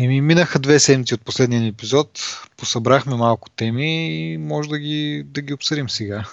Еми, 0.00 0.20
минаха 0.20 0.58
две 0.58 0.78
седмици 0.78 1.14
от 1.14 1.22
последния 1.22 1.66
епизод, 1.66 2.20
посъбрахме 2.56 3.16
малко 3.16 3.50
теми 3.50 4.06
и 4.32 4.38
може 4.38 4.68
да 4.68 4.78
ги, 4.78 5.22
да 5.26 5.40
ги 5.40 5.54
обсъдим 5.54 5.88
сега. 5.88 6.24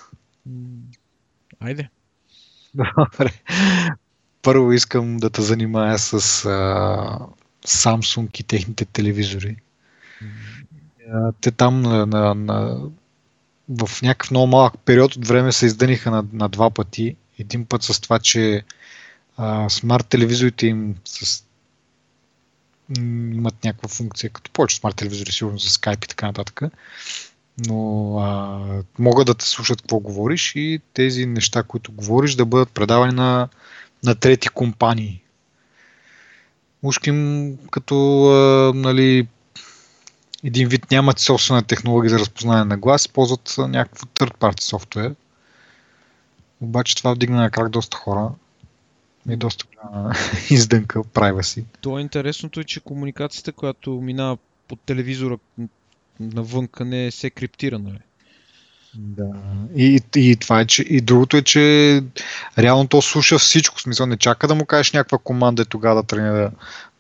Айде. 1.60 1.90
Добре. 2.76 3.32
Първо 4.42 4.72
искам 4.72 5.18
да 5.18 5.30
те 5.30 5.42
занимая 5.42 6.00
с 6.00 6.14
а, 6.46 7.20
Samsung 7.68 8.40
и 8.40 8.44
техните 8.44 8.86
телевизори. 8.86 9.58
А, 11.12 11.32
те 11.42 11.52
там 11.52 11.82
на, 11.82 12.06
на, 12.06 12.36
на, 12.36 12.80
в 13.70 14.02
някакъв 14.02 14.32
много 14.32 14.48
малък 14.48 14.74
период 14.86 15.16
от 15.16 15.28
време 15.28 15.52
се 15.52 15.66
издъниха 15.66 16.12
на, 16.12 16.26
на 16.34 16.50
два 16.50 16.70
пъти. 16.70 17.16
Един 17.40 17.66
път 17.66 17.84
с 17.84 18.02
това, 18.02 18.20
че 18.20 18.64
смарт 19.70 20.08
телевизорите 20.08 20.68
им 20.68 20.96
с 21.06 21.46
имат 23.34 23.64
някаква 23.64 23.90
функция, 23.90 24.30
като 24.30 24.52
повече 24.52 24.76
смарт 24.76 24.96
телевизори, 24.96 25.32
сигурно 25.32 25.58
за 25.58 25.70
Skype 25.70 26.06
и 26.06 26.08
така 26.08 26.26
нататък. 26.26 26.62
Но 27.68 28.18
а, 28.20 28.60
могат 29.00 29.28
да 29.28 29.34
те 29.34 29.46
слушат 29.46 29.82
какво 29.82 30.00
говориш 30.00 30.54
и 30.56 30.80
тези 30.94 31.26
неща, 31.26 31.64
които 31.64 31.92
говориш, 31.92 32.36
да 32.36 32.46
бъдат 32.46 32.70
предавани 32.70 33.14
на, 33.14 33.50
на 34.04 34.16
трети 34.16 34.50
компании. 34.50 35.22
Ушким 36.84 37.58
като 37.72 38.26
а, 38.26 38.74
нали, 38.76 39.28
един 40.44 40.68
вид 40.68 40.92
нямат 40.92 41.20
собствена 41.20 41.64
технология 41.64 42.10
за 42.10 42.20
разпознаване 42.20 42.66
на 42.66 42.78
глас, 42.78 43.08
ползват 43.08 43.56
някакво 43.58 44.06
third 44.06 44.38
party 44.38 44.62
софтуер. 44.62 45.16
Обаче 46.62 46.96
това 46.96 47.14
вдигна 47.14 47.38
на 47.38 47.52
крак 47.52 47.70
доста 47.70 47.98
хора 47.98 48.32
е 49.30 49.36
доста 49.36 49.66
голяма 49.76 50.14
издънка, 50.50 51.00
privacy. 51.00 51.64
То 51.82 51.98
е 51.98 52.02
интересното 52.02 52.60
е, 52.60 52.64
че 52.64 52.80
комуникацията, 52.80 53.52
която 53.52 53.92
минава 53.92 54.38
под 54.68 54.80
телевизора 54.80 55.38
навънка 56.20 56.86
не 56.86 57.12
се 57.12 57.30
криптира, 57.30 57.80
нали? 57.80 58.00
Да. 58.98 59.32
И, 59.76 60.02
и, 60.16 60.36
това 60.36 60.62
е, 60.62 60.66
че, 60.66 60.82
и 60.82 61.02
другото 61.02 61.38
е, 61.38 61.42
че 61.42 62.04
реално 62.58 62.88
то 62.88 63.02
слуша 63.02 63.40
всичко. 63.40 63.78
В 63.78 63.82
смисъл 63.82 64.06
не 64.06 64.18
чака 64.18 64.48
да 64.48 64.56
му 64.56 64.66
кажеш 64.66 64.94
някаква 64.94 65.18
команда 65.18 65.62
и 65.62 65.66
тогава 65.66 65.96
да 66.02 66.08
тръгне 66.08 66.30
да, 66.30 66.52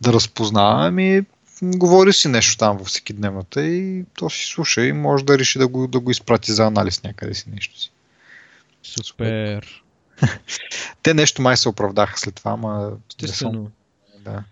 да 0.01 0.13
разпознава. 0.13 0.87
Ами 0.87 1.21
говори 1.63 2.13
си 2.13 2.27
нещо 2.27 2.57
там 2.57 2.77
във 2.77 2.87
всеки 2.87 3.13
дневната 3.13 3.65
и 3.65 4.05
то 4.13 4.29
си 4.29 4.45
слуша 4.45 4.85
и 4.85 4.93
може 4.93 5.25
да 5.25 5.39
реши 5.39 5.59
да 5.59 5.67
го, 5.67 5.87
да 5.87 5.99
го 5.99 6.11
изпрати 6.11 6.51
за 6.51 6.65
анализ 6.65 7.03
някъде 7.03 7.33
си 7.33 7.49
нещо 7.49 7.79
си. 7.79 7.91
Супер. 8.83 9.84
Те 11.03 11.13
нещо 11.13 11.41
май 11.41 11.57
се 11.57 11.69
оправдаха 11.69 12.19
след 12.19 12.35
това, 12.35 12.51
ама... 12.51 12.91
Естествено. 13.09 13.71
Да. 14.19 14.43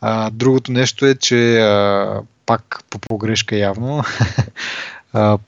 А, 0.00 0.30
другото 0.30 0.72
нещо 0.72 1.06
е, 1.06 1.14
че 1.14 1.60
а, 1.60 2.22
пак 2.46 2.84
по 2.90 2.98
погрешка 2.98 3.56
явно 3.56 4.04
а, 5.12 5.38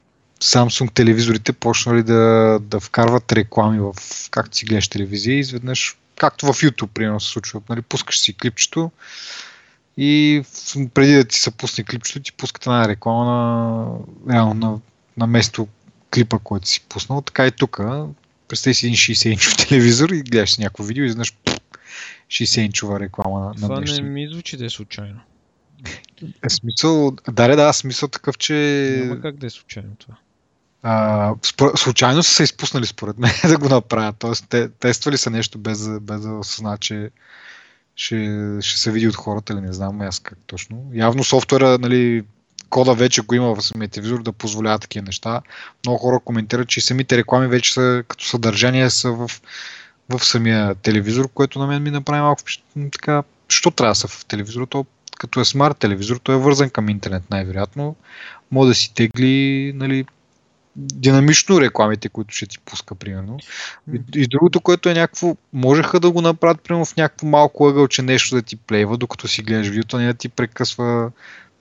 Samsung 0.41 0.95
телевизорите 0.95 1.53
почнали 1.53 2.03
да, 2.03 2.59
да 2.63 2.81
вкарват 2.81 3.33
реклами 3.33 3.81
в 3.81 3.95
както 4.31 4.57
си 4.57 4.67
гледаш 4.67 4.89
телевизия 4.89 5.37
и 5.37 5.41
изведнъж, 5.41 5.97
както 6.17 6.47
в 6.47 6.61
YouTube, 6.61 6.87
примерно 6.87 7.21
се 7.21 7.31
случва, 7.31 7.61
нали, 7.69 7.83
пускаш 7.83 8.21
си 8.21 8.35
клипчето 8.35 8.91
и 9.97 10.43
преди 10.95 11.15
да 11.15 11.25
ти 11.25 11.37
се 11.37 11.51
пусне 11.51 11.85
клипчето, 11.85 12.21
ти 12.21 12.33
пускат 12.33 12.67
една 12.67 12.89
реклама 12.89 13.25
на, 13.25 14.35
реално 14.35 14.55
на, 14.55 14.81
на 15.17 15.27
место 15.27 15.69
клипа, 16.15 16.39
който 16.39 16.69
си 16.69 16.85
пуснал. 16.89 17.21
Така 17.21 17.47
и 17.47 17.51
тук 17.51 17.81
представи 18.49 18.75
си 18.75 18.87
един 18.87 18.97
60-инчов 18.97 19.57
телевизор 19.69 20.09
и 20.09 20.23
гледаш 20.23 20.59
някакво 20.59 20.85
видео 20.85 21.05
и 21.05 21.11
знаеш 21.11 21.35
60-инчова 22.31 23.01
реклама 23.01 23.41
на, 23.41 23.55
Това 23.55 23.81
на 23.81 23.81
не 23.81 24.01
ми 24.01 24.29
звучи 24.29 24.57
да 24.57 24.67
е 24.67 24.71
случайно. 24.71 25.21
Е, 26.45 26.51
смисъл, 26.51 27.17
да, 27.33 27.57
да, 27.57 27.73
смисъл 27.73 28.09
такъв, 28.09 28.39
че... 28.39 28.55
Няма 29.05 29.21
как 29.21 29.37
да 29.37 29.47
е 29.47 29.51
случайно 29.51 29.91
това. 29.99 30.15
А, 30.83 31.35
спор... 31.43 31.73
случайно 31.77 32.23
са 32.23 32.35
се 32.35 32.43
изпуснали 32.43 32.87
според 32.87 33.19
мен 33.19 33.33
да 33.49 33.59
го 33.59 33.69
направят. 33.69 34.17
Тоест, 34.19 34.47
те, 34.49 34.69
тествали 34.69 35.19
са 35.19 35.31
нещо 35.31 35.59
без, 35.59 35.89
без 36.01 36.21
да 36.21 36.33
осъзнаят, 36.33 36.81
че 36.81 37.11
ще, 37.97 38.17
ще 38.61 38.81
се 38.81 38.93
види 38.93 39.09
от 39.09 39.17
хората 39.17 39.53
или 39.53 39.61
не 39.61 39.73
знам 39.73 40.01
аз 40.01 40.21
как 40.21 40.39
точно. 40.47 40.91
Явно 40.93 41.25
софтуера, 41.25 41.79
нали, 41.79 42.25
кода 42.71 42.95
вече 42.95 43.23
го 43.23 43.35
има 43.35 43.55
в 43.55 43.63
самия 43.63 43.89
телевизор 43.89 44.23
да 44.23 44.33
позволява 44.33 44.79
такива 44.79 45.05
неща. 45.05 45.41
Много 45.87 45.99
хора 45.99 46.21
коментират, 46.25 46.69
че 46.69 46.79
и 46.79 46.83
самите 46.83 47.17
реклами 47.17 47.47
вече 47.47 47.73
са 47.73 48.05
като 48.09 48.25
съдържание 48.25 48.91
са 48.91 49.13
в, 49.13 49.31
в 50.09 50.25
самия 50.25 50.75
телевизор, 50.75 51.29
което 51.35 51.59
на 51.59 51.67
мен 51.67 51.83
ми 51.83 51.91
направи 51.91 52.23
малко 52.23 52.43
така, 52.93 53.23
що 53.49 53.71
трябва 53.71 53.91
да 53.91 53.95
са 53.95 54.09
в 54.09 54.25
телевизора, 54.25 54.67
то 54.67 54.87
като 55.19 55.41
е 55.41 55.45
смарт 55.45 55.79
телевизор, 55.79 56.17
той 56.17 56.35
е 56.35 56.39
вързан 56.39 56.71
към 56.71 56.89
интернет 56.89 57.31
най-вероятно. 57.31 57.97
Може 58.51 58.69
да 58.69 58.75
си 58.75 58.95
тегли 58.95 59.73
нали, 59.75 60.05
динамично 60.77 61.61
рекламите, 61.61 62.09
които 62.09 62.35
ще 62.35 62.47
ти 62.47 62.59
пуска, 62.59 62.95
примерно. 62.95 63.39
И, 63.95 64.01
и 64.15 64.27
другото, 64.27 64.61
което 64.61 64.89
е 64.89 64.95
някакво, 64.95 65.37
можеха 65.53 66.01
да 66.01 66.11
го 66.11 66.21
направят, 66.21 66.63
примерно, 66.63 66.85
в 66.85 66.97
някакво 66.97 67.27
малко 67.27 67.69
ъгълче 67.69 68.03
нещо 68.03 68.35
да 68.35 68.43
ти 68.43 68.57
плейва, 68.57 68.97
докато 68.97 69.29
си 69.29 69.43
гледаш 69.43 69.69
видеото, 69.69 69.99
не 69.99 70.07
да 70.07 70.15
ти 70.15 70.29
прекъсва 70.29 71.11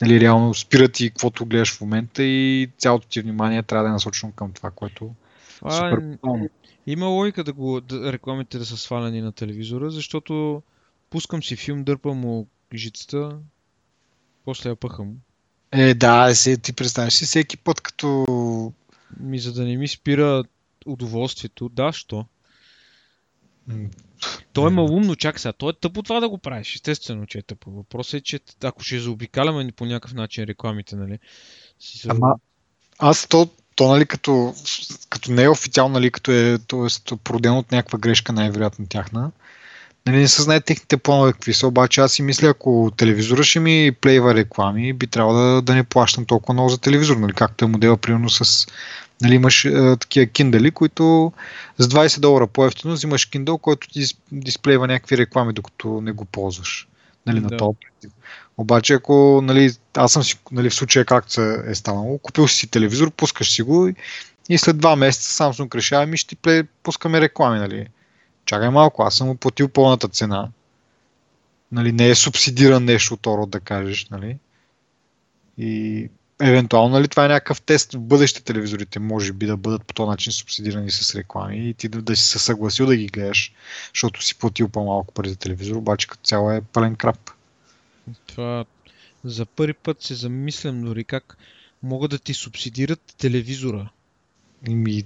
нали, 0.02 0.20
реално 0.20 0.54
спира 0.54 0.90
ти 0.90 1.10
каквото 1.10 1.46
гледаш 1.46 1.74
в 1.74 1.82
момента 1.82 2.24
и 2.24 2.70
цялото 2.78 3.08
ти 3.08 3.22
внимание 3.22 3.64
трябва 3.64 3.84
да 3.84 3.90
е 3.90 3.94
насочено 3.94 4.32
към 4.32 4.54
това, 4.54 4.72
което 4.72 5.16
е 5.68 5.72
супер 5.72 6.18
е, 6.24 6.50
Има 6.88 7.06
логика 7.06 7.44
да, 7.44 7.54
го, 7.54 7.82
да 7.82 8.14
рекламите 8.14 8.58
да 8.58 8.66
са 8.66 8.78
свалени 8.78 9.22
на 9.22 9.32
телевизора, 9.32 9.92
защото 9.92 10.62
пускам 11.10 11.44
си 11.44 11.56
филм, 11.56 11.84
дърпам 11.84 12.18
му 12.18 12.48
жицата, 12.74 13.38
после 14.46 14.70
я 14.70 14.76
пъхам. 14.76 15.14
Е, 15.72 15.94
да, 15.94 16.36
се, 16.36 16.58
ти 16.58 16.74
представяш 16.74 17.14
си 17.14 17.26
всеки 17.26 17.58
път 17.58 17.82
като... 17.82 18.26
Ми, 19.20 19.40
за 19.40 19.54
да 19.54 19.64
не 19.64 19.78
ми 19.78 19.88
спира 19.88 20.44
удоволствието, 20.86 21.70
да, 21.70 21.92
що? 21.92 22.26
То 24.54 24.68
е 24.68 24.70
малумно, 24.70 25.16
чакай 25.16 25.40
сега. 25.40 25.54
То 25.54 25.70
е 25.70 25.74
тъпо 25.74 26.04
това 26.04 26.20
да 26.20 26.30
го 26.30 26.38
правиш. 26.38 26.76
Естествено, 26.76 27.26
че 27.26 27.38
е 27.38 27.42
тъпо. 27.42 27.72
Въпросът 27.72 28.14
е, 28.14 28.22
че 28.22 28.40
ако 28.64 28.84
ще 28.84 29.00
заобикаляме 29.00 29.72
по 29.72 29.86
някакъв 29.86 30.14
начин 30.14 30.44
рекламите, 30.44 30.96
нали? 30.96 31.20
Си... 31.80 32.08
Ама, 32.10 32.36
аз 33.00 33.28
то, 33.28 33.50
то 33.76 33.88
нали, 33.88 34.06
като, 34.06 34.54
като 35.10 35.32
не 35.32 35.44
е 35.44 35.50
официално, 35.50 35.94
нали, 35.94 36.12
като 36.12 36.32
е 36.32 36.58
т.е. 36.68 37.16
породено 37.24 37.58
от 37.58 37.72
някаква 37.72 38.00
грешка, 38.00 38.34
най-вероятно 38.34 38.88
тяхна, 38.88 39.32
нали, 40.06 40.18
не 40.18 40.28
се 40.28 40.42
знае 40.42 40.62
техните 40.62 40.98
планове 40.98 41.34
какви 41.34 41.54
са, 41.54 41.68
обаче 41.68 42.02
аз 42.02 42.12
си 42.12 42.22
мисля, 42.22 42.48
ако 42.48 42.92
телевизора 42.98 43.44
ще 43.44 43.60
ми 43.60 43.92
плейва 44.02 44.34
реклами, 44.34 44.94
би 44.94 45.08
трябвало 45.08 45.38
да, 45.38 45.62
да 45.62 45.76
не 45.76 45.84
плащам 45.84 46.26
толкова 46.26 46.54
много 46.54 46.70
за 46.70 46.78
телевизор, 46.78 47.18
нали, 47.18 47.34
както 47.34 47.66
е 47.66 47.68
модела, 47.68 47.98
примерно 47.98 48.30
с 48.30 48.68
Нали, 49.22 49.36
имаш 49.36 49.66
а, 49.66 49.98
такива 49.98 50.26
Kindle, 50.26 50.74
които 50.74 51.34
с 51.78 51.88
20 51.88 52.20
долара 52.20 52.48
по-ефтино 52.48 52.94
взимаш 52.94 53.30
Kindle, 53.30 53.62
който 53.62 53.88
ти 53.88 54.06
дисплейва 54.32 54.88
някакви 54.88 55.18
реклами, 55.18 55.54
докато 55.54 56.02
не 56.02 56.12
го 56.12 56.26
ползваш. 56.26 56.88
Нали, 57.26 57.40
да. 57.40 57.48
на 57.50 57.58
този 57.58 57.78
Обаче, 58.58 58.94
ако 58.94 59.42
нали, 59.44 59.72
аз 59.98 60.12
съм 60.12 60.24
си, 60.24 60.40
нали, 60.52 60.70
в 60.70 60.74
случая 60.74 61.06
както 61.06 61.42
е 61.42 61.76
станало, 61.76 62.18
купил 62.18 62.48
си 62.48 62.68
телевизор, 62.68 63.12
пускаш 63.12 63.52
си 63.52 63.62
го 63.62 63.88
и, 63.88 63.96
и 64.50 64.58
след 64.58 64.78
два 64.78 64.96
месеца 64.96 65.44
Samsung 65.44 65.76
решава, 65.76 66.06
ми 66.06 66.18
ще 66.18 66.36
ти 66.36 66.64
пускаме 66.84 67.22
реклами. 67.22 67.60
Нали. 67.60 67.88
Чакай 68.46 68.70
малко, 68.70 69.04
аз 69.04 69.16
съм 69.16 69.38
платил 69.38 69.68
пълната 69.68 70.08
цена. 70.08 70.50
Нали, 71.72 71.92
не 71.92 72.10
е 72.10 72.16
субсидиран 72.16 72.86
нещо 72.86 73.14
от 73.14 73.28
род 73.28 73.50
да 73.50 73.60
кажеш. 73.60 74.08
Нали. 74.10 74.38
И 75.58 76.10
евентуално 76.42 76.90
нали, 76.90 77.08
това 77.08 77.26
е 77.26 77.28
някакъв 77.28 77.62
тест 77.62 77.94
в 77.94 78.00
бъдещите 78.00 78.46
телевизорите, 78.46 79.00
може 79.00 79.34
би 79.34 79.46
да 79.46 79.58
бъдат 79.58 79.86
по 79.86 79.94
този 79.94 80.10
начин 80.10 80.34
субсидирани 80.34 80.92
с 80.92 81.16
реклами 81.16 81.70
и 81.70 81.74
ти 81.74 81.88
да, 81.88 82.02
да 82.02 82.16
си 82.16 82.24
се 82.24 82.40
съгласил 82.40 82.86
да 82.86 82.96
ги 82.96 83.08
гледаш, 83.08 83.54
защото 83.94 84.24
си 84.24 84.38
платил 84.38 84.70
по-малко 84.70 85.14
за 85.26 85.36
телевизор, 85.36 85.76
обаче 85.76 86.08
като 86.08 86.24
цяло 86.24 86.52
е 86.52 86.62
пълен 86.62 86.96
крап. 86.96 87.32
Това 88.26 88.66
за 89.24 89.46
първи 89.46 89.74
път 89.74 90.02
се 90.02 90.16
замислям 90.16 90.82
дори 90.82 91.04
как 91.04 91.38
могат 91.84 92.12
да 92.12 92.20
ти 92.20 92.34
субсидират 92.34 93.02
телевизора. 93.18 93.90
Ми, 94.68 95.04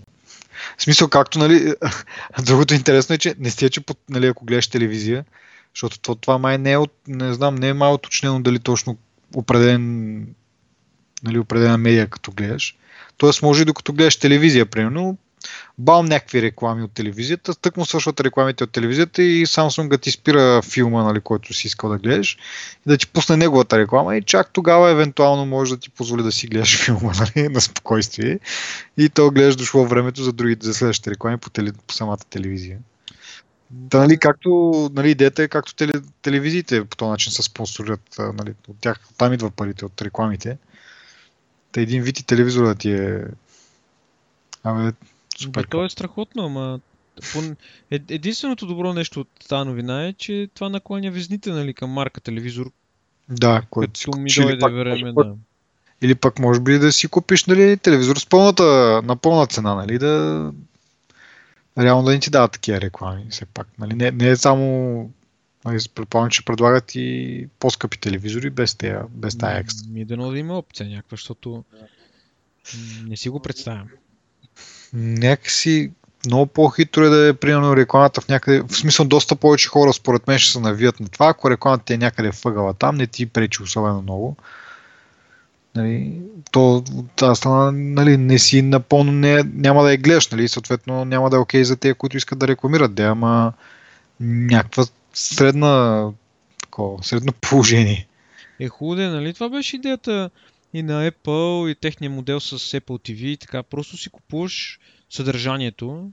в 0.77 0.83
смисъл, 0.83 1.07
както, 1.07 1.39
нали, 1.39 1.73
другото 2.45 2.73
интересно 2.73 3.15
е, 3.15 3.17
че 3.17 3.35
не 3.39 3.49
сте, 3.49 3.69
че 3.69 3.81
нали, 4.09 4.27
ако 4.27 4.45
гледаш 4.45 4.67
телевизия, 4.67 5.25
защото 5.75 5.99
това, 5.99 6.15
това 6.15 6.37
май 6.37 6.57
не 6.57 6.71
е, 6.71 6.77
от, 6.77 6.93
не 7.07 7.33
знам, 7.33 7.55
не 7.55 7.67
е 7.67 7.73
май 7.73 7.93
уточнено 7.93 8.41
дали 8.41 8.59
точно 8.59 8.97
определен 9.35 10.35
нали, 11.23 11.39
определена 11.39 11.77
медия, 11.77 12.07
като 12.07 12.31
гледаш. 12.31 12.75
Тоест, 13.17 13.41
може 13.41 13.61
и 13.61 13.65
докато 13.65 13.93
гледаш 13.93 14.15
телевизия, 14.15 14.65
примерно, 14.65 15.17
бал 15.77 16.03
някакви 16.03 16.41
реклами 16.41 16.83
от 16.83 16.91
телевизията, 16.91 17.55
тък 17.55 17.77
му 17.77 17.85
свършват 17.85 18.19
рекламите 18.19 18.63
от 18.63 18.71
телевизията 18.71 19.23
и 19.23 19.45
Samsung 19.45 20.01
ти 20.01 20.11
спира 20.11 20.61
филма, 20.61 21.03
нали, 21.03 21.19
който 21.19 21.53
си 21.53 21.67
искал 21.67 21.89
да 21.89 21.97
гледаш 21.97 22.37
и 22.87 22.89
да 22.89 22.97
ти 22.97 23.07
пусне 23.07 23.37
неговата 23.37 23.79
реклама 23.79 24.17
и 24.17 24.21
чак 24.21 24.53
тогава 24.53 24.91
евентуално 24.91 25.45
може 25.45 25.75
да 25.75 25.79
ти 25.79 25.89
позволи 25.89 26.23
да 26.23 26.31
си 26.31 26.47
гледаш 26.47 26.77
филма 26.85 27.11
нали, 27.19 27.49
на 27.49 27.61
спокойствие 27.61 28.39
и 28.97 29.09
то 29.09 29.31
гледаш 29.31 29.55
дошло 29.55 29.85
времето 29.85 30.23
за 30.23 30.33
другите, 30.33 30.65
за 30.65 30.73
следващите 30.73 31.11
реклами 31.11 31.37
по, 31.37 31.49
теле, 31.49 31.71
по 31.87 31.93
самата 31.93 32.19
телевизия. 32.29 32.79
Та, 33.89 33.97
нали, 33.97 34.17
както, 34.17 34.89
нали, 34.93 35.11
идеята 35.11 35.43
е 35.43 35.47
както 35.47 35.75
теле, 35.75 35.93
телевизиите 36.21 36.85
по 36.85 36.97
този 36.97 37.09
начин 37.09 37.31
се 37.31 37.43
спонсорират. 37.43 38.15
Нали, 38.19 38.53
от 38.67 38.77
тях 38.81 38.99
там 39.17 39.33
идва 39.33 39.51
парите 39.51 39.85
от 39.85 40.01
рекламите. 40.01 40.57
Та 41.71 41.81
един 41.81 42.03
вид 42.03 42.19
и 42.19 42.25
телевизора 42.25 42.67
да 42.67 42.75
ти 42.75 42.91
е... 42.91 43.23
Абе, 44.63 44.91
супер. 45.37 45.61
Бе, 45.61 45.67
то 45.67 45.85
е 45.85 45.89
страхотно, 45.89 46.45
ама 46.45 46.79
е, 47.91 47.99
единственото 48.09 48.65
добро 48.65 48.93
нещо 48.93 49.19
от 49.19 49.27
тази 49.49 49.67
новина 49.67 50.07
е, 50.07 50.13
че 50.13 50.49
това 50.53 50.69
накланя 50.69 51.11
везните 51.11 51.51
нали, 51.51 51.73
към 51.73 51.89
марка 51.89 52.21
телевизор. 52.21 52.71
Да, 53.29 53.61
което 53.69 53.99
си 53.99 54.09
ми 54.17 54.31
дойде 54.37 54.59
пак, 54.59 54.73
време, 54.73 55.13
да. 55.13 55.35
Или 56.01 56.15
пък 56.15 56.39
може 56.39 56.59
би 56.59 56.79
да 56.79 56.91
си 56.91 57.07
купиш 57.07 57.45
нали, 57.45 57.77
телевизор 57.77 58.17
с 58.17 58.25
пълната, 58.25 58.63
на 59.03 59.15
пълна 59.15 59.47
цена, 59.47 59.75
нали, 59.75 59.97
да 59.97 60.53
реално 61.79 62.03
да 62.03 62.11
не 62.11 62.19
ти 62.19 62.29
дават 62.29 62.51
такива 62.51 62.81
реклами, 62.81 63.25
все 63.29 63.45
пак. 63.45 63.67
Нали? 63.79 63.93
Не, 63.93 64.11
не 64.11 64.29
е 64.29 64.35
само 64.35 65.09
предполагам, 65.95 66.29
че 66.29 66.45
предлагат 66.45 66.95
и 66.95 67.47
по-скъпи 67.59 67.99
телевизори 67.99 68.49
без, 68.49 68.75
тая, 68.75 69.03
без 69.09 69.37
тая 69.37 69.59
екстра. 69.59 69.89
Ми 69.89 70.05
да 70.05 70.17
да 70.17 70.37
има 70.37 70.57
опция 70.57 70.89
някаква, 70.89 71.15
защото 71.15 71.63
не 73.07 73.17
си 73.17 73.29
го 73.29 73.39
представям. 73.39 73.87
Някакси 74.93 75.91
много 76.25 76.45
по-хитро 76.45 77.03
е 77.03 77.09
да 77.09 77.27
е 77.27 77.33
примерно 77.33 77.75
рекламата 77.75 78.21
в 78.21 78.27
някъде, 78.27 78.61
в 78.61 78.75
смисъл 78.75 79.05
доста 79.05 79.35
повече 79.35 79.69
хора 79.69 79.93
според 79.93 80.27
мен 80.27 80.39
ще 80.39 80.51
се 80.51 80.59
навият 80.59 80.99
на 80.99 81.07
това, 81.07 81.27
ако 81.27 81.49
рекламата 81.49 81.93
е 81.93 81.97
някъде 81.97 82.31
въгъла 82.43 82.73
там, 82.73 82.95
не 82.95 83.07
ти 83.07 83.25
пречи 83.25 83.63
особено 83.63 84.01
много. 84.01 84.35
Нали, 85.75 86.21
то 86.51 86.83
тази 87.15 87.37
страна 87.37 87.71
нали, 87.71 88.17
не 88.17 88.39
си 88.39 88.61
напълно 88.61 89.11
не, 89.11 89.43
няма 89.43 89.83
да 89.83 89.91
я 89.91 89.97
гледаш, 89.97 90.27
нали, 90.27 90.47
съответно 90.47 91.05
няма 91.05 91.29
да 91.29 91.35
е 91.35 91.39
окей 91.39 91.61
okay 91.61 91.63
за 91.63 91.75
те, 91.75 91.93
които 91.93 92.17
искат 92.17 92.39
да 92.39 92.47
рекламират, 92.47 92.93
да, 92.93 93.03
ама 93.03 93.53
някаква 94.19 94.85
средна, 95.13 96.11
такова, 96.63 97.03
средно 97.03 97.33
положение. 97.33 98.07
Е 98.59 98.67
хубаво, 98.67 99.01
нали? 99.01 99.33
Това 99.33 99.49
беше 99.49 99.75
идеята 99.75 100.29
и 100.73 100.83
на 100.83 101.11
Apple, 101.11 101.71
и 101.71 101.75
техния 101.75 102.11
модел 102.11 102.39
с 102.39 102.59
Apple 102.59 103.11
TV 103.11 103.21
и 103.25 103.37
така. 103.37 103.63
Просто 103.63 103.97
си 103.97 104.09
купуваш 104.09 104.79
съдържанието. 105.09 106.11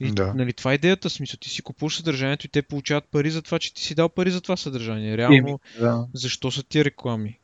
И, 0.00 0.12
да. 0.12 0.34
нали, 0.34 0.52
това 0.52 0.72
е 0.72 0.74
идеята, 0.74 1.10
смисъл, 1.10 1.38
ти 1.40 1.48
си 1.48 1.62
купуваш 1.62 1.96
съдържанието 1.96 2.46
и 2.46 2.50
те 2.50 2.62
получават 2.62 3.04
пари 3.04 3.30
за 3.30 3.42
това, 3.42 3.58
че 3.58 3.74
ти 3.74 3.82
си 3.82 3.94
дал 3.94 4.08
пари 4.08 4.30
за 4.30 4.40
това 4.40 4.56
съдържание. 4.56 5.16
Реално, 5.16 5.60
да. 5.80 6.06
защо 6.12 6.50
са 6.50 6.62
ти 6.62 6.84
реклами? 6.84 7.38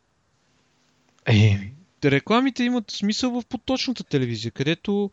Е. 1.26 1.70
Рекламите 2.04 2.64
имат 2.64 2.90
смисъл 2.90 3.30
в 3.30 3.46
поточната 3.46 4.04
телевизия, 4.04 4.52
където 4.52 5.10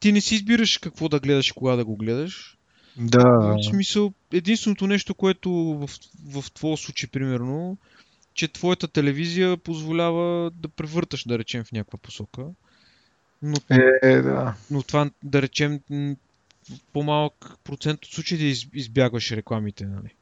ти 0.00 0.12
не 0.12 0.20
си 0.20 0.34
избираш 0.34 0.78
какво 0.78 1.08
да 1.08 1.20
гледаш 1.20 1.48
и 1.48 1.52
кога 1.52 1.76
да 1.76 1.84
го 1.84 1.96
гледаш. 1.96 2.56
Да. 2.96 3.28
В 3.28 3.62
смисъл, 3.64 4.12
единственото 4.32 4.86
нещо, 4.86 5.14
което 5.14 5.50
в, 5.52 5.90
в 6.30 6.52
твоя 6.52 6.76
случай, 6.76 7.08
примерно, 7.08 7.78
че 8.34 8.52
твоята 8.52 8.88
телевизия 8.88 9.56
позволява 9.56 10.50
да 10.50 10.68
превърташ, 10.68 11.24
да 11.24 11.38
речем, 11.38 11.64
в 11.64 11.72
някаква 11.72 11.98
посока. 11.98 12.46
Но, 13.42 13.56
е, 14.02 14.22
да. 14.22 14.54
но 14.70 14.82
това, 14.82 15.10
да 15.22 15.42
речем, 15.42 15.80
по-малък 16.92 17.56
процент 17.64 18.04
от 18.04 18.12
случаите 18.12 18.44
избягваш 18.74 19.32
рекламите, 19.32 19.86
нали? 19.86 20.14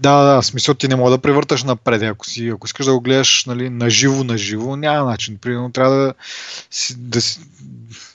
Да, 0.00 0.24
да, 0.24 0.42
в 0.42 0.46
смисъл 0.46 0.74
ти 0.74 0.88
не 0.88 0.96
мога 0.96 1.10
да 1.10 1.18
превърташ 1.18 1.64
напред. 1.64 2.02
Ако, 2.02 2.26
си, 2.26 2.48
ако 2.48 2.66
искаш 2.66 2.86
да 2.86 2.92
го 2.92 3.00
гледаш 3.00 3.44
нали, 3.44 3.70
наживо, 3.70 4.24
наживо, 4.24 4.76
няма 4.76 5.10
начин. 5.10 5.38
Примерно 5.38 5.72
трябва 5.72 5.96
да 5.96 6.14
си, 6.70 6.94
да 6.98 7.20
си 7.20 7.40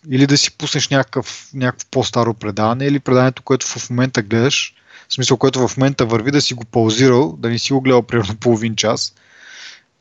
или 0.09 0.27
да 0.27 0.37
си 0.37 0.51
пуснеш 0.51 0.89
някакъв, 0.89 1.49
някакво 1.53 1.87
по-старо 1.91 2.33
предаване, 2.33 2.85
или 2.85 2.99
предаването, 2.99 3.43
което 3.43 3.67
в 3.67 3.89
момента 3.89 4.21
гледаш, 4.21 4.73
в 5.09 5.13
смисъл, 5.13 5.37
което 5.37 5.67
в 5.67 5.77
момента 5.77 6.05
върви, 6.05 6.31
да 6.31 6.41
си 6.41 6.53
го 6.53 6.65
паузирал, 6.65 7.35
да 7.39 7.49
не 7.49 7.59
си 7.59 7.73
го 7.73 7.81
гледал 7.81 8.01
примерно 8.01 8.35
половин 8.35 8.75
час. 8.75 9.15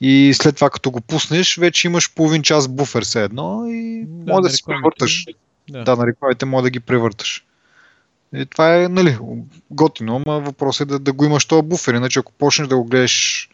И 0.01 0.35
след 0.35 0.55
това, 0.55 0.71
като 0.71 0.91
го 0.91 1.01
пуснеш, 1.01 1.57
вече 1.57 1.87
имаш 1.87 2.15
половин 2.15 2.43
час 2.43 2.69
буфер 2.69 3.05
все 3.05 3.25
едно 3.25 3.67
и 3.67 4.05
да, 4.07 4.33
може 4.33 4.43
да 4.43 4.51
си 4.51 4.63
превърташ. 4.67 5.27
Да. 5.71 5.85
да, 5.85 5.97
на 5.97 6.07
рекламите 6.07 6.45
може 6.45 6.63
да 6.63 6.71
ги 6.71 6.81
превърташ. 6.81 7.45
И 8.35 8.47
това 8.47 8.77
е, 8.77 8.89
нали, 8.89 9.19
готино, 9.71 10.23
ама 10.27 10.41
въпрос 10.41 10.81
е 10.81 10.85
да, 10.85 10.99
да 10.99 11.13
го 11.13 11.25
имаш 11.25 11.45
този 11.45 11.63
буфер, 11.63 11.95
иначе 11.95 12.19
ако 12.19 12.33
почнеш 12.33 12.69
да 12.69 12.77
го 12.77 12.85
гледаш 12.85 13.49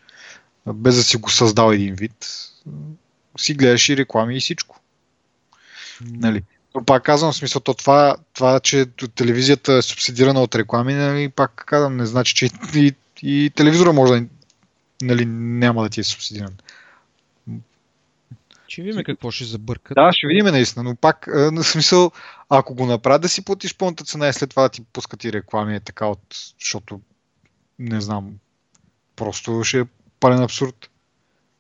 без 0.67 0.97
да 0.97 1.03
си 1.03 1.17
го 1.17 1.31
създал 1.31 1.73
един 1.73 1.95
вид, 1.95 2.27
си 3.39 3.55
гледаш 3.55 3.89
и 3.89 3.97
реклами 3.97 4.37
и 4.37 4.41
всичко. 4.41 4.81
Нали? 6.01 6.43
Но 6.75 6.85
пак 6.85 7.03
казвам, 7.03 7.33
в 7.33 7.37
смисъл, 7.37 7.61
то 7.61 7.75
това, 7.75 8.17
това, 8.35 8.61
че 8.61 8.87
телевизията 9.15 9.73
е 9.73 9.83
субсидирана 9.83 10.43
от 10.43 10.55
реклами, 10.55 10.95
нали, 10.95 11.29
пак 11.29 11.65
казвам, 11.67 11.97
не 11.97 12.07
значи, 12.07 12.35
че 12.35 12.51
и, 12.75 12.95
и 13.23 13.51
телевизора 13.55 13.93
може 13.93 14.13
да 14.13 14.27
нали, 15.03 15.27
няма 15.27 15.83
да 15.83 15.89
ти 15.89 16.01
е 16.01 16.05
субсидиран. 16.05 16.53
Ще 18.69 18.83
видим 18.83 19.05
какво 19.05 19.31
ще 19.31 19.45
забъркат. 19.45 19.95
Да, 19.95 20.13
ще 20.13 20.27
видим 20.27 20.47
наистина, 20.47 20.83
но 20.83 20.97
пак, 20.97 21.27
на 21.27 21.65
смисъл, 21.65 22.11
ако 22.49 22.75
го 22.75 22.87
направят 22.87 23.23
да 23.23 23.29
си 23.29 23.45
платиш 23.45 23.77
пълната 23.77 24.05
цена 24.05 24.29
и 24.29 24.33
след 24.33 24.51
това 24.51 24.63
да 24.63 24.69
ти 24.69 24.85
пускат 24.85 25.25
и 25.25 25.33
реклами 25.33 25.77
е 25.77 25.81
така 25.81 26.07
от, 26.07 26.21
защото 26.61 27.01
не 27.79 28.01
знам, 28.01 28.35
просто 29.17 29.65
ще 29.65 29.81
е 29.81 29.85
пълен 30.21 30.43
абсурд. 30.43 30.91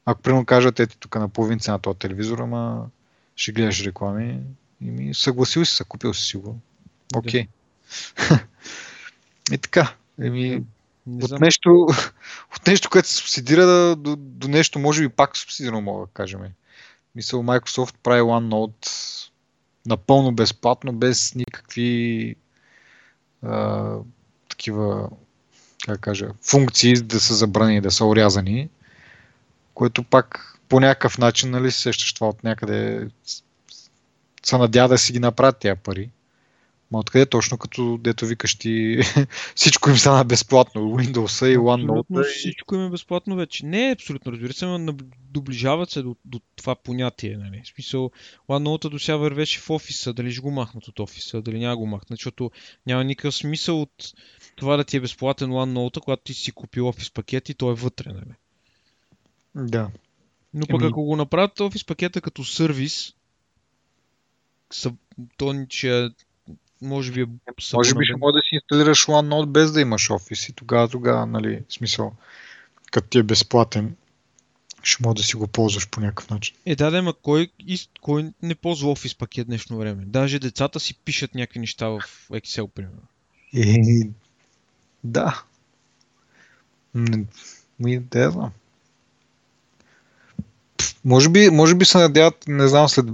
Ако 0.04 0.22
примерно 0.22 0.46
кажат, 0.46 0.80
ето 0.80 0.96
тук 0.98 1.14
на 1.14 1.28
половин 1.28 1.58
цена 1.58 1.78
този 1.78 1.98
телевизор, 1.98 2.38
ама 2.38 2.86
ще 3.36 3.52
гледаш 3.52 3.84
реклами 3.84 4.40
и 4.80 4.90
ми 4.90 5.14
съгласил 5.14 5.64
си, 5.64 5.84
купил 5.84 6.14
си 6.14 6.36
го. 6.36 6.58
Окей. 7.16 7.46
Okay. 8.16 8.40
и 9.52 9.58
така. 9.58 9.94
Еми, 10.22 10.62
от 11.22 11.40
нещо, 11.40 11.70
от 12.56 12.66
нещо, 12.66 12.90
което 12.90 13.08
се 13.08 13.14
субсидира 13.14 13.96
до, 13.96 14.16
до 14.16 14.48
нещо, 14.48 14.78
може 14.78 15.02
би 15.02 15.08
пак 15.08 15.36
субсидирано, 15.36 15.80
мога 15.80 16.06
да 16.06 16.12
кажем. 16.12 16.40
Мисъл, 17.18 17.42
Microsoft 17.42 17.94
прави 18.02 18.20
OneNote 18.20 18.88
напълно 19.86 20.32
безплатно, 20.32 20.92
без 20.92 21.34
никакви 21.34 22.36
а, 23.42 23.94
такива, 24.48 25.10
как 25.86 26.00
кажа, 26.00 26.28
функции 26.42 26.94
да 26.94 27.20
са 27.20 27.34
забрани, 27.34 27.80
да 27.80 27.90
са 27.90 28.04
урязани, 28.04 28.68
което 29.74 30.02
пак 30.02 30.58
по 30.68 30.80
някакъв 30.80 31.18
начин, 31.18 31.50
нали, 31.50 31.70
сещаш 31.70 32.12
това 32.12 32.28
от 32.28 32.44
някъде 32.44 33.08
се 34.42 34.58
надя 34.58 34.88
да 34.88 34.98
си 34.98 35.12
ги 35.12 35.18
направят 35.18 35.58
тия 35.58 35.76
пари. 35.76 36.10
Ма 36.90 36.98
откъде 36.98 37.26
точно, 37.26 37.58
като 37.58 37.98
дето 38.00 38.26
викаш 38.26 38.54
ти 38.54 38.98
всичко 39.54 39.90
им 39.90 39.96
стана 39.96 40.24
безплатно, 40.24 40.80
Windows 40.80 41.46
и 41.46 41.58
OneNote. 41.58 42.22
Всичко 42.22 42.74
им 42.74 42.86
е 42.86 42.90
безплатно 42.90 43.36
вече. 43.36 43.66
Не 43.66 43.88
е 43.88 43.92
абсолютно, 43.92 44.32
разбира 44.32 44.52
се, 44.52 44.66
но 44.66 44.92
доближават 45.30 45.90
се 45.90 46.02
до, 46.02 46.16
до 46.24 46.40
това 46.56 46.74
понятие. 46.74 47.36
Нали. 47.36 47.62
В 47.64 47.68
смисъл, 47.68 48.10
OneNote 48.48 48.88
до 48.88 48.98
сега 48.98 49.16
вървеше 49.16 49.60
в 49.60 49.70
офиса, 49.70 50.12
дали 50.12 50.32
ще 50.32 50.40
го 50.40 50.50
махнат 50.50 50.88
от 50.88 51.00
офиса, 51.00 51.42
дали 51.42 51.58
няма 51.58 51.76
го 51.76 51.86
махнат, 51.86 52.18
защото 52.18 52.50
няма 52.86 53.04
никакъв 53.04 53.34
смисъл 53.34 53.82
от 53.82 54.12
това 54.56 54.76
да 54.76 54.84
ти 54.84 54.96
е 54.96 55.00
безплатен 55.00 55.50
OneNote, 55.50 56.00
когато 56.00 56.22
ти 56.22 56.34
си 56.34 56.52
купил 56.52 56.88
офис 56.88 57.10
пакет 57.10 57.48
и 57.48 57.54
той 57.54 57.72
е 57.72 57.76
вътре. 57.76 58.12
Нали. 58.12 58.34
Да. 59.54 59.90
Но 60.54 60.66
пък 60.66 60.80
Еми... 60.80 60.88
ако 60.88 61.04
го 61.04 61.16
направят 61.16 61.60
офис 61.60 61.84
пакета 61.84 62.20
като 62.20 62.44
сервис, 62.44 63.14
то 65.36 65.66
ще 65.68 66.10
може 66.82 67.12
би 67.12 67.20
е 67.20 67.26
Може 67.74 67.94
би 67.94 68.04
ще 68.04 68.16
може 68.16 68.32
да 68.32 68.40
си 68.40 68.54
инсталираш 68.54 69.06
OneNote 69.06 69.46
без 69.46 69.72
да 69.72 69.80
имаш 69.80 70.10
офис 70.10 70.48
и 70.48 70.52
тогава, 70.52 70.88
тогава, 70.88 71.26
нали, 71.26 71.62
смисъл, 71.68 72.12
като 72.90 73.08
ти 73.08 73.18
е 73.18 73.22
безплатен, 73.22 73.96
ще 74.82 75.06
може 75.06 75.16
да 75.16 75.22
си 75.22 75.36
го 75.36 75.46
ползваш 75.46 75.88
по 75.88 76.00
някакъв 76.00 76.30
начин. 76.30 76.56
Е, 76.66 76.76
да, 76.76 76.90
да, 76.90 77.02
ма 77.02 77.14
кой, 77.22 77.48
кой 78.00 78.32
не 78.42 78.54
ползва 78.54 78.90
офис 78.90 79.14
пакет 79.14 79.46
днешно 79.46 79.78
време? 79.78 80.04
Даже 80.06 80.38
децата 80.38 80.80
си 80.80 80.94
пишат 80.94 81.34
някакви 81.34 81.60
неща 81.60 81.88
в 81.88 82.00
Excel, 82.30 82.68
примерно. 82.68 83.02
И, 83.52 84.10
да. 85.04 85.42
Ми, 87.80 88.00
да 88.00 88.30
знам. 88.30 88.52
Може 91.04 91.28
би, 91.28 91.50
може 91.50 91.74
би 91.74 91.84
се 91.84 91.98
надяват, 91.98 92.44
не 92.48 92.68
знам, 92.68 92.88
след 92.88 93.06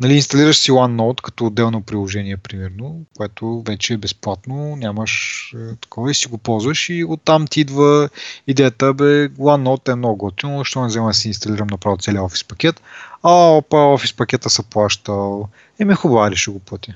нали, 0.00 0.14
инсталираш 0.14 0.56
си 0.56 0.70
OneNote 0.70 1.20
като 1.20 1.46
отделно 1.46 1.82
приложение, 1.82 2.36
примерно, 2.36 3.04
което 3.16 3.62
вече 3.66 3.94
е 3.94 3.96
безплатно, 3.96 4.76
нямаш 4.76 5.52
е, 5.56 5.76
такова 5.76 6.10
и 6.10 6.14
си 6.14 6.28
го 6.28 6.38
ползваш 6.38 6.88
и 6.88 7.04
оттам 7.04 7.46
ти 7.46 7.60
идва 7.60 8.08
идеята, 8.46 8.94
бе, 8.94 9.28
OneNote 9.28 9.92
е 9.92 9.94
много 9.94 10.16
готино, 10.16 10.58
защо 10.58 10.80
не 10.80 10.86
взема 10.86 11.08
да 11.08 11.14
си 11.14 11.28
инсталирам 11.28 11.66
направо 11.70 11.96
целият 11.96 12.24
офис 12.24 12.44
пакет, 12.44 12.80
а 13.22 13.30
опа, 13.30 13.76
офис 13.76 14.12
пакета 14.12 14.50
са 14.50 14.62
плащал, 14.62 15.48
еми 15.78 15.94
хубаво, 15.94 16.30
ли 16.30 16.36
ще 16.36 16.50
го 16.50 16.58
плати. 16.58 16.94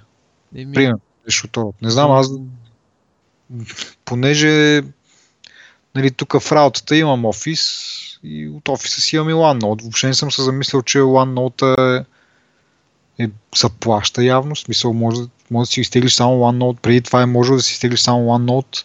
Еми... 0.57 0.73
Примерно, 0.73 1.01
защото, 1.27 1.75
не 1.83 1.91
знам, 1.91 2.11
аз 2.11 2.31
понеже 4.05 4.83
нали, 5.95 6.11
тук 6.11 6.41
в 6.41 6.53
работата 6.53 6.97
имам 6.97 7.25
офис 7.25 7.91
и 8.23 8.49
от 8.49 8.69
офиса 8.69 9.01
си 9.01 9.17
имам 9.17 9.31
и 9.31 9.33
OneNote. 9.33 9.83
Въобще 9.83 10.07
не 10.07 10.15
съм 10.15 10.33
се 10.33 10.43
замислял, 10.43 10.83
че 10.83 10.99
OneNote 10.99 11.99
е, 12.01 12.05
е 13.21 13.31
заплаща 13.57 14.25
явно. 14.25 14.57
Смисъл 14.57 14.93
може 14.93 15.23
може 15.51 15.69
да 15.69 15.73
си 15.73 15.81
изтеглиш 15.81 16.15
само 16.15 16.35
OneNote, 16.35 16.81
преди 16.81 17.01
това 17.01 17.23
е 17.23 17.27
можело 17.27 17.57
да 17.57 17.63
си 17.63 17.73
изтеглиш 17.73 18.01
само 18.01 18.29
OneNote 18.29 18.85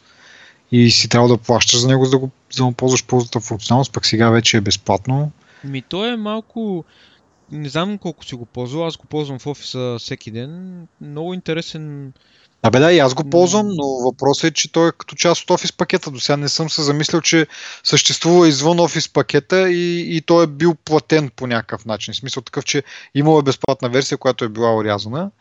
и 0.72 0.92
си 0.92 1.10
трябва 1.10 1.28
да 1.28 1.38
плащаш 1.38 1.80
за 1.80 1.88
него, 1.88 2.06
за 2.06 2.12
да 2.12 2.18
го, 2.18 2.30
за 2.54 2.66
да 2.66 2.72
ползваш 2.72 3.06
ползата 3.06 3.40
функционалност, 3.40 3.94
пък 3.94 4.06
сега 4.06 4.30
вече 4.30 4.58
е 4.58 4.62
безплатно. 4.62 5.32
Ми 5.64 5.82
то 5.82 6.06
е 6.06 6.16
малко... 6.16 6.84
Не 7.52 7.70
знам 7.70 7.98
колко 7.98 8.26
си 8.26 8.36
го 8.36 8.46
ползвал, 8.46 8.88
аз 8.88 8.98
го 8.98 9.06
ползвам 9.06 9.40
в 9.40 9.48
офиса 9.48 9.96
всеки 10.00 10.32
ден. 10.32 10.82
Много 11.02 11.34
интересен 11.34 12.14
Абе 12.66 12.80
да, 12.80 12.94
и 12.94 13.00
аз 13.00 13.14
го 13.14 13.30
ползвам, 13.30 13.68
но 13.68 13.86
въпросът 13.86 14.44
е, 14.44 14.54
че 14.54 14.72
той 14.72 14.90
е 14.90 14.92
като 14.98 15.16
част 15.16 15.44
от 15.44 15.50
офис 15.50 15.74
пакета. 15.74 16.12
До 16.12 16.20
сега 16.20 16.38
не 16.38 16.50
съм 16.50 16.70
се 16.70 16.82
замислил, 16.82 17.22
че 17.22 17.48
съществува 17.84 18.48
извън 18.48 18.80
офис 18.80 19.10
пакета 19.10 19.70
и, 19.70 20.16
и 20.18 20.22
той 20.22 20.44
е 20.44 20.48
бил 20.48 20.76
платен 20.76 21.32
по 21.36 21.48
някакъв 21.48 21.86
начин. 21.86 22.14
В 22.14 22.18
смисъл 22.18 22.44
такъв, 22.44 22.66
че 22.66 22.84
имало 23.16 23.40
е 23.40 23.44
безплатна 23.44 23.90
версия, 23.90 24.18
която 24.18 24.46
е 24.46 24.50
била 24.50 24.76
урязана 24.76 25.32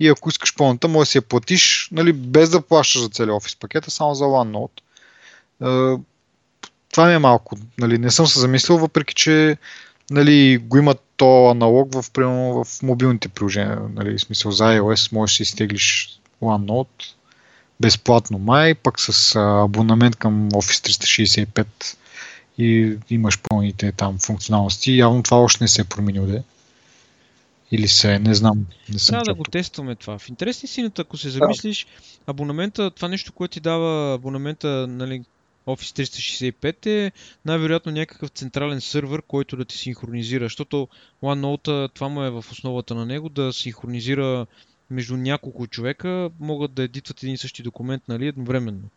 и 0.00 0.08
ако 0.08 0.28
искаш 0.28 0.54
пълната, 0.56 0.88
може 0.88 1.06
да 1.06 1.10
си 1.10 1.18
я 1.18 1.22
платиш, 1.22 1.88
нали, 1.92 2.12
без 2.12 2.50
да 2.50 2.60
плащаш 2.60 3.02
за 3.02 3.08
целия 3.08 3.34
офис 3.34 3.56
пакета, 3.56 3.90
само 3.90 4.14
за 4.14 4.24
OneNote. 4.24 4.80
Това 6.90 7.06
ми 7.06 7.14
е 7.14 7.18
малко. 7.18 7.56
Нали, 7.78 7.98
не 7.98 8.10
съм 8.10 8.26
се 8.26 8.40
замислил, 8.40 8.78
въпреки 8.78 9.14
че 9.14 9.56
нали, 10.10 10.58
го 10.58 10.78
има 10.78 10.94
то 11.16 11.50
аналог 11.50 11.94
в, 11.94 12.04
в 12.64 12.82
мобилните 12.82 13.28
приложения. 13.28 13.80
Нали, 13.94 14.18
в 14.18 14.20
смисъл 14.20 14.50
за 14.50 14.64
iOS 14.64 15.12
можеш 15.12 15.34
да 15.34 15.36
си 15.36 15.42
изтеглиш 15.42 16.20
OneNote 16.42 17.14
безплатно 17.80 18.38
май, 18.38 18.74
пък 18.74 19.00
с 19.00 19.36
абонамент 19.36 20.16
към 20.16 20.50
Office 20.50 21.46
365 21.46 21.66
и 22.58 22.96
имаш 23.10 23.38
пълните 23.48 23.92
там 23.92 24.18
функционалности. 24.18 24.96
Явно 24.96 25.22
това 25.22 25.36
още 25.36 25.64
не 25.64 25.68
се 25.68 25.80
е 25.80 25.84
променил, 25.84 26.26
де. 26.26 26.42
Или 27.72 27.88
се, 27.88 28.18
не 28.18 28.34
знам. 28.34 28.66
Не 28.92 28.98
съм 28.98 29.12
Трябва 29.12 29.24
да 29.24 29.34
го 29.34 29.44
тестваме 29.44 29.94
това. 29.94 30.18
В 30.18 30.28
интересни 30.28 30.68
сината, 30.68 31.02
ако 31.02 31.16
се 31.16 31.30
замислиш, 31.30 31.84
да. 31.84 32.30
абонамента, 32.30 32.90
това 32.90 33.08
нещо, 33.08 33.32
което 33.32 33.52
ти 33.52 33.60
дава 33.60 34.14
абонамента, 34.14 34.86
нали, 34.88 35.24
Office 35.66 36.02
365 36.02 36.86
е 36.86 37.12
най-вероятно 37.44 37.92
някакъв 37.92 38.30
централен 38.30 38.80
сървър, 38.80 39.22
който 39.22 39.56
да 39.56 39.64
ти 39.64 39.76
синхронизира, 39.76 40.44
защото 40.44 40.88
OneNote, 41.22 41.94
това 41.94 42.08
му 42.08 42.22
е 42.22 42.30
в 42.30 42.44
основата 42.50 42.94
на 42.94 43.06
него, 43.06 43.28
да 43.28 43.52
синхронизира 43.52 44.46
между 44.90 45.16
няколко 45.16 45.66
човека 45.66 46.30
могат 46.40 46.72
да 46.72 46.82
едитват 46.82 47.22
един 47.22 47.34
и 47.34 47.38
същи 47.38 47.62
документ 47.62 48.02
нали, 48.08 48.26
едновременно. 48.26 48.88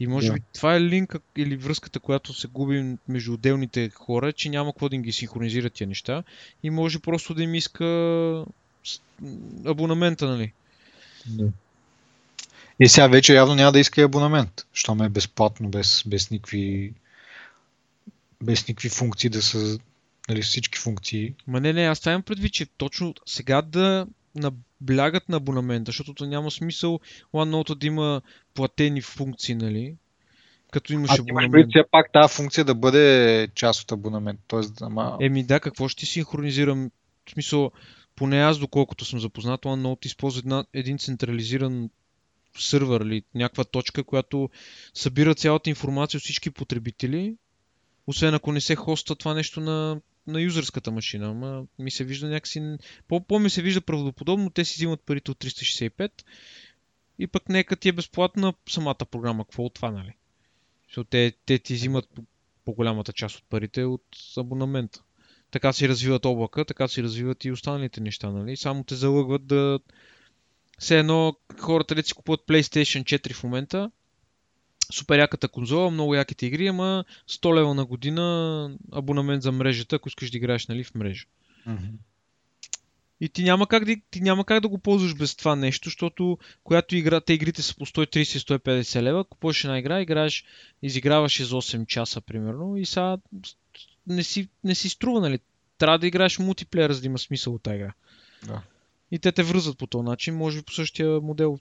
И 0.00 0.06
може 0.06 0.30
yeah. 0.30 0.34
би 0.34 0.40
това 0.54 0.74
е 0.74 0.80
линка 0.80 1.20
или 1.36 1.56
връзката, 1.56 2.00
която 2.00 2.34
се 2.34 2.48
губи 2.48 2.96
между 3.08 3.32
отделните 3.32 3.90
хора, 3.90 4.32
че 4.32 4.48
няма 4.48 4.72
какво 4.72 4.88
да 4.88 4.96
ги 4.96 5.12
синхронизира 5.12 5.70
тия 5.70 5.86
неща 5.86 6.22
и 6.62 6.70
може 6.70 6.98
просто 6.98 7.34
да 7.34 7.42
им 7.42 7.54
иска 7.54 7.84
абонамента, 9.64 10.28
нали? 10.28 10.52
Yeah. 11.30 11.50
И 12.80 12.88
сега 12.88 13.06
вече 13.06 13.34
явно 13.34 13.54
няма 13.54 13.72
да 13.72 13.80
иска 13.80 14.00
и 14.00 14.04
абонамент, 14.04 14.66
що 14.72 14.94
ме 14.94 15.06
е 15.06 15.08
безплатно, 15.08 15.68
без, 15.68 16.02
без 16.06 16.30
никакви 16.30 16.92
без 18.42 18.68
никакви 18.68 18.88
функции 18.88 19.30
да 19.30 19.42
са 19.42 19.78
нали, 20.28 20.42
всички 20.42 20.78
функции. 20.78 21.34
Ма 21.46 21.60
не, 21.60 21.72
не, 21.72 21.82
аз 21.82 21.98
ставам 21.98 22.22
предвид, 22.22 22.52
че 22.52 22.66
точно 22.66 23.14
сега 23.26 23.62
да 23.62 24.06
наблягат 24.38 25.28
на 25.28 25.36
абонамента, 25.36 25.88
защото 25.88 26.26
няма 26.26 26.50
смисъл 26.50 27.00
OneNote 27.34 27.74
да 27.74 27.86
има 27.86 28.22
платени 28.54 29.00
функции, 29.00 29.54
нали? 29.54 29.94
Като 30.70 30.92
имаш 30.92 31.10
а, 31.10 31.20
абонамент. 31.20 31.66
А 31.66 31.68
все 31.70 31.84
пак 31.90 32.12
тази 32.12 32.34
функция 32.34 32.64
да 32.64 32.74
бъде 32.74 33.48
част 33.54 33.82
от 33.82 33.92
абонамент. 33.92 34.40
Тоест, 34.48 34.82
ама... 34.82 35.16
Еми 35.20 35.44
да, 35.44 35.60
какво 35.60 35.88
ще 35.88 36.06
синхронизирам? 36.06 36.90
В 37.26 37.30
смисъл, 37.30 37.70
поне 38.16 38.40
аз, 38.40 38.58
доколкото 38.58 39.04
съм 39.04 39.20
запознат, 39.20 39.60
OneNote 39.60 40.06
използва 40.06 40.38
една, 40.38 40.64
един 40.74 40.98
централизиран 40.98 41.90
сървър 42.58 43.00
или 43.00 43.22
някаква 43.34 43.64
точка, 43.64 44.04
която 44.04 44.50
събира 44.94 45.34
цялата 45.34 45.70
информация 45.70 46.18
от 46.18 46.24
всички 46.24 46.50
потребители, 46.50 47.36
освен 48.06 48.34
ако 48.34 48.52
не 48.52 48.60
се 48.60 48.76
хоста 48.76 49.16
това 49.16 49.34
нещо 49.34 49.60
на 49.60 50.00
на 50.28 50.40
юзърската 50.40 50.90
машина, 50.90 51.26
ама 51.26 51.66
ми 51.78 51.90
се 51.90 52.04
вижда 52.04 52.28
някакси... 52.28 52.76
По, 53.08 53.20
по 53.20 53.38
ми 53.38 53.50
се 53.50 53.62
вижда 53.62 53.80
правдоподобно, 53.80 54.50
те 54.50 54.64
си 54.64 54.74
взимат 54.74 55.00
парите 55.00 55.30
от 55.30 55.38
365 55.38 56.10
и 57.18 57.26
пък 57.26 57.48
нека 57.48 57.76
ти 57.76 57.88
е 57.88 57.92
безплатна 57.92 58.54
самата 58.68 58.94
програма. 58.94 59.44
Какво 59.44 59.64
от 59.64 59.74
това, 59.74 59.90
нали? 59.90 60.12
Защото 60.88 61.10
те, 61.10 61.32
те 61.46 61.58
ти 61.58 61.74
взимат 61.74 62.08
по-голямата 62.64 63.12
част 63.12 63.36
от 63.36 63.44
парите 63.48 63.84
от 63.84 64.04
абонамента. 64.36 65.02
Така 65.50 65.72
си 65.72 65.88
развиват 65.88 66.24
облака, 66.24 66.64
така 66.64 66.88
си 66.88 67.02
развиват 67.02 67.44
и 67.44 67.52
останалите 67.52 68.00
неща, 68.00 68.30
нали? 68.30 68.56
Само 68.56 68.84
те 68.84 68.94
залъгват 68.94 69.46
да... 69.46 69.80
Все 70.78 70.98
едно 70.98 71.36
хората 71.58 71.94
ли 71.94 72.02
си 72.02 72.14
купуват 72.14 72.40
PlayStation 72.40 73.02
4 73.02 73.34
в 73.34 73.44
момента, 73.44 73.90
супер 74.92 75.18
яката 75.18 75.48
конзола, 75.48 75.90
много 75.90 76.14
яките 76.14 76.46
игри, 76.46 76.66
ама 76.66 77.04
100 77.28 77.56
лева 77.56 77.74
на 77.74 77.84
година 77.84 78.76
абонамент 78.92 79.42
за 79.42 79.52
мрежата, 79.52 79.96
ако 79.96 80.08
искаш 80.08 80.30
да 80.30 80.36
играеш 80.36 80.66
нали, 80.66 80.84
в 80.84 80.94
мрежа. 80.94 81.24
Mm-hmm. 81.68 81.90
И 83.20 83.28
ти 83.28 83.44
няма, 83.44 83.66
как 83.66 83.84
да, 83.84 83.96
ти 84.10 84.20
няма 84.20 84.44
как 84.44 84.60
да 84.60 84.68
го 84.68 84.78
ползваш 84.78 85.14
без 85.14 85.36
това 85.36 85.56
нещо, 85.56 85.88
защото 85.88 86.38
която 86.64 86.96
игра, 86.96 87.20
те 87.20 87.32
игрите 87.32 87.62
са 87.62 87.76
по 87.76 87.86
130-150 87.86 89.02
лева, 89.02 89.24
купуваш 89.24 89.64
една 89.64 89.78
игра, 89.78 90.00
играеш, 90.00 90.44
изиграваш 90.82 91.42
за 91.42 91.54
8 91.54 91.86
часа 91.86 92.20
примерно 92.20 92.76
и 92.76 92.86
сега 92.86 93.18
не 94.06 94.22
си, 94.22 94.48
не 94.64 94.74
си 94.74 94.88
струва, 94.88 95.20
нали? 95.20 95.38
Трябва 95.78 95.98
да 95.98 96.06
играеш 96.06 96.38
мултиплеер, 96.38 96.92
за 96.92 97.00
да 97.00 97.06
има 97.06 97.18
смисъл 97.18 97.54
от 97.54 97.62
тази 97.62 97.76
игра. 97.76 97.92
Да. 98.46 98.62
И 99.10 99.18
те 99.18 99.32
те 99.32 99.42
връзват 99.42 99.78
по 99.78 99.86
този 99.86 100.04
начин, 100.04 100.36
може 100.36 100.58
би 100.58 100.62
по 100.62 100.72
същия 100.72 101.20
модел 101.20 101.58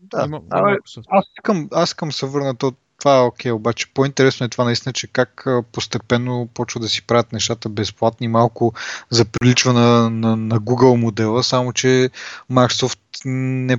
да, 0.00 0.24
има, 0.24 0.40
а, 0.50 0.76
аз, 1.08 1.24
искам, 1.38 1.68
аз 1.72 1.88
искам 1.88 2.12
се 2.12 2.26
върна 2.26 2.54
то, 2.54 2.72
това 2.98 3.16
е 3.16 3.20
окей, 3.20 3.52
okay, 3.52 3.54
обаче 3.54 3.86
по-интересно 3.94 4.46
е 4.46 4.48
това 4.48 4.64
наистина, 4.64 4.92
че 4.92 5.06
как 5.06 5.46
постепенно 5.72 6.48
почва 6.54 6.80
да 6.80 6.88
си 6.88 7.06
правят 7.06 7.32
нещата 7.32 7.68
безплатни, 7.68 8.28
малко 8.28 8.72
заприличва 9.10 9.72
на, 9.72 10.10
на, 10.10 10.36
на 10.36 10.60
Google 10.60 10.96
модела, 10.96 11.42
само 11.42 11.72
че 11.72 12.10
Microsoft 12.52 12.98
не, 13.24 13.78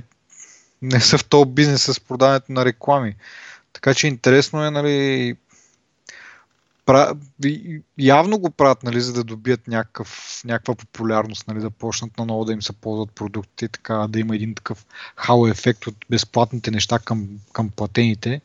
не 0.82 1.00
са 1.00 1.18
в 1.18 1.24
този 1.24 1.50
бизнес 1.50 1.82
с 1.82 2.00
продаването 2.00 2.52
на 2.52 2.64
реклами. 2.64 3.16
Така 3.72 3.94
че 3.94 4.06
интересно 4.06 4.64
е, 4.64 4.70
нали, 4.70 5.36
явно 7.98 8.38
го 8.38 8.50
правят, 8.50 8.82
нали, 8.82 9.00
за 9.00 9.12
да 9.12 9.24
добият 9.24 9.68
някакъв, 9.68 10.40
някаква 10.44 10.74
популярност, 10.74 11.48
нали, 11.48 11.60
да 11.60 11.70
почнат 11.70 12.18
наново 12.18 12.44
да 12.44 12.52
им 12.52 12.62
се 12.62 12.72
ползват 12.72 13.12
продукти, 13.12 13.68
така 13.68 14.06
да 14.08 14.20
има 14.20 14.36
един 14.36 14.54
такъв 14.54 14.86
хау 15.16 15.46
ефект 15.46 15.86
от 15.86 15.96
безплатните 16.10 16.70
неща 16.70 16.98
към, 16.98 17.28
към 17.52 17.70
платените. 17.70 18.40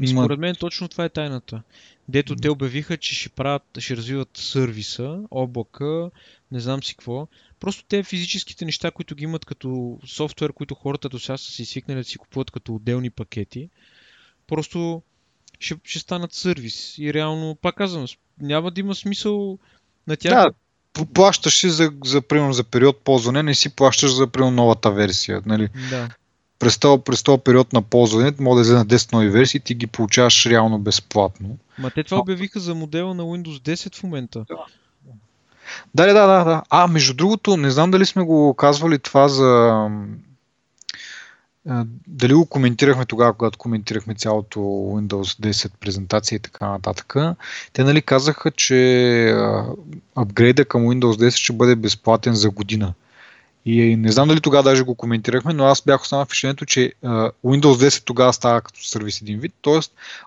И 0.00 0.08
според 0.08 0.38
мен 0.38 0.54
точно 0.54 0.88
това 0.88 1.04
е 1.04 1.08
тайната. 1.08 1.62
Дето 2.08 2.36
те 2.36 2.50
обявиха, 2.50 2.96
че 2.96 3.14
ще, 3.14 3.28
правят, 3.28 3.62
ще 3.78 3.96
развиват 3.96 4.30
сервиса, 4.34 5.20
облака, 5.30 6.10
не 6.52 6.60
знам 6.60 6.82
си 6.82 6.94
какво. 6.94 7.28
Просто 7.60 7.84
те 7.88 8.02
физическите 8.02 8.64
неща, 8.64 8.90
които 8.90 9.14
ги 9.14 9.24
имат 9.24 9.44
като 9.44 9.98
софтуер, 10.06 10.52
които 10.52 10.74
хората 10.74 11.08
до 11.08 11.18
сега 11.18 11.36
са 11.36 11.50
си 11.50 11.64
свикнали 11.64 11.98
да 11.98 12.04
си 12.04 12.18
купуват 12.18 12.50
като 12.50 12.74
отделни 12.74 13.10
пакети, 13.10 13.70
просто 14.46 15.02
ще, 15.64 15.74
ще 15.84 15.98
станат 15.98 16.32
сервис. 16.32 16.98
И 16.98 17.14
реално, 17.14 17.54
пак 17.62 17.74
казвам, 17.74 18.06
няма 18.40 18.70
да 18.70 18.80
има 18.80 18.94
смисъл 18.94 19.58
на 20.06 20.16
тях. 20.16 20.32
Да, 20.32 20.50
плащаш 21.14 21.58
си 21.58 21.70
за, 21.70 21.92
за, 22.04 22.22
примерно, 22.22 22.52
за 22.52 22.64
период 22.64 22.98
ползване, 22.98 23.42
не 23.42 23.54
си 23.54 23.76
плащаш 23.76 24.14
за 24.14 24.26
примерно, 24.26 24.56
новата 24.56 24.90
версия. 24.90 25.42
Нали? 25.46 25.68
Да. 25.90 26.08
През 26.58 26.78
този, 26.78 27.02
през 27.02 27.22
този 27.22 27.40
период 27.40 27.72
на 27.72 27.82
ползване 27.82 28.32
може 28.40 28.54
да 28.54 28.60
излезе 28.60 28.78
на 28.78 28.86
10 28.86 29.12
нови 29.12 29.28
версии 29.28 29.60
ти 29.60 29.74
ги 29.74 29.86
получаваш 29.86 30.46
реално 30.46 30.78
безплатно. 30.78 31.58
Ма 31.78 31.90
те 31.90 32.04
това 32.04 32.18
обявиха 32.18 32.60
за 32.60 32.74
модела 32.74 33.14
на 33.14 33.22
Windows 33.22 33.74
10 33.74 33.94
в 33.94 34.02
момента. 34.02 34.44
Да. 34.48 34.56
Да, 35.94 36.06
да, 36.06 36.26
да, 36.26 36.44
да. 36.44 36.62
А, 36.70 36.88
между 36.88 37.14
другото, 37.14 37.56
не 37.56 37.70
знам 37.70 37.90
дали 37.90 38.06
сме 38.06 38.22
го 38.22 38.54
казвали 38.54 38.98
това 38.98 39.28
за 39.28 39.80
дали 42.06 42.34
го 42.34 42.46
коментирахме 42.46 43.04
тогава, 43.04 43.32
когато 43.32 43.58
коментирахме 43.58 44.14
цялото 44.14 44.58
Windows 44.60 45.50
10 45.50 45.70
презентация 45.80 46.36
и 46.36 46.40
така 46.40 46.68
нататък. 46.68 47.14
Те 47.72 47.84
нали 47.84 48.02
казаха, 48.02 48.50
че 48.50 49.36
апгрейда 50.14 50.64
към 50.64 50.82
Windows 50.82 51.28
10 51.28 51.30
ще 51.30 51.52
бъде 51.52 51.76
безплатен 51.76 52.34
за 52.34 52.50
година. 52.50 52.94
И 53.66 53.96
не 53.96 54.12
знам 54.12 54.28
дали 54.28 54.40
тогава 54.40 54.62
даже 54.62 54.82
го 54.82 54.94
коментирахме, 54.94 55.52
но 55.52 55.64
аз 55.64 55.82
бях 55.82 56.02
останал 56.02 56.24
впечатлението, 56.24 56.66
че 56.66 56.92
Windows 57.44 57.88
10 57.88 58.04
тогава 58.04 58.32
става 58.32 58.60
като 58.60 58.84
сервис 58.84 59.20
един 59.20 59.38
вид, 59.38 59.52
т.е. 59.62 59.78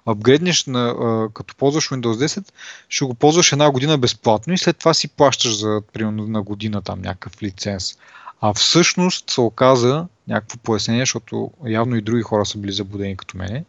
апгрейднеш 0.05 0.65
на, 0.65 0.95
като 1.33 1.55
ползваш 1.55 1.89
Windows 1.89 2.27
10, 2.27 2.51
ще 2.89 3.05
го 3.05 3.13
ползваш 3.13 3.51
една 3.51 3.71
година 3.71 3.97
безплатно 3.97 4.53
и 4.53 4.57
след 4.57 4.77
това 4.77 4.93
си 4.93 5.07
плащаш 5.07 5.59
за 5.59 5.81
примерно 5.93 6.27
на 6.27 6.41
година 6.41 6.81
там 6.81 7.01
някакъв 7.01 7.43
лиценз. 7.43 7.97
А 8.41 8.53
всъщност 8.53 9.29
се 9.29 9.41
оказа 9.41 10.05
някакво 10.27 10.57
пояснение, 10.57 11.01
защото 11.01 11.51
явно 11.67 11.95
и 11.95 12.01
други 12.01 12.21
хора 12.21 12.45
са 12.45 12.57
били 12.57 12.71
заблудени 12.71 13.17
като 13.17 13.37
мене. 13.37 13.63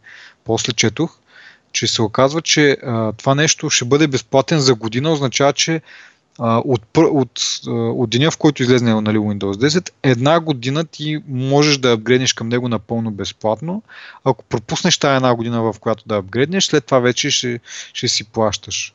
После 0.44 0.72
четох, 0.72 1.18
че 1.72 1.87
се 1.87 2.02
оказва, 2.02 2.42
че 2.42 2.70
а, 2.70 3.12
това 3.12 3.34
нещо 3.34 3.70
ще 3.70 3.84
бъде 3.84 4.06
безплатен 4.06 4.60
за 4.60 4.75
година, 4.75 5.12
означава, 5.12 5.52
че 5.52 5.80
а, 6.38 6.58
от, 6.58 6.82
от, 6.96 7.40
от 7.66 8.10
деня, 8.10 8.30
в 8.30 8.38
който 8.38 8.62
излезне 8.62 9.00
нали, 9.00 9.18
Windows 9.18 9.68
10, 9.68 9.90
една 10.02 10.40
година 10.40 10.84
ти 10.84 11.22
можеш 11.28 11.78
да 11.78 11.92
апгрейднеш 11.92 12.32
към 12.32 12.48
него 12.48 12.68
напълно 12.68 13.10
безплатно. 13.10 13.82
Ако 14.25 14.44
пропуснеш 14.44 14.98
тази 14.98 15.16
една 15.16 15.34
година, 15.34 15.62
в 15.62 15.75
която 15.80 16.04
да 16.06 16.16
апгрейднеш, 16.16 16.64
след 16.64 16.84
това 16.84 16.98
вече 16.98 17.30
ще, 17.30 17.60
ще 17.92 18.08
си 18.08 18.25
плащаш. 18.25 18.94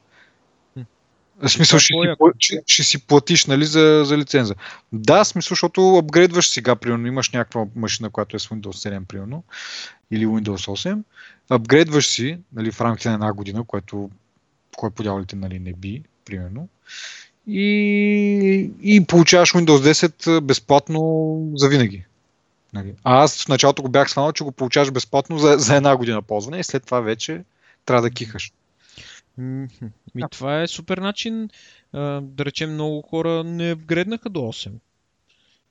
В 1.42 1.50
смисъл, 1.50 1.80
ще, 1.80 1.94
си, 1.94 2.16
ще, 2.40 2.62
ще 2.68 2.84
си 2.84 3.08
платиш 3.08 3.46
нали, 3.46 3.66
за, 3.66 4.04
за 4.06 4.18
лиценза. 4.18 4.56
Да, 4.92 5.24
смисъл, 5.24 5.50
защото 5.50 5.98
апгрейдваш 5.98 6.50
сега, 6.50 6.76
примерно, 6.76 7.08
имаш 7.08 7.30
някаква 7.30 7.66
машина, 7.76 8.10
която 8.10 8.36
е 8.36 8.40
с 8.40 8.48
Windows 8.48 8.90
7, 8.90 9.06
примерно, 9.06 9.44
или 10.12 10.26
Windows 10.26 10.88
8, 10.88 11.04
апгрейдваш 11.50 12.08
си 12.08 12.38
нали, 12.54 12.72
в 12.72 12.82
рамките 12.82 13.10
на 13.10 13.14
една 13.14 13.34
година, 13.34 13.64
което 13.64 14.10
кой 14.78 14.92
по 14.92 15.04
дяволите 15.04 15.36
нали, 15.36 15.60
не 15.60 15.74
би, 15.74 16.04
примерно, 16.26 16.68
и, 17.48 18.72
и 18.82 19.06
получаваш 19.06 19.54
Windows 19.54 19.94
10 19.94 20.42
безплатно 20.42 21.52
за 21.56 21.70
винаги. 21.70 22.06
Нали. 22.74 22.94
А 23.04 23.24
аз 23.24 23.44
в 23.44 23.48
началото 23.48 23.82
го 23.82 23.90
бях 23.90 24.10
сванал, 24.10 24.32
че 24.32 24.44
го 24.44 24.52
получаваш 24.52 24.92
безплатно 24.92 25.38
за, 25.38 25.56
за 25.58 25.76
една 25.76 25.98
година 25.98 26.22
ползване 26.22 26.60
и 26.60 26.64
след 26.64 26.86
това 26.86 27.00
вече 27.00 27.44
трябва 27.86 28.02
да 28.02 28.10
кихаш. 28.10 28.52
Ми, 29.38 29.68
да. 30.16 30.28
Това 30.28 30.62
е 30.62 30.68
супер 30.68 30.98
начин. 30.98 31.50
Да 32.22 32.34
речем, 32.40 32.74
много 32.74 33.02
хора 33.02 33.44
не 33.44 33.74
вгреднаха 33.74 34.30
до 34.30 34.40
8. 34.40 34.72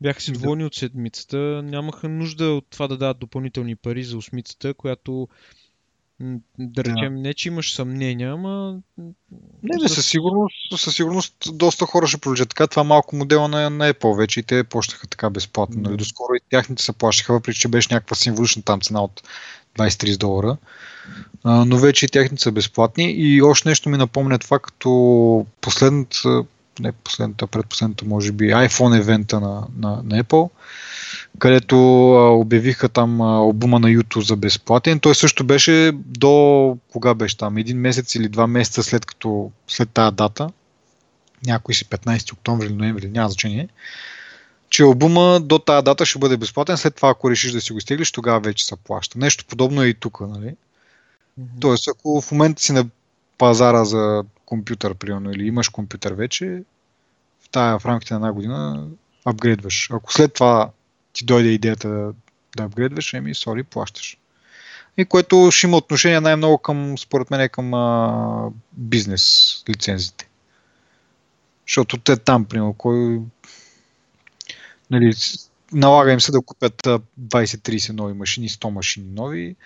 Бяха 0.01 0.21
си 0.21 0.33
доволни 0.33 0.63
да. 0.63 0.67
от 0.67 0.75
седмицата, 0.75 1.37
нямаха 1.65 2.09
нужда 2.09 2.45
от 2.45 2.67
това 2.71 2.89
да 2.89 2.97
дадат 2.97 3.19
допълнителни 3.19 3.77
пари 3.77 4.05
за 4.05 4.17
осмицата, 4.17 4.75
която 4.75 5.29
да 6.59 6.85
речем, 6.85 7.15
да. 7.15 7.21
не 7.21 7.35
че 7.35 7.49
имаш 7.49 7.75
съмнения, 7.75 8.33
ама... 8.33 8.81
Не, 9.63 9.77
не, 9.83 9.89
със 9.89 10.07
сигурност, 10.07 10.55
със 10.77 10.95
сигурност 10.95 11.35
доста 11.53 11.87
хора 11.87 12.07
ще 12.07 12.21
пролежат 12.21 12.49
така. 12.49 12.67
Това 12.67 12.85
малко 12.85 13.17
модела 13.17 13.49
на, 13.49 13.71
на 13.71 13.93
Apple 13.93 14.17
вече 14.17 14.41
и 14.41 14.43
те 14.43 14.65
плащаха 14.65 15.07
така 15.07 15.31
безплатно. 15.31 15.83
Да. 15.83 15.89
Нали? 15.89 15.97
Доскоро 15.97 16.35
и 16.35 16.41
тяхните 16.51 16.83
се 16.83 16.93
плащаха, 16.93 17.33
въпреки 17.33 17.61
че 17.61 17.69
беше 17.69 17.95
някаква 17.95 18.17
символична 18.17 18.63
там 18.63 18.81
цена 18.81 19.03
от 19.03 19.23
20-30 19.79 20.19
долара. 20.19 20.57
Но 21.45 21.79
вече 21.79 22.05
и 22.05 22.09
тяхните 22.09 22.43
са 22.43 22.53
безплатни. 22.53 23.13
И 23.13 23.43
още 23.43 23.69
нещо 23.69 23.89
ми 23.89 23.99
напомня 23.99 24.39
това, 24.39 24.59
като 24.59 25.47
последната, 25.61 26.45
не 26.81 26.93
последната, 26.93 27.47
предпоследната, 27.47 28.05
може 28.05 28.33
би, 28.33 28.45
iPhone 28.45 28.99
евента 28.99 29.41
на, 29.41 29.67
на, 29.79 30.03
на 30.05 30.23
Apple, 30.23 30.51
където 31.39 31.77
а, 32.13 32.31
обявиха 32.31 32.89
там 32.89 33.21
а, 33.21 33.41
обума 33.41 33.79
на 33.79 33.89
YouTube 33.89 34.27
за 34.27 34.37
безплатен. 34.37 35.01
Той 35.01 35.15
също 35.15 35.45
беше 35.45 35.93
до, 35.95 36.77
кога 36.93 37.15
беше 37.15 37.37
там, 37.37 37.57
един 37.57 37.79
месец 37.79 38.15
или 38.15 38.29
два 38.29 38.47
месеца 38.47 38.83
след 38.83 39.07
като, 39.07 39.51
след 39.69 39.91
тази 39.91 40.17
дата, 40.17 40.51
някой 41.47 41.75
си 41.75 41.85
15 41.85 42.33
октомври 42.33 42.67
или 42.67 42.75
ноември, 42.75 43.09
няма 43.09 43.29
значение, 43.29 43.69
че 44.71 44.85
обума 44.85 45.41
до 45.41 45.59
тази 45.59 45.85
дата 45.85 46.07
ще 46.07 46.19
бъде 46.19 46.37
безплатен, 46.37 46.77
след 46.77 46.95
това 46.95 47.11
ако 47.11 47.31
решиш 47.31 47.53
да 47.53 47.61
си 47.61 47.73
го 47.73 47.81
стеглиш, 47.81 48.13
тогава 48.13 48.41
вече 48.41 48.67
се 48.67 48.77
плаща. 48.77 49.19
Нещо 49.19 49.45
подобно 49.49 49.83
е 49.83 49.87
и 49.87 49.95
тук, 49.95 50.21
нали? 50.21 50.55
Mm-hmm. 51.41 51.61
Тоест, 51.61 51.89
ако 51.89 52.21
в 52.21 52.33
момента 52.33 52.63
си 52.63 52.73
на 52.73 52.89
пазара 53.39 53.85
за 53.85 54.25
компютър, 54.47 54.95
примерно, 54.95 55.31
или 55.31 55.47
имаш 55.47 55.69
компютър 55.69 56.13
вече, 56.13 56.63
в 57.41 57.49
тая 57.49 57.79
в 57.79 57.87
рамките 57.87 58.15
на 58.15 58.19
една 58.19 58.33
година 58.33 58.89
апгрейдваш. 59.25 59.89
Ако 59.93 60.13
след 60.13 60.35
това 60.35 60.71
ти 61.13 61.25
дойде 61.25 61.49
идеята 61.49 61.89
да 62.57 62.63
апгрейдваш, 62.65 63.15
еми, 63.15 63.35
сори, 63.35 63.63
плащаш. 63.63 64.19
И 64.97 65.05
което 65.05 65.51
ще 65.53 65.67
има 65.67 65.77
отношение 65.77 66.21
най-много 66.21 66.59
към, 66.59 66.99
според 66.99 67.31
мен, 67.31 67.49
към 67.49 67.75
а, 67.75 68.51
бизнес 68.73 69.55
лицензите. 69.69 70.29
Защото 71.67 71.99
те 71.99 72.17
там, 72.17 72.45
примерно, 72.45 72.75
кой 72.75 73.21
нали, 74.91 75.13
налага 75.73 76.13
им 76.13 76.21
се 76.21 76.33
да 76.33 76.43
купят 76.43 76.83
20-30 77.21 77.93
нови 77.93 78.15
машини, 78.15 78.49
100 78.49 78.71
машини 78.71 79.07
нови 79.13 79.57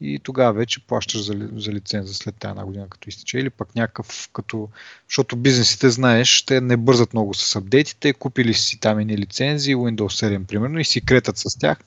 и 0.00 0.20
тогава 0.22 0.52
вече 0.52 0.86
плащаш 0.86 1.24
за, 1.24 1.48
за 1.56 1.72
лиценза 1.72 2.14
след 2.14 2.34
тази 2.34 2.50
една 2.50 2.64
година 2.64 2.86
като 2.90 3.08
изтече 3.08 3.38
или 3.38 3.50
пък 3.50 3.74
някакъв 3.74 4.28
като... 4.32 4.68
Защото 5.08 5.36
бизнесите, 5.36 5.90
знаеш, 5.90 6.42
те 6.42 6.60
не 6.60 6.76
бързат 6.76 7.12
много 7.12 7.34
с 7.34 7.56
апдейтите, 7.56 8.12
купили 8.12 8.54
си 8.54 8.80
там 8.80 8.98
едни 8.98 9.18
лицензии, 9.18 9.76
Windows 9.76 10.28
7 10.28 10.44
примерно 10.44 10.78
и 10.78 10.84
си 10.84 11.00
кретат 11.00 11.38
с 11.38 11.58
тях. 11.58 11.78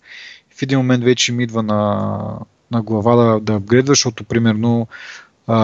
В 0.56 0.62
един 0.62 0.78
момент 0.78 1.04
вече 1.04 1.32
им 1.32 1.40
идва 1.40 1.64
на, 1.64 2.40
на 2.72 2.82
глава 2.82 3.16
да, 3.16 3.40
да 3.40 3.54
апгрейдваш, 3.54 3.98
защото 3.98 4.24
примерно 4.24 4.88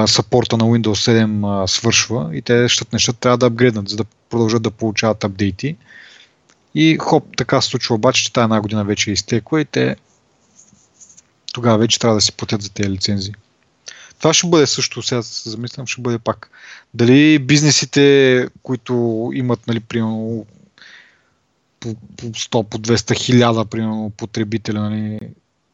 сапорта 0.06 0.58
на 0.58 0.64
Windows 0.64 1.24
7 1.24 1.64
а, 1.64 1.68
свършва 1.68 2.30
и 2.34 2.42
те 2.42 2.68
щат 2.68 2.94
неща 2.94 3.14
трябва 3.14 3.38
да 3.38 3.46
апгрейднат, 3.46 3.90
за 3.90 3.96
да 3.96 4.06
продължат 4.30 4.64
да 4.64 4.72
получават 4.72 5.24
апдейти. 5.24 5.78
И 6.76 6.98
хоп, 6.98 7.38
така 7.38 7.62
се 7.62 7.70
случва 7.70 7.96
обаче, 7.96 8.24
че 8.24 8.34
тази 8.34 8.44
една 8.44 8.62
година 8.62 8.86
вече 8.86 9.10
е 9.10 9.14
изтекла 9.14 9.62
и 9.62 9.66
те 9.66 9.96
тогава 11.54 11.78
вече 11.78 12.00
трябва 12.00 12.16
да 12.16 12.22
си 12.22 12.32
платят 12.32 12.62
за 12.62 12.70
тези 12.70 12.90
лицензии. 12.90 13.34
Това 14.20 14.34
ще 14.34 14.48
бъде 14.48 14.68
също, 14.68 15.02
сега 15.02 15.22
се 15.22 15.50
замислям, 15.50 15.88
ще 15.88 16.02
бъде 16.02 16.20
пак. 16.20 16.52
Дали 16.94 17.40
бизнесите, 17.40 18.48
които 18.64 19.32
имат, 19.34 19.68
нали, 19.68 19.80
примерно, 19.80 20.46
по, 21.80 21.96
по 22.18 22.26
100, 22.26 22.64
по 22.64 22.80
200 22.80 23.16
хиляда, 23.16 23.66
примерно, 23.66 24.12
потребителя, 24.18 24.90
нали, 24.90 25.20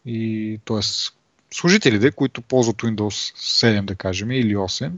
и, 0.05 0.59
т.е. 0.65 0.79
служителите, 1.51 2.11
които 2.11 2.41
ползват 2.41 2.75
Windows 2.75 3.35
7, 3.35 3.81
да 3.85 3.95
кажем, 3.95 4.31
или 4.31 4.55
8, 4.55 4.91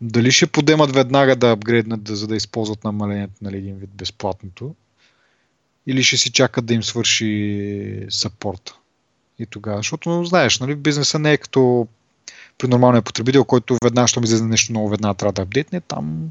дали 0.00 0.32
ще 0.32 0.46
подемат 0.46 0.94
веднага 0.94 1.36
да 1.36 1.50
апгрейднат, 1.50 2.08
за 2.08 2.26
да 2.26 2.36
използват 2.36 2.84
намалението 2.84 3.34
на 3.42 3.50
нали, 3.50 3.58
един 3.58 3.76
вид 3.76 3.90
безплатното, 3.90 4.74
или 5.86 6.02
ще 6.02 6.16
си 6.16 6.32
чакат 6.32 6.66
да 6.66 6.74
им 6.74 6.82
свърши 6.82 8.06
саппорта. 8.10 8.77
И 9.38 9.46
тогава, 9.46 9.76
защото 9.76 10.24
знаеш, 10.24 10.60
нали, 10.60 10.74
бизнеса 10.74 11.18
не 11.18 11.32
е 11.32 11.36
като 11.36 11.88
при 12.58 12.68
нормалния 12.68 13.02
потребител, 13.02 13.44
който 13.44 13.78
веднага, 13.82 14.08
що 14.08 14.20
ми 14.20 14.24
излезе 14.24 14.44
нещо 14.44 14.72
ново, 14.72 14.88
веднага 14.88 15.14
трябва 15.14 15.32
да 15.32 15.42
апдейтне. 15.42 15.80
Там 15.80 16.30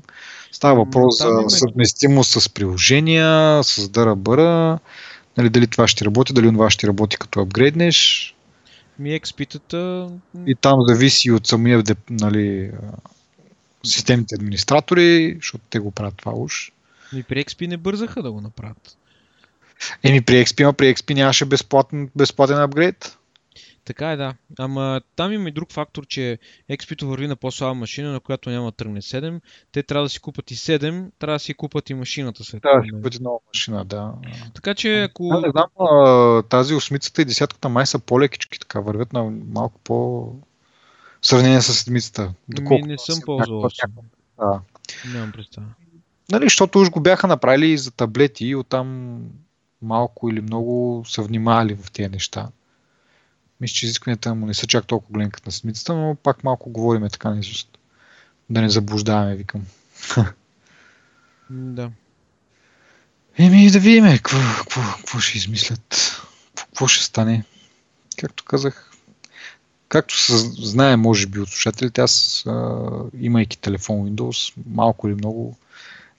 става 0.52 0.76
въпрос 0.76 1.18
за 1.18 1.44
съвместимост 1.48 2.42
с 2.42 2.50
приложения, 2.50 3.64
с 3.64 3.90
дърбъра, 3.90 4.80
нали, 5.38 5.50
дали 5.50 5.68
това 5.68 5.88
ще 5.88 6.06
работи, 6.06 6.34
дали 6.34 6.48
това 6.48 6.70
ще 6.70 6.88
работи 6.88 7.18
като 7.18 7.40
апгрейднеш. 7.40 8.34
Ми 9.00 9.10
XP-тата... 9.10 10.12
И 10.46 10.56
там 10.56 10.80
зависи 10.88 11.32
от 11.32 11.48
самия 11.48 11.84
нали, 12.10 12.72
системните 13.84 14.36
администратори, 14.36 15.36
защото 15.36 15.64
те 15.70 15.80
го 15.80 15.92
правят 15.92 16.16
това 16.18 16.34
уж. 16.36 16.72
И 17.16 17.24
при 17.24 17.46
XP 17.46 17.68
не 17.68 17.78
бързаха 17.78 18.24
да 18.24 18.32
го 18.32 18.42
направят. 18.42 18.97
Еми 20.04 20.22
при 20.22 20.46
XP, 20.46 20.64
ама 20.64 20.74
при 20.74 20.96
XP 20.96 21.14
нямаше 21.14 21.46
безплатен, 21.46 22.10
безплатен 22.16 22.62
апгрейд. 22.62 23.18
Така 23.86 24.12
е, 24.12 24.18
да. 24.18 24.34
Ама 24.60 25.02
там 25.16 25.34
има 25.34 25.50
и 25.50 25.52
друг 25.52 25.72
фактор, 25.72 26.06
че 26.06 26.40
XP-то 26.72 27.08
върви 27.08 27.28
на 27.28 27.36
по-слаба 27.36 27.74
машина, 27.74 28.12
на 28.12 28.20
която 28.20 28.50
няма 28.50 28.72
тръгне 28.72 29.02
7. 29.02 29.42
Те 29.72 29.84
трябва 29.84 30.06
да 30.06 30.10
си 30.10 30.20
купат 30.20 30.52
и 30.52 30.56
7, 30.56 31.06
трябва 31.20 31.36
да 31.36 31.40
си 31.40 31.54
купат 31.54 31.90
и 31.90 31.94
машината 31.94 32.44
след 32.44 32.62
това. 32.62 32.78
Да, 32.78 32.84
си 32.84 32.92
купат 32.92 33.16
и 33.16 33.22
нова 33.22 33.40
машина, 33.54 33.86
да. 33.86 34.14
Така 34.54 34.76
че 34.76 35.04
ако... 35.04 35.28
Да, 35.28 35.42
не 35.42 35.52
знам, 35.52 36.44
тази 36.50 36.74
осмицата 36.74 37.22
и 37.22 37.26
десятката 37.26 37.70
май 37.70 37.86
са 37.86 38.00
по-лекички, 38.00 38.60
така 38.60 38.80
вървят 38.80 39.14
на 39.14 39.24
малко 39.54 39.80
по 39.84 39.96
в 41.22 41.28
сравнение 41.28 41.62
с 41.62 41.74
седмицата. 41.74 42.34
Ми 42.70 42.82
не 42.82 42.98
съм 42.98 43.20
ползвал. 43.26 43.70
Да. 44.40 44.62
Нямам 45.14 45.32
представа. 45.32 45.68
Нали, 46.32 46.46
защото 46.46 46.80
уж 46.80 46.90
го 46.90 47.00
бяха 47.00 47.28
направили 47.28 47.78
за 47.78 47.92
таблети 47.92 48.46
и 48.46 48.56
оттам 48.56 49.20
малко 49.82 50.30
или 50.30 50.42
много 50.42 51.04
са 51.08 51.22
внимали 51.22 51.76
в 51.76 51.92
тези 51.92 52.10
неща. 52.10 52.48
Мисля, 53.62 53.74
че 53.74 53.86
изискванията 53.86 54.36
му 54.36 54.46
не 54.46 54.54
са 54.54 54.68
чак 54.68 54.88
толкова 54.88 55.14
големи 55.14 55.32
като 55.32 55.48
на 55.48 55.52
седмицата, 55.52 55.96
но 55.96 56.16
пак 56.16 56.44
малко 56.44 56.70
говориме 56.70 57.10
така 57.10 57.30
на 57.30 57.40
изуст. 57.40 57.78
Да 58.50 58.62
не 58.62 58.70
заблуждаваме, 58.70 59.36
викам. 59.36 59.66
Да. 61.50 61.92
Еми 63.38 63.72
да 63.72 63.80
видим 63.80 64.06
какво, 64.06 64.38
какво, 64.58 64.82
какво 64.98 65.20
ще 65.20 65.38
измислят. 65.38 66.22
Какво 66.56 66.88
ще 66.88 67.04
стане. 67.04 67.44
Както 68.18 68.46
казах, 68.46 68.92
Както 69.90 70.18
се 70.18 70.38
знае, 70.38 70.96
може 70.96 71.28
би 71.28 71.40
от 71.40 71.50
слушателите, 71.50 72.02
аз 72.02 72.44
а, 72.48 72.86
имайки 73.20 73.58
телефон 73.58 73.98
Windows, 73.98 74.54
малко 74.70 75.08
или 75.08 75.16
много 75.16 75.58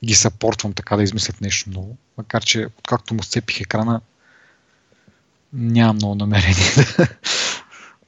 ги 0.05 0.15
съпортвам 0.15 0.73
така 0.73 0.97
да 0.97 1.03
измислят 1.03 1.41
нещо 1.41 1.71
ново. 1.71 1.97
Макар, 2.19 2.45
че 2.45 2.67
откакто 2.79 3.15
му 3.15 3.23
сцепих 3.23 3.61
екрана, 3.61 4.01
нямам 5.53 5.97
много 5.97 6.15
намерение 6.15 6.73
да, 6.97 7.09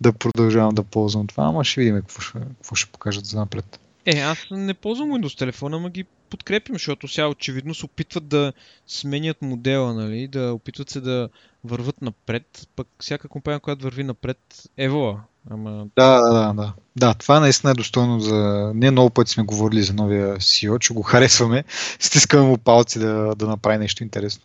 да 0.01 0.13
продължавам 0.13 0.75
да 0.75 0.83
ползвам 0.83 1.27
това, 1.27 1.45
ама 1.45 1.65
ще 1.65 1.81
видим 1.81 1.97
какво 1.97 2.21
ще, 2.21 2.39
какво 2.39 2.75
ще 2.75 2.91
покажат 2.91 3.27
за 3.27 3.39
напред. 3.39 3.81
Е, 4.07 4.19
аз 4.19 4.39
не 4.51 4.75
ползвам 4.75 5.11
Windows 5.11 5.39
телефона, 5.39 5.77
ама 5.77 5.91
ги 5.91 6.05
подкрепим, 6.31 6.75
защото 6.75 7.09
сега 7.09 7.29
очевидно 7.29 7.75
се 7.75 7.85
опитват 7.87 8.29
да 8.29 8.53
сменят 8.87 9.43
модела, 9.43 9.95
нали? 9.95 10.29
да 10.29 10.53
опитват 10.53 10.91
се 10.91 11.01
да 11.01 11.29
върват 11.65 12.03
напред, 12.03 12.69
пък 12.77 12.89
всяка 13.01 13.29
компания, 13.29 13.61
която 13.61 13.85
върви 13.85 14.05
напред, 14.05 14.39
ево, 14.77 15.21
Ама... 15.51 15.87
Да, 15.97 16.21
да, 16.21 16.33
да, 16.33 16.53
да. 16.53 16.73
Да, 16.97 17.15
това 17.15 17.41
наистина 17.41 17.71
е 17.71 17.75
достойно 17.75 18.21
за... 18.21 18.73
Не 18.75 18.91
много 18.91 19.11
пъти 19.11 19.31
сме 19.31 19.43
говорили 19.43 19.83
за 19.83 19.95
новия 19.95 20.37
CEO, 20.37 20.79
че 20.79 20.95
го 20.95 21.03
харесваме. 21.03 21.65
Стискаме 21.99 22.43
му 22.43 22.59
палци 22.59 22.99
да, 22.99 23.35
да 23.37 23.47
направи 23.47 23.79
нещо 23.79 24.03
интересно. 24.03 24.45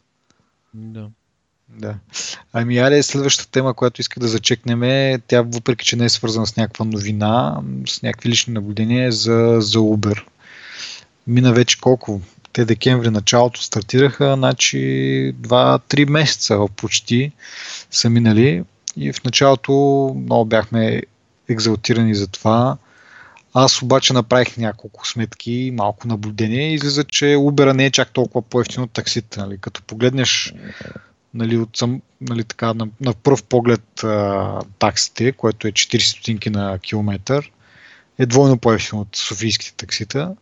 Да. 0.73 1.07
Да. 1.69 1.95
Ами, 2.53 2.77
аре, 2.77 3.03
следващата 3.03 3.51
тема, 3.51 3.73
която 3.73 4.01
иска 4.01 4.19
да 4.19 4.27
зачекнем 4.27 4.83
е, 4.83 5.21
тя 5.27 5.41
въпреки, 5.41 5.85
че 5.85 5.95
не 5.95 6.05
е 6.05 6.09
свързана 6.09 6.47
с 6.47 6.57
някаква 6.57 6.85
новина, 6.85 7.61
с 7.87 8.01
някакви 8.01 8.29
лични 8.29 8.53
наблюдения 8.53 9.11
за, 9.11 9.57
за 9.59 9.79
Uber. 9.79 10.23
Мина 11.27 11.53
вече 11.53 11.81
колко? 11.81 12.21
Те 12.53 12.65
декември 12.65 13.09
началото 13.09 13.63
стартираха, 13.63 14.35
значи 14.35 14.77
2-3 15.41 16.09
месеца 16.09 16.59
почти 16.75 17.31
са 17.91 18.09
минали 18.09 18.63
и 18.97 19.13
в 19.13 19.23
началото 19.23 19.73
много 20.17 20.45
бяхме 20.45 21.01
екзалтирани 21.49 22.15
за 22.15 22.27
това. 22.27 22.77
Аз 23.53 23.81
обаче 23.81 24.13
направих 24.13 24.57
няколко 24.57 25.07
сметки, 25.07 25.71
малко 25.73 26.07
наблюдение 26.07 26.69
и 26.69 26.73
излиза, 26.73 27.03
че 27.03 27.25
Uber 27.25 27.73
не 27.73 27.85
е 27.85 27.91
чак 27.91 28.11
толкова 28.11 28.41
по-ефтин 28.41 28.83
от 28.83 28.91
таксите. 28.91 29.39
Нали? 29.39 29.57
Като 29.57 29.81
погледнеш 29.83 30.53
нали, 31.33 31.57
от 31.57 31.77
сам, 31.77 32.01
нали, 32.21 32.43
така, 32.43 32.73
на, 32.73 32.87
на 33.01 33.13
пръв 33.13 33.43
поглед 33.43 34.03
а, 34.03 34.61
таксите, 34.79 35.31
което 35.31 35.67
е 35.67 35.71
40 35.71 35.99
стотинки 35.99 36.49
на 36.49 36.79
километър, 36.79 37.51
е 38.19 38.25
двойно 38.25 38.57
по-ефтин 38.57 38.99
от 38.99 39.15
софийските 39.15 39.73
таксита. 39.73 40.35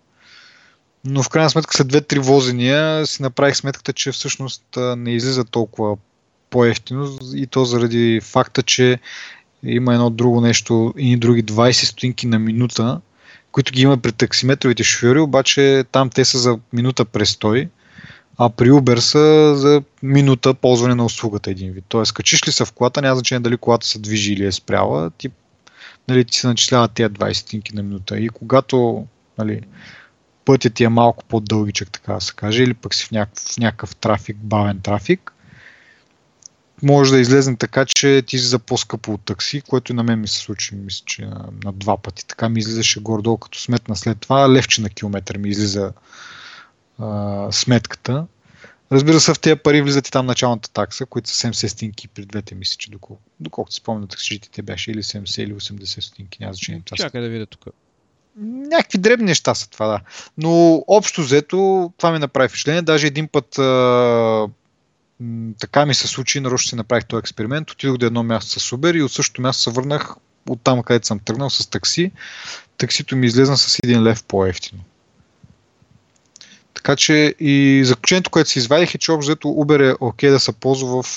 Но 1.06 1.24
в 1.24 1.30
крайна 1.30 1.50
сметка 1.50 1.74
след 1.74 1.88
две-три 1.88 2.20
возения 2.20 3.08
си 3.08 3.22
направих 3.22 3.56
сметката, 3.56 3.94
че 3.94 4.12
всъщност 4.12 4.64
не 4.98 5.12
излиза 5.12 5.46
толкова 5.46 5.98
по-ефтино 6.54 7.18
и 7.34 7.48
то 7.48 7.66
заради 7.66 8.22
факта, 8.24 8.64
че 8.64 9.00
има 9.64 9.94
едно 9.94 10.10
друго 10.10 10.42
нещо 10.42 10.94
и 10.98 11.18
други 11.18 11.44
20 11.44 11.72
стотинки 11.72 12.28
на 12.28 12.40
минута, 12.40 13.02
които 13.52 13.74
ги 13.74 13.82
има 13.82 13.98
при 13.98 14.12
таксиметровите 14.12 14.84
шофьори, 14.84 15.20
обаче 15.20 15.84
там 15.92 16.10
те 16.10 16.26
са 16.26 16.38
за 16.40 16.60
минута 16.74 17.06
престой, 17.06 17.70
а 18.38 18.50
при 18.50 18.72
Uber 18.72 19.00
са 19.00 19.56
за 19.56 19.84
минута 20.04 20.54
ползване 20.54 20.96
на 20.96 21.06
услугата 21.06 21.52
един 21.52 21.72
вид. 21.72 21.86
Тоест, 21.88 22.14
качиш 22.14 22.48
ли 22.48 22.52
се 22.52 22.66
в 22.66 22.72
колата, 22.72 23.02
няма 23.02 23.16
значение 23.16 23.40
дали 23.40 23.58
колата 23.58 23.88
се 23.88 24.00
движи 24.00 24.34
или 24.34 24.46
е 24.46 24.52
спряла, 24.52 25.12
ти, 25.18 25.30
нали, 26.08 26.26
ти 26.26 26.38
се 26.38 26.48
начисляват 26.48 26.92
тези 26.92 27.10
20 27.10 27.34
стотинки 27.34 27.76
на 27.76 27.84
минута. 27.84 28.20
И 28.20 28.30
когато 28.30 29.06
нали, 29.38 29.62
пътят 30.46 30.74
ти 30.74 30.84
е 30.84 30.90
малко 30.90 31.24
по-дългичък, 31.24 31.92
така 31.92 32.14
да 32.14 32.22
се 32.22 32.34
каже, 32.34 32.64
или 32.64 32.74
пък 32.74 32.94
си 32.94 33.06
в 33.06 33.12
някакъв, 33.12 33.44
в 33.44 33.58
някакъв 33.58 33.96
трафик, 33.96 34.38
бавен 34.38 34.80
трафик, 34.80 35.33
може 36.84 37.12
да 37.12 37.20
излезне 37.20 37.56
така, 37.58 37.86
че 37.86 38.24
ти 38.28 38.38
си 38.38 38.46
за 38.46 38.60
по-скъпо 38.60 39.14
от 39.14 39.26
такси, 39.26 39.62
което 39.62 39.92
и 39.92 39.96
на 39.96 40.04
мен 40.04 40.22
ми 40.22 40.28
се 40.28 40.40
случи, 40.40 40.76
мисля, 40.76 41.04
че 41.06 41.26
на, 41.26 41.46
на 41.64 41.72
два 41.72 41.98
пъти. 41.98 42.28
Така 42.28 42.50
ми 42.50 42.60
излизаше 42.60 43.00
гордо, 43.00 43.38
като 43.38 43.60
сметна 43.60 43.96
след 43.96 44.20
това, 44.20 44.54
левче 44.54 44.82
на 44.82 44.90
километър 44.90 45.38
ми 45.38 45.50
излиза 45.50 45.94
а, 47.00 47.48
сметката. 47.52 48.26
Разбира 48.92 49.20
се, 49.20 49.34
в 49.34 49.40
тези 49.40 49.56
пари 49.56 49.82
влизат 49.82 50.08
и 50.08 50.12
там 50.12 50.26
началната 50.26 50.72
такса, 50.72 51.06
които 51.06 51.30
са 51.30 51.48
70 51.48 51.68
стинки 51.68 52.08
при 52.08 52.26
двете, 52.26 52.56
мисля, 52.56 52.76
че 52.78 52.92
доколко, 52.92 53.22
доколкото 53.40 53.76
спомня 53.76 54.08
таксижите 54.08 54.62
беше 54.62 54.92
или 54.92 55.04
70 55.04 55.42
или 55.42 55.54
80 55.54 56.00
стинки, 56.00 56.38
няма 56.42 56.54
значение. 56.54 56.82
Чакай 56.96 57.22
да 57.22 57.30
видя 57.30 57.46
тук. 57.46 57.66
Някакви 58.38 58.98
дребни 58.98 59.26
неща 59.26 59.56
са 59.56 59.70
това, 59.70 59.88
да. 59.88 60.00
Но 60.38 60.84
общо 60.88 61.22
взето, 61.22 61.92
това 61.98 62.12
ми 62.12 62.20
направи 62.20 62.50
впечатление. 62.50 62.82
Даже 62.82 63.08
един 63.08 63.28
път 63.28 63.58
а, 63.60 64.48
така 65.60 65.86
ми 65.86 65.94
се 65.94 66.08
случи, 66.08 66.40
нарочно 66.40 66.70
си 66.70 66.76
направих 66.76 67.06
този 67.06 67.20
експеримент. 67.20 67.72
Отидох 67.72 67.98
до 67.98 68.06
едно 68.06 68.24
място 68.24 68.60
с 68.60 68.72
Uber 68.72 68.98
и 68.98 69.04
от 69.04 69.12
същото 69.12 69.42
място 69.42 69.64
се 69.64 69.72
върнах 69.72 70.16
от 70.50 70.62
там, 70.64 70.84
където 70.84 71.08
съм 71.08 71.20
тръгнал 71.20 71.50
с 71.50 71.70
такси. 71.70 72.12
Таксито 72.78 73.16
ми 73.16 73.28
излезна 73.28 73.58
с 73.58 73.80
един 73.84 74.04
лев 74.04 74.24
по-ефтино. 74.24 74.82
Така 76.74 76.96
че 76.96 77.36
и 77.40 77.82
заключението, 77.86 78.30
което 78.30 78.50
си 78.50 78.60
извадих 78.60 78.96
е, 78.96 78.98
че 78.98 79.12
общо 79.12 79.48
Uber 79.48 79.92
е 79.92 79.96
окей 80.00 80.30
okay 80.30 80.34
да 80.34 80.40
се 80.40 80.52
ползва 80.52 81.04
в 81.04 81.10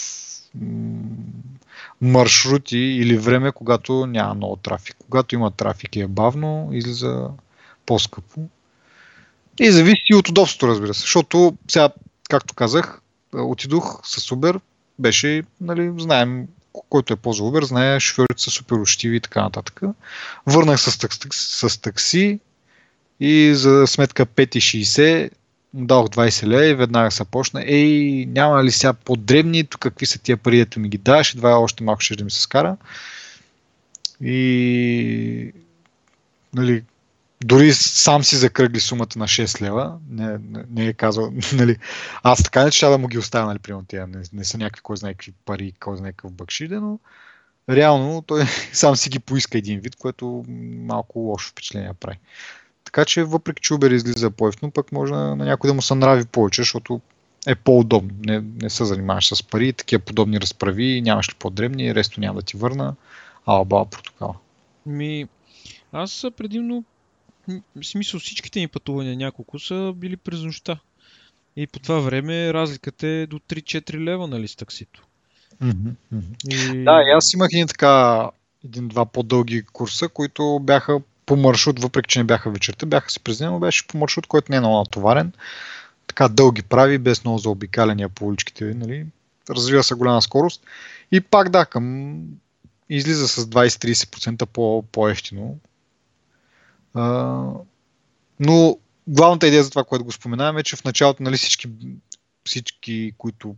маршрути 2.00 2.78
или 2.78 3.18
време, 3.18 3.52
когато 3.52 4.06
няма 4.06 4.34
много 4.34 4.56
трафик. 4.56 4.96
Когато 4.98 5.34
има 5.34 5.50
трафик 5.50 5.96
и 5.96 6.00
е 6.00 6.06
бавно, 6.06 6.70
излиза 6.72 7.28
по-скъпо. 7.86 8.48
И 9.60 9.70
зависи 9.70 10.14
от 10.14 10.28
удобството, 10.28 10.68
разбира 10.68 10.94
се. 10.94 11.00
Защото 11.00 11.56
сега, 11.68 11.88
както 12.28 12.54
казах, 12.54 13.00
отидох 13.34 14.00
с 14.04 14.30
Uber, 14.30 14.60
беше, 14.98 15.42
нали, 15.60 15.92
знаем, 15.98 16.46
който 16.88 17.12
е 17.12 17.16
ползвал 17.16 17.52
Uber, 17.52 17.64
знае, 17.64 18.00
шофьорите 18.00 18.42
са 18.42 18.50
супер 18.50 18.76
учтиви 18.76 19.16
и 19.16 19.20
така 19.20 19.42
нататък. 19.42 19.80
Върнах 20.46 20.80
с, 20.80 20.98
такси, 20.98 21.28
с 21.32 21.80
такси 21.80 22.40
и 23.20 23.54
за 23.54 23.86
сметка 23.86 24.26
5,60 24.26 25.30
дадох 25.74 26.08
20 26.08 26.46
лея 26.46 26.70
и 26.70 26.74
веднага 26.74 27.10
се 27.10 27.24
почна. 27.24 27.62
Ей, 27.66 28.26
няма 28.26 28.64
ли 28.64 28.70
сега 28.70 28.92
по-дребни, 28.92 29.64
тук 29.64 29.80
какви 29.80 30.06
са 30.06 30.18
тия 30.18 30.36
пари, 30.36 30.66
ми 30.76 30.88
ги 30.88 30.98
даш, 30.98 31.34
едва 31.34 31.58
още 31.58 31.84
малко 31.84 32.00
ще 32.00 32.16
да 32.16 32.24
ми 32.24 32.30
се 32.30 32.40
скара. 32.40 32.76
И 34.20 35.52
нали, 36.54 36.84
дори 37.44 37.72
сам 37.72 38.24
си 38.24 38.36
закръгли 38.36 38.80
сумата 38.80 39.08
на 39.16 39.24
6 39.24 39.62
лева. 39.62 39.98
Не, 40.10 40.38
не, 40.38 40.64
не 40.70 40.86
е 40.86 40.92
казал, 40.92 41.32
нали, 41.52 41.76
аз 42.22 42.42
така 42.42 42.64
не 42.64 42.70
че 42.70 42.86
да 42.86 42.98
му 42.98 43.08
ги 43.08 43.18
оставя, 43.18 43.46
нали, 43.46 43.58
примерно 43.58 43.86
тия 43.86 44.06
не, 44.06 44.22
не 44.32 44.44
са 44.44 44.58
някакви, 44.58 44.82
кой 44.82 44.96
знае 44.96 45.14
какви 45.14 45.32
пари, 45.44 45.72
кой 45.80 45.96
знае 45.96 46.12
какъв 46.12 46.32
бъкшиде, 46.32 46.80
но 46.80 46.98
реално 47.70 48.22
той 48.22 48.44
сам 48.72 48.96
си 48.96 49.10
ги 49.10 49.18
поиска 49.18 49.58
един 49.58 49.80
вид, 49.80 49.96
което 49.96 50.44
малко 50.86 51.18
лошо 51.18 51.50
впечатление 51.50 51.92
прави. 52.00 52.18
Така 52.84 53.04
че 53.04 53.24
въпреки, 53.24 53.62
че 53.62 53.74
Uber 53.74 53.92
излиза 53.92 54.30
по-ефтино, 54.30 54.70
пък 54.70 54.92
може 54.92 55.12
на, 55.12 55.36
на 55.36 55.44
някой 55.44 55.68
да 55.68 55.74
му 55.74 55.82
се 55.82 55.94
нрави 55.94 56.24
повече, 56.24 56.62
защото 56.62 57.00
е 57.46 57.54
по-удобно. 57.54 58.10
Не, 58.24 58.44
не 58.62 58.70
се 58.70 58.84
занимаваш 58.84 59.34
с 59.34 59.42
пари, 59.42 59.72
такива 59.72 60.02
подобни 60.02 60.40
разправи, 60.40 61.00
нямаш 61.00 61.28
ли 61.28 61.34
по-дребни, 61.38 61.94
ресто 61.94 62.20
няма 62.20 62.40
да 62.40 62.46
ти 62.46 62.56
върна. 62.56 62.94
Ала 63.46 63.64
баба 63.64 63.90
протокала. 63.90 64.34
Ми, 64.86 65.28
аз 65.92 66.26
предимно, 66.36 66.84
в 67.48 67.84
смисъл 67.84 68.20
всичките 68.20 68.60
ни 68.60 68.68
пътувания 68.68 69.16
няколко 69.16 69.58
са 69.58 69.92
били 69.96 70.16
през 70.16 70.40
нощта. 70.40 70.78
И 71.56 71.66
по 71.66 71.78
това 71.78 71.98
време 71.98 72.52
разликата 72.54 73.06
е 73.06 73.26
до 73.26 73.38
3-4 73.38 74.04
лева, 74.04 74.26
нали, 74.26 74.48
с 74.48 74.56
таксито. 74.56 75.02
Mm-hmm. 75.62 75.94
И... 76.48 76.84
Да, 76.84 77.02
и 77.02 77.10
аз 77.16 77.32
имах 77.32 77.48
един 77.52 77.66
така, 77.66 78.28
един-два 78.64 79.06
по-дълги 79.06 79.62
курса, 79.62 80.08
които 80.08 80.60
бяха 80.62 81.00
по 81.26 81.36
маршрут, 81.36 81.80
въпреки 81.80 82.08
че 82.08 82.18
не 82.18 82.24
бяха 82.24 82.50
вечерта, 82.50 82.86
бяха 82.86 83.10
се 83.10 83.20
признани, 83.20 83.52
но 83.52 83.58
беше 83.58 83.86
по 83.86 83.98
маршрут, 83.98 84.26
който 84.26 84.52
не 84.52 84.56
е 84.56 84.60
много 84.60 84.76
натоварен. 84.76 85.32
Така 86.06 86.28
дълги 86.28 86.62
прави, 86.62 86.98
без 86.98 87.24
много 87.24 87.38
заобикаляния 87.38 88.08
по 88.08 88.26
уличките, 88.26 88.64
нали? 88.64 89.06
развива 89.50 89.82
се 89.82 89.94
голяма 89.94 90.22
скорост. 90.22 90.62
И 91.12 91.20
пак 91.20 91.48
да, 91.48 91.66
към 91.66 92.16
излиза 92.88 93.28
с 93.28 93.46
20-30% 93.46 94.46
по, 94.46 94.84
по-ефтино. 94.92 95.58
Но 98.40 98.78
главната 99.08 99.46
идея 99.46 99.64
за 99.64 99.70
това, 99.70 99.84
което 99.84 100.04
го 100.04 100.12
споменаваме, 100.12 100.60
е, 100.60 100.62
че 100.62 100.76
в 100.76 100.84
началото 100.84 101.22
нали, 101.22 101.36
всички, 101.36 101.68
всички 102.44 103.12
които 103.18 103.56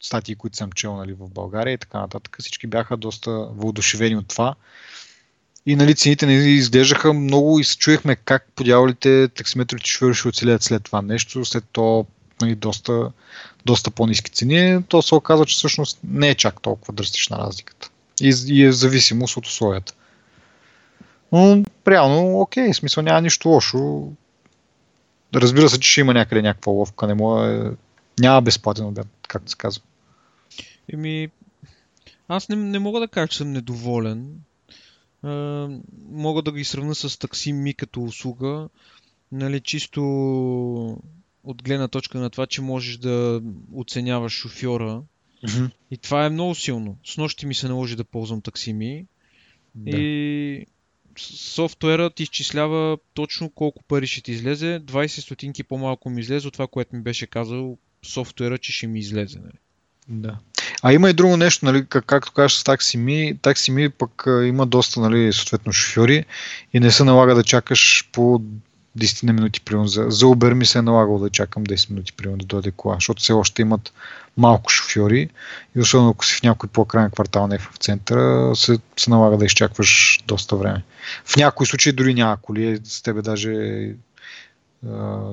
статии, 0.00 0.34
които 0.34 0.56
съм 0.56 0.72
чел 0.72 0.96
нали, 0.96 1.12
в 1.12 1.30
България 1.30 1.72
и 1.72 1.78
така 1.78 1.98
нататък, 1.98 2.36
всички 2.40 2.66
бяха 2.66 2.96
доста 2.96 3.30
въодушевени 3.30 4.16
от 4.16 4.28
това. 4.28 4.54
И 5.66 5.76
нали, 5.76 5.94
цените 5.94 6.26
не 6.26 6.34
изглеждаха 6.34 7.12
много 7.12 7.60
и 7.60 7.64
се 7.64 7.76
чуехме 7.76 8.16
как 8.16 8.48
подявалите 8.54 9.28
таксиметровите 9.28 9.90
шофьори 9.90 10.14
ще 10.14 10.28
оцелят 10.28 10.62
след 10.62 10.84
това 10.84 11.02
нещо, 11.02 11.44
след 11.44 11.64
то 11.72 12.06
нали, 12.40 12.54
доста, 12.54 13.12
доста 13.64 13.90
по-низки 13.90 14.30
цени, 14.30 14.82
то 14.88 15.02
се 15.02 15.14
оказа, 15.14 15.46
че 15.46 15.56
всъщност 15.56 15.98
не 16.04 16.28
е 16.28 16.34
чак 16.34 16.60
толкова 16.60 16.94
драстична 16.94 17.38
разликата. 17.38 17.90
И, 18.20 18.34
и 18.46 18.64
е 18.64 18.72
зависимост 18.72 19.36
от 19.36 19.46
условията. 19.46 19.92
Но 21.34 21.64
реално, 21.88 22.40
окей, 22.40 22.72
в 22.72 22.76
смисъл 22.76 23.02
няма 23.02 23.20
нищо 23.20 23.48
лошо. 23.48 24.12
Разбира 25.34 25.68
се, 25.68 25.80
че 25.80 25.90
ще 25.90 26.00
има 26.00 26.14
някъде 26.14 26.42
някаква 26.42 26.72
ловка, 26.72 27.06
не 27.06 27.14
може, 27.14 27.70
няма 28.20 28.42
безплатен 28.42 28.86
обяд, 28.86 29.06
както 29.28 29.50
се 29.50 29.56
казва. 29.56 29.82
Еми, 30.92 31.28
аз 32.28 32.48
не, 32.48 32.56
не 32.56 32.78
мога 32.78 33.00
да 33.00 33.08
кажа, 33.08 33.28
че 33.28 33.38
съм 33.38 33.52
недоволен 33.52 34.40
мога 36.10 36.42
да 36.42 36.52
ги 36.52 36.64
сравня 36.64 36.94
с 36.94 37.18
такси 37.18 37.52
ми 37.52 37.74
като 37.74 38.02
услуга. 38.02 38.68
Нали, 39.32 39.60
чисто 39.60 40.02
от 41.44 41.62
гледна 41.62 41.88
точка 41.88 42.18
на 42.18 42.30
това, 42.30 42.46
че 42.46 42.62
можеш 42.62 42.96
да 42.96 43.42
оценяваш 43.74 44.32
шофьора. 44.32 45.02
Mm-hmm. 45.44 45.70
И 45.90 45.98
това 45.98 46.26
е 46.26 46.30
много 46.30 46.54
силно. 46.54 46.96
С 47.04 47.16
нощи 47.16 47.46
ми 47.46 47.54
се 47.54 47.68
наложи 47.68 47.96
да 47.96 48.04
ползвам 48.04 48.40
такси 48.40 48.72
ми. 48.72 49.06
Да. 49.74 49.96
И 49.96 50.66
софтуерът 51.20 52.20
изчислява 52.20 52.98
точно 53.14 53.50
колко 53.50 53.82
пари 53.82 54.06
ще 54.06 54.20
ти 54.20 54.32
излезе. 54.32 54.80
20 54.84 55.06
стотинки 55.20 55.62
по-малко 55.62 56.10
ми 56.10 56.20
излезе 56.20 56.48
от 56.48 56.52
това, 56.52 56.66
което 56.66 56.96
ми 56.96 57.02
беше 57.02 57.26
казал 57.26 57.78
софтуера, 58.04 58.58
че 58.58 58.72
ще 58.72 58.86
ми 58.86 58.98
излезе. 58.98 59.38
Нали? 59.38 59.58
Да. 60.08 60.38
А 60.82 60.92
има 60.92 61.10
и 61.10 61.12
друго 61.12 61.36
нещо, 61.36 61.64
нали, 61.64 61.86
как, 61.86 62.04
както 62.04 62.32
кажеш 62.32 62.58
с 62.58 62.64
таксими, 62.64 63.38
таксими 63.42 63.88
пък 63.88 64.26
а, 64.26 64.46
има 64.46 64.66
доста, 64.66 65.00
нали, 65.00 65.32
съответно 65.32 65.72
шофьори 65.72 66.24
и 66.72 66.80
не 66.80 66.90
се 66.90 67.04
налага 67.04 67.34
да 67.34 67.42
чакаш 67.42 68.08
по 68.12 68.42
10 68.98 69.24
на 69.24 69.32
минути, 69.32 69.60
примерно. 69.60 69.88
За, 69.88 70.06
за 70.08 70.26
Uber 70.26 70.54
ми 70.54 70.66
се 70.66 70.78
е 70.78 70.82
налагало 70.82 71.18
да 71.18 71.30
чакам 71.30 71.66
10 71.66 71.90
минути, 71.90 72.12
примерно, 72.12 72.38
да 72.38 72.46
дойде 72.46 72.70
кола, 72.70 72.94
защото 72.94 73.22
все 73.22 73.32
още 73.32 73.62
имат 73.62 73.92
малко 74.36 74.70
шофьори 74.70 75.28
и 75.76 75.80
особено 75.80 76.10
ако 76.10 76.26
си 76.26 76.34
в 76.34 76.42
някой 76.42 76.68
по-крайен 76.68 77.10
квартал, 77.10 77.46
не 77.46 77.58
в 77.58 77.72
центъра, 77.80 78.56
се, 78.56 78.78
се 78.96 79.10
налага 79.10 79.36
да 79.36 79.44
изчакваш 79.44 80.20
доста 80.26 80.56
време. 80.56 80.84
В 81.24 81.36
някои 81.36 81.66
случаи 81.66 81.92
дори 81.92 82.14
няма 82.14 82.36
коли, 82.36 82.80
с 82.84 83.02
тебе 83.02 83.22
даже 83.22 83.54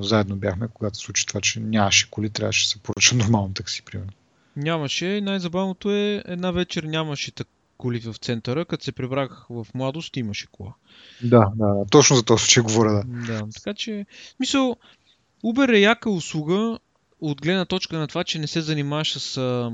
заедно 0.00 0.36
бяхме, 0.36 0.68
когато 0.74 0.96
се 0.98 1.04
случи 1.04 1.26
това, 1.26 1.40
че 1.40 1.60
нямаше 1.60 2.10
коли, 2.10 2.30
трябваше 2.30 2.66
да 2.66 2.70
се 2.70 2.78
поръча 2.78 3.16
нормално 3.16 3.54
такси, 3.54 3.82
примерно. 3.82 4.12
Нямаше. 4.56 5.20
Най-забавното 5.20 5.90
е, 5.90 6.22
една 6.26 6.50
вечер 6.50 6.82
нямаше 6.82 7.30
так 7.30 7.48
коли 7.76 8.00
в 8.00 8.14
центъра, 8.14 8.64
като 8.64 8.84
се 8.84 8.92
прибрах 8.92 9.46
в 9.50 9.66
младост, 9.74 10.16
имаше 10.16 10.46
кола. 10.46 10.74
Да, 11.22 11.52
да, 11.56 11.66
да. 11.66 11.84
точно 11.90 12.16
за 12.16 12.22
този 12.22 12.44
случай 12.44 12.62
говоря, 12.62 12.92
да. 12.92 13.04
Да, 13.26 13.46
така 13.54 13.74
че, 13.74 14.06
мисъл, 14.40 14.76
Uber 15.44 15.76
е 15.76 15.80
яка 15.80 16.10
услуга 16.10 16.78
от 17.20 17.42
гледна 17.42 17.64
точка 17.64 17.98
на 17.98 18.08
това, 18.08 18.24
че 18.24 18.38
не 18.38 18.46
се 18.46 18.60
занимаваш 18.60 19.18
с 19.18 19.36
а, 19.36 19.72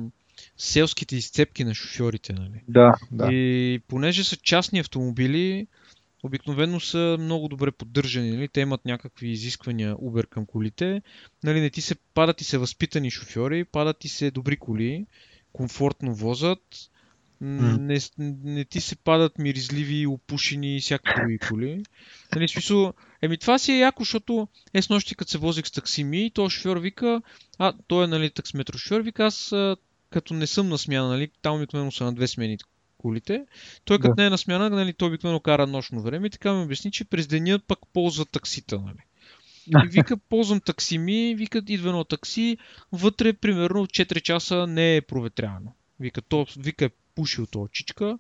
селските 0.56 1.16
изцепки 1.16 1.64
на 1.64 1.74
шофьорите, 1.74 2.32
нали? 2.32 2.62
Да, 2.68 2.94
да. 3.12 3.32
И 3.32 3.80
понеже 3.88 4.24
са 4.24 4.36
частни 4.36 4.78
автомобили, 4.78 5.66
обикновено 6.22 6.80
са 6.80 7.16
много 7.20 7.48
добре 7.48 7.70
поддържани. 7.70 8.30
Нали? 8.30 8.48
Те 8.48 8.60
имат 8.60 8.84
някакви 8.84 9.28
изисквания 9.28 9.96
Uber 9.96 10.26
към 10.26 10.46
колите. 10.46 11.02
Нали? 11.44 11.60
Не 11.60 11.70
ти 11.70 11.80
се 11.80 11.94
падат 12.14 12.40
и 12.40 12.44
се 12.44 12.58
възпитани 12.58 13.10
шофьори, 13.10 13.64
падат 13.64 14.04
и 14.04 14.08
се 14.08 14.30
добри 14.30 14.56
коли, 14.56 15.06
комфортно 15.52 16.14
возат. 16.14 16.90
Не, 17.40 18.00
не 18.18 18.64
ти 18.64 18.80
се 18.80 18.96
падат 18.96 19.38
миризливи, 19.38 20.06
опушени 20.06 20.76
и 20.76 20.80
всякакви 20.80 21.38
коли. 21.38 21.82
Нали, 22.34 22.48
смисъл, 22.48 22.92
еми 23.22 23.38
това 23.38 23.58
си 23.58 23.72
е 23.72 23.78
яко, 23.78 24.02
защото 24.02 24.48
е 24.74 24.82
с 24.82 24.88
нощи, 24.88 25.14
като 25.14 25.30
се 25.30 25.38
возих 25.38 25.66
с 25.66 25.70
таксими, 25.70 26.30
то 26.34 26.50
шофьор 26.50 26.76
вика, 26.76 27.22
а 27.58 27.72
той 27.86 28.04
е 28.04 28.06
нали, 28.06 28.30
таксиметро 28.30 28.78
шофьор, 28.78 29.00
вика 29.00 29.24
аз 29.24 29.54
като 30.10 30.34
не 30.34 30.46
съм 30.46 30.68
на 30.68 30.78
смяна, 30.78 31.08
нали, 31.08 31.30
там 31.42 31.56
обикновено 31.56 31.92
са 31.92 32.04
на 32.04 32.12
две 32.12 32.26
смени 32.26 32.58
колите. 32.98 33.46
Той 33.84 33.98
като 33.98 34.14
да. 34.14 34.22
не 34.22 34.26
е 34.26 34.30
на 34.30 34.38
смяна, 34.38 34.70
нали, 34.70 34.92
той 34.92 35.08
обикновено 35.08 35.40
кара 35.40 35.66
нощно 35.66 36.02
време 36.02 36.26
и 36.26 36.30
така 36.30 36.54
ми 36.54 36.64
обясни, 36.64 36.90
че 36.90 37.04
през 37.04 37.26
деня 37.26 37.58
пък 37.58 37.78
ползва 37.92 38.24
таксита. 38.24 38.78
Нали. 38.78 38.98
И 39.84 39.88
вика, 39.88 40.16
ползвам 40.16 40.60
таксими, 40.60 41.34
вика, 41.34 41.62
идва 41.68 41.88
едно 41.88 42.04
такси, 42.04 42.58
вътре 42.92 43.32
примерно 43.32 43.86
4 43.86 44.20
часа 44.22 44.66
не 44.66 44.96
е 44.96 45.00
проветряно. 45.00 45.74
Вика, 46.00 46.22
то, 46.22 46.46
вика, 46.58 46.90
пушил 47.18 47.46
то 47.46 47.62
очичка 47.62 48.18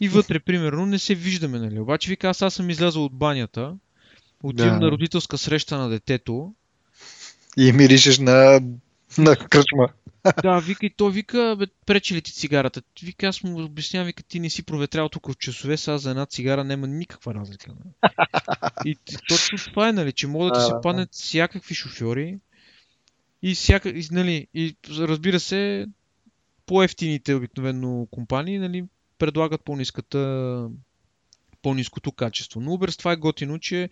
и 0.00 0.08
вътре 0.08 0.40
примерно 0.46 0.86
не 0.86 0.98
се 0.98 1.14
виждаме, 1.14 1.58
нали. 1.58 1.80
Обаче 1.80 2.10
вика, 2.10 2.28
аз, 2.28 2.42
аз 2.42 2.54
съм 2.54 2.70
излязъл 2.70 3.04
от 3.04 3.14
банята, 3.14 3.76
отивам 4.42 4.78
да. 4.78 4.84
на 4.84 4.90
родителска 4.90 5.38
среща 5.38 5.78
на 5.78 5.88
детето. 5.88 6.54
И 7.56 7.72
миришеш 7.72 8.18
на, 8.18 8.60
на 9.18 9.36
кръчма. 9.36 9.88
Да, 10.42 10.58
вика 10.58 10.86
и 10.86 10.90
то 10.90 11.10
вика, 11.10 11.56
бе, 11.58 11.66
пречи 11.86 12.14
ли 12.14 12.22
ти 12.22 12.32
цигарата? 12.32 12.82
Вика, 13.02 13.26
аз 13.26 13.42
му 13.42 13.64
обяснявам, 13.64 14.06
вика, 14.06 14.22
ти 14.22 14.40
не 14.40 14.50
си 14.50 14.62
проветрял 14.62 15.08
тук 15.08 15.28
в 15.28 15.36
часове, 15.38 15.76
сега 15.76 15.98
за 15.98 16.10
една 16.10 16.26
цигара 16.26 16.64
няма 16.64 16.86
никаква 16.86 17.34
разлика. 17.34 17.70
Нали? 17.70 18.12
И 18.84 18.96
точно 19.28 19.58
това 19.58 19.88
е, 19.88 19.92
нали, 19.92 20.12
че 20.12 20.26
могат 20.26 20.52
да 20.52 20.60
ти 20.60 20.66
се 20.66 20.72
паднат 20.82 21.08
всякакви 21.12 21.74
шофьори 21.74 22.38
и, 23.42 23.54
всяка, 23.54 23.88
и, 23.88 24.06
нали, 24.10 24.46
и 24.54 24.76
разбира 24.98 25.40
се, 25.40 25.86
по-ефтините 26.66 27.34
обикновено 27.34 28.06
компании, 28.10 28.58
нали, 28.58 28.84
предлагат 29.18 29.64
по-ниската 29.64 30.68
по-низкото 31.62 32.12
качество. 32.12 32.60
Но 32.60 32.70
Uber 32.70 32.90
с 32.90 32.96
това 32.96 33.12
е 33.12 33.16
готино, 33.16 33.58
че 33.58 33.90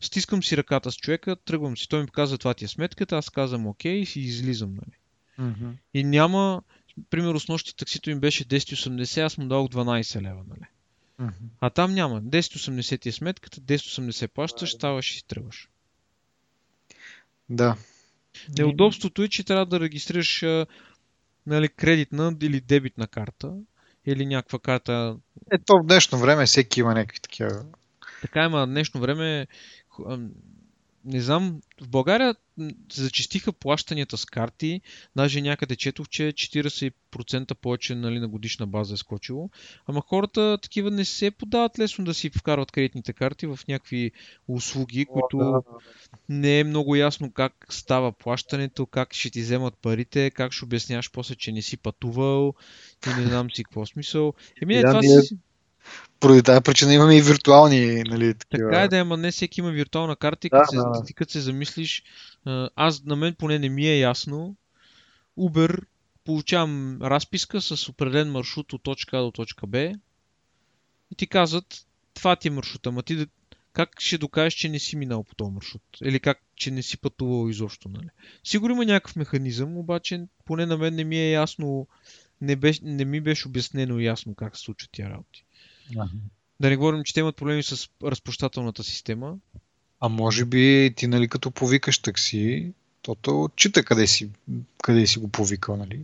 стискам 0.00 0.42
си 0.42 0.56
ръката 0.56 0.92
с 0.92 0.96
човека, 0.96 1.36
тръгвам 1.36 1.76
си, 1.76 1.88
той 1.88 2.02
ми 2.02 2.08
казва 2.08 2.38
това 2.38 2.54
ти 2.54 2.64
е 2.64 2.68
сметката, 2.68 3.16
аз 3.16 3.30
казвам 3.30 3.66
окей 3.66 3.94
и 3.94 4.06
си 4.06 4.20
излизам. 4.20 4.74
Нали. 4.74 4.98
Mm-hmm. 5.40 5.72
И 5.94 6.04
няма, 6.04 6.62
примерно 7.10 7.40
с 7.40 7.48
нощи 7.48 7.76
таксито 7.76 8.10
им 8.10 8.20
беше 8.20 8.44
10,80, 8.44 9.20
аз 9.20 9.38
му 9.38 9.44
дадох 9.44 9.68
12 9.68 10.22
лева, 10.22 10.44
нали? 10.48 10.66
Mm-hmm. 11.20 11.48
А 11.60 11.70
там 11.70 11.94
няма. 11.94 12.22
10,80 12.22 13.00
ти 13.00 13.08
е 13.08 13.12
сметката, 13.12 13.60
10,80 13.60 14.26
плащаш, 14.26 14.74
ставаш 14.74 15.10
и 15.10 15.14
си 15.14 15.26
тръгваш. 15.26 15.68
Да. 17.48 17.76
Неудобството 18.58 19.22
е, 19.22 19.28
че 19.28 19.44
трябва 19.44 19.66
да 19.66 19.80
регистрираш 19.80 20.44
нали, 21.46 21.68
кредитна 21.68 22.36
или 22.42 22.60
дебитна 22.60 23.06
карта 23.06 23.52
или 24.06 24.26
някаква 24.26 24.58
карта. 24.58 25.16
Ето 25.52 25.78
в 25.78 25.86
днешно 25.86 26.18
време 26.18 26.46
всеки 26.46 26.80
има 26.80 26.94
някакви 26.94 27.20
такива. 27.20 27.64
Така 28.22 28.44
има, 28.44 28.66
днешно 28.66 29.00
време 29.00 29.46
не 31.06 31.20
знам, 31.20 31.60
в 31.82 31.88
България 31.88 32.34
се 32.92 33.02
зачистиха 33.02 33.52
плащанията 33.52 34.16
с 34.16 34.24
карти, 34.24 34.80
даже 35.16 35.42
някъде 35.42 35.76
четох, 35.76 36.08
че 36.08 36.22
40% 36.22 37.54
повече 37.54 37.94
нали, 37.94 38.20
на 38.20 38.28
годишна 38.28 38.66
база 38.66 38.94
е 38.94 38.96
скочило, 38.96 39.50
ама 39.86 40.00
хората 40.00 40.58
такива 40.62 40.90
не 40.90 41.04
се 41.04 41.30
подават 41.30 41.78
лесно 41.78 42.04
да 42.04 42.14
си 42.14 42.30
вкарват 42.30 42.72
кредитните 42.72 43.12
карти 43.12 43.46
в 43.46 43.58
някакви 43.68 44.12
услуги, 44.48 45.06
които 45.06 45.62
не 46.28 46.60
е 46.60 46.64
много 46.64 46.96
ясно 46.96 47.32
как 47.32 47.66
става 47.70 48.12
плащането, 48.12 48.86
как 48.86 49.14
ще 49.14 49.30
ти 49.30 49.40
вземат 49.40 49.74
парите, 49.82 50.30
как 50.30 50.52
ще 50.52 50.64
обясняваш 50.64 51.10
после, 51.12 51.34
че 51.34 51.52
не 51.52 51.62
си 51.62 51.76
пътувал 51.76 52.54
и 53.06 53.20
не 53.20 53.26
знам 53.26 53.50
си 53.50 53.64
какво 53.64 53.86
смисъл. 53.86 54.34
Еми, 54.62 54.74
да, 54.74 54.82
това 54.82 55.00
ние... 55.00 55.20
си 55.20 55.36
поради 56.20 56.42
тази 56.42 56.60
причина 56.60 56.94
имаме 56.94 57.16
и 57.16 57.22
виртуални, 57.22 58.02
нали, 58.02 58.34
такива. 58.34 58.70
Така 58.70 58.82
е, 58.82 58.88
да, 58.88 58.96
ама 58.96 59.16
не 59.16 59.30
всеки 59.30 59.60
има 59.60 59.70
виртуална 59.70 60.16
карта 60.16 60.46
и 60.46 60.50
да, 60.50 60.62
като, 60.62 60.90
да. 60.90 61.06
се, 61.06 61.12
като 61.12 61.32
се 61.32 61.40
замислиш, 61.40 62.02
аз 62.76 63.04
на 63.04 63.16
мен 63.16 63.34
поне 63.38 63.58
не 63.58 63.68
ми 63.68 63.86
е 63.86 63.98
ясно, 63.98 64.56
Uber 65.38 65.82
получавам 66.24 66.98
разписка 67.02 67.60
с 67.60 67.88
определен 67.88 68.30
маршрут 68.30 68.72
от 68.72 68.82
точка 68.82 69.18
А 69.18 69.22
до 69.22 69.30
точка 69.30 69.66
Б 69.66 69.92
и 71.10 71.14
ти 71.16 71.26
казват, 71.26 71.86
това 72.14 72.36
ти 72.36 72.48
е 72.48 72.50
маршрута, 72.50 72.88
ама 72.88 73.02
ти 73.02 73.26
как 73.72 74.00
ще 74.00 74.18
докажеш, 74.18 74.54
че 74.54 74.68
не 74.68 74.78
си 74.78 74.96
минал 74.96 75.24
по 75.24 75.34
този 75.34 75.52
маршрут? 75.52 75.82
Или 76.04 76.20
как, 76.20 76.42
че 76.56 76.70
не 76.70 76.82
си 76.82 76.98
пътувал 76.98 77.50
изобщо, 77.50 77.88
нали? 77.88 78.08
Сигурно 78.44 78.74
има 78.74 78.84
някакъв 78.84 79.16
механизъм, 79.16 79.76
обаче 79.76 80.26
поне 80.44 80.66
на 80.66 80.76
мен 80.76 80.94
не 80.94 81.04
ми 81.04 81.16
е 81.16 81.30
ясно, 81.30 81.86
не, 82.40 82.56
беше, 82.56 82.80
не 82.84 83.04
ми 83.04 83.20
беше 83.20 83.48
обяснено 83.48 84.00
ясно 84.00 84.34
как 84.34 84.56
се 84.56 84.62
случват 84.62 84.90
тия 84.92 85.10
работи. 85.10 85.45
Ага. 85.92 86.08
Да 86.60 86.70
не 86.70 86.76
говорим, 86.76 87.04
че 87.04 87.14
те 87.14 87.20
имат 87.20 87.36
проблеми 87.36 87.62
с 87.62 87.88
разплащателната 88.04 88.84
система. 88.84 89.34
А 90.00 90.08
може 90.08 90.44
би 90.44 90.94
ти, 90.96 91.06
нали, 91.06 91.28
като 91.28 91.50
повикаш 91.50 91.98
такси, 91.98 92.72
тото 93.02 93.42
отчита 93.42 93.84
къде 93.84 94.06
си, 94.06 94.30
къде 94.82 95.06
си 95.06 95.18
го 95.18 95.28
повикал, 95.28 95.76
нали? 95.76 96.00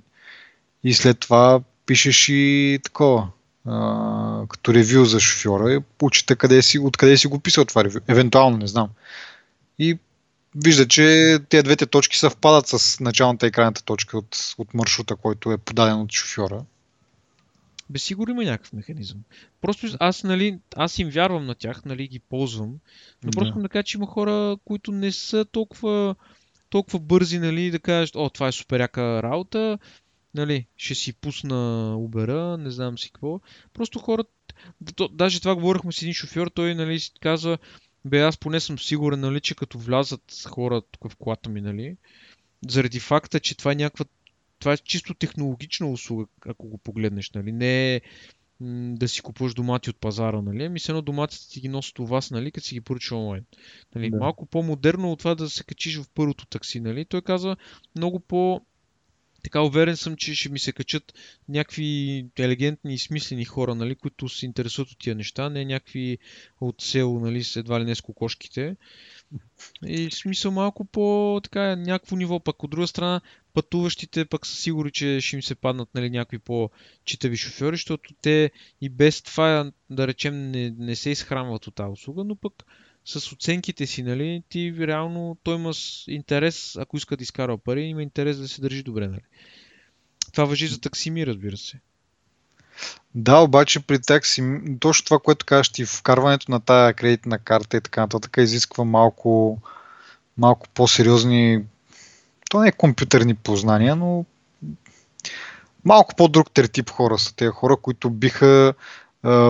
И 0.85 0.95
след 0.95 1.19
това 1.19 1.63
пишеш 1.87 2.29
и 2.29 2.79
такова, 2.85 3.29
а, 3.67 4.47
като 4.49 4.75
ревю 4.75 5.05
за 5.05 5.21
шофьора, 5.21 5.83
учите 6.03 6.37
къде 6.37 6.63
си, 6.63 6.79
откъде 6.79 7.17
си 7.17 7.27
го 7.27 7.41
писал 7.41 7.65
това 7.65 7.85
ревю. 7.85 7.99
Евентуално, 8.09 8.57
не 8.57 8.67
знам. 8.67 8.89
И 9.79 9.99
вижда, 10.55 10.89
че 10.89 11.39
тези 11.49 11.63
двете 11.63 11.87
точки 11.87 12.19
съвпадат 12.19 12.69
с 12.69 13.01
началната 13.01 13.47
и 13.47 13.51
крайната 13.51 13.83
точка 13.83 14.19
от, 14.19 14.55
от 14.59 14.75
маршрута, 14.75 15.17
който 15.17 15.53
е 15.53 15.59
подаден 15.59 16.01
от 16.01 16.13
шофьора. 16.13 16.65
Бе, 17.93 17.99
сигурно 17.99 18.35
има 18.35 18.45
някакъв 18.45 18.73
механизъм. 18.73 19.19
Просто 19.61 19.87
аз, 20.01 20.25
нали, 20.25 20.59
аз 20.77 20.99
им 20.99 21.09
вярвам 21.09 21.47
на 21.47 21.55
тях, 21.55 21.85
нали, 21.85 22.09
ги 22.09 22.19
ползвам, 22.19 22.79
но 23.25 23.31
просто 23.31 23.59
да 23.59 23.69
кажа, 23.69 23.83
че 23.83 23.97
има 23.97 24.07
хора, 24.07 24.57
които 24.65 24.93
не 24.93 25.13
са 25.13 25.45
толкова, 25.45 26.15
толкова 26.71 26.99
бързи, 26.99 27.39
нали, 27.39 27.71
да 27.71 27.79
кажат, 27.79 28.17
о, 28.17 28.31
това 28.31 28.49
е 28.49 28.53
супер 28.53 28.81
яка 28.81 29.23
работа, 29.23 29.79
нали, 30.35 30.67
ще 30.77 30.95
си 30.95 31.13
пусна 31.13 31.55
Uber, 31.99 32.57
не 32.57 32.71
знам 32.71 32.99
си 32.99 33.11
какво. 33.13 33.41
Просто 33.75 33.99
хората, 33.99 34.31
даже 35.11 35.41
това 35.41 35.55
говорихме 35.55 35.93
с 35.93 36.03
един 36.03 36.15
шофьор, 36.15 36.49
той, 36.49 36.75
нали, 36.75 37.01
казва, 37.21 37.59
бе, 38.05 38.21
аз 38.23 38.39
поне 38.39 38.61
съм 38.61 38.79
сигурен, 38.79 39.21
нали, 39.21 39.41
че 39.41 39.55
като 39.55 39.79
влязат 39.79 40.45
хора 40.49 40.83
тук 40.91 41.13
в 41.13 41.17
колата 41.17 41.51
ми, 41.51 41.61
нали, 41.61 41.97
заради 42.69 43.01
факта, 43.01 43.41
че 43.41 43.57
това 43.57 43.73
е 43.73 43.75
някаква 43.75 44.05
това 44.63 44.73
е 44.73 44.77
чисто 44.77 45.15
технологична 45.15 45.91
услуга, 45.91 46.27
ако 46.47 46.69
го 46.69 46.79
погледнеш, 46.79 47.31
нали? 47.31 47.53
Не 47.53 47.95
е 47.95 48.01
да 48.95 49.09
си 49.09 49.23
купуваш 49.23 49.55
домати 49.55 49.91
от 49.91 49.97
пазара, 49.97 50.43
нали? 50.43 50.65
Ами 50.65 50.81
едно 50.89 51.03
доматите 51.03 51.49
ти 51.49 51.61
ги 51.61 51.69
носят 51.69 51.99
у 51.99 52.07
вас, 52.07 52.31
нали? 52.31 52.51
Като 52.51 52.67
си 52.67 52.75
ги 52.75 52.81
поръча 52.81 53.17
онлайн. 53.17 53.45
Нали? 53.95 54.11
Да. 54.11 54.17
Малко 54.17 54.47
по-модерно 54.47 55.13
от 55.13 55.19
това 55.19 55.35
да 55.35 55.51
се 55.51 55.65
качиш 55.65 55.99
в 55.99 56.09
първото 56.15 56.47
такси, 56.47 56.81
нали? 56.81 57.05
Той 57.05 57.23
каза 57.23 57.57
много 57.97 58.21
по... 58.21 58.61
Така 59.43 59.63
уверен 59.63 59.97
съм, 59.97 60.17
че 60.17 60.35
ще 60.35 60.49
ми 60.49 60.59
се 60.59 60.73
качат 60.73 61.15
някакви 61.49 62.27
елегантни 62.39 62.95
и 62.95 62.99
смислени 62.99 63.45
хора, 63.45 63.75
нали, 63.75 63.95
които 63.95 64.29
се 64.29 64.47
интересуват 64.47 64.91
от 64.91 64.99
тия 64.99 65.15
неща, 65.15 65.49
не 65.49 65.65
някакви 65.65 66.19
от 66.61 66.81
село, 66.81 67.21
нали, 67.21 67.45
едва 67.57 67.81
ли 67.81 67.85
не 67.85 67.95
с 67.95 68.01
кокошките. 68.01 68.77
И 69.87 70.09
в 70.11 70.15
смисъл 70.15 70.53
малко 70.53 70.85
по 70.85 71.41
така 71.43 71.77
някакво 71.77 72.17
ниво. 72.17 72.41
Пък 72.41 72.63
от 72.63 72.71
друга 72.71 72.87
страна, 72.87 73.21
пътуващите 73.55 74.25
пък 74.25 74.47
са 74.47 74.57
сигурни, 74.57 74.91
че 74.91 75.21
ще 75.21 75.37
им 75.37 75.43
се 75.43 75.55
паднат 75.55 75.89
нали, 75.95 76.11
някакви 76.11 76.39
по-читави 76.39 77.37
шофьори, 77.37 77.77
защото 77.77 78.15
те 78.23 78.51
и 78.81 78.89
без 78.89 79.23
това, 79.23 79.73
да 79.91 80.07
речем, 80.07 80.51
не, 80.51 80.75
не 80.79 80.97
се 80.97 81.11
изхранват 81.11 81.67
от 81.67 81.75
тази 81.75 81.91
услуга, 81.91 82.25
но 82.25 82.37
пък 82.37 82.53
с 83.05 83.33
оценките 83.33 83.87
си, 83.87 84.03
нали, 84.03 84.43
ти 84.49 84.75
реално 84.79 85.37
той 85.43 85.55
има 85.55 85.73
интерес, 86.09 86.77
ако 86.77 86.97
иска 86.97 87.17
да 87.17 87.23
изкарва 87.23 87.59
пари, 87.59 87.83
има 87.83 88.03
интерес 88.03 88.39
да 88.39 88.49
се 88.49 88.61
държи 88.61 88.83
добре, 88.83 89.09
нали. 89.09 89.23
Това 90.33 90.45
въжи 90.45 90.67
за 90.67 90.81
таксими, 90.81 91.27
разбира 91.27 91.57
се. 91.57 91.81
Да, 93.15 93.39
обаче 93.39 93.81
при 93.81 93.99
такси, 93.99 94.61
точно 94.81 95.05
това, 95.05 95.19
което 95.19 95.47
кажеш 95.47 95.69
ти, 95.69 95.85
вкарването 95.85 96.51
на 96.51 96.61
тая 96.61 96.95
кредитна 96.95 97.39
карта 97.39 97.77
и 97.77 97.81
така 97.81 98.01
нататък 98.01 98.37
изисква 98.37 98.85
малко, 98.85 99.59
малко 100.39 100.69
по-сериозни, 100.75 101.65
то 102.53 102.61
не 102.61 102.69
е 102.69 102.73
компютърни 102.73 103.35
познания, 103.35 103.97
но 103.97 104.25
малко 105.85 106.15
по-друг 106.17 106.51
тип 106.73 106.91
хора 106.91 107.19
са 107.19 107.37
тези 107.37 107.49
хора, 107.49 107.77
които 107.77 108.11
биха 108.11 108.75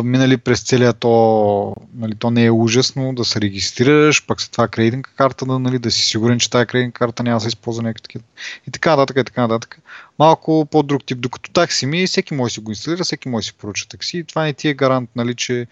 минали 0.04 0.36
през 0.36 0.62
целия 0.62 0.92
то, 0.92 1.74
нали, 1.94 2.14
то 2.14 2.30
не 2.30 2.44
е 2.44 2.50
ужасно 2.50 3.14
да 3.14 3.24
се 3.24 3.40
регистрираш, 3.40 4.26
пък 4.26 4.40
след 4.40 4.52
това 4.52 4.68
кредитна 4.68 5.02
карта, 5.02 5.46
да, 5.46 5.58
нали, 5.58 5.78
да 5.78 5.90
си 5.90 6.04
сигурен, 6.04 6.38
че 6.38 6.50
тази 6.50 6.66
кредитна 6.66 6.92
карта 6.92 7.22
няма 7.22 7.36
да 7.36 7.40
се 7.40 7.48
използва 7.48 7.82
някакви 7.82 8.02
такива. 8.02 8.24
И 8.68 8.70
така 8.70 8.90
нататък, 8.90 9.16
и 9.20 9.24
така 9.24 9.42
нататък. 9.42 9.78
Малко 10.18 10.66
по-друг 10.70 11.04
тип. 11.06 11.18
Докато 11.20 11.50
такси 11.50 11.86
ми, 11.86 12.06
всеки 12.06 12.34
може 12.34 12.50
да 12.50 12.54
си 12.54 12.60
го 12.60 12.70
инсталира, 12.70 13.04
всеки 13.04 13.28
може 13.28 13.44
да 13.44 13.46
си 13.46 13.52
поръча 13.52 13.88
такси. 13.88 14.18
И 14.18 14.24
това 14.24 14.44
не 14.44 14.52
ти 14.52 14.68
е 14.68 14.74
гарант, 14.74 15.10
нали, 15.16 15.34
че 15.34 15.66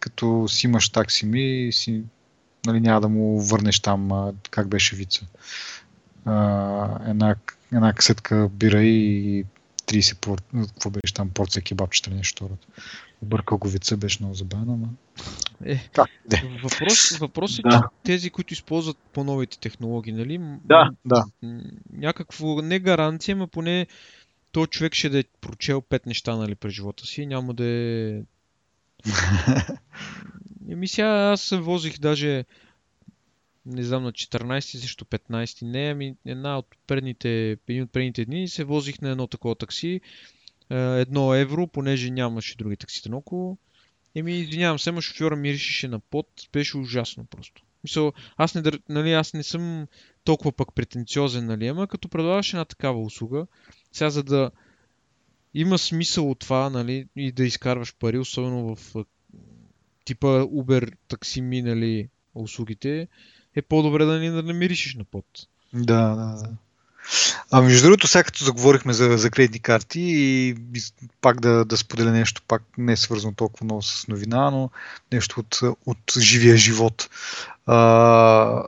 като 0.00 0.46
си 0.48 0.66
имаш 0.66 0.88
такси 0.88 1.26
ми, 1.26 1.68
си, 1.72 2.02
нали, 2.66 2.80
няма 2.80 3.00
да 3.00 3.08
му 3.08 3.40
върнеш 3.40 3.80
там, 3.80 4.32
как 4.50 4.68
беше 4.68 4.96
вица. 4.96 5.26
А, 6.26 7.10
една, 7.10 7.36
една 7.72 7.92
касетка 7.92 8.48
бира 8.52 8.82
и 8.82 9.44
30 9.86 10.20
пор... 10.20 10.42
какво 10.66 10.90
беше 10.90 11.14
там, 11.14 11.30
порция 11.30 11.62
кебабчета 11.62 12.10
или 12.10 12.16
нещо 12.16 12.36
второто. 12.36 12.68
Бъркалговица 13.22 13.96
беше 13.96 14.18
много 14.20 14.34
забавена, 14.34 14.76
но... 14.76 14.88
Е, 15.64 15.90
въпрос, 16.62 17.18
въпрос 17.18 17.58
е, 17.58 17.62
да. 17.62 17.70
че 17.70 17.80
тези, 18.04 18.30
които 18.30 18.52
използват 18.52 18.96
по-новите 19.12 19.58
технологии, 19.58 20.12
нали? 20.12 20.40
Да, 20.64 20.90
да. 21.04 21.24
Някакво, 21.92 22.62
не 22.62 22.78
гаранция, 22.78 23.36
но 23.36 23.46
поне 23.46 23.86
то 24.52 24.66
човек 24.66 24.94
ще 24.94 25.08
да 25.08 25.18
е 25.18 25.24
прочел 25.40 25.80
пет 25.80 26.06
неща, 26.06 26.36
нали, 26.36 26.54
през 26.54 26.72
живота 26.72 27.06
си, 27.06 27.26
няма 27.26 27.54
да 27.54 27.64
е... 27.64 28.22
Еми 30.70 30.88
сега 30.88 31.08
аз 31.08 31.40
се 31.40 31.56
возих 31.56 31.98
даже 31.98 32.44
не 33.66 33.82
знам, 33.82 34.02
на 34.02 34.12
14 34.12 34.60
също 34.60 35.04
15 35.04 35.62
не, 35.62 35.90
ами 35.90 36.14
една 36.26 36.58
от 36.58 36.66
предните, 36.86 37.50
един 37.68 37.82
от 37.82 37.92
предните 37.92 38.24
дни 38.24 38.48
се 38.48 38.64
возих 38.64 39.00
на 39.00 39.10
едно 39.10 39.26
такова 39.26 39.54
такси 39.54 40.00
е, 40.70 40.76
едно 40.76 41.34
евро, 41.34 41.66
понеже 41.66 42.10
нямаше 42.10 42.56
други 42.56 42.76
таксита 42.76 43.08
наоколо. 43.08 43.58
Еми, 44.14 44.38
извинявам 44.38 44.78
се, 44.78 44.90
ама 44.90 45.02
шофьора 45.02 45.36
миришеше 45.36 45.88
на 45.88 46.00
пот, 46.00 46.28
беше 46.52 46.78
ужасно 46.78 47.24
просто. 47.24 47.62
Мисъл, 47.84 48.12
аз 48.36 48.54
не, 48.54 48.62
нали, 48.88 49.12
аз 49.12 49.34
не 49.34 49.42
съм 49.42 49.86
толкова 50.24 50.52
пък 50.52 50.74
претенциозен, 50.74 51.46
нали, 51.46 51.66
ама 51.66 51.86
като 51.86 52.08
предлагаш 52.08 52.52
една 52.52 52.64
такава 52.64 53.00
услуга, 53.00 53.46
сега 53.92 54.10
за 54.10 54.22
да 54.22 54.50
има 55.54 55.78
смисъл 55.78 56.30
от 56.30 56.38
това, 56.38 56.70
нали, 56.70 57.08
и 57.16 57.32
да 57.32 57.44
изкарваш 57.44 57.94
пари, 57.94 58.18
особено 58.18 58.76
в 58.76 58.94
типа 60.04 60.26
Uber, 60.26 60.92
таксими, 61.08 61.62
нали, 61.62 62.08
услугите, 62.34 63.08
е 63.56 63.62
по-добре 63.62 64.04
да 64.04 64.18
не, 64.18 64.42
не 64.42 64.52
миришеш 64.52 64.94
на 64.94 65.04
пот. 65.04 65.24
Да, 65.72 66.08
да, 66.08 66.42
да. 66.42 66.48
А 67.50 67.62
между 67.62 67.82
другото, 67.82 68.06
сега 68.06 68.24
като 68.24 68.44
заговорихме 68.44 68.92
за, 68.92 69.18
за 69.18 69.30
кредитни 69.30 69.60
карти 69.60 70.00
и, 70.00 70.54
пак 71.20 71.40
да, 71.40 71.64
да 71.64 71.76
споделя 71.76 72.10
нещо, 72.10 72.42
пак 72.48 72.62
не 72.78 72.92
е 72.92 72.96
свързано 72.96 73.34
толкова 73.34 73.64
много 73.64 73.82
с 73.82 74.08
новина, 74.08 74.50
но 74.50 74.70
нещо 75.12 75.40
от, 75.40 75.60
от 75.86 76.12
живия 76.18 76.56
живот. 76.56 77.10
А, 77.66 78.62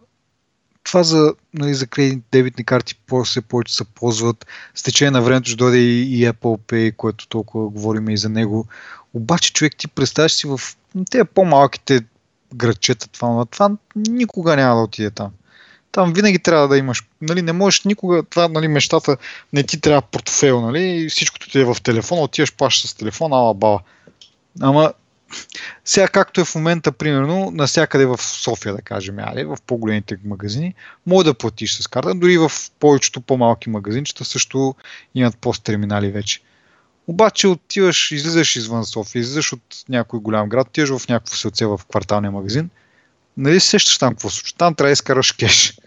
това 0.85 1.03
за, 1.03 1.35
нали, 1.55 1.75
за 1.75 1.87
кредитни 1.87 2.23
дебитни 2.33 2.65
карти 2.65 2.95
все 3.25 3.41
повече 3.41 3.75
се 3.75 3.85
ползват. 3.85 4.47
С 4.75 4.83
течение 4.83 5.11
на 5.11 5.23
времето 5.23 5.49
ще 5.49 5.57
дойде 5.57 5.79
и, 5.79 6.21
и 6.21 6.27
Apple 6.27 6.59
Pay, 6.59 6.97
което 6.97 7.29
толкова 7.29 7.69
говорим 7.69 8.09
и 8.09 8.17
за 8.17 8.29
него. 8.29 8.67
Обаче 9.15 9.53
човек 9.53 9.77
ти 9.77 9.89
представяш 9.89 10.33
си 10.33 10.47
в 10.47 10.61
тези 11.11 11.25
по-малките 11.35 12.01
градчета, 12.55 13.09
това, 13.09 13.45
това 13.45 13.71
никога 13.97 14.57
няма 14.57 14.77
да 14.77 14.83
отиде 14.83 15.11
там 15.11 15.31
там 15.93 16.13
винаги 16.13 16.39
трябва 16.39 16.69
да 16.69 16.79
имаш, 16.79 17.03
нали, 17.21 17.43
не 17.43 17.53
можеш 17.53 17.85
никога, 17.85 18.23
това, 18.23 18.49
нали, 18.49 18.69
мечтата, 18.69 19.17
не 19.53 19.63
ти 19.63 19.81
трябва 19.81 20.03
портфел, 20.03 20.61
нали, 20.61 21.09
всичкото 21.11 21.51
ти 21.51 21.61
е 21.61 21.65
в 21.65 21.77
телефона, 21.83 22.21
отиваш, 22.21 22.55
плащаш 22.55 22.91
с 22.91 22.95
телефона, 22.95 23.37
ала 23.37 23.55
баба. 23.55 23.79
Ама, 24.61 24.93
сега 25.85 26.09
както 26.09 26.41
е 26.41 26.45
в 26.45 26.55
момента, 26.55 26.93
примерно, 26.93 27.51
насякъде 27.51 28.07
в 28.07 28.23
София, 28.23 28.75
да 28.75 28.83
кажем, 28.83 29.19
али, 29.19 29.45
в 29.45 29.57
по-големите 29.67 30.19
магазини, 30.25 30.75
може 31.07 31.25
да 31.25 31.35
платиш 31.35 31.75
с 31.75 31.87
карта, 31.87 32.15
дори 32.15 32.39
в 32.39 32.53
повечето 32.81 33.21
по-малки 33.21 33.71
магазинчета 33.71 34.25
също 34.25 34.75
имат 35.15 35.39
пост-терминали 35.39 36.11
вече. 36.11 36.41
Обаче 37.09 37.49
отиваш, 37.49 38.11
излизаш 38.11 38.57
извън 38.57 38.85
София, 38.85 39.21
излизаш 39.21 39.53
от 39.53 39.85
някой 39.89 40.21
голям 40.21 40.49
град, 40.49 40.69
отиваш 40.69 41.03
в 41.03 41.09
някакво 41.09 41.37
селце 41.37 41.67
в 41.67 41.81
кварталния 41.89 42.31
магазин– 42.31 42.71
нали 43.39 43.61
сещаш 43.61 43.99
там 43.99 44.11
какво 44.11 44.31
случва? 44.31 44.57
Там 44.59 44.75
трябва 44.75 44.89
да 44.89 44.93
изкараш 44.93 45.33
кеш. 45.33 45.79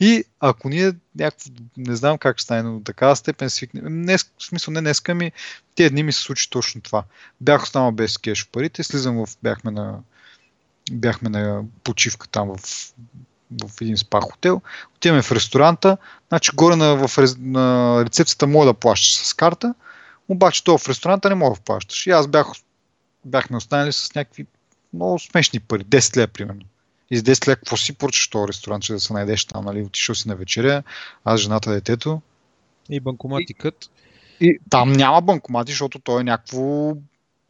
И 0.00 0.24
ако 0.40 0.68
ние 0.68 0.92
някакво, 1.16 1.50
не 1.76 1.96
знам 1.96 2.18
как 2.18 2.38
ще 2.38 2.44
стане, 2.44 2.62
но 2.62 2.78
до 2.78 2.84
такава 2.84 3.16
степен 3.16 3.50
свикнем, 3.50 4.02
не, 4.02 4.18
в 4.18 4.24
смисъл 4.38 4.72
не 4.72 4.80
днеска 4.80 5.14
ми, 5.14 5.32
тези 5.74 5.90
дни 5.90 6.02
ми 6.02 6.12
се 6.12 6.20
случи 6.20 6.50
точно 6.50 6.80
това. 6.80 7.04
Бях 7.40 7.62
останал 7.62 7.92
без 7.92 8.18
кеш 8.18 8.44
в 8.44 8.48
парите, 8.48 8.82
слизам 8.82 9.26
в, 9.26 9.28
бяхме 9.42 9.70
на, 9.70 9.98
бяхме 10.90 11.28
на 11.28 11.62
почивка 11.84 12.28
там 12.28 12.48
в, 12.48 12.60
в 13.64 13.80
един 13.80 13.96
спа 13.96 14.20
хотел, 14.20 14.62
отиваме 14.96 15.22
в 15.22 15.32
ресторанта, 15.32 15.96
значи 16.28 16.50
горе 16.54 16.76
на, 16.76 17.08
в, 17.08 17.18
на 17.38 17.96
рецепцията 18.04 18.46
мога 18.46 18.66
да 18.66 18.74
плащаш 18.74 19.16
с 19.16 19.34
карта, 19.34 19.74
обаче 20.30 20.64
то 20.64 20.78
в 20.78 20.88
ресторанта 20.88 21.28
не 21.28 21.34
мога 21.34 21.56
да 21.56 21.62
плащаш. 21.62 22.06
И 22.06 22.10
аз 22.10 22.26
бях, 22.26 22.46
бяхме 23.24 23.56
останали 23.56 23.92
с 23.92 24.14
някакви 24.14 24.46
много 24.94 25.18
смешни 25.18 25.60
пари, 25.60 25.84
10 25.84 26.16
лева 26.16 26.28
примерно. 26.28 26.62
И 27.10 27.16
с 27.16 27.22
10 27.22 27.48
лева, 27.48 27.56
какво 27.56 27.76
си 27.76 27.92
поръчаш 27.92 28.28
този 28.28 28.48
ресторант, 28.48 28.82
че 28.82 28.92
да 28.92 29.00
се 29.00 29.12
найдеш 29.12 29.44
там, 29.44 29.64
нали? 29.64 29.82
Отишъл 29.82 30.14
си 30.14 30.28
на 30.28 30.36
вечеря, 30.36 30.82
аз, 31.24 31.40
жената, 31.40 31.70
детето. 31.70 32.22
И 32.90 33.00
банкомати 33.00 33.54
кът. 33.54 33.90
И, 34.40 34.46
и 34.46 34.58
там 34.70 34.92
няма 34.92 35.20
банкомати, 35.20 35.72
защото 35.72 35.98
той 35.98 36.20
е 36.20 36.24
някакво... 36.24 36.92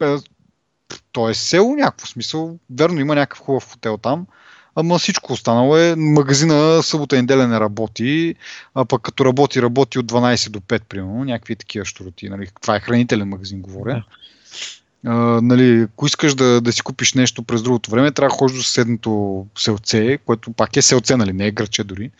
Е, 0.02 0.16
то 1.12 1.28
е 1.28 1.34
село 1.34 1.76
някакво 1.76 2.06
смисъл. 2.06 2.58
Верно, 2.70 3.00
има 3.00 3.14
някакъв 3.14 3.38
хубав 3.38 3.70
хотел 3.70 3.96
там, 3.96 4.26
ама 4.74 4.98
всичко 4.98 5.32
останало 5.32 5.76
е 5.76 5.94
магазина 5.96 6.82
събота 6.82 7.16
и 7.16 7.20
неделя 7.20 7.48
не 7.48 7.60
работи, 7.60 8.34
а 8.74 8.84
пък 8.84 9.02
като 9.02 9.24
работи, 9.24 9.62
работи 9.62 9.98
от 9.98 10.12
12 10.12 10.50
до 10.50 10.60
5, 10.60 10.82
примерно, 10.88 11.24
някакви 11.24 11.56
такива 11.56 11.84
штороти. 11.84 12.28
Нали? 12.28 12.48
Това 12.60 12.76
е 12.76 12.80
хранителен 12.80 13.28
магазин, 13.28 13.62
говоря 13.62 14.04
а, 15.06 15.40
нали, 15.42 15.80
ако 15.80 16.06
искаш 16.06 16.34
да, 16.34 16.60
да 16.60 16.72
си 16.72 16.82
купиш 16.82 17.14
нещо 17.14 17.42
през 17.42 17.62
другото 17.62 17.90
време, 17.90 18.12
трябва 18.12 18.28
да 18.28 18.36
ходиш 18.36 18.56
до 18.56 18.62
съседното 18.62 19.46
селце, 19.58 20.18
което 20.18 20.52
пак 20.52 20.76
е 20.76 20.82
селце, 20.82 21.16
нали, 21.16 21.32
не 21.32 21.46
е 21.46 21.50
граче 21.50 21.84
дори. 21.84 22.10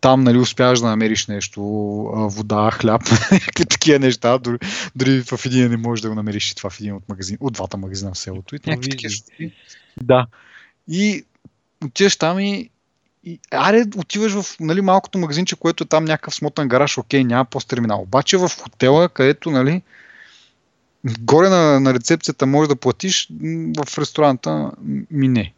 Там 0.00 0.24
нали, 0.24 0.38
успяваш 0.38 0.80
да 0.80 0.86
намериш 0.86 1.26
нещо, 1.26 1.62
вода, 2.14 2.70
хляб, 2.70 3.02
някакви 3.32 3.66
такива 3.66 3.98
неща. 3.98 4.38
Дори, 4.38 4.58
дори 4.96 5.22
в 5.22 5.46
един 5.46 5.70
не 5.70 5.76
можеш 5.76 6.02
да 6.02 6.08
го 6.08 6.14
намериш 6.14 6.50
и 6.50 6.54
това 6.54 6.70
в 6.70 6.80
един 6.80 6.94
от, 6.94 7.08
магазин, 7.08 7.36
от 7.40 7.52
двата 7.52 7.76
магазина 7.76 8.12
в 8.14 8.18
селото. 8.18 8.56
И 8.56 8.60
някакви 8.66 8.90
такива 8.90 9.14
Да. 10.02 10.26
И 10.88 11.24
отиваш 11.84 12.16
там 12.16 12.40
и, 12.40 12.70
и 13.24 13.40
аре, 13.50 13.84
отиваш 13.96 14.32
в 14.32 14.60
нали, 14.60 14.80
малкото 14.80 15.18
магазинче, 15.18 15.56
което 15.56 15.84
е 15.84 15.86
там 15.86 16.04
някакъв 16.04 16.34
смотан 16.34 16.68
гараж, 16.68 16.98
окей, 16.98 17.24
няма 17.24 17.44
пост-терминал. 17.44 18.00
Обаче 18.00 18.36
в 18.36 18.50
хотела, 18.62 19.08
където 19.08 19.50
нали, 19.50 19.82
горе 21.20 21.48
на, 21.48 21.80
на 21.80 21.94
рецепцията 21.94 22.46
можеш 22.46 22.68
да 22.68 22.76
платиш, 22.76 23.28
в 23.76 23.98
ресторанта 23.98 24.70
ми 25.10 25.28
не. 25.28 25.52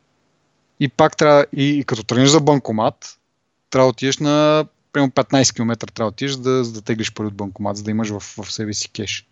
И 0.80 0.88
пак 0.88 1.16
трябва, 1.16 1.46
и, 1.56 1.78
и 1.78 1.84
като 1.84 2.02
тръгнеш 2.02 2.28
за 2.28 2.40
банкомат, 2.40 3.18
трябва 3.70 3.86
да 3.86 3.90
отидеш 3.90 4.18
на 4.18 4.64
примерно 4.92 5.12
15 5.12 5.54
км 5.54 5.86
трябва 5.86 6.10
да 6.10 6.14
отидеш, 6.14 6.36
да, 6.36 6.64
да 6.64 6.82
теглиш 6.82 7.12
пари 7.12 7.26
от 7.26 7.34
банкомат, 7.34 7.76
за 7.76 7.82
да 7.82 7.90
имаш 7.90 8.08
в, 8.08 8.20
в 8.20 8.52
себе 8.52 8.74
си 8.74 8.90
кеш. 8.90 9.26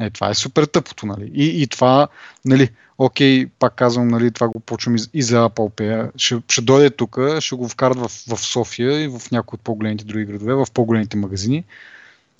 Е, 0.00 0.10
това 0.10 0.30
е 0.30 0.34
супер 0.34 0.64
тъпото, 0.64 1.06
нали? 1.06 1.30
И, 1.34 1.62
и 1.62 1.66
това, 1.66 2.08
нали, 2.44 2.70
окей, 2.98 3.46
пак 3.58 3.74
казвам, 3.74 4.08
нали, 4.08 4.30
това 4.30 4.48
го 4.48 4.60
почвам 4.60 4.96
и, 4.96 4.98
и 5.14 5.22
за 5.22 5.48
Apple 5.48 5.70
Pay. 5.72 6.10
Ще, 6.16 6.42
ще 6.48 6.62
дойде 6.62 6.90
тук, 6.90 7.18
ще 7.40 7.56
го 7.56 7.68
вкарат 7.68 7.98
в, 7.98 8.08
в 8.08 8.40
София 8.40 9.02
и 9.02 9.08
в 9.08 9.22
някои 9.32 9.56
от 9.56 9.60
по-големите 9.60 10.04
други 10.04 10.24
градове, 10.24 10.54
в 10.54 10.66
по-големите 10.74 11.16
магазини. 11.16 11.64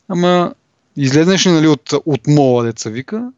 Ама 0.09 0.55
Излезнеш 1.01 1.47
ли 1.47 1.51
нали, 1.51 1.67
от, 1.67 1.93
от 1.93 2.27
мола, 2.27 2.65
деца 2.65 2.91
вика, 2.91 3.33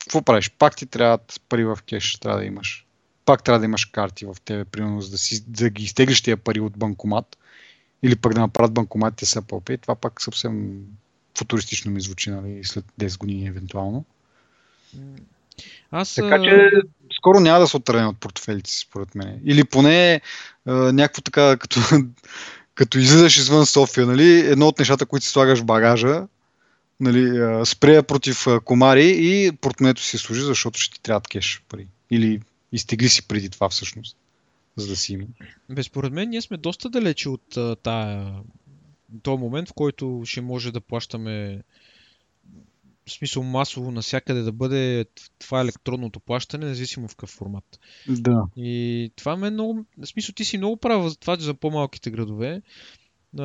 какво 0.00 0.22
правиш? 0.22 0.50
Пак 0.50 0.76
ти 0.76 0.86
трябва 0.86 1.18
пари 1.48 1.64
в 1.64 1.78
кеш, 1.86 2.16
трябва 2.16 2.38
да 2.38 2.44
имаш. 2.44 2.86
пак 3.24 3.42
трябва 3.42 3.58
да 3.58 3.64
имаш 3.64 3.84
карти 3.84 4.26
в 4.26 4.36
тебе, 4.44 4.64
примерно, 4.64 5.00
за 5.00 5.10
да, 5.10 5.18
си, 5.18 5.44
да 5.46 5.70
ги 5.70 5.84
изтеглиш 5.84 6.22
тия 6.22 6.36
пари 6.36 6.60
от 6.60 6.78
банкомат 6.78 7.38
или 8.02 8.16
пък 8.16 8.34
да 8.34 8.40
направят 8.40 8.72
банкоматите 8.72 9.26
с 9.26 9.40
Apple 9.40 9.62
Pay. 9.62 9.82
Това 9.82 9.94
пак 9.94 10.20
съвсем 10.20 10.80
футуристично 11.38 11.90
ми 11.90 12.00
звучи 12.00 12.30
нали, 12.30 12.64
след 12.64 12.84
10 13.00 13.18
години 13.18 13.46
евентуално. 13.46 14.04
Аз, 15.90 16.14
Така 16.14 16.42
че 16.42 16.70
скоро 17.16 17.40
няма 17.40 17.60
да 17.60 17.68
се 17.68 17.76
оттръгне 17.76 18.06
от 18.06 18.18
портфелите 18.20 18.70
си, 18.70 18.78
според 18.78 19.14
мен. 19.14 19.40
Или 19.44 19.64
поне 19.64 20.20
а, 20.66 20.72
някакво 20.72 21.22
така, 21.22 21.56
като, 21.56 21.80
като 22.74 22.98
излизаш 22.98 23.36
извън 23.36 23.66
София, 23.66 24.06
нали, 24.06 24.40
едно 24.40 24.68
от 24.68 24.78
нещата, 24.78 25.06
които 25.06 25.26
си 25.26 25.32
слагаш 25.32 25.60
в 25.60 25.64
багажа, 25.64 26.26
нали, 27.00 27.38
а, 27.38 27.66
спрея 27.66 28.02
против 28.02 28.46
а, 28.46 28.60
комари 28.60 29.14
и 29.18 29.52
портмето 29.52 30.02
си 30.02 30.18
служи, 30.18 30.42
защото 30.42 30.80
ще 30.80 30.94
ти 30.94 31.02
трябва 31.02 31.20
кеш 31.20 31.62
пари. 31.68 31.86
Или 32.10 32.40
изтегли 32.72 33.08
си 33.08 33.28
преди 33.28 33.50
това 33.50 33.68
всъщност, 33.68 34.16
за 34.76 34.86
да 34.86 34.96
си 34.96 35.12
има. 35.12 35.24
Безпоред 35.70 36.12
мен 36.12 36.28
ние 36.28 36.42
сме 36.42 36.56
доста 36.56 36.90
далече 36.90 37.28
от 37.28 37.56
а, 37.56 37.76
тая, 37.76 38.32
този 39.22 39.40
момент, 39.40 39.68
в 39.68 39.74
който 39.74 40.22
ще 40.24 40.40
може 40.40 40.72
да 40.72 40.80
плащаме 40.80 41.62
в 43.06 43.10
смисъл 43.10 43.42
масово 43.42 43.90
навсякъде 43.90 44.42
да 44.42 44.52
бъде 44.52 45.04
това 45.38 45.60
електронното 45.60 46.20
плащане, 46.20 46.66
независимо 46.66 47.08
в 47.08 47.16
какъв 47.16 47.30
формат. 47.30 47.80
Да. 48.08 48.44
И 48.56 49.10
това 49.16 49.36
ме 49.36 49.46
е 49.46 49.50
много... 49.50 49.84
В 49.98 50.06
смисъл 50.06 50.32
ти 50.32 50.44
си 50.44 50.58
много 50.58 50.76
прав 50.76 51.08
за 51.08 51.16
това, 51.16 51.36
че 51.36 51.42
за 51.42 51.54
по-малките 51.54 52.10
градове. 52.10 52.62
А, 53.38 53.44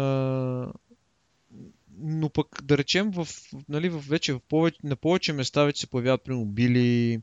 но 2.00 2.30
пък 2.30 2.64
да 2.64 2.78
речем 2.78 3.12
в, 3.12 3.28
нали, 3.70 3.90
в 3.90 4.00
вече 4.08 4.34
в 4.34 4.40
повече, 4.40 4.80
на 4.84 4.96
повече 4.96 5.34
места 5.34 5.64
вече 5.64 5.82
се 5.82 5.88
появяват 5.88 6.24
примерно 6.24 6.46
били, 6.46 7.22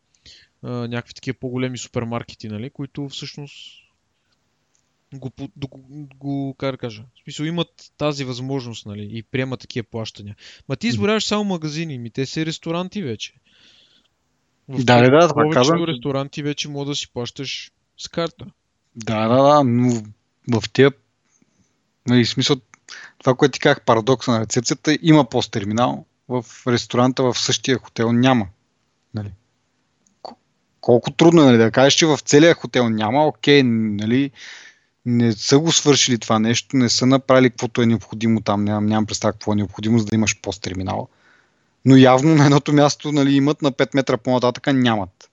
а, 0.63 0.71
някакви 0.71 1.15
такива 1.15 1.39
по-големи 1.41 1.79
супермаркети, 1.79 2.49
нали, 2.49 2.71
които 2.71 3.09
всъщност 3.09 3.84
го, 5.19 5.33
го, 5.57 6.09
го, 6.17 6.55
как 6.59 6.71
да 6.71 6.79
кажа, 6.79 7.03
в 7.03 7.23
смисъл 7.25 7.45
имат 7.45 7.93
тази 7.99 8.25
възможност, 8.25 8.87
нали, 8.87 9.09
и 9.13 9.23
приемат 9.23 9.61
такива 9.61 9.87
плащания. 9.91 10.37
Ма 10.69 10.77
ти 10.77 10.87
изборяваш 10.87 11.25
само 11.25 11.45
магазини, 11.45 11.99
ми 11.99 12.11
те 12.11 12.27
са 12.27 12.47
ресторанти 12.47 13.03
вече. 13.03 13.35
В 14.69 14.85
да, 14.85 15.11
да, 15.11 15.29
това 15.29 15.51
казвам. 15.53 15.85
ресторанти 15.85 16.43
вече 16.43 16.69
мога 16.69 16.87
да 16.87 16.95
си 16.95 17.13
плащаш 17.13 17.73
с 17.99 18.09
карта. 18.09 18.47
Да, 18.97 19.29
да, 19.29 19.43
да, 19.43 19.65
но 19.65 20.03
в 20.53 20.71
тия, 20.73 20.93
нали, 22.09 22.27
смисъл, 22.27 22.57
това, 23.19 23.35
което 23.35 23.53
ти 23.53 23.61
казах, 23.61 23.81
парадокса 23.81 24.31
на 24.31 24.41
рецепцията, 24.41 24.99
има 25.03 25.25
посттерминал, 25.25 26.07
в 26.29 26.45
ресторанта 26.67 27.23
в 27.23 27.39
същия 27.39 27.79
хотел 27.79 28.13
няма. 28.13 28.47
Нали? 29.15 29.33
Колко 30.81 31.11
трудно 31.11 31.43
е 31.43 31.45
нали, 31.45 31.57
да 31.57 31.71
кажеш, 31.71 31.95
че 31.95 32.07
в 32.07 32.19
целия 32.19 32.55
хотел 32.55 32.89
няма, 32.89 33.27
окей, 33.27 33.63
нали, 33.63 34.31
не 35.07 35.33
са 35.33 35.59
го 35.59 35.73
свършили 35.73 36.19
това 36.19 36.39
нещо, 36.39 36.77
не 36.77 36.89
са 36.89 37.07
направили 37.07 37.51
каквото 37.51 37.83
е 37.83 37.87
необходимо 37.87 38.41
там, 38.41 38.65
нямам, 38.65 38.87
нямам 38.87 39.07
представа 39.07 39.33
какво 39.33 39.53
е 39.53 39.57
необходимо, 39.57 39.99
за 39.99 40.05
да 40.05 40.15
имаш 40.15 40.41
посттерминал. 40.41 41.09
Но 41.85 41.97
явно 41.97 42.35
на 42.35 42.45
едното 42.45 42.73
място 42.73 43.13
нали, 43.13 43.35
имат, 43.35 43.63
на 43.63 43.73
5 43.73 43.95
метра 43.95 44.17
по-нататъка 44.17 44.73
нямат. 44.73 45.31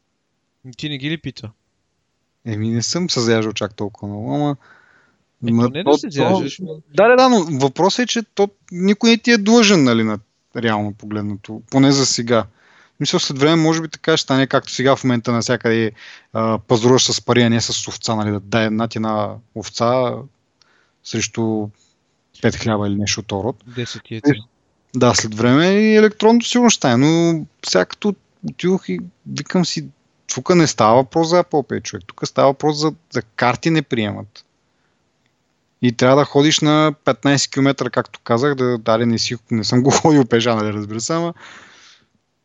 Ти 0.77 0.89
не 0.89 0.97
ги 0.97 1.09
ли 1.09 1.17
пита? 1.17 1.51
Еми 2.45 2.69
не 2.69 2.81
съм 2.81 3.09
се 3.09 3.19
заяжал 3.19 3.53
чак 3.53 3.75
толкова 3.75 4.07
много, 4.07 4.35
ама... 4.35 4.55
Е, 5.47 5.51
ма, 5.51 5.69
не 5.69 5.83
то, 5.83 5.91
да 5.91 5.97
се 5.97 6.09
заяжеш. 6.09 6.57
То... 6.57 6.81
Да, 6.93 7.07
да, 7.07 7.15
да, 7.15 7.29
но 7.29 7.59
въпросът 7.59 8.03
е, 8.03 8.07
че 8.07 8.23
то, 8.23 8.49
никой 8.71 9.09
не 9.09 9.17
ти 9.17 9.31
е 9.31 9.37
длъжен, 9.37 9.83
нали, 9.83 10.03
на 10.03 10.19
реално 10.55 10.93
погледнато. 10.93 11.61
Поне 11.69 11.91
за 11.91 12.05
сега. 12.05 12.45
Мисля, 13.01 13.19
след 13.19 13.39
време 13.39 13.55
може 13.55 13.81
би 13.81 13.87
така 13.87 14.17
ще 14.17 14.23
стане, 14.23 14.47
както 14.47 14.71
сега 14.71 14.95
в 14.95 15.03
момента 15.03 15.31
навсякъде 15.31 15.91
пазаруваш 16.67 17.11
с 17.11 17.21
пари, 17.21 17.41
а 17.41 17.49
не 17.49 17.61
с 17.61 17.87
овца, 17.87 18.15
нали, 18.15 18.31
да 18.31 18.39
дай 18.39 18.65
една 18.65 18.87
ти 18.87 18.99
на 18.99 19.35
овца 19.55 20.13
срещу 21.03 21.41
5 21.41 22.55
хляба 22.55 22.87
или 22.87 22.95
нещо 22.95 23.19
от 23.19 23.31
род. 23.31 23.63
10 23.69 24.11
яйца. 24.11 24.31
Да, 24.95 25.13
след 25.15 25.35
време 25.35 25.67
и 25.67 25.95
електронното 25.95 26.47
сигурно 26.47 26.69
ще 26.69 26.77
стане, 26.77 27.07
но 27.07 27.45
сега 27.65 27.85
като 27.85 28.15
отидох 28.49 28.89
и 28.89 28.99
викам 29.27 29.65
си, 29.65 29.87
тук 30.33 30.55
не 30.55 30.67
става 30.67 30.95
въпрос 30.95 31.29
за 31.29 31.43
Apple 31.43 31.69
Pay, 31.69 31.83
човек. 31.83 32.03
Тук 32.07 32.21
става 32.27 32.47
въпрос 32.47 32.77
за, 32.77 32.93
за 33.11 33.21
карти 33.21 33.69
не 33.69 33.81
приемат. 33.81 34.45
И 35.81 35.91
трябва 35.91 36.17
да 36.17 36.25
ходиш 36.25 36.59
на 36.59 36.93
15 37.05 37.53
км, 37.53 37.89
както 37.89 38.19
казах, 38.23 38.55
да, 38.55 38.77
дали 38.77 39.05
не, 39.05 39.19
си, 39.19 39.35
не 39.51 39.63
съм 39.63 39.83
го 39.83 39.91
ходил 40.01 40.25
пежа, 40.25 40.55
нали, 40.55 40.73
разбира 40.73 41.01
се, 41.01 41.13
ама 41.13 41.33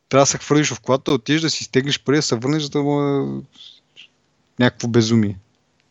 трябва 0.09 0.22
да 0.22 0.26
се 0.26 0.38
хвърлиш 0.38 0.72
в 0.72 0.80
колата, 0.80 1.12
отидеш 1.12 1.40
да 1.40 1.50
си 1.50 1.64
стеглиш 1.64 2.02
пари, 2.04 2.16
да 2.16 2.22
се 2.22 2.36
върнеш, 2.36 2.68
да 2.68 2.82
му 2.82 3.42
някакво 4.59 4.88
безумие. 4.88 5.38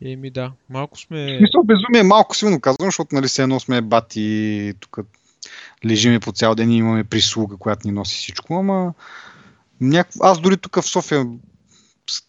Еми 0.01 0.29
да, 0.29 0.51
малко 0.69 0.99
сме... 0.99 1.39
Мисля, 1.41 1.63
безумие 1.63 1.99
е 1.99 2.03
малко 2.03 2.35
силно 2.35 2.61
казвам, 2.61 2.87
защото 2.87 3.15
нали 3.15 3.27
се 3.29 3.43
едно 3.43 3.59
сме 3.59 3.81
бати, 3.81 4.73
тук 4.79 4.97
лежиме 5.85 6.19
по 6.19 6.31
цял 6.31 6.55
ден 6.55 6.71
и 6.71 6.77
имаме 6.77 7.03
прислуга, 7.03 7.57
която 7.57 7.87
ни 7.87 7.93
носи 7.93 8.17
всичко, 8.17 8.55
ама 8.55 8.93
няк... 9.81 10.07
аз 10.21 10.41
дори 10.41 10.57
тук 10.57 10.75
в 10.75 10.87
София 10.87 11.25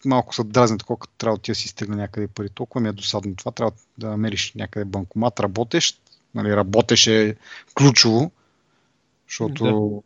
малко 0.05 0.35
са 0.35 0.43
дразни, 0.43 0.77
колкото 0.79 1.13
трябва 1.17 1.37
да 1.37 1.41
ти 1.41 1.51
да 1.51 1.55
си 1.55 1.67
стегна 1.67 1.95
някъде 1.95 2.27
пари. 2.27 2.49
Толкова 2.49 2.81
ми 2.81 2.89
е 2.89 2.93
досадно 2.93 3.35
това. 3.35 3.51
Трябва 3.51 3.71
да 3.97 4.07
намериш 4.07 4.53
някъде 4.55 4.85
банкомат, 4.85 5.39
работещ. 5.39 6.01
Нали, 6.35 6.55
работеше 6.55 7.35
ключово, 7.75 8.31
защото 9.29 10.03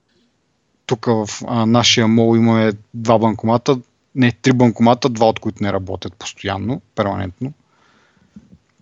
тук 0.85 1.05
в 1.05 1.27
а, 1.47 1.65
нашия 1.65 2.07
мол 2.07 2.37
имаме 2.37 2.71
два 2.93 3.19
банкомата, 3.19 3.81
не, 4.15 4.31
три 4.31 4.53
банкомата, 4.53 5.09
два 5.09 5.29
от 5.29 5.39
които 5.39 5.63
не 5.63 5.73
работят 5.73 6.15
постоянно, 6.15 6.81
перманентно. 6.95 7.53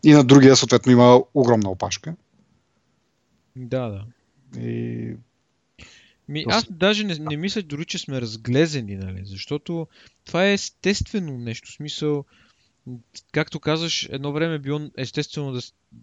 И 0.03 0.13
на 0.13 0.23
другия, 0.23 0.55
съответно, 0.55 0.91
има 0.91 1.23
огромна 1.33 1.69
опашка. 1.69 2.15
Да, 3.55 3.89
да. 3.89 4.05
И... 4.61 5.15
Ми, 6.27 6.45
аз 6.47 6.65
даже 6.71 7.03
не, 7.03 7.15
не 7.19 7.37
мисля 7.37 7.61
дори, 7.61 7.85
че 7.85 7.97
сме 7.97 8.21
разглезени, 8.21 8.95
нали? 8.95 9.21
защото 9.25 9.87
това 10.25 10.45
е 10.45 10.53
естествено 10.53 11.37
нещо. 11.37 11.69
В 11.71 11.73
смисъл, 11.73 12.25
както 13.31 13.59
казваш, 13.59 14.09
едно 14.11 14.31
време 14.31 14.55
е 14.55 14.59
било 14.59 14.79
естествено 14.97 15.51
да, 15.51 15.59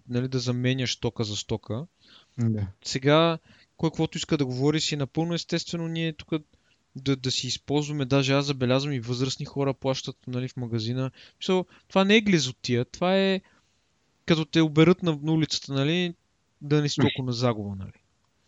нали, 0.08 0.28
да 0.28 0.38
заменяш 0.38 0.96
тока 0.96 1.24
за 1.24 1.36
стока. 1.36 1.86
Да. 2.38 2.66
Сега 2.84 3.38
кой 3.76 3.90
каквото 3.90 4.18
иска 4.18 4.36
да 4.36 4.46
говори 4.46 4.80
си 4.80 4.94
е 4.94 4.98
напълно 4.98 5.34
естествено 5.34 5.88
ние 5.88 6.12
тук 6.12 6.32
да, 6.96 7.16
да 7.16 7.30
си 7.30 7.46
използваме, 7.46 8.04
даже 8.04 8.32
аз 8.32 8.46
забелязвам 8.46 8.92
и 8.92 9.00
възрастни 9.00 9.46
хора 9.46 9.74
плащат 9.74 10.16
нали, 10.26 10.48
в 10.48 10.56
магазина. 10.56 11.10
Мисъл, 11.40 11.66
това 11.88 12.04
не 12.04 12.16
е 12.16 12.20
глезотия, 12.20 12.84
това 12.84 13.16
е 13.16 13.40
като 14.26 14.44
те 14.44 14.60
оберат 14.60 15.02
на, 15.02 15.18
на 15.22 15.32
улицата, 15.32 15.72
нали, 15.72 16.14
да 16.60 16.82
не 16.82 16.88
си 16.88 17.00
толкова 17.00 17.26
на 17.26 17.32
загуба, 17.32 17.76
нали. 17.76 17.92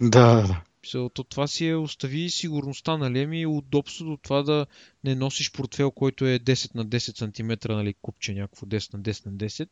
Да, 0.00 0.46
да. 0.46 0.62
То 0.92 1.24
това 1.24 1.46
си 1.46 1.66
е 1.66 1.76
остави 1.76 2.30
сигурността, 2.30 2.96
нали, 2.96 3.22
ами 3.22 3.46
удобството 3.46 4.18
това 4.22 4.42
да 4.42 4.66
не 5.04 5.14
носиш 5.14 5.52
портфел, 5.52 5.90
който 5.90 6.26
е 6.26 6.38
10 6.38 6.74
на 6.74 6.86
10 6.86 7.62
см, 7.62 7.72
нали, 7.72 7.94
купче 8.02 8.34
някакво 8.34 8.66
10 8.66 8.94
на 8.94 9.00
10 9.00 9.26
на 9.26 9.32
10, 9.32 9.68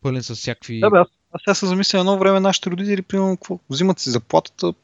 пълен 0.00 0.22
с 0.22 0.34
всякакви... 0.34 0.80
Да, 0.80 0.90
бе, 0.90 0.98
аз 0.98 1.08
аз 1.32 1.42
сега 1.42 1.54
се 1.54 1.66
замисля 1.66 1.98
едно 1.98 2.18
време 2.18 2.40
нашите 2.40 2.70
родители, 2.70 3.02
примерно, 3.02 3.36
какво? 3.36 3.58
взимат 3.70 3.98
си 3.98 4.10
заплатата, 4.10 4.74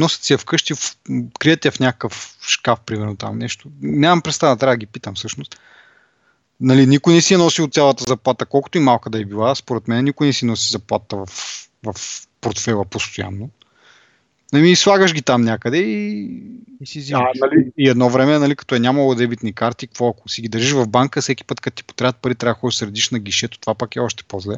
носят 0.00 0.22
си 0.22 0.32
я 0.32 0.38
вкъщи, 0.38 0.74
в, 0.74 0.96
крият 1.38 1.64
я 1.64 1.70
в 1.70 1.80
някакъв 1.80 2.38
шкаф, 2.46 2.80
примерно 2.80 3.16
там 3.16 3.38
нещо. 3.38 3.68
Нямам 3.82 4.22
представа, 4.22 4.56
трябва 4.56 4.72
да 4.72 4.78
ги 4.78 4.86
питам 4.86 5.14
всъщност. 5.14 5.60
Нали, 6.60 6.86
никой 6.86 7.14
не 7.14 7.20
си 7.20 7.34
е 7.34 7.38
носил 7.38 7.68
цялата 7.68 8.04
заплата, 8.04 8.46
колкото 8.46 8.78
и 8.78 8.80
малка 8.80 9.10
да 9.10 9.20
е 9.20 9.24
била. 9.24 9.54
Според 9.54 9.88
мен 9.88 10.04
никой 10.04 10.26
не 10.26 10.32
си 10.32 10.44
носи 10.44 10.72
заплата 10.72 11.16
в, 11.16 11.26
в 11.84 11.94
портфела 12.40 12.84
постоянно. 12.84 13.50
Нали, 14.52 14.76
слагаш 14.76 15.14
ги 15.14 15.22
там 15.22 15.42
някъде 15.42 15.78
и... 15.78 16.42
И 16.80 16.86
си 16.86 17.12
А, 17.14 17.30
нали, 17.40 17.72
и 17.78 17.88
едно 17.88 18.10
време, 18.10 18.38
нали, 18.38 18.56
като 18.56 18.74
е 18.74 18.78
нямало 18.78 19.14
дебитни 19.14 19.52
карти, 19.52 19.86
какво 19.86 20.08
ако 20.08 20.28
си 20.28 20.42
ги 20.42 20.48
държиш 20.48 20.72
в 20.72 20.88
банка, 20.88 21.20
всеки 21.20 21.44
път, 21.44 21.60
като 21.60 21.74
ти 21.74 21.84
потребят 21.84 22.16
пари, 22.16 22.34
трябва 22.34 22.54
да 22.54 22.60
ходиш 22.60 22.76
средиш 22.76 23.10
на 23.10 23.18
гишето, 23.18 23.58
това 23.58 23.74
пак 23.74 23.96
е 23.96 24.00
още 24.00 24.24
по-зле 24.24 24.56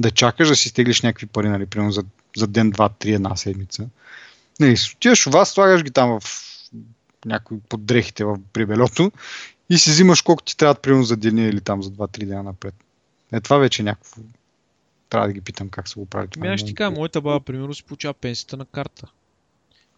да 0.00 0.10
чакаш 0.10 0.48
да 0.48 0.56
си 0.56 0.68
стеглиш 0.68 1.02
някакви 1.02 1.26
пари, 1.26 1.48
нали, 1.48 1.66
примерно 1.66 1.92
за, 1.92 2.04
за 2.36 2.46
ден, 2.46 2.70
два, 2.70 2.88
три, 2.88 3.12
една 3.12 3.36
седмица. 3.36 3.86
Нали, 4.60 4.76
отиваш 4.96 5.24
в 5.24 5.30
вас, 5.30 5.50
слагаш 5.50 5.82
ги 5.82 5.90
там 5.90 6.20
в 6.20 6.22
някои 7.24 7.58
под 7.68 7.84
дрехите 7.84 8.24
в 8.24 8.38
прибелето 8.52 9.12
и 9.70 9.78
си 9.78 9.90
взимаш 9.90 10.22
колко 10.22 10.42
ти 10.42 10.56
трябва, 10.56 10.74
примерно 10.74 11.04
за 11.04 11.16
деня 11.16 11.42
или 11.42 11.60
там 11.60 11.82
за 11.82 11.90
2-3 11.90 12.24
дена 12.24 12.42
напред. 12.42 12.74
Е, 13.32 13.40
това 13.40 13.58
вече 13.58 13.82
е 13.82 13.84
някакво. 13.84 14.22
Трябва 15.10 15.26
да 15.26 15.32
ги 15.32 15.40
питам 15.40 15.68
как 15.68 15.88
се 15.88 16.00
го 16.00 16.06
прави. 16.06 16.28
Ами 16.36 16.48
аз 16.48 16.60
ще 16.60 16.66
ти 16.66 16.74
кажа, 16.74 16.90
моята 16.90 17.20
баба, 17.20 17.40
примерно, 17.40 17.74
си 17.74 17.84
получава 17.84 18.14
пенсията 18.14 18.56
на 18.56 18.64
карта. 18.64 19.10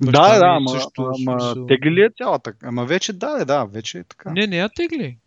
Баща 0.00 0.34
да, 0.34 0.38
да, 0.38 0.46
ама, 0.46 0.70
също, 0.70 1.02
ама 1.02 1.40
смисъл... 1.40 1.66
тегли 1.66 1.90
ли 1.90 2.02
е 2.02 2.10
цялата? 2.18 2.54
Ама 2.62 2.84
вече 2.84 3.12
да, 3.12 3.44
да, 3.44 3.64
вече 3.64 3.98
е 3.98 4.04
така. 4.04 4.30
Не, 4.32 4.46
не 4.46 4.56
я 4.56 4.68
тегли. 4.68 5.18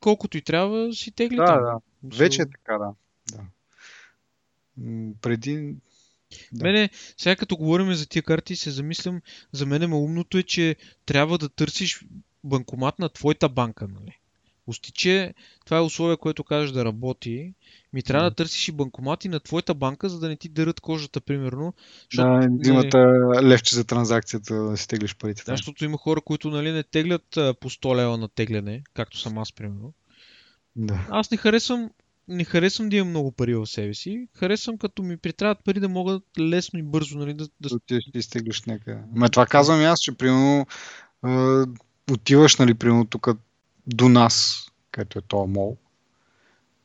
Колкото 0.00 0.36
и 0.38 0.42
трябва, 0.42 0.92
си 0.92 1.10
тегли 1.10 1.36
да, 1.36 1.46
там. 1.46 1.80
Да, 2.02 2.16
вече 2.16 2.42
е 2.42 2.46
така, 2.50 2.78
да. 2.78 2.94
да 3.32 3.42
преди... 5.20 5.74
Да. 6.52 6.64
Мене, 6.64 6.90
сега 7.16 7.36
като 7.36 7.56
говорим 7.56 7.94
за 7.94 8.08
тия 8.08 8.22
карти, 8.22 8.56
се 8.56 8.70
замислям, 8.70 9.20
за 9.52 9.66
мен 9.66 9.92
умното 9.92 10.38
е, 10.38 10.42
че 10.42 10.76
трябва 11.06 11.38
да 11.38 11.48
търсиш 11.48 12.04
банкомат 12.44 12.98
на 12.98 13.08
твоята 13.08 13.48
банка, 13.48 13.88
нали? 13.88 14.18
Остиче, 14.66 15.34
това 15.64 15.76
е 15.76 15.80
условие, 15.80 16.16
което 16.16 16.44
кажеш 16.44 16.70
да 16.70 16.84
работи. 16.84 17.54
Ми 17.92 18.02
трябва 18.02 18.30
да 18.30 18.36
търсиш 18.36 18.68
и 18.68 18.72
банкомати 18.72 19.28
на 19.28 19.40
твоята 19.40 19.74
банка, 19.74 20.08
за 20.08 20.18
да 20.20 20.28
не 20.28 20.36
ти 20.36 20.48
дърят 20.48 20.80
кожата, 20.80 21.20
примерно. 21.20 21.74
Защото, 22.10 22.40
да, 22.40 22.48
взимат 22.60 22.94
не... 22.94 23.48
левче 23.48 23.74
за 23.74 23.84
транзакцията 23.84 24.54
да 24.54 24.76
си 24.76 24.88
теглиш 24.88 25.16
парите. 25.16 25.42
Да, 25.46 25.56
защото 25.56 25.84
има 25.84 25.98
хора, 25.98 26.20
които 26.20 26.50
нали, 26.50 26.72
не 26.72 26.82
теглят 26.82 27.26
по 27.32 27.70
100 27.70 27.96
лева 27.96 28.18
на 28.18 28.28
тегляне, 28.28 28.82
както 28.94 29.18
съм 29.18 29.38
аз, 29.38 29.52
примерно. 29.52 29.92
Да. 30.76 31.06
Аз 31.10 31.30
не 31.30 31.36
харесвам 31.36 31.90
не 32.28 32.44
харесвам 32.44 32.88
да 32.88 32.96
имам 32.96 33.08
много 33.08 33.32
пари 33.32 33.54
в 33.54 33.66
себе 33.66 33.94
си. 33.94 34.28
Харесвам 34.34 34.78
като 34.78 35.02
ми 35.02 35.16
притрябват 35.16 35.64
пари 35.64 35.80
да 35.80 35.88
мога 35.88 36.20
лесно 36.38 36.78
и 36.78 36.82
бързо 36.82 37.18
нали, 37.18 37.34
да... 37.34 37.48
Да, 37.60 37.68
да 37.68 37.78
ти 37.88 38.00
изтеглиш 38.14 38.62
някъде. 38.62 39.00
Ме 39.14 39.28
това 39.28 39.46
казвам 39.46 39.80
и 39.80 39.84
аз, 39.84 40.00
че 40.00 40.12
примерно 40.12 40.66
е, 41.26 41.64
отиваш, 42.12 42.56
нали, 42.56 42.74
примерно 42.74 43.04
тук 43.04 43.28
до 43.86 44.08
нас, 44.08 44.66
където 44.90 45.18
е 45.18 45.22
това 45.22 45.46
мол, 45.46 45.76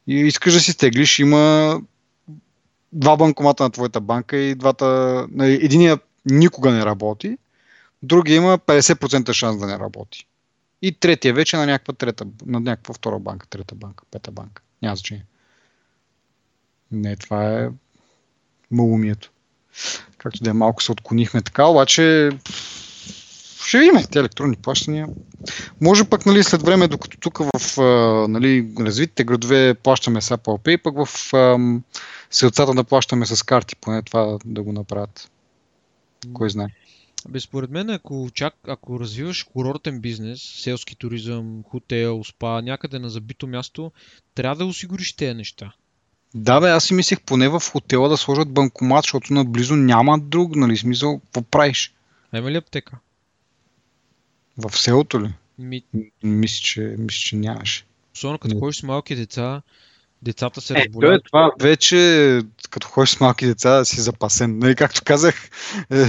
и 0.08 0.16
искаш 0.16 0.54
да 0.54 0.60
си 0.60 0.72
стеглиш, 0.72 1.20
има 1.20 1.76
два 2.94 3.18
банкомата 3.18 3.64
на 3.64 3.70
твоята 3.70 4.02
банка 4.02 4.38
и 4.38 4.56
двата... 4.56 5.28
Нали, 5.32 5.54
единия 5.54 6.00
никога 6.26 6.72
не 6.72 6.86
работи, 6.86 7.38
другия 8.04 8.36
има 8.36 8.60
50% 8.60 9.34
шанс 9.34 9.60
да 9.60 9.68
не 9.68 9.80
работи. 9.80 10.28
И 10.82 10.92
третия 10.92 11.34
вече 11.34 11.58
на 11.58 11.66
някаква 11.66 11.94
трета, 11.94 12.26
на 12.46 12.60
някаква 12.60 12.94
втора 12.94 13.20
банка, 13.20 13.48
трета 13.48 13.76
банка, 13.76 14.04
пета 14.12 14.32
банка. 14.32 14.62
Няма 14.82 14.96
значение. 14.96 15.26
Не, 16.92 17.16
това 17.16 17.60
е 17.60 17.70
малумието. 18.72 19.32
Както 20.18 20.44
да 20.44 20.50
е 20.50 20.54
малко 20.54 20.84
се 20.84 20.92
отклонихме 20.92 21.42
така, 21.42 21.66
обаче 21.66 22.30
ще 23.66 23.80
видим 23.80 23.96
тези 23.96 24.20
електронни 24.20 24.56
плащания. 24.56 25.08
Може 25.82 26.04
пък 26.04 26.26
нали, 26.26 26.44
след 26.44 26.62
време, 26.62 26.88
докато 26.88 27.18
тук 27.18 27.38
в 27.38 27.78
нали, 28.28 28.72
развитите 28.80 29.24
градове 29.24 29.74
плащаме 29.74 30.22
с 30.22 30.38
Apple 30.38 30.64
Pay, 30.64 30.82
пък 30.82 30.96
в 31.06 31.34
селцата 32.32 32.74
да 32.74 32.84
плащаме 32.84 33.26
с 33.26 33.44
карти, 33.44 33.76
поне 33.76 34.02
това 34.02 34.38
да 34.46 34.64
го 34.64 34.74
направят. 34.74 35.32
Кой 36.34 36.50
знае. 36.50 36.68
Бе, 37.30 37.40
според 37.40 37.70
мен, 37.70 37.90
ако, 37.90 38.30
чак, 38.34 38.56
ако 38.68 39.00
развиваш 39.00 39.44
курортен 39.44 40.00
бизнес, 40.00 40.42
селски 40.42 40.96
туризъм, 40.96 41.64
хотел, 41.70 42.24
спа, 42.24 42.62
някъде 42.62 43.00
на 43.00 43.10
забито 43.10 43.48
място, 43.48 43.92
трябва 44.36 44.56
да 44.56 44.66
осигуриш 44.66 45.14
тези 45.14 45.34
неща. 45.34 45.74
Да, 46.36 46.60
бе, 46.60 46.70
аз 46.70 46.84
си 46.84 46.94
мислех 46.94 47.22
поне 47.22 47.50
в 47.50 47.64
хотела 47.72 48.10
да 48.10 48.18
сложат 48.18 48.54
банкомат, 48.54 49.04
защото 49.04 49.34
наблизо 49.34 49.76
няма 49.76 50.20
друг, 50.20 50.56
нали, 50.56 50.78
смисъл, 50.78 51.20
какво 51.20 51.42
правиш? 51.42 51.94
Има 52.36 52.52
ли 52.52 52.58
аптека? 52.58 52.98
В 54.60 54.78
селото 54.78 55.22
ли? 55.22 55.30
Ми... 55.60 55.84
Мисля, 56.24 56.62
че, 56.64 56.96
мисля, 56.98 57.20
че 57.20 57.36
нямаше. 57.36 57.86
Особено 58.16 58.40
като 58.40 58.60
ходиш 58.60 58.76
с 58.76 58.84
малки 58.84 59.16
деца, 59.16 59.62
децата 60.22 60.62
се 60.62 60.74
е, 60.74 60.76
разболяват. 60.76 61.22
Е, 61.22 61.24
това 61.24 61.52
вече, 61.62 62.42
като 62.70 62.88
ходиш 62.88 63.10
с 63.10 63.20
малки 63.20 63.46
деца, 63.46 63.86
си 63.86 64.02
запасен. 64.02 64.60
Нали, 64.60 64.76
както 64.76 65.02
казах, 65.06 65.50
е, 65.92 66.06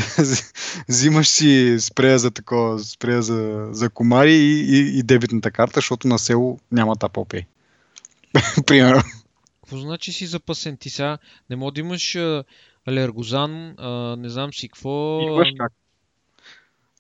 взимаш 0.88 1.28
си 1.28 1.76
спрея 1.80 2.18
за 2.18 2.30
такова, 2.30 2.78
спрея 2.78 3.22
за, 3.22 3.68
за 3.70 3.90
комари 3.90 4.34
и, 4.34 4.60
и, 4.60 4.98
и 4.98 5.02
дебитната 5.02 5.50
карта, 5.50 5.72
защото 5.74 6.08
на 6.08 6.18
село 6.18 6.58
няма 6.72 6.96
тапопей. 6.96 7.42
Примерно. 8.66 9.02
Какво 9.62 9.76
значи 9.76 10.12
си 10.12 10.26
запасен? 10.26 10.76
Ти 10.76 10.90
сега 10.90 11.18
не 11.50 11.56
мога 11.56 11.72
да 11.72 11.80
имаш 11.80 12.16
алергозан, 12.86 13.74
а, 13.78 14.16
не 14.16 14.28
знам 14.28 14.54
си 14.54 14.68
какво. 14.68 15.20
Имаш 15.20 15.48
как. 15.58 15.72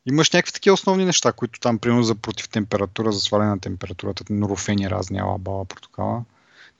Имаш 0.08 0.30
някакви 0.30 0.52
такива 0.52 0.74
основни 0.74 1.04
неща, 1.04 1.32
които 1.32 1.60
там, 1.60 1.78
примерно 1.78 2.02
за 2.02 2.14
против 2.14 2.48
температура, 2.48 3.12
за 3.12 3.20
сваляне 3.20 3.50
на 3.50 3.60
температурата, 3.60 4.24
норофени 4.30 4.90
разни, 4.90 5.18
ала, 5.18 5.38
бала, 5.38 5.64
протокала. 5.64 6.24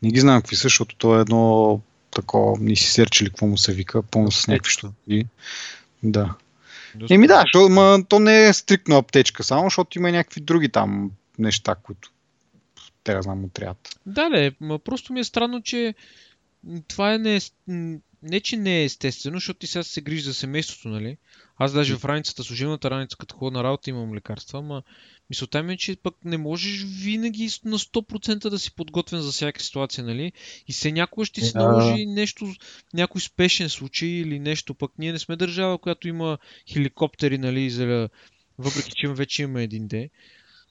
Не 0.02 0.10
ги 0.10 0.20
знам 0.20 0.40
какви 0.40 0.56
са, 0.56 0.62
защото 0.62 0.96
то 0.96 1.18
е 1.18 1.20
едно 1.20 1.80
такова, 2.10 2.58
не 2.60 2.76
си 2.76 2.90
серчили 2.90 3.28
какво 3.28 3.46
му 3.46 3.58
се 3.58 3.72
вика, 3.72 4.02
пълно 4.02 4.30
с 4.30 4.46
някакви 4.46 4.70
щути. 4.70 5.26
Да. 6.02 6.34
Еми 7.10 7.26
да, 7.26 7.44
шо, 7.52 7.68
ма, 7.68 8.04
то 8.08 8.18
не 8.18 8.46
е 8.48 8.52
стрикно 8.52 8.96
аптечка, 8.96 9.44
само 9.44 9.66
защото 9.66 9.98
има 9.98 10.10
някакви 10.10 10.40
други 10.40 10.68
там 10.68 11.10
неща, 11.38 11.74
които 11.74 12.10
те 13.04 13.14
да 13.14 13.22
знам 13.22 13.40
му 13.40 13.48
трябват. 13.48 13.98
Да, 14.06 14.52
ма 14.60 14.78
просто 14.78 15.12
ми 15.12 15.20
е 15.20 15.24
странно, 15.24 15.62
че 15.62 15.94
това 16.88 17.14
е 17.14 17.18
не, 17.18 17.40
не, 18.22 18.40
че 18.40 18.56
не 18.56 18.80
е 18.80 18.84
естествено, 18.84 19.36
защото 19.36 19.58
ти 19.58 19.66
сега 19.66 19.82
се 19.82 20.00
грижи 20.00 20.22
за 20.22 20.34
семейството, 20.34 20.88
нали? 20.88 21.16
Аз 21.62 21.72
даже 21.72 21.96
в 21.96 22.04
раницата, 22.04 22.44
служебната 22.44 22.90
раница, 22.90 23.16
като 23.16 23.36
ходя 23.36 23.56
на 23.56 23.64
работа, 23.64 23.90
имам 23.90 24.14
лекарства, 24.14 24.58
ама 24.58 24.82
мисълта 25.30 25.62
ми 25.62 25.72
е, 25.72 25.76
че 25.76 25.96
пък 25.96 26.14
не 26.24 26.38
можеш 26.38 26.84
винаги 26.84 27.48
на 27.64 27.78
100% 27.78 28.50
да 28.50 28.58
си 28.58 28.74
подготвен 28.74 29.20
за 29.20 29.32
всяка 29.32 29.62
ситуация, 29.62 30.04
нали? 30.04 30.32
И 30.68 30.72
се 30.72 30.92
някога 30.92 31.26
ще 31.26 31.40
си 31.40 31.56
наложи 31.56 32.06
нещо, 32.06 32.54
някой 32.94 33.20
спешен 33.20 33.68
случай 33.68 34.08
или 34.08 34.38
нещо, 34.38 34.74
пък 34.74 34.92
ние 34.98 35.12
не 35.12 35.18
сме 35.18 35.36
държава, 35.36 35.78
която 35.78 36.08
има 36.08 36.38
хеликоптери, 36.72 37.38
нали, 37.38 37.70
за... 37.70 38.08
въпреки 38.58 38.92
че 38.96 39.08
вече 39.08 39.42
имаме 39.42 39.62
един 39.62 39.88
ден. 39.88 40.08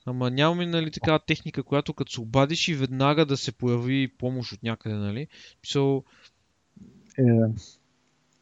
Ама 0.06 0.32
нямаме 0.32 0.66
нали, 0.66 0.92
такава 0.92 1.20
техника, 1.20 1.64
която 1.64 1.94
като 1.94 2.12
се 2.12 2.22
обадиш 2.22 2.68
и 2.68 2.74
веднага 2.74 3.26
да 3.26 3.38
се 3.38 3.52
появи 3.52 4.08
помощ 4.18 4.52
от 4.52 4.64
някъде, 4.64 4.96
нали? 4.96 5.28
Мисъл... 5.64 6.04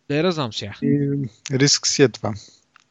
Е, 0.10 0.22
да 0.22 0.32
знам 0.32 0.54
сега. 0.54 0.74
И 0.82 1.20
риск 1.52 1.88
си 1.88 2.04
е 2.04 2.10
това. 2.10 2.34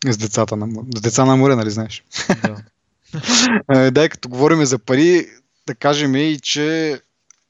С 0.05 0.17
децата 0.17 0.57
на 0.57 0.67
море. 0.67 0.87
С 0.97 1.01
деца 1.01 1.25
на 1.25 1.37
море, 1.37 1.57
нали 1.57 1.71
знаеш? 1.71 2.05
Да. 2.43 3.91
Дай, 3.91 4.09
като 4.09 4.29
говорим 4.29 4.65
за 4.65 4.79
пари, 4.79 5.27
да 5.67 5.75
кажем 5.75 6.17
и, 6.17 6.39
че 6.43 7.01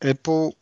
Apple 0.04 0.54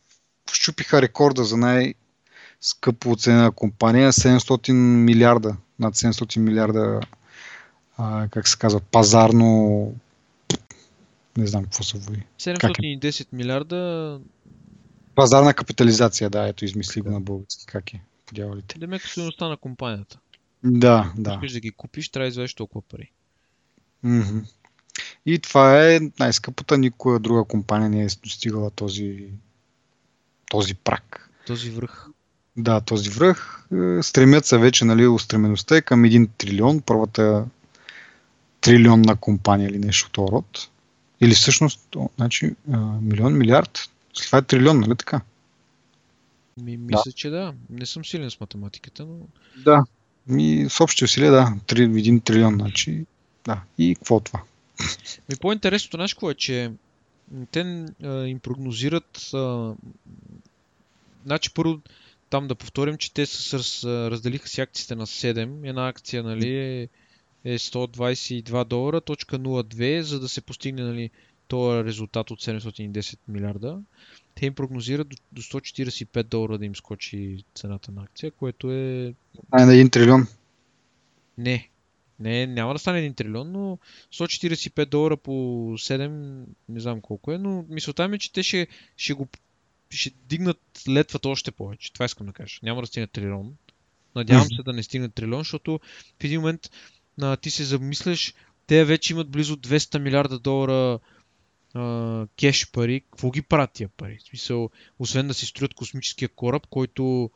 щупиха 0.53 1.01
рекорда 1.01 1.43
за 1.43 1.57
най-скъпо 1.57 3.11
оценена 3.11 3.51
компания 3.51 4.11
700 4.11 4.71
милиарда, 5.03 5.55
над 5.79 5.95
700 5.95 6.39
милиарда, 6.39 6.99
а, 7.97 8.27
как 8.31 8.47
се 8.47 8.57
казва, 8.57 8.79
пазарно 8.79 9.93
не 11.37 11.47
знам 11.47 11.63
какво 11.63 11.83
се 11.83 11.97
води. 11.97 12.23
710 12.39 13.21
е? 13.21 13.25
милиарда 13.31 14.19
Пазарна 15.15 15.53
капитализация, 15.53 16.29
да, 16.29 16.47
ето 16.47 16.65
измисли 16.65 17.01
го 17.01 17.09
на 17.09 17.21
български. 17.21 17.65
Как 17.65 17.93
е? 17.93 18.01
Подявалите. 18.25 18.79
Демек 18.79 19.01
стоеността 19.01 19.47
на 19.47 19.57
компанията. 19.57 20.19
Да, 20.63 21.13
да. 21.17 21.33
Искаш 21.33 21.51
да 21.51 21.59
ги 21.59 21.71
купиш, 21.71 22.09
трябва 22.09 22.25
да 22.25 22.29
извадиш 22.29 22.53
толкова 22.53 22.81
пари. 22.81 23.11
Mm-hmm. 24.05 24.43
И 25.25 25.39
това 25.39 25.85
е 25.85 25.99
най-скъпата. 26.19 26.77
Никоя 26.77 27.19
друга 27.19 27.43
компания 27.43 27.89
не 27.89 28.03
е 28.03 28.07
достигала 28.23 28.71
този, 28.71 29.27
този 30.49 30.75
прак. 30.75 31.29
Този 31.47 31.69
връх. 31.69 32.07
Да, 32.57 32.81
този 32.81 33.09
връх. 33.09 33.67
Е, 33.73 34.03
стремят 34.03 34.45
се 34.45 34.57
вече, 34.57 34.85
нали, 34.85 35.07
устремеността 35.07 35.75
е 35.75 35.81
към 35.81 36.03
1 36.03 36.29
трилион. 36.37 36.81
Първата 36.81 37.45
трилионна 38.61 39.15
компания 39.15 39.69
или 39.69 39.79
нещо 39.79 40.23
от 40.23 40.31
род. 40.31 40.69
Или 41.21 41.33
всъщност, 41.33 41.95
значи, 42.15 42.55
милион, 43.01 43.37
милиард. 43.37 43.89
Това 44.25 44.37
е 44.37 44.41
трилион, 44.41 44.79
нали 44.79 44.95
така? 44.95 45.21
Ми, 46.61 46.77
мисля, 46.77 47.01
да. 47.05 47.11
че 47.11 47.29
да. 47.29 47.53
Не 47.69 47.85
съм 47.85 48.05
силен 48.05 48.31
с 48.31 48.39
математиката, 48.39 49.05
но... 49.05 49.19
Да. 49.63 49.83
Ми, 50.27 50.65
с 50.69 50.81
общи 50.81 51.05
усилия, 51.05 51.31
да. 51.31 51.53
Три, 51.67 51.83
един 51.83 52.21
трилион, 52.21 52.53
значи. 52.53 53.05
Да. 53.45 53.61
И 53.77 53.95
какво 53.95 54.19
това? 54.19 54.41
Ми 55.29 55.35
по-интересното 55.41 55.97
нещо 55.97 56.29
е, 56.29 56.33
че 56.33 56.71
те 57.51 57.85
а, 58.03 58.25
им 58.25 58.39
прогнозират 58.39 59.33
а, 59.33 59.73
значи 61.25 61.53
първо 61.53 61.79
там 62.29 62.47
да 62.47 62.55
повторим, 62.55 62.97
че 62.97 63.13
те 63.13 63.25
с, 63.25 63.53
раз, 63.53 63.83
разделиха 63.83 64.47
си 64.47 64.61
акциите 64.61 64.95
на 64.95 65.07
7. 65.07 65.69
Една 65.69 65.87
акция 65.87 66.23
нали, 66.23 66.57
е, 66.57 66.89
е 67.43 67.59
122 67.59 68.63
долара, 68.65 69.01
точка 69.01 69.39
02, 69.39 70.01
за 70.01 70.19
да 70.19 70.29
се 70.29 70.41
постигне 70.41 70.83
нали, 70.83 71.09
този 71.47 71.83
резултат 71.83 72.31
от 72.31 72.41
710 72.41 73.17
милиарда. 73.27 73.81
Те 74.35 74.45
им 74.45 74.53
прогнозират 74.53 75.09
до, 75.09 75.15
до 75.31 75.41
145 75.41 76.23
долара 76.23 76.57
да 76.57 76.65
им 76.65 76.75
скочи 76.75 77.43
цената 77.55 77.91
на 77.91 78.03
акция, 78.03 78.31
което 78.31 78.71
е... 78.71 79.13
А, 79.51 79.65
на 79.65 79.71
1 79.71 79.91
трилион? 79.91 80.27
Не, 81.37 81.69
не, 82.19 82.47
няма 82.47 82.73
да 82.73 82.79
стане 82.79 83.11
1 83.11 83.15
трилион, 83.15 83.51
но 83.51 83.77
145 84.13 84.85
долара 84.85 85.17
по 85.17 85.31
7, 85.31 86.43
не 86.69 86.79
знам 86.79 87.01
колко 87.01 87.31
е, 87.31 87.37
но 87.37 87.65
мисълта 87.69 88.07
ми 88.07 88.15
е, 88.15 88.19
че 88.19 88.33
те 88.33 88.43
ще, 88.43 88.67
ще 88.97 89.13
го 89.13 89.27
ще 89.89 90.09
дигнат 90.09 90.61
летвата 90.89 91.29
още 91.29 91.51
повече. 91.51 91.93
Това 91.93 92.05
искам 92.05 92.27
да 92.27 92.33
кажа. 92.33 92.59
Няма 92.63 92.81
да 92.81 92.87
стигне 92.87 93.07
трилион. 93.07 93.55
Надявам 94.15 94.47
се 94.47 94.63
да 94.65 94.73
не 94.73 94.83
стигне 94.83 95.09
трилион, 95.09 95.39
защото 95.39 95.79
в 96.19 96.23
един 96.23 96.41
момент 96.41 96.69
а, 97.21 97.37
ти 97.37 97.49
се 97.49 97.63
замисляш, 97.63 98.33
те 98.67 98.85
вече 98.85 99.13
имат 99.13 99.29
близо 99.29 99.57
200 99.57 99.99
милиарда 99.99 100.39
долара 100.39 100.99
а, 101.75 102.27
кеш 102.39 102.71
пари. 102.71 103.01
Какво 103.11 103.31
ги 103.31 103.41
правят 103.41 103.71
тия 103.73 103.89
пари? 103.97 104.17
В 104.23 104.27
смисъл, 104.27 104.69
освен 104.99 105.27
да 105.27 105.33
си 105.33 105.45
строят 105.45 105.73
космическия 105.73 106.29
кораб, 106.29 106.67
който 106.69 107.29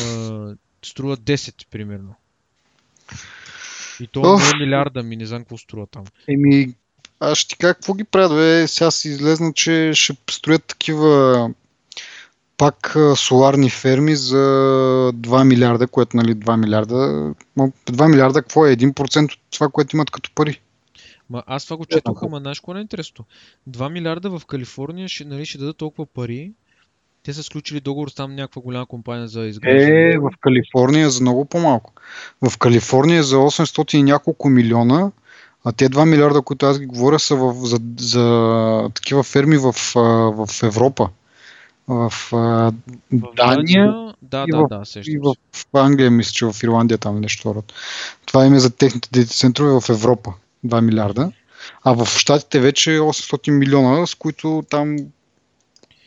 а, 0.00 0.54
струва 0.84 1.16
10 1.16 1.66
примерно. 1.70 2.14
И 4.00 4.06
то 4.06 4.38
не 4.38 4.44
е 4.44 4.58
милиарда 4.58 5.02
ми, 5.02 5.16
не 5.16 5.26
знам 5.26 5.42
какво 5.42 5.58
струва 5.58 5.86
там. 5.86 6.04
Еми, 6.28 6.74
Аз 7.20 7.38
ще 7.38 7.48
ти 7.48 7.58
кажа 7.58 7.74
какво 7.74 7.94
ги 7.94 8.04
правят. 8.04 8.32
Бе. 8.32 8.68
Сега 8.68 8.90
си 8.90 9.08
излезна, 9.08 9.52
че 9.52 9.90
ще 9.94 10.16
строят 10.30 10.64
такива 10.64 11.50
пак 12.56 12.96
соларни 13.16 13.70
ферми 13.70 14.16
за 14.16 14.36
2 15.14 15.44
милиарда, 15.44 15.86
което 15.86 16.16
нали 16.16 16.34
2 16.34 16.56
милиарда. 16.56 16.94
2 17.58 18.10
милиарда 18.10 18.42
какво 18.42 18.66
е? 18.66 18.76
1% 18.76 19.24
от 19.24 19.38
това, 19.50 19.68
което 19.68 19.96
имат 19.96 20.10
като 20.10 20.30
пари. 20.34 20.60
Ма 21.30 21.42
аз 21.46 21.64
това 21.64 21.76
го 21.76 21.86
четох, 21.86 22.22
ама 22.22 22.38
знаеш 22.38 22.62
е 22.76 22.78
интересно? 22.78 23.24
2 23.70 23.92
милиарда 23.92 24.38
в 24.38 24.46
Калифорния 24.46 25.08
ще, 25.08 25.24
нали, 25.24 25.46
ще 25.46 25.58
дадат 25.58 25.76
толкова 25.76 26.06
пари. 26.06 26.52
Те 27.22 27.32
са 27.32 27.42
сключили 27.42 27.80
договор 27.80 28.08
с 28.08 28.14
там 28.14 28.34
някаква 28.34 28.62
голяма 28.62 28.86
компания 28.86 29.28
за 29.28 29.46
изграждане. 29.46 30.10
Е, 30.14 30.18
в 30.18 30.30
Калифорния 30.40 31.10
за 31.10 31.20
много 31.20 31.44
по-малко. 31.44 31.92
В 32.42 32.58
Калифорния 32.58 33.22
за 33.22 33.36
800 33.36 33.94
и 33.94 34.02
няколко 34.02 34.48
милиона, 34.48 35.10
а 35.64 35.72
те 35.72 35.88
2 35.88 36.08
милиарда, 36.08 36.42
които 36.42 36.66
аз 36.66 36.78
ги 36.78 36.86
говоря, 36.86 37.18
са 37.18 37.36
в, 37.36 37.54
за, 37.54 37.80
за 37.98 38.90
такива 38.94 39.22
ферми 39.22 39.56
в, 39.56 39.72
в 40.36 40.48
Европа. 40.62 41.08
В, 41.88 42.12
в 42.32 42.72
Дания, 43.36 44.14
да, 44.22 44.44
и 44.48 44.50
да, 44.50 44.58
в, 44.58 44.68
да, 44.68 45.00
и 45.06 45.18
в, 45.18 45.34
в 45.52 45.76
Англия, 45.76 46.10
мисля, 46.10 46.32
че 46.32 46.46
в 46.46 46.62
Ирландия 46.62 46.98
там 46.98 47.20
нещо 47.20 47.54
род. 47.54 47.72
Това 48.26 48.46
име 48.46 48.58
за 48.58 48.76
техните 48.76 49.08
дети 49.12 49.36
центрове 49.36 49.80
в 49.80 49.88
Европа. 49.88 50.32
2 50.64 50.80
милиарда. 50.80 51.32
А 51.84 51.92
в 51.92 52.18
Штатите 52.18 52.60
вече 52.60 52.90
800 52.90 53.50
милиона, 53.50 54.06
с 54.06 54.14
които 54.14 54.64
там 54.70 54.96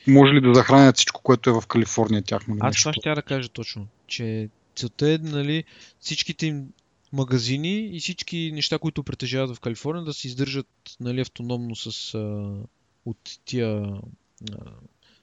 може 0.08 0.34
ли 0.34 0.42
да 0.42 0.54
захранят 0.54 0.96
всичко, 0.96 1.22
което 1.22 1.50
е 1.50 1.54
в 1.54 1.68
Калифорния 1.68 2.22
тяхно 2.22 2.58
Аз 2.60 2.76
това 2.76 2.94
ще 2.94 3.16
да 3.16 3.22
кажа 3.22 3.50
точно, 3.50 3.88
че 4.08 4.50
целта 4.76 5.12
е 5.12 5.18
нали, 5.18 5.64
всичките 6.00 6.46
им 6.46 6.68
магазини 7.14 7.90
и 7.96 8.00
всички 8.00 8.52
неща, 8.54 8.80
които 8.80 9.04
притежават 9.04 9.56
в 9.56 9.60
Калифорния, 9.60 10.04
да 10.04 10.14
се 10.14 10.28
издържат 10.28 10.68
нали, 11.00 11.22
автономно 11.22 11.76
с, 11.76 12.14
а, 12.14 12.52
от 13.06 13.18
тия 13.46 13.70
а, 13.78 14.72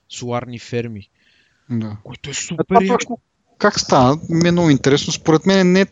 соларни 0.09 0.59
ферми. 0.59 1.09
Да. 1.69 1.97
Което 2.03 2.29
е 2.29 2.33
супер 2.33 2.81
яко. 2.81 3.19
Как 3.57 3.79
стана? 3.79 4.19
Ми 4.29 4.47
е 4.47 4.51
много 4.51 4.69
интересно. 4.69 5.13
Според 5.13 5.45
мен 5.45 5.71
не... 5.71 5.85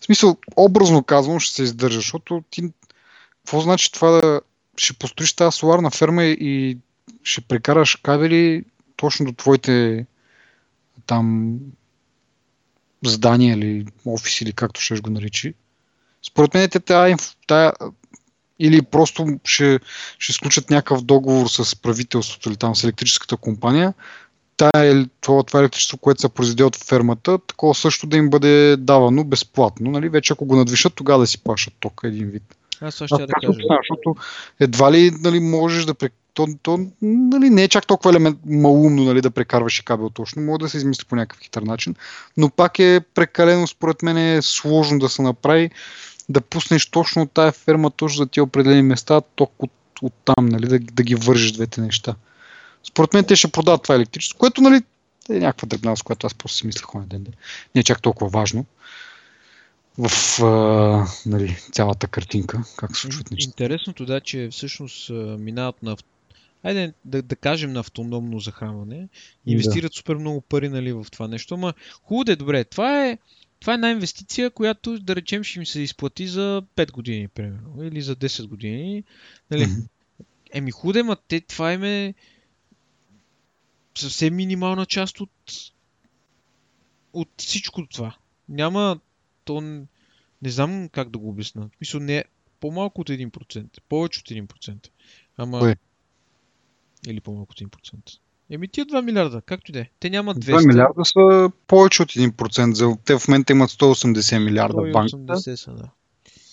В 0.00 0.04
смисъл, 0.04 0.36
образно 0.56 1.04
казвам, 1.04 1.40
ще 1.40 1.54
се 1.54 1.62
издържа, 1.62 1.98
защото 1.98 2.44
ти... 2.50 2.62
Какво 3.36 3.60
значи 3.60 3.92
това 3.92 4.10
да... 4.10 4.40
Ще 4.76 4.92
построиш 4.92 5.32
тази 5.32 5.56
соларна 5.56 5.90
ферма 5.90 6.24
и 6.24 6.78
ще 7.22 7.40
прекараш 7.40 7.96
кабели 7.96 8.64
точно 8.96 9.26
до 9.26 9.32
твоите 9.32 10.06
там 11.06 11.58
здания 13.04 13.54
или 13.54 13.86
офис 14.06 14.40
или 14.40 14.52
както 14.52 14.80
ще 14.80 15.00
го 15.00 15.10
наричи. 15.10 15.54
Според 16.26 16.54
мен 16.54 16.70
те 16.70 16.80
тая, 16.80 17.16
тая 17.46 17.72
или 18.58 18.82
просто 18.82 19.38
ще, 19.44 19.80
ще 20.18 20.32
сключат 20.32 20.70
някакъв 20.70 21.02
договор 21.02 21.48
с 21.48 21.76
правителството 21.76 22.48
или 22.48 22.56
там 22.56 22.76
с 22.76 22.84
електрическата 22.84 23.36
компания, 23.36 23.94
тая, 24.60 25.06
това, 25.20 25.42
това 25.42 25.60
електричество, 25.60 25.98
което 25.98 26.20
се 26.20 26.28
произведе 26.28 26.64
от 26.64 26.76
фермата, 26.76 27.38
такова 27.38 27.74
също 27.74 28.06
да 28.06 28.16
им 28.16 28.30
бъде 28.30 28.76
давано 28.76 29.24
безплатно. 29.24 29.90
Нали? 29.90 30.08
Вече 30.08 30.32
ако 30.32 30.44
го 30.44 30.56
надвишат, 30.56 30.94
тогава 30.94 31.20
да 31.20 31.26
си 31.26 31.38
пашат 31.38 31.74
тока 31.80 32.08
един 32.08 32.26
вид. 32.26 32.42
Аз 32.80 32.94
също 32.94 33.16
ще 33.16 33.26
да 33.26 33.32
кажа. 33.32 33.52
Защото 33.52 34.16
едва 34.60 34.92
ли 34.92 35.10
нали, 35.10 35.40
можеш 35.40 35.84
да 35.84 35.94
то, 36.34 36.46
то 36.62 36.86
нали, 37.02 37.50
не 37.50 37.62
е 37.62 37.68
чак 37.68 37.86
толкова 37.86 38.10
елемент 38.10 38.38
малумно 38.46 39.04
нали, 39.04 39.20
да 39.20 39.30
прекарваш 39.30 39.78
и 39.78 39.84
кабел 39.84 40.10
точно. 40.10 40.42
Може 40.42 40.58
да 40.58 40.68
се 40.68 40.76
измисли 40.76 41.04
по 41.04 41.16
някакъв 41.16 41.42
хитър 41.42 41.62
начин, 41.62 41.94
но 42.36 42.50
пак 42.50 42.78
е 42.78 43.00
прекалено, 43.14 43.66
според 43.66 44.02
мен 44.02 44.16
е 44.16 44.42
сложно 44.42 44.98
да 44.98 45.08
се 45.08 45.22
направи 45.22 45.70
да 46.28 46.40
пуснеш 46.40 46.86
точно 46.86 47.22
от 47.22 47.32
тая 47.32 47.52
ферма, 47.52 47.90
точно 47.90 48.16
за 48.16 48.26
тия 48.26 48.44
определени 48.44 48.82
места, 48.82 49.20
ток 49.20 49.52
от, 49.58 49.70
от 50.02 50.12
там, 50.24 50.46
нали, 50.46 50.68
да, 50.68 50.78
да 50.78 51.02
ги 51.02 51.14
вържиш 51.14 51.52
двете 51.52 51.80
неща. 51.80 52.14
Според 52.84 53.14
мен 53.14 53.24
те 53.24 53.36
ще 53.36 53.48
продават 53.48 53.82
това 53.82 53.94
електричество, 53.94 54.38
което 54.38 54.60
нали, 54.60 54.82
е 55.30 55.38
някаква 55.38 55.66
дребна, 55.66 55.96
с 55.96 56.02
която 56.02 56.26
аз 56.26 56.34
просто 56.34 56.58
си 56.58 56.66
мислех 56.66 56.94
на 56.94 57.06
ден. 57.06 57.26
Не 57.74 57.80
е 57.80 57.84
чак 57.84 58.02
толкова 58.02 58.30
важно 58.30 58.66
в 59.98 60.42
а, 60.42 61.06
нали, 61.26 61.58
цялата 61.72 62.06
картинка, 62.06 62.62
как 62.76 62.96
се 62.96 63.02
случват 63.02 63.30
нещата. 63.30 63.62
Интересното 63.62 64.06
да, 64.06 64.20
че 64.20 64.48
всъщност 64.52 65.10
минават 65.38 65.82
на 65.82 65.96
айде 66.62 66.92
да, 67.04 67.22
да 67.22 67.36
кажем 67.36 67.72
на 67.72 67.80
автономно 67.80 68.40
захранване, 68.40 69.08
инвестират 69.46 69.92
да. 69.92 69.96
супер 69.96 70.14
много 70.14 70.40
пари 70.40 70.68
нали, 70.68 70.92
в 70.92 71.06
това 71.12 71.28
нещо, 71.28 71.54
ама 71.54 71.74
хубаво 72.02 72.24
да 72.24 72.32
е 72.32 72.36
добре. 72.36 72.64
Това 72.64 73.06
е, 73.06 73.18
това 73.60 73.72
е 73.72 73.74
една 73.74 73.90
инвестиция, 73.90 74.50
която 74.50 74.98
да 74.98 75.16
речем 75.16 75.44
ще 75.44 75.58
им 75.58 75.66
се 75.66 75.80
изплати 75.80 76.26
за 76.26 76.62
5 76.76 76.92
години, 76.92 77.28
примерно, 77.28 77.84
или 77.84 78.02
за 78.02 78.16
10 78.16 78.46
години. 78.46 79.04
Нали? 79.50 79.66
Mm-hmm. 79.66 79.86
Еми 80.52 80.70
худе, 80.70 81.02
ма 81.02 81.16
те, 81.28 81.40
това 81.40 81.72
им 81.72 81.84
е 81.84 82.14
съвсем 83.98 84.36
минимална 84.36 84.86
част 84.86 85.20
от 85.20 85.30
от 87.12 87.28
всичко 87.36 87.86
това. 87.86 88.16
Няма 88.48 89.00
то 89.44 89.60
не 90.42 90.50
знам 90.50 90.88
как 90.88 91.10
да 91.10 91.18
го 91.18 91.28
обясна. 91.28 91.70
Мисля, 91.80 92.00
не 92.00 92.16
е 92.16 92.24
по-малко 92.60 93.00
от 93.00 93.08
1%, 93.08 93.66
повече 93.88 94.20
от 94.20 94.28
1%. 94.28 94.88
Ама... 95.36 95.58
Кое? 95.58 95.76
Или 97.08 97.20
по-малко 97.20 97.52
от 97.52 97.60
1%. 97.60 98.18
Еми 98.50 98.68
тия 98.68 98.86
2 98.86 99.02
милиарда, 99.02 99.42
както 99.42 99.70
и 99.70 99.72
да 99.72 99.80
е. 99.80 99.90
Те 100.00 100.10
нямат 100.10 100.38
200. 100.38 100.58
2 100.58 100.66
милиарда 100.66 101.04
са 101.04 101.50
повече 101.66 102.02
от 102.02 102.08
1%. 102.08 102.72
За... 102.72 102.96
Те 103.04 103.18
в 103.18 103.28
момента 103.28 103.52
имат 103.52 103.70
180 103.70 104.44
милиарда 104.44 104.78
180 104.78 104.92
банката. 104.92 105.56
са, 105.56 105.70
да. 105.70 105.90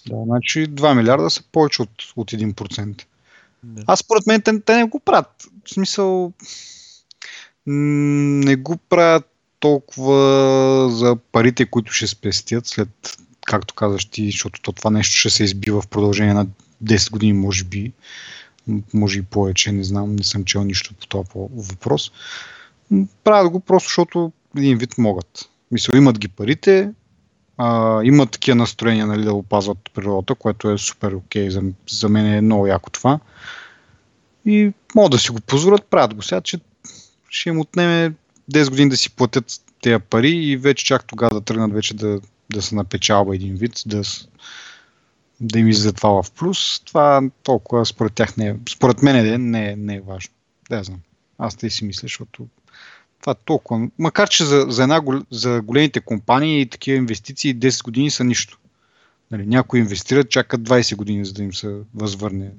Да, 0.08 0.24
значи 0.26 0.68
2 0.68 0.98
милиарда 0.98 1.30
са 1.30 1.44
повече 1.52 1.82
от, 1.82 2.04
от 2.16 2.32
1%. 2.32 3.04
Да. 3.64 3.84
Аз 3.88 4.00
според 4.00 4.28
мен 4.28 4.42
те, 4.42 4.62
те 4.62 4.78
не 4.78 4.84
го 4.84 5.00
правят. 5.00 5.48
В 5.66 5.70
смисъл 5.70 6.34
не 7.68 8.56
го 8.56 8.78
правят 8.78 9.30
толкова 9.60 10.90
за 10.90 11.16
парите, 11.32 11.66
които 11.66 11.92
ще 11.92 12.08
спестят 12.08 12.68
след, 12.68 13.18
както 13.46 13.74
казаш 13.74 14.06
ти, 14.06 14.26
защото 14.26 14.74
това 14.74 14.90
нещо 14.90 15.16
ще 15.16 15.30
се 15.30 15.44
избива 15.44 15.82
в 15.82 15.88
продължение 15.88 16.34
на 16.34 16.48
10 16.84 17.12
години, 17.12 17.34
може 17.34 17.64
би 17.64 17.92
може 18.94 19.20
и 19.20 19.24
повече, 19.24 19.72
не 19.72 19.84
знам, 19.84 20.16
не 20.16 20.24
съм 20.24 20.44
чел 20.44 20.64
нищо 20.64 20.94
по 20.94 21.08
този 21.08 21.30
въпрос. 21.56 22.12
Правят 23.24 23.52
го 23.52 23.60
просто, 23.60 23.88
защото 23.88 24.32
един 24.58 24.78
вид 24.78 24.98
могат. 24.98 25.50
Мисля, 25.72 25.98
имат 25.98 26.20
ги 26.20 26.28
парите, 26.28 26.92
а, 27.58 28.02
имат 28.04 28.32
такива 28.32 28.56
настроения 28.56 29.08
нали, 29.08 29.24
да 29.24 29.34
опазват 29.34 29.78
природата, 29.94 30.36
което 30.36 30.72
е 30.72 30.78
супер 30.78 31.12
окей. 31.12 31.50
За, 31.50 31.62
за 31.90 32.10
мен 32.10 32.34
е 32.34 32.42
много 32.42 32.68
яко 32.68 32.90
това. 32.90 33.20
И 34.46 34.72
могат 34.96 35.12
да 35.12 35.20
си 35.20 35.32
го 35.32 35.40
позволят, 35.40 35.86
правят 35.86 36.14
го 36.14 36.22
сега, 36.22 36.42
че 36.42 36.60
ще 37.30 37.50
им 37.50 37.60
отнеме 37.60 38.14
10 38.52 38.70
години 38.70 38.90
да 38.90 38.98
си 38.98 39.16
платят 39.16 39.62
тези 39.82 40.04
пари 40.10 40.30
и 40.30 40.58
вече 40.58 40.86
чак 40.86 41.06
тогава 41.06 41.34
да 41.40 41.42
тръгнат 41.42 41.74
вече 41.74 41.94
да, 41.94 42.22
да 42.54 42.62
се 42.62 42.76
напечалва 42.76 43.36
един 43.36 43.56
вид, 43.56 43.82
да, 43.86 44.02
да 45.40 45.60
им 45.60 45.68
излезе 45.68 45.92
това 45.92 46.24
в 46.24 46.32
плюс, 46.32 46.82
това 46.86 47.22
толкова 47.44 47.86
според 47.86 48.14
тях 48.14 48.38
не 48.38 48.48
е, 48.48 48.56
според 48.70 49.04
мен 49.04 49.16
не, 49.16 49.38
не, 49.38 49.72
е, 49.72 49.76
не 49.76 49.96
е 49.96 50.02
важно. 50.02 50.34
Да, 50.70 50.84
знам. 50.84 51.00
Аз 51.38 51.56
те 51.56 51.70
си 51.70 51.86
мисля, 51.86 52.06
защото 52.06 52.48
това 53.22 53.34
толкова. 53.34 53.88
Макар, 54.00 54.30
че 54.30 54.46
за, 54.46 54.66
за, 54.70 54.84
една, 54.84 55.02
за 55.32 55.62
големите 55.62 56.02
компании 56.02 56.62
и 56.62 56.70
такива 56.70 56.98
инвестиции 56.98 57.56
10 57.56 57.84
години 57.84 58.12
са 58.12 58.24
нищо. 58.24 58.60
Нали, 59.32 59.46
някои 59.46 59.80
инвестират, 59.80 60.30
чакат 60.30 60.62
20 60.62 60.96
години, 60.96 61.26
за 61.26 61.34
да 61.34 61.44
им 61.44 61.54
се 61.54 61.76
възвърне. 61.96 62.52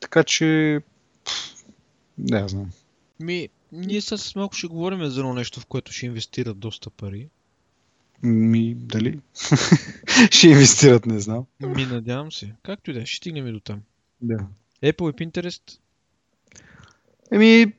Така 0.00 0.24
че. 0.24 0.80
Не, 2.18 2.48
знам. 2.48 2.70
Ми, 3.20 3.48
ние 3.72 4.00
с 4.00 4.34
малко 4.36 4.54
ще 4.54 4.66
говорим 4.66 5.06
за 5.06 5.20
едно 5.20 5.34
нещо, 5.34 5.60
в 5.60 5.66
което 5.66 5.92
ще 5.92 6.06
инвестират 6.06 6.58
доста 6.58 6.90
пари. 6.90 7.28
Ми, 8.22 8.74
дали? 8.74 9.20
ще 10.30 10.48
инвестират, 10.48 11.06
не 11.06 11.20
знам. 11.20 11.44
Ми, 11.60 11.86
надявам 11.86 12.32
се. 12.32 12.54
Както 12.62 12.90
и 12.90 12.94
да, 12.94 13.02
е, 13.02 13.06
ще 13.06 13.16
стигнем 13.16 13.46
и 13.46 13.52
до 13.52 13.60
там. 13.60 13.80
Да. 14.20 14.46
Apple 14.82 15.10
и 15.10 15.26
Pinterest? 15.26 15.78
Еми, 17.32 17.72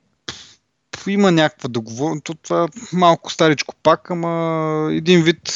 има 1.07 1.31
някаква 1.31 1.69
договорност. 1.69 2.25
Това 2.41 2.67
малко 2.93 3.31
старичко 3.31 3.75
пак, 3.83 4.11
ама 4.11 4.89
един 4.91 5.23
вид 5.23 5.53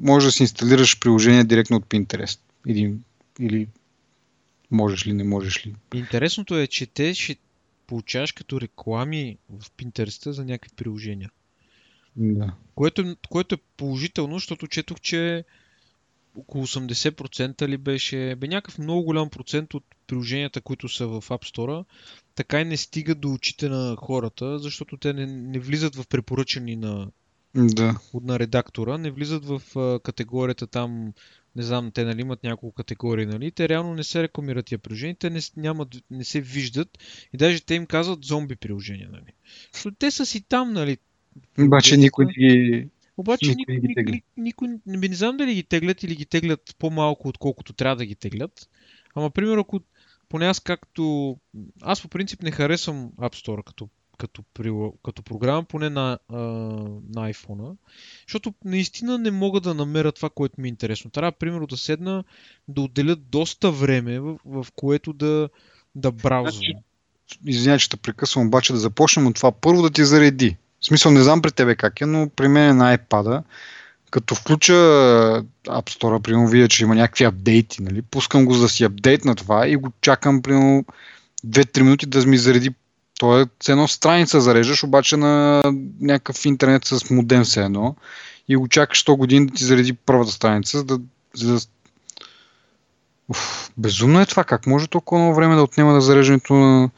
може 0.00 0.26
да 0.26 0.32
си 0.32 0.42
инсталираш 0.42 0.98
приложение 0.98 1.44
директно 1.44 1.76
от 1.76 1.86
Pinterest. 1.86 2.40
Един, 2.66 3.04
или 3.40 3.68
можеш 4.70 5.06
ли, 5.06 5.12
не 5.12 5.24
можеш 5.24 5.66
ли. 5.66 5.74
Интересното 5.94 6.58
е, 6.58 6.66
че 6.66 6.86
те 6.86 7.14
ще 7.14 7.36
получаваш 7.86 8.32
като 8.32 8.60
реклами 8.60 9.38
в 9.48 9.70
Pinterest 9.70 10.30
за 10.30 10.44
някакви 10.44 10.76
приложения. 10.76 11.30
Да. 12.16 12.54
Което, 12.74 13.16
което 13.28 13.54
е 13.54 13.58
положително, 13.76 14.34
защото 14.34 14.66
четох, 14.66 15.00
че 15.00 15.44
около 16.36 16.66
80% 16.66 17.68
ли 17.68 17.76
беше, 17.76 18.36
бе 18.38 18.48
някакъв 18.48 18.78
много 18.78 19.02
голям 19.02 19.30
процент 19.30 19.74
от 19.74 19.84
приложенията, 20.06 20.60
които 20.60 20.88
са 20.88 21.06
в 21.06 21.20
App 21.20 21.54
Store, 21.54 21.84
така 22.34 22.60
и 22.60 22.64
не 22.64 22.76
стигат 22.76 23.20
до 23.20 23.32
очите 23.32 23.68
на 23.68 23.96
хората, 23.96 24.58
защото 24.58 24.96
те 24.96 25.12
не, 25.12 25.26
не 25.26 25.58
влизат 25.58 25.96
в 25.96 26.06
препоръчани 26.08 26.76
на, 26.76 27.10
да. 27.54 28.00
от 28.12 28.24
на 28.24 28.38
редактора, 28.38 28.98
не 28.98 29.10
влизат 29.10 29.44
в 29.44 29.62
а, 29.76 30.00
категорията 30.00 30.66
там 30.66 31.12
не 31.56 31.62
знам, 31.62 31.90
те 31.90 32.04
нали, 32.04 32.20
имат 32.20 32.44
няколко 32.44 32.74
категории, 32.74 33.26
нали, 33.26 33.50
те 33.50 33.68
реално 33.68 33.94
не 33.94 34.04
се 34.04 34.22
рекламират 34.22 34.66
тия 34.66 34.78
приложения, 34.78 35.16
те 35.16 35.30
не, 35.30 35.40
нямат, 35.56 35.88
не 36.10 36.24
се 36.24 36.40
виждат 36.40 36.98
и 37.32 37.36
даже 37.36 37.60
те 37.60 37.74
им 37.74 37.86
казват 37.86 38.24
зомби 38.24 38.56
приложения, 38.56 39.08
нали. 39.12 39.32
Но 39.84 39.90
те 39.90 40.10
са 40.10 40.26
си 40.26 40.42
там, 40.42 40.72
нали. 40.72 40.98
Обаче 41.58 41.96
никой 41.96 42.26
не 42.26 42.32
ги... 42.32 42.88
Обаче 43.16 43.54
никой, 43.54 43.74
никой, 43.74 44.02
никой, 44.02 44.22
никой, 44.36 44.68
не, 44.86 45.08
не 45.08 45.14
знам 45.14 45.36
дали 45.36 45.54
ги 45.54 45.62
теглят 45.62 46.02
или 46.02 46.16
ги 46.16 46.26
теглят 46.26 46.76
по-малко, 46.78 47.28
отколкото 47.28 47.72
трябва 47.72 47.96
да 47.96 48.06
ги 48.06 48.14
теглят. 48.14 48.68
Ама, 49.14 49.30
примерно, 49.30 49.60
ако 49.60 49.80
поне 50.28 50.46
аз 50.46 50.60
както... 50.60 51.36
Аз 51.82 52.02
по 52.02 52.08
принцип 52.08 52.42
не 52.42 52.50
харесвам 52.50 53.10
App 53.10 53.46
Store 53.46 53.64
като 53.64 53.88
като, 54.18 54.42
като 55.04 55.22
програма, 55.22 55.64
поне 55.64 55.90
на, 55.90 56.18
а, 56.28 56.36
на 57.14 57.32
iPhone, 57.32 57.76
защото 58.28 58.54
наистина 58.64 59.18
не 59.18 59.30
мога 59.30 59.60
да 59.60 59.74
намеря 59.74 60.12
това, 60.12 60.30
което 60.30 60.60
ми 60.60 60.68
е 60.68 60.70
интересно. 60.70 61.10
Трябва, 61.10 61.32
примерно, 61.32 61.66
да 61.66 61.76
седна, 61.76 62.24
да 62.68 62.80
отделя 62.80 63.16
доста 63.16 63.72
време, 63.72 64.20
в, 64.20 64.38
в 64.44 64.66
което 64.76 65.12
да, 65.12 65.48
да 65.94 66.12
браузвам. 66.12 66.62
Значи, 66.62 67.38
извинявай, 67.46 67.78
че 67.78 67.90
те 67.90 67.96
прекъсвам, 67.96 68.46
обаче 68.46 68.72
да 68.72 68.78
започнем 68.78 69.26
от 69.26 69.34
това. 69.34 69.52
Първо 69.52 69.82
да 69.82 69.90
ти 69.90 70.04
зареди. 70.04 70.56
В 70.80 70.86
смисъл, 70.86 71.12
не 71.12 71.22
знам 71.22 71.42
при 71.42 71.52
тебе 71.52 71.76
как 71.76 72.00
е, 72.00 72.06
но 72.06 72.28
при 72.28 72.48
мен 72.48 72.70
е 72.70 72.74
на 72.74 72.98
iPad, 72.98 73.42
като 74.10 74.34
включа 74.34 74.72
App 75.64 75.90
Store, 75.90 76.22
примерно 76.22 76.48
видя, 76.48 76.68
че 76.68 76.84
има 76.84 76.94
някакви 76.94 77.24
апдейти, 77.24 77.82
нали? 77.82 78.02
пускам 78.02 78.44
го 78.44 78.54
за 78.54 78.62
да 78.62 78.68
си 78.68 78.84
апдейт 78.84 79.24
на 79.24 79.34
това 79.34 79.68
и 79.68 79.76
го 79.76 79.92
чакам 80.00 80.42
примерно 80.42 80.84
2-3 81.46 81.82
минути 81.82 82.06
да 82.06 82.26
ми 82.26 82.38
зареди 82.38 82.74
то 83.18 83.40
е 83.40 83.46
едно 83.68 83.88
страница 83.88 84.40
зареждаш, 84.40 84.84
обаче 84.84 85.16
на 85.16 85.62
някакъв 86.00 86.44
интернет 86.44 86.84
с 86.84 87.10
модем 87.10 87.44
все 87.44 87.64
едно. 87.64 87.96
И 88.48 88.56
го 88.56 88.68
чакаш 88.68 89.04
100 89.04 89.16
години 89.16 89.46
да 89.46 89.54
ти 89.54 89.64
зареди 89.64 89.92
първата 89.92 90.32
страница, 90.32 90.78
за 90.78 90.84
да, 90.84 91.00
за 91.34 91.54
да... 91.54 91.60
Уф, 93.28 93.70
безумно 93.76 94.20
е 94.20 94.26
това. 94.26 94.44
Как 94.44 94.66
може 94.66 94.86
толкова 94.86 95.20
много 95.20 95.34
време 95.34 95.54
да 95.54 95.62
отнема 95.62 95.92
на 95.92 96.00
зареждането 96.00 96.54
на... 96.54 96.90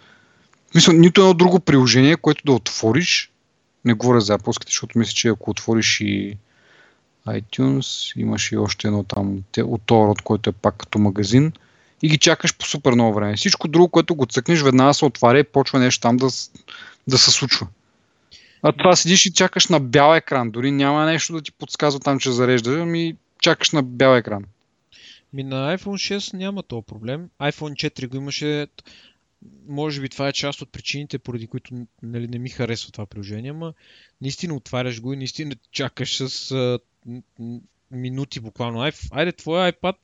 Мисля, 0.75 0.93
нито 0.93 1.21
едно 1.21 1.35
друго 1.35 1.61
приложение, 1.61 2.17
което 2.17 2.43
да 2.45 2.53
отвориш, 2.53 3.31
не 3.85 3.95
говоря 3.95 4.21
за 4.21 4.39
Apple, 4.39 4.65
защото 4.67 4.99
мисля, 4.99 5.13
че 5.13 5.29
ако 5.29 5.51
отвориш 5.51 6.01
и 6.01 6.39
iTunes, 7.29 8.21
имаш 8.21 8.53
и 8.53 8.57
още 8.57 8.87
едно 8.87 9.05
там 9.05 9.43
от 9.59 9.83
този 9.87 10.09
род, 10.09 10.23
който 10.23 10.51
е 10.51 10.53
пак 10.53 10.77
като 10.77 10.99
магазин– 10.99 11.53
и 12.03 12.09
ги 12.09 12.19
чакаш 12.19 12.57
по 12.57 12.67
супер 12.67 12.93
много 12.93 13.15
време. 13.15 13.37
Всичко 13.37 13.69
друго, 13.69 13.89
което 13.89 14.15
го 14.15 14.27
цъкнеш, 14.27 14.61
веднага 14.61 14.95
се 14.95 15.05
отваря 15.05 15.39
и 15.39 15.45
почва 15.45 15.79
нещо 15.79 16.01
там 16.01 16.17
да, 16.17 16.29
да 17.09 17.19
се 17.19 17.31
случва. 17.31 17.67
А 18.63 18.73
това 18.73 18.97
седиш 18.97 19.27
и 19.27 19.33
чакаш 19.33 19.69
на 19.69 19.81
бял 19.81 20.15
екран. 20.15 20.51
Дори 20.51 20.71
няма 20.71 21.07
нещо 21.07 21.33
да 21.33 21.43
ти 21.43 21.53
подсказва 21.53 22.01
там, 22.01 22.19
че 22.19 22.33
зарежда, 22.33 22.81
ами 22.81 23.17
чакаш 23.43 23.71
на 23.71 23.83
бял 23.83 24.17
екран. 24.17 24.45
Ми 25.33 25.45
на 25.45 25.79
iPhone 25.79 26.19
6 26.19 26.35
няма 26.35 26.63
този 26.63 26.87
проблем. 26.87 27.29
iPhone 27.41 27.91
4 27.91 28.09
го 28.09 28.17
имаше. 28.17 28.67
Може 29.69 30.01
би 30.01 30.09
това 30.09 30.29
е 30.29 30.33
част 30.33 30.63
от 30.63 30.73
причините, 30.73 31.19
поради 31.19 31.47
които 31.47 31.75
нали, 32.03 32.29
не 32.29 32.39
ми 32.39 32.49
харесва 32.49 32.93
това 32.93 33.07
приложение, 33.07 33.51
ама 33.51 33.73
наистина 34.21 34.55
отваряш 34.55 35.01
го 35.01 35.13
и 35.13 35.17
наистина 35.17 35.55
чакаш 35.73 36.17
с 36.17 36.51
а, 36.51 36.79
минути 37.91 38.41
буквално. 38.41 38.91
Айде, 39.11 39.33
твоя 39.33 39.73
iPad 39.73 39.97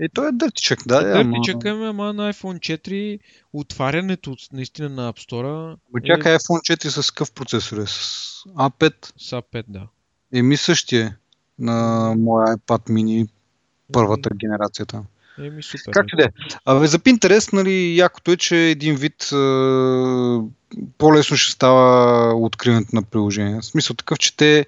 и 0.00 0.08
той 0.14 0.28
е 0.28 0.32
дъртичък, 0.32 0.78
да. 0.86 1.02
Дъртичък 1.02 1.64
ама... 1.64 1.88
ама 1.88 2.12
на 2.12 2.32
iPhone 2.32 2.78
4 2.78 3.18
отварянето 3.52 4.36
наистина 4.52 4.88
на 4.88 5.12
App 5.12 5.30
Store. 5.30 5.76
Ма 5.92 6.00
чакай, 6.04 6.34
е... 6.34 6.38
iPhone 6.38 6.76
4 6.76 6.88
с 6.88 7.10
какъв 7.10 7.32
процесор 7.32 7.76
е? 7.78 7.86
С 7.86 8.42
A5? 8.46 8.92
С 9.18 9.30
A5, 9.30 9.64
да. 9.68 9.86
Еми 10.34 10.56
същия 10.56 11.16
на 11.58 12.14
моя 12.18 12.56
iPad 12.56 12.90
mini 12.90 13.28
първата 13.92 14.30
генерацията. 14.34 15.02
Еми 15.38 15.62
супер. 15.62 15.92
Как 15.92 16.06
да 16.16 16.24
е? 16.24 16.86
За 16.86 16.98
Pinterest, 16.98 17.52
нали, 17.52 17.96
якото 17.96 18.30
е, 18.30 18.36
че 18.36 18.56
един 18.56 18.96
вид 18.96 19.22
е, 19.22 19.36
по-лесно 20.98 21.36
ще 21.36 21.52
става 21.52 22.34
откриването 22.34 22.96
на 22.96 23.02
приложения. 23.02 23.60
В 23.60 23.64
смисъл 23.64 23.96
такъв, 23.96 24.18
че 24.18 24.36
те 24.36 24.66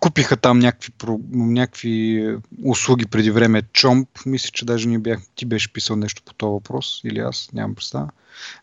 купиха 0.00 0.36
там 0.36 0.58
някакви, 0.58 0.92
някакви 1.32 2.24
услуги 2.64 3.06
преди 3.06 3.30
време. 3.30 3.62
Чомп, 3.72 4.08
мисля, 4.26 4.50
че 4.52 4.64
даже 4.64 4.88
ни 4.88 4.98
бях, 4.98 5.20
ти 5.34 5.46
беше 5.46 5.72
писал 5.72 5.96
нещо 5.96 6.22
по 6.26 6.34
този 6.34 6.50
въпрос, 6.50 7.00
или 7.04 7.18
аз, 7.18 7.48
нямам 7.52 7.74
представа. 7.74 8.08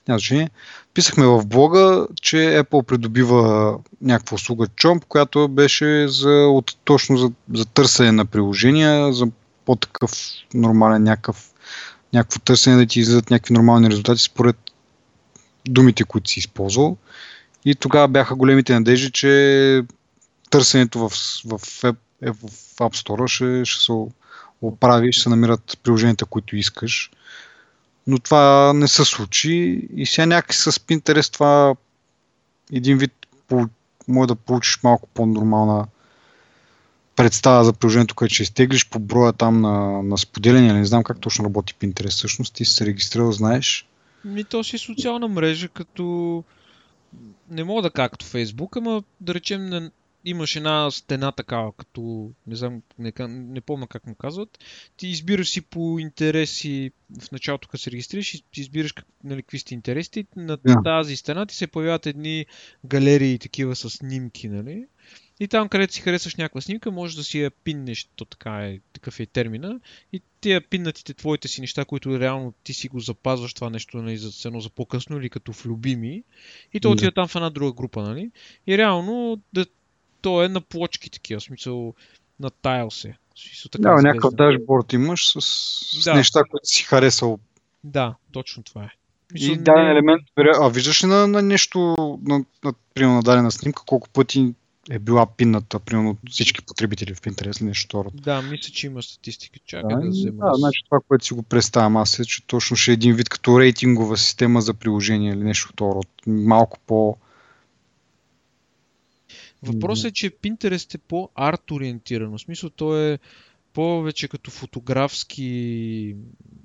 Няма 0.08 0.20
значение. 0.20 0.50
Писахме 0.94 1.26
в 1.26 1.46
блога, 1.46 2.08
че 2.22 2.38
Apple 2.38 2.84
придобива 2.84 3.78
някаква 4.02 4.36
услуга 4.36 4.68
Chomp, 4.68 5.06
която 5.06 5.48
беше 5.48 6.08
за, 6.08 6.30
от, 6.30 6.78
точно 6.84 7.18
за, 7.18 7.32
за 7.54 7.66
търсене 7.66 8.12
на 8.12 8.26
приложения, 8.26 9.14
за 9.14 9.28
по-такъв 9.66 10.12
нормален 10.54 11.04
някакъв, 11.04 11.52
някакво 12.14 12.40
търсене 12.40 12.78
да 12.78 12.86
ти 12.86 13.00
излизат 13.00 13.30
някакви 13.30 13.54
нормални 13.54 13.90
резултати 13.90 14.22
според 14.22 14.58
думите, 15.68 16.04
които 16.04 16.30
си 16.30 16.40
използвал. 16.40 16.98
И 17.66 17.76
тогава 17.76 18.08
бяха 18.08 18.36
големите 18.36 18.74
надежди, 18.74 19.12
че 19.12 19.84
търсенето 20.56 21.00
в, 21.00 21.10
в, 21.46 21.60
в, 21.84 21.96
в 22.22 22.78
App 22.78 22.96
Store 22.96 23.28
ще, 23.28 23.66
ще 23.66 23.84
се 23.84 23.92
оправи, 24.62 25.14
ще 25.14 25.24
се 25.24 25.30
намират 25.30 25.80
приложенията, 25.84 26.26
които 26.26 26.56
искаш. 26.56 27.12
Но 28.08 28.20
това 28.20 28.74
не 28.74 28.88
се 28.88 29.06
случи 29.06 29.88
и 29.96 30.06
сега 30.06 30.26
някакси 30.26 30.62
с 30.62 30.72
Pinterest 30.72 31.34
това 31.34 31.76
един 32.72 32.98
вид 32.98 33.12
може 34.08 34.28
да 34.28 34.36
получиш 34.36 34.80
малко 34.84 35.10
по-нормална 35.14 35.88
представа 37.16 37.66
за 37.66 37.74
приложението, 37.74 38.16
което 38.16 38.34
ще 38.34 38.44
изтеглиш 38.44 38.90
по 38.90 39.00
броя 39.00 39.34
там 39.34 39.62
на, 39.62 40.04
на 40.04 40.18
споделяне. 40.18 40.74
Не 40.74 40.86
знам 40.86 41.04
как 41.04 41.20
точно 41.20 41.46
работи 41.46 41.74
Pinterest. 41.74 42.10
Всъщност 42.10 42.54
ти 42.54 42.66
си 42.66 42.74
се 42.74 42.86
регистрирал, 42.86 43.32
знаеш. 43.32 43.88
Ми 44.26 44.44
то 44.44 44.64
си 44.64 44.78
социална 44.78 45.28
мрежа, 45.28 45.68
като 45.68 46.44
не 47.50 47.64
мога 47.64 47.82
да 47.82 47.90
кажа 47.90 48.10
като 48.10 48.26
Facebook, 48.26 48.78
ама 48.78 49.04
да 49.22 49.34
речем 49.34 49.66
на 49.66 49.92
имаш 50.26 50.56
една 50.56 50.92
стена 50.92 51.32
такава, 51.32 51.72
като, 51.74 52.32
не 52.48 52.56
знам, 52.56 52.82
не, 53.00 53.14
не 53.28 53.62
помня 53.62 53.88
как 53.88 54.08
му 54.08 54.16
казват, 54.16 54.60
ти 54.98 55.08
избираш 55.08 55.50
си 55.50 55.62
по 55.62 56.00
интереси, 56.00 56.92
в 57.22 57.32
началото 57.32 57.68
като 57.68 57.84
се 57.84 57.92
регистрираш, 57.92 58.34
и 58.34 58.44
ти 58.52 58.62
избираш 58.62 58.92
как, 58.92 59.06
нали, 59.24 59.42
какви 59.42 59.60
сте 59.60 59.74
интересите, 59.74 60.26
на 60.36 60.58
yeah. 60.58 60.84
тази 60.84 61.16
стена 61.16 61.46
ти 61.46 61.56
се 61.56 61.68
появяват 61.68 62.06
едни 62.06 62.46
галерии 62.86 63.40
такива 63.40 63.76
с 63.76 63.90
снимки, 63.90 64.50
нали? 64.50 64.86
И 65.40 65.48
там, 65.48 65.70
където 65.70 65.94
си 65.94 66.02
харесваш 66.02 66.36
някаква 66.36 66.62
снимка, 66.62 66.92
можеш 66.92 67.16
да 67.16 67.24
си 67.24 67.40
я 67.40 67.52
пиннеш, 67.52 68.10
то 68.16 68.26
така 68.26 68.68
е, 68.68 68.80
такъв 68.94 69.20
е 69.20 69.26
термина, 69.26 69.80
и 70.14 70.22
тия 70.42 70.62
пиннатите 70.70 71.14
твоите 71.14 71.48
си 71.48 71.62
неща, 71.62 71.86
които 71.86 72.20
реално 72.20 72.54
ти 72.64 72.74
си 72.74 72.88
го 72.88 73.00
запазваш 73.00 73.54
това 73.54 73.70
нещо 73.70 73.98
нали, 73.98 74.18
за 74.18 74.48
едно 74.48 74.62
за 74.62 74.70
по-късно 74.70 75.18
или 75.18 75.30
като 75.30 75.54
в 75.54 75.66
любими, 75.66 76.24
и 76.74 76.80
то 76.80 76.92
отида 76.92 77.12
там 77.12 77.28
в 77.28 77.36
една 77.36 77.50
друга 77.50 77.74
група, 77.74 78.04
нали? 78.04 78.32
И 78.68 78.78
реално 78.78 79.42
да 79.54 79.66
то 80.26 80.44
е 80.44 80.50
на 80.50 80.62
плочки 80.62 81.10
такива, 81.10 81.40
в 81.40 81.44
смисъл 81.44 81.94
на 82.40 82.50
тайл 82.50 82.92
се. 82.92 83.16
Смисъл, 83.36 83.70
така 83.70 83.90
да, 83.90 84.02
някакъв 84.02 84.34
дашборд 84.34 84.94
имаш 84.94 85.32
с, 85.32 85.42
с 86.02 86.04
да. 86.04 86.14
неща, 86.14 86.44
които 86.50 86.68
си 86.68 86.84
харесал. 86.84 87.40
Да, 87.84 88.16
точно 88.32 88.64
това 88.64 88.84
е. 88.84 88.90
Мисъл, 89.34 89.54
и 89.54 89.58
даден 89.58 89.84
не... 89.84 89.92
елемент, 89.92 90.22
а 90.38 90.70
виждаш 90.70 91.04
ли 91.04 91.08
на, 91.08 91.28
на 91.28 91.42
нещо, 91.42 91.96
на, 92.22 92.46
на, 92.64 92.74
примерно 92.94 93.16
на 93.16 93.24
дадена 93.24 93.52
снимка, 93.52 93.84
колко 93.86 94.10
пъти 94.10 94.54
е 94.90 95.00
била 95.00 95.26
пинната, 95.26 95.80
примерно 95.80 96.10
от 96.10 96.18
всички 96.32 96.62
потребители 96.62 97.14
в 97.14 97.22
Pinterest 97.22 97.62
или 97.62 97.68
нещо 97.68 97.86
второ. 97.86 98.12
Да, 98.14 98.42
мисля, 98.42 98.74
че 98.74 98.88
има 98.88 99.04
статистика. 99.04 99.60
Чакай 99.66 99.96
да, 99.96 100.02
да 100.02 100.10
взема. 100.10 100.46
Да, 100.46 100.54
значи 100.54 100.82
това, 100.90 101.00
което 101.08 101.26
си 101.26 101.34
го 101.34 101.44
представям 101.44 101.98
аз 101.98 102.20
е, 102.20 102.26
че 102.26 102.48
точно 102.48 102.78
ще 102.78 102.92
е 102.92 102.94
един 102.94 103.16
вид 103.16 103.30
като 103.30 103.60
рейтингова 103.60 104.18
система 104.18 104.62
за 104.62 104.74
приложение 104.74 105.34
или 105.34 105.44
нещо 105.44 105.70
второ. 105.74 106.02
Малко 106.28 106.80
по 106.88 107.18
Въпросът 109.66 110.06
е, 110.06 110.14
че 110.14 110.32
Pinterest 110.32 110.96
е 110.96 110.98
по-арт 110.98 111.72
ориентирано. 111.72 112.38
В 112.38 112.42
смисъл, 112.42 112.70
то 112.70 113.00
е 113.00 113.20
повече 113.74 114.28
като 114.28 114.52
фотографски 114.52 116.16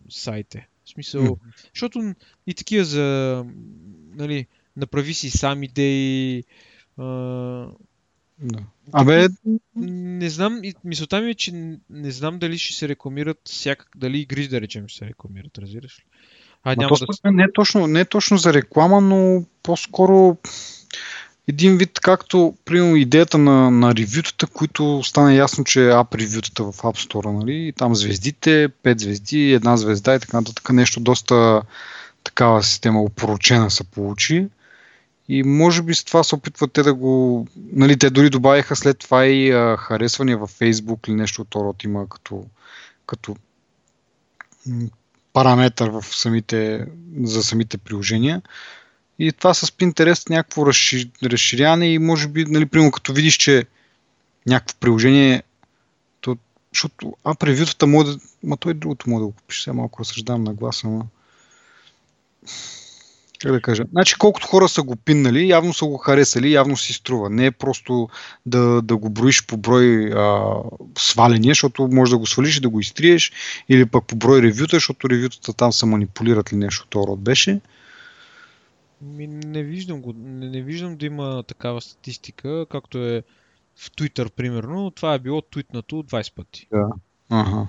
сайте. 0.09 0.68
В 0.84 0.90
смисъл, 0.90 1.22
mm. 1.22 1.36
защото 1.74 2.14
и 2.46 2.55
такива 2.55 2.84
за, 2.84 3.44
нали, 4.14 4.46
направи 4.76 5.14
си 5.14 5.30
сам 5.30 5.62
идеи, 5.62 6.44
а, 6.96 7.05
да. 8.42 8.59
Абе... 8.92 9.28
Не 9.76 10.30
знам, 10.30 10.62
мисълта 10.84 11.20
ми 11.20 11.30
е, 11.30 11.34
че 11.34 11.53
не 11.90 12.11
знам 12.11 12.38
дали 12.38 12.59
ще 12.59 12.74
се 12.74 12.88
рекламират 12.88 13.40
всякак, 13.44 13.88
дали 13.96 14.18
игри 14.18 14.48
да 14.48 14.61
речем 14.61 14.88
ще 14.88 14.98
се 14.98 15.07
рекламират, 15.07 15.59
разбираш 15.59 15.98
ли? 15.98 16.03
А, 16.62 16.76
няма 16.76 16.96
да... 17.24 17.32
не, 17.32 17.42
е 17.42 17.53
точно, 17.55 17.86
не 17.86 18.01
е 18.01 18.05
точно 18.05 18.36
за 18.36 18.53
реклама, 18.55 19.01
но 19.01 19.44
по-скоро 19.62 20.36
един 21.51 21.76
вид, 21.76 22.01
както 22.01 22.55
примерно 22.64 22.96
идеята 22.96 23.38
на, 23.38 23.70
на 23.70 23.94
ревютата, 23.94 24.46
които 24.46 25.03
стана 25.05 25.34
ясно, 25.34 25.64
че 25.64 25.90
ап 25.90 26.14
ревютата 26.14 26.64
в 26.64 26.72
App 26.72 27.09
Store, 27.09 27.38
нали? 27.38 27.72
там 27.76 27.94
звездите, 27.94 28.68
5 28.84 29.01
звезди, 29.01 29.53
една 29.53 29.76
звезда 29.76 30.14
и 30.14 30.20
така 30.20 30.36
нататък, 30.36 30.70
нещо 30.72 31.01
доста 31.01 31.62
такава 32.24 32.62
система 32.62 33.03
опоручена 33.03 33.70
се 33.70 33.84
получи. 33.84 34.48
И 35.28 35.42
може 35.42 35.82
би 35.82 35.94
с 35.94 36.05
това 36.05 36.24
се 36.24 36.34
опитват 36.34 36.72
те 36.72 36.82
да 36.82 36.94
го... 36.94 37.46
Нали, 37.72 37.98
те 37.98 38.11
дори 38.11 38.30
добавиха 38.30 38.76
след 38.76 38.98
това 38.98 39.26
и 39.26 39.51
а, 39.51 39.76
харесвания 39.76 40.38
във 40.38 40.59
Facebook 40.59 41.09
или 41.09 41.14
нещо 41.14 41.42
от 41.42 41.55
род 41.55 41.84
има 41.84 42.09
като, 42.09 42.44
като 43.07 43.36
параметър 45.32 45.88
в 45.88 46.03
самите, 46.03 46.86
за 47.22 47.42
самите 47.42 47.78
приложения. 47.78 48.42
И 49.21 49.33
това 49.33 49.55
с 49.55 49.66
Pinterest 49.66 50.31
някакво 50.31 50.66
разширяване 51.23 51.93
и 51.93 51.99
може 51.99 52.29
би, 52.29 52.45
нали, 52.45 52.66
примерно 52.66 52.91
като 52.91 53.12
видиш, 53.12 53.37
че 53.37 53.64
някакво 54.47 54.77
приложение, 54.81 55.43
то, 56.21 56.37
защото, 56.75 57.16
а 57.25 57.35
превютата 57.35 57.87
може 57.87 58.12
да, 58.12 58.18
ма 58.45 58.57
той 58.57 58.75
другото 58.75 59.11
може 59.11 59.21
да 59.21 59.27
го 59.27 59.33
купиш, 59.33 59.62
сега 59.62 59.75
малко 59.75 60.01
разсъждавам 60.01 60.45
на 60.45 60.55
гласа, 60.55 60.87
ама 60.87 61.07
как 63.41 63.53
да 63.53 63.61
кажа? 63.61 63.85
Значи 63.91 64.14
колкото 64.18 64.47
хора 64.47 64.68
са 64.68 64.83
го 64.83 64.97
пиннали, 64.97 65.49
явно 65.49 65.75
са 65.75 65.85
го 65.85 65.97
харесали, 65.97 66.53
явно 66.53 66.77
си 66.77 66.93
струва. 66.93 67.31
Не 67.31 67.47
е 67.47 67.51
просто 67.51 68.09
да, 68.47 68.83
да 68.83 68.97
го 68.97 69.11
броиш 69.11 69.47
по 69.47 69.57
брой 69.57 70.12
а, 70.14 70.55
сваления, 70.99 71.51
защото 71.51 71.89
може 71.93 72.11
да 72.11 72.18
го 72.18 72.27
свалиш 72.27 72.57
и 72.57 72.61
да 72.61 72.68
го 72.68 72.81
изтриеш, 72.81 73.33
или 73.68 73.87
пък 73.87 74.05
по 74.05 74.16
брой 74.16 74.43
ревюта, 74.43 74.77
защото 74.77 75.11
ревютата 75.11 75.53
там 75.53 75.73
са 75.73 75.87
манипулират 75.87 76.53
ли 76.53 76.57
нещо, 76.57 76.87
то 76.91 77.07
род 77.07 77.21
беше. 77.21 77.61
Ми, 79.03 79.26
не 79.26 79.62
виждам 79.62 80.01
го. 80.01 80.12
Не, 80.16 80.51
не 80.51 80.62
виждам 80.62 80.96
да 80.96 81.07
има 81.07 81.42
такава 81.42 81.80
статистика, 81.80 82.66
както 82.70 82.98
е 82.98 83.22
в 83.76 83.90
Twitter, 83.90 84.30
примерно. 84.30 84.90
Това 84.90 85.14
е 85.14 85.18
било 85.18 85.42
твитнато 85.42 85.96
20 85.96 86.34
пъти. 86.34 86.66
Да. 86.72 86.88
Ага. 87.30 87.66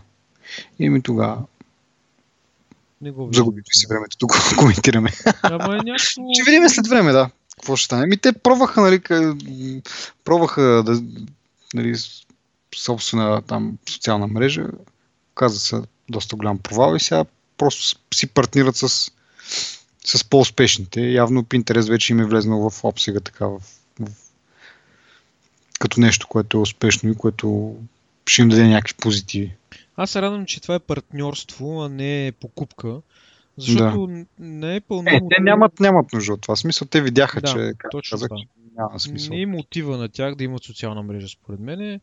И 0.79 0.89
ми 0.89 1.01
тогава. 1.01 1.43
Не 3.01 3.11
го 3.11 3.29
Загубихме 3.33 3.73
си 3.73 3.87
времето, 3.89 4.17
тук 4.17 4.31
коментираме. 4.57 5.09
Ама 5.43 5.73
е 5.73 5.77
някакво... 5.77 6.21
Ще 6.33 6.51
видим 6.51 6.69
след 6.69 6.87
време, 6.87 7.11
да. 7.11 7.29
Какво 7.55 7.75
ще 7.75 7.85
стане? 7.85 8.05
Ми 8.05 8.17
те 8.17 8.33
пробваха, 8.33 8.81
нали, 8.81 9.01
пробваха 10.23 10.61
да, 10.61 11.01
нали, 11.73 11.95
собствена 12.75 13.41
там 13.41 13.77
социална 13.89 14.27
мрежа. 14.27 14.67
Каза 15.35 15.59
се 15.59 15.81
доста 16.09 16.35
голям 16.35 16.57
провал 16.57 16.95
и 16.95 16.99
сега 16.99 17.25
просто 17.57 17.99
си 18.13 18.27
партнират 18.27 18.75
с, 18.75 19.11
с 20.05 20.29
по-успешните. 20.29 21.01
Явно 21.01 21.43
Pinterest 21.43 21.89
вече 21.89 22.13
им 22.13 22.19
е 22.19 22.25
влезнал 22.25 22.69
в 22.69 22.83
обсега 22.83 23.19
така, 23.19 23.47
в, 23.47 23.59
в, 23.99 24.07
като 25.79 25.99
нещо, 25.99 26.27
което 26.27 26.57
е 26.57 26.61
успешно 26.61 27.09
и 27.09 27.15
което 27.15 27.75
ще 28.27 28.41
им 28.41 28.49
даде 28.49 28.67
някакви 28.67 28.95
позитиви. 29.01 29.55
Аз 29.95 30.11
се 30.11 30.21
радвам, 30.21 30.45
че 30.45 30.61
това 30.61 30.75
е 30.75 30.79
партньорство, 30.79 31.83
а 31.83 31.89
не 31.89 32.31
покупка. 32.39 33.01
Защото 33.57 34.07
да. 34.07 34.25
не 34.39 34.75
е 34.75 34.81
пълно. 34.81 35.09
Е, 35.09 35.19
те 35.29 35.41
нямат, 35.41 35.79
нямат 35.79 36.13
нужда 36.13 36.33
от 36.33 36.41
това. 36.41 36.55
Смисъл, 36.55 36.87
те 36.87 37.01
видяха, 37.01 37.41
да, 37.41 37.47
че 37.47 37.73
точно 37.91 38.15
казах, 38.15 38.29
това. 38.29 38.41
няма 38.77 38.99
смисъл. 38.99 39.35
Не 39.35 39.41
е 39.41 39.45
мотива 39.45 39.97
на 39.97 40.09
тях 40.09 40.35
да 40.35 40.43
имат 40.43 40.63
социална 40.63 41.03
мрежа, 41.03 41.27
според 41.27 41.59
мен. 41.59 41.99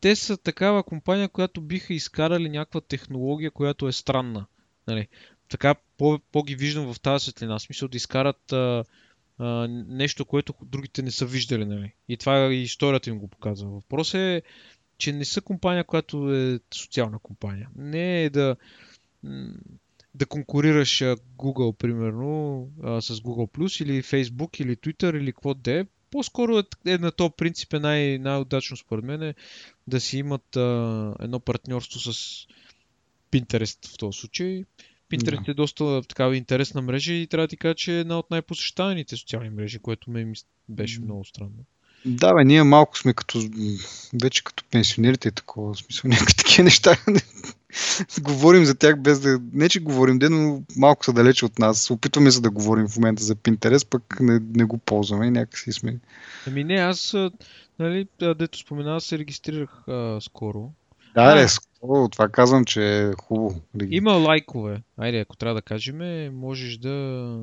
те 0.00 0.16
са 0.16 0.36
такава 0.36 0.82
компания, 0.82 1.28
която 1.28 1.60
биха 1.60 1.94
изкарали 1.94 2.48
някаква 2.48 2.80
технология, 2.80 3.50
която 3.50 3.88
е 3.88 3.92
странна. 3.92 4.46
Нали? 4.86 5.08
Така 5.52 5.74
по, 5.98 6.18
по-ги 6.32 6.54
виждам 6.54 6.94
в 6.94 7.00
тази 7.00 7.22
светлина. 7.22 7.58
Смисъл 7.58 7.88
да 7.88 7.96
изкарат 7.96 8.52
а, 8.52 8.84
а, 9.38 9.68
нещо, 9.88 10.24
което 10.24 10.54
другите 10.62 11.02
не 11.02 11.10
са 11.10 11.26
виждали. 11.26 11.64
Нали? 11.64 11.92
И 12.08 12.16
това 12.16 12.54
и 12.54 12.62
историята 12.62 13.10
им 13.10 13.18
го 13.18 13.28
показва. 13.28 13.70
Въпрос 13.70 14.14
е 14.14 14.42
че 14.98 15.12
не 15.12 15.24
са 15.24 15.40
компания, 15.40 15.84
която 15.84 16.34
е 16.34 16.60
социална 16.74 17.18
компания. 17.18 17.68
Не 17.76 18.24
е 18.24 18.30
да, 18.30 18.56
да 20.14 20.26
конкурираш 20.26 20.98
Google, 21.38 21.76
примерно, 21.76 22.68
с 23.00 23.16
Google+, 23.16 23.82
или 23.82 24.02
Facebook, 24.02 24.60
или 24.60 24.76
Twitter, 24.76 25.18
или 25.18 25.32
какво 25.32 25.54
да 25.54 25.80
е. 25.80 25.86
По-скоро 26.10 26.58
е, 26.58 26.62
е 26.86 26.98
на 26.98 27.12
този 27.12 27.32
принцип 27.36 27.72
е 27.72 27.78
най- 27.78 28.18
най-удачно 28.18 28.76
според 28.76 29.04
мен 29.04 29.22
е 29.22 29.34
да 29.86 30.00
си 30.00 30.18
имат 30.18 30.56
а, 30.56 31.14
едно 31.20 31.40
партньорство 31.40 32.12
с 32.12 32.46
Pinterest 33.32 33.88
в 33.88 33.98
този 33.98 34.18
случай. 34.18 34.64
Pinterest 35.12 35.44
да. 35.44 35.50
е 35.50 35.54
доста 35.54 36.02
такава 36.08 36.36
интересна 36.36 36.82
мрежа 36.82 37.12
и 37.12 37.26
трябва 37.26 37.46
да 37.46 37.48
ти 37.48 37.56
кажа, 37.56 37.74
че 37.74 37.96
е 37.96 38.00
една 38.00 38.18
от 38.18 38.30
най-посещаваните 38.30 39.16
социални 39.16 39.50
мрежи, 39.50 39.78
което 39.78 40.10
ме 40.10 40.32
беше 40.68 41.00
много 41.00 41.24
странно. 41.24 41.64
Да, 42.04 42.34
бе, 42.34 42.44
ние 42.44 42.62
малко 42.62 42.98
сме 42.98 43.12
като, 43.12 43.42
вече 44.22 44.44
като 44.44 44.64
пенсионерите 44.70 45.28
и 45.28 45.32
такова, 45.32 45.74
в 45.74 45.78
смисъл 45.78 46.08
някакви 46.08 46.34
такива 46.34 46.64
неща. 46.64 46.96
говорим 48.20 48.64
за 48.64 48.74
тях 48.74 49.00
без 49.00 49.20
да, 49.20 49.40
не 49.52 49.68
че 49.68 49.80
говорим, 49.80 50.18
де, 50.18 50.28
но 50.28 50.62
малко 50.76 51.04
са 51.04 51.12
далече 51.12 51.44
от 51.44 51.58
нас. 51.58 51.90
Опитваме 51.90 52.30
се 52.30 52.40
да 52.40 52.50
говорим 52.50 52.88
в 52.88 52.96
момента 52.96 53.22
за 53.22 53.36
Pinterest, 53.36 53.88
пък 53.88 54.20
не, 54.20 54.40
не 54.54 54.64
го 54.64 54.78
ползваме 54.78 55.26
и 55.26 55.30
някакси 55.30 55.72
сме. 55.72 55.98
Ами 56.46 56.64
не, 56.64 56.74
аз, 56.74 57.14
нали, 57.78 58.06
дето 58.20 58.58
спомена, 58.58 59.00
се 59.00 59.18
регистрирах 59.18 59.88
а, 59.88 60.20
скоро. 60.20 60.72
Да, 61.14 61.42
а, 61.44 61.48
скоро, 61.48 62.08
това 62.08 62.28
казвам, 62.28 62.64
че 62.64 63.00
е 63.00 63.12
хубаво. 63.12 63.60
Има 63.90 64.12
лайкове. 64.12 64.82
Айде, 64.96 65.20
ако 65.20 65.36
трябва 65.36 65.54
да 65.54 65.62
кажем, 65.62 65.98
можеш 66.34 66.76
да 66.76 67.38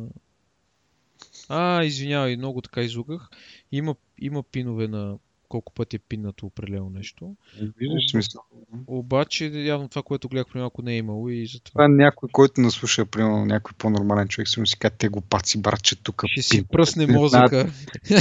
а, 1.49 1.84
извинявай, 1.84 2.38
много 2.38 2.61
така 2.61 2.82
излугах. 2.82 3.30
Има, 3.72 3.95
има 4.20 4.43
пинове 4.43 4.88
на 4.88 5.17
колко 5.49 5.74
пъти 5.74 5.95
е 5.95 5.99
пиннато 5.99 6.45
определено 6.45 6.89
нещо. 6.89 7.36
Виждаш 7.78 8.11
смисъл. 8.11 8.41
Обаче, 8.88 9.45
явно 9.45 9.89
това, 9.89 10.03
което 10.03 10.30
гледах 10.30 10.47
при 10.53 10.59
малко 10.59 10.82
не 10.82 10.93
е 10.93 10.97
имало 10.97 11.30
и 11.30 11.45
затова. 11.45 11.72
Това 11.72 11.86
е 11.86 11.88
някой, 11.88 12.30
който 12.32 12.61
наслуша, 12.61 13.05
примерно, 13.05 13.45
някой 13.45 13.72
по-нормален 13.78 14.28
човек, 14.28 14.47
си 14.47 14.59
му 14.59 14.65
си 14.65 14.80
казва, 14.80 14.97
те 14.97 15.09
го 15.09 15.22
паци, 15.22 15.61
братче, 15.61 15.95
тук. 15.95 16.24
Ще 16.28 16.41
си 16.41 16.67
пръсне 16.67 17.07
мозъка. 17.07 17.72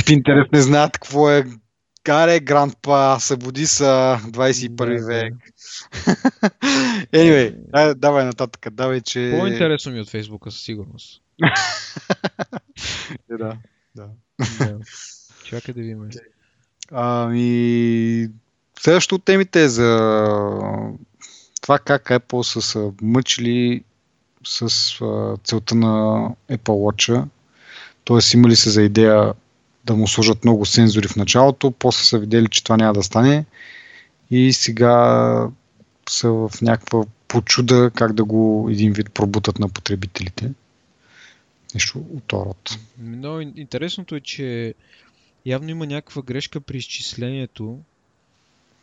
Пинтерес 0.07 0.47
не 0.53 0.61
знаят 0.61 0.93
какво 0.93 1.31
е 1.31 1.45
Каре, 2.09 2.41
Грандпа, 2.41 3.17
събуди 3.21 3.67
са 3.67 4.21
21 4.25 5.07
век. 5.07 5.35
anyway, 7.13 7.95
давай 7.95 8.25
нататък. 8.25 8.67
Давай, 8.73 9.01
че... 9.01 9.37
По-интересно 9.41 9.93
ми 9.93 10.01
от 10.01 10.11
Фейсбука 10.11 10.51
със 10.51 10.63
сигурност. 10.63 11.23
Е, 13.31 13.37
да, 13.37 13.57
да. 13.95 14.09
Чакай 15.45 15.75
да 15.75 15.81
видим. 15.81 16.09
Ами, 16.93 18.29
следващото 18.81 19.15
от 19.15 19.25
темите 19.25 19.63
е 19.63 19.69
за 19.69 19.99
това 21.63 21.79
как 21.79 22.05
Apple 22.05 22.43
са 22.43 22.63
се 22.63 22.91
мъчили 23.03 23.85
с 24.45 24.63
а, 25.01 25.37
целта 25.45 25.75
на 25.75 25.87
Apple 26.51 26.59
Watch. 26.59 27.25
Тоест 28.05 28.35
имали 28.35 28.57
се 28.57 28.71
за 28.71 28.83
идея 28.83 29.35
да 29.89 29.97
му 29.97 30.09
сложат 30.09 30.45
много 30.45 30.67
сензори 30.67 31.09
в 31.09 31.17
началото, 31.17 31.71
после 31.71 32.05
са 32.05 32.19
видели, 32.19 32.49
че 32.49 32.65
това 32.65 32.77
няма 32.77 32.93
да 32.93 33.03
стане 33.03 33.45
и 34.31 34.53
сега 34.53 35.49
са 36.09 36.31
в 36.31 36.51
някаква 36.63 37.05
почуда 37.29 37.91
как 37.95 38.13
да 38.13 38.25
го 38.25 38.69
един 38.71 38.93
вид 38.93 39.13
пробутат 39.13 39.59
на 39.59 39.69
потребителите. 39.69 40.51
Нещо 41.75 41.99
от 41.99 42.33
род. 42.33 42.79
Но 42.99 43.41
интересното 43.41 44.15
е, 44.15 44.21
че 44.21 44.75
явно 45.47 45.71
има 45.71 45.87
някаква 45.87 46.23
грешка 46.23 46.61
при 46.61 46.77
изчислението, 46.77 47.79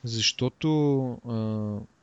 защото 0.03 1.07
а, 1.27 1.94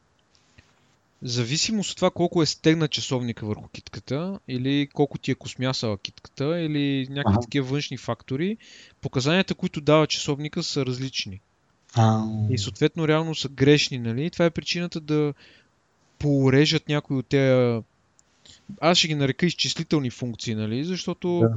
зависимост 1.22 1.90
от 1.90 1.96
това 1.96 2.10
колко 2.10 2.42
е 2.42 2.46
стегна 2.46 2.88
часовника 2.88 3.46
върху 3.46 3.68
китката 3.68 4.38
или 4.48 4.88
колко 4.94 5.18
ти 5.18 5.30
е 5.30 5.34
космясала 5.34 5.98
китката 5.98 6.60
или 6.60 7.06
някакви 7.10 7.34
ага. 7.36 7.40
такива 7.40 7.66
външни 7.66 7.96
фактори, 7.96 8.56
показанията, 9.00 9.54
които 9.54 9.80
дава 9.80 10.06
часовника 10.06 10.62
са 10.62 10.86
различни. 10.86 11.40
А... 11.94 12.24
И 12.50 12.58
съответно 12.58 13.08
реално 13.08 13.34
са 13.34 13.48
грешни, 13.48 13.98
нали? 13.98 14.30
Това 14.30 14.44
е 14.44 14.50
причината 14.50 15.00
да 15.00 15.34
порежат 16.18 16.88
някои 16.88 17.16
от 17.16 17.26
тези 17.26 17.82
аз 18.80 18.98
ще 18.98 19.08
ги 19.08 19.14
нарека 19.14 19.46
изчислителни 19.46 20.10
функции, 20.10 20.54
нали? 20.54 20.84
Защото 20.84 21.40
да. 21.40 21.54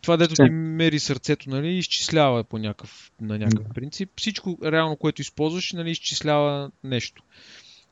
това, 0.00 0.16
дето 0.16 0.34
ти 0.34 0.50
мери 0.50 1.00
сърцето, 1.00 1.50
нали, 1.50 1.68
изчислява 1.68 2.44
по 2.44 2.58
някакъв, 2.58 3.12
на 3.20 3.38
някакъв 3.38 3.68
да. 3.68 3.74
принцип. 3.74 4.10
Всичко 4.16 4.58
реално, 4.64 4.96
което 4.96 5.22
използваш, 5.22 5.72
нали, 5.72 5.90
изчислява 5.90 6.70
нещо. 6.84 7.22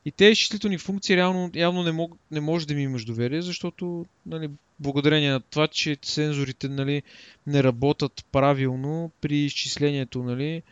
И 0.05 0.11
тези 0.11 0.31
изчислителни 0.31 0.77
функции 0.77 1.17
реално 1.17 1.51
явно 1.55 1.83
не, 1.83 1.91
мог, 1.91 2.17
не 2.31 2.41
може 2.41 2.67
да 2.67 2.73
ми 2.73 2.83
имаш 2.83 3.05
доверие, 3.05 3.41
защото 3.41 4.05
нали, 4.25 4.49
благодарение 4.79 5.31
на 5.31 5.39
това, 5.39 5.67
че 5.67 5.97
сензорите 6.01 6.69
нали, 6.69 7.03
не 7.47 7.63
работят 7.63 8.25
правилно 8.31 9.11
при 9.21 9.37
изчислението, 9.37 10.23
нали, 10.23 10.63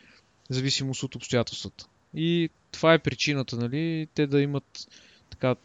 зависимост 0.48 1.02
от 1.02 1.14
обстоятелствата. 1.14 1.86
И 2.14 2.50
това 2.72 2.94
е 2.94 2.98
причината, 2.98 3.56
нали, 3.56 4.08
те 4.14 4.26
да 4.26 4.40
имат 4.40 4.88
така 5.30 5.56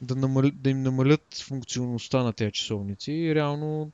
да, 0.00 0.14
намали, 0.14 0.50
да 0.50 0.70
им 0.70 0.82
намалят 0.82 1.44
функционалността 1.44 2.22
на 2.22 2.32
тези 2.32 2.52
часовници. 2.52 3.12
И 3.12 3.34
реално 3.34 3.90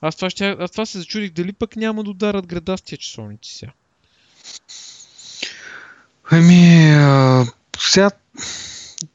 аз 0.00 0.16
това, 0.16 0.30
ще, 0.30 0.56
аз 0.58 0.70
това 0.70 0.86
се 0.86 0.98
зачудих 0.98 1.30
дали 1.30 1.52
пък 1.52 1.76
няма 1.76 2.04
да 2.04 2.10
ударат 2.10 2.46
града 2.46 2.78
с 2.78 2.82
тези 2.82 2.98
часовници 2.98 3.54
сега. 3.54 3.72
Ами, 6.30 6.94
сега 7.78 8.10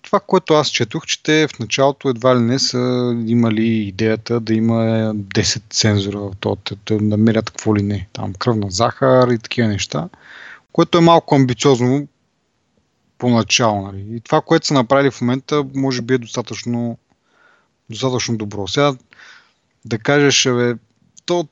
това, 0.02 0.20
което 0.20 0.54
аз 0.54 0.68
четох, 0.68 1.06
че 1.06 1.24
те 1.24 1.48
в 1.48 1.60
началото 1.60 2.10
едва 2.10 2.36
ли 2.36 2.40
не 2.40 2.60
са 2.60 3.14
имали 3.28 3.66
идеята 3.66 4.40
да 4.40 4.54
има 4.54 4.74
10 5.16 5.62
сензора 5.74 6.20
в 6.20 6.32
този, 6.40 6.58
да 6.86 7.02
намерят 7.02 7.50
какво 7.50 7.76
ли 7.76 7.82
не. 7.82 8.08
Там 8.14 8.34
кръвна 8.34 8.72
захар 8.72 9.28
и 9.28 9.40
такива 9.40 9.68
неща, 9.68 10.10
което 10.72 10.98
е 10.98 11.02
малко 11.02 11.36
амбициозно 11.36 12.08
поначало. 13.18 13.82
Нали. 13.82 14.06
И 14.16 14.20
това, 14.20 14.42
което 14.42 14.68
са 14.68 14.74
направили 14.74 15.12
в 15.12 15.22
момента, 15.22 15.66
може 15.76 16.02
би 16.02 16.14
е 16.14 16.18
достатъчно, 16.18 16.98
достатъчно 17.90 18.38
добро. 18.38 18.68
Сега 18.68 18.94
да 19.86 19.98
кажеш, 19.98 20.48
бе, 20.48 20.74
то, 21.26 21.48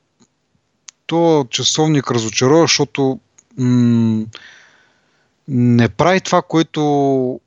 то 1.06 1.46
часовник 1.50 2.10
разочарова, 2.10 2.62
защото 2.62 3.20
м- 3.58 4.24
не 5.48 5.88
прави 5.88 6.20
това, 6.20 6.42
което 6.42 7.40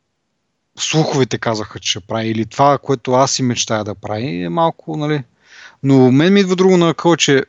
слуховете 0.80 1.38
казаха, 1.38 1.80
че 1.80 1.89
ще 1.89 2.00
прави, 2.00 2.28
или 2.28 2.46
това, 2.46 2.78
което 2.78 3.12
аз 3.12 3.32
си 3.32 3.43
мечтая 3.43 3.84
да 3.84 3.96
прави, 3.96 4.43
е 4.43 4.50
малко, 4.50 4.98
нали. 4.98 5.24
Но 5.84 6.12
мен 6.12 6.34
ми 6.34 6.39
идва 6.39 6.56
друго 6.56 6.78
на 6.78 6.93
къл, 6.93 7.16
че 7.16 7.43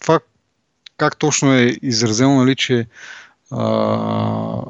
това 0.00 0.20
как 0.96 1.16
точно 1.16 1.52
е 1.52 1.76
изразено, 1.82 2.34
нали, 2.34 2.56
че 2.56 2.86
а, 3.50 4.62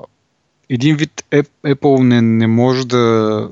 един 0.69 0.97
вид 0.97 1.25
Apple 1.65 2.03
не, 2.03 2.23
не 2.23 2.47
може 2.47 2.87
да 2.87 3.49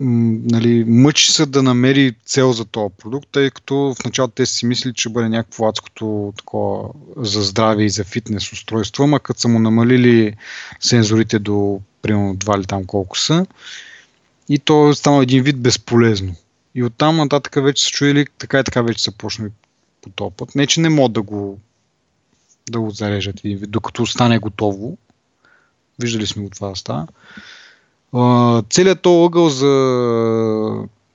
нали, 0.00 0.84
мъчи 0.84 1.32
се 1.32 1.46
да 1.46 1.62
намери 1.62 2.14
цел 2.24 2.52
за 2.52 2.64
този 2.64 2.94
продукт, 2.98 3.28
тъй 3.32 3.50
като 3.50 3.74
в 3.74 4.04
началото 4.04 4.34
те 4.34 4.46
си 4.46 4.66
мисли, 4.66 4.94
че 4.94 5.08
бъде 5.08 5.28
някакво 5.28 5.68
адското 5.68 6.32
такова 6.36 6.88
за 7.16 7.42
здраве 7.42 7.84
и 7.84 7.90
за 7.90 8.04
фитнес 8.04 8.52
устройство, 8.52 9.04
ама 9.04 9.20
като 9.20 9.40
са 9.40 9.48
му 9.48 9.58
намалили 9.58 10.36
сензорите 10.80 11.38
до 11.38 11.80
примерно 12.02 12.36
2 12.36 12.56
или 12.56 12.66
там 12.66 12.84
колко 12.84 13.18
са, 13.18 13.46
и 14.48 14.58
то 14.58 14.88
е 14.88 14.94
станало 14.94 15.22
един 15.22 15.42
вид 15.42 15.60
безполезно. 15.60 16.34
И 16.74 16.82
оттам 16.82 17.16
нататък 17.16 17.64
вече 17.64 17.84
са 17.84 17.90
чуили, 17.90 18.26
така 18.38 18.60
и 18.60 18.64
така 18.64 18.82
вече 18.82 19.02
са 19.02 19.12
почнали 19.12 19.50
по 20.02 20.10
този 20.10 20.34
път. 20.36 20.54
Не, 20.54 20.66
че 20.66 20.80
не 20.80 20.88
могат 20.88 21.12
да 21.12 21.22
го, 21.22 21.58
да 22.70 22.80
го 22.80 22.90
зарежат 22.90 23.44
един 23.44 23.60
докато 23.68 24.06
стане 24.06 24.38
готово. 24.38 24.98
Виждали 25.98 26.26
сме 26.26 26.42
го 26.42 26.50
това 26.50 26.68
да 26.68 26.76
става 26.76 27.06
целият 28.70 29.02
този 29.02 29.26
ъгъл 29.26 29.48
за, 29.48 29.74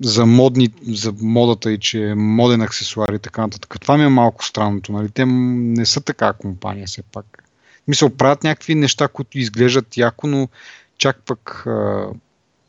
за, 0.02 0.26
модни, 0.26 0.70
за 0.82 1.14
модата 1.22 1.72
и 1.72 1.80
че 1.80 2.10
е 2.10 2.16
моден 2.16 2.62
аксесуар 2.62 3.14
и 3.14 3.20
така 3.20 3.42
нататък. 3.42 3.76
Това 3.82 3.98
ми 3.98 4.04
е 4.04 4.10
малко 4.10 4.46
странното. 4.46 4.92
Нали? 4.92 5.10
Те 5.10 5.26
не 5.26 5.86
са 5.86 6.02
така 6.02 6.34
компания 6.34 6.88
все 6.88 7.02
пак. 7.02 7.44
Мисля, 7.88 8.10
правят 8.10 8.44
някакви 8.44 8.76
неща, 8.76 9.08
които 9.08 9.40
изглеждат 9.40 9.98
яко, 9.98 10.28
но 10.28 10.50
чак 10.98 11.22
пък 11.26 11.64
а, 11.68 12.08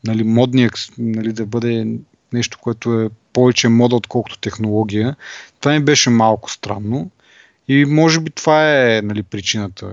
нали, 0.03 0.23
модни, 0.23 0.69
нали, 0.97 1.33
да 1.33 1.45
бъде 1.45 1.87
нещо, 2.33 2.57
което 2.61 3.01
е 3.01 3.09
повече 3.33 3.67
мода, 3.67 3.95
отколкото 3.95 4.37
технология. 4.37 5.15
Това 5.59 5.73
ми 5.73 5.79
беше 5.79 6.09
малко 6.09 6.51
странно. 6.51 7.09
И 7.67 7.85
може 7.85 8.19
би 8.19 8.31
това 8.31 8.85
е 8.85 9.01
нали, 9.01 9.23
причината. 9.23 9.91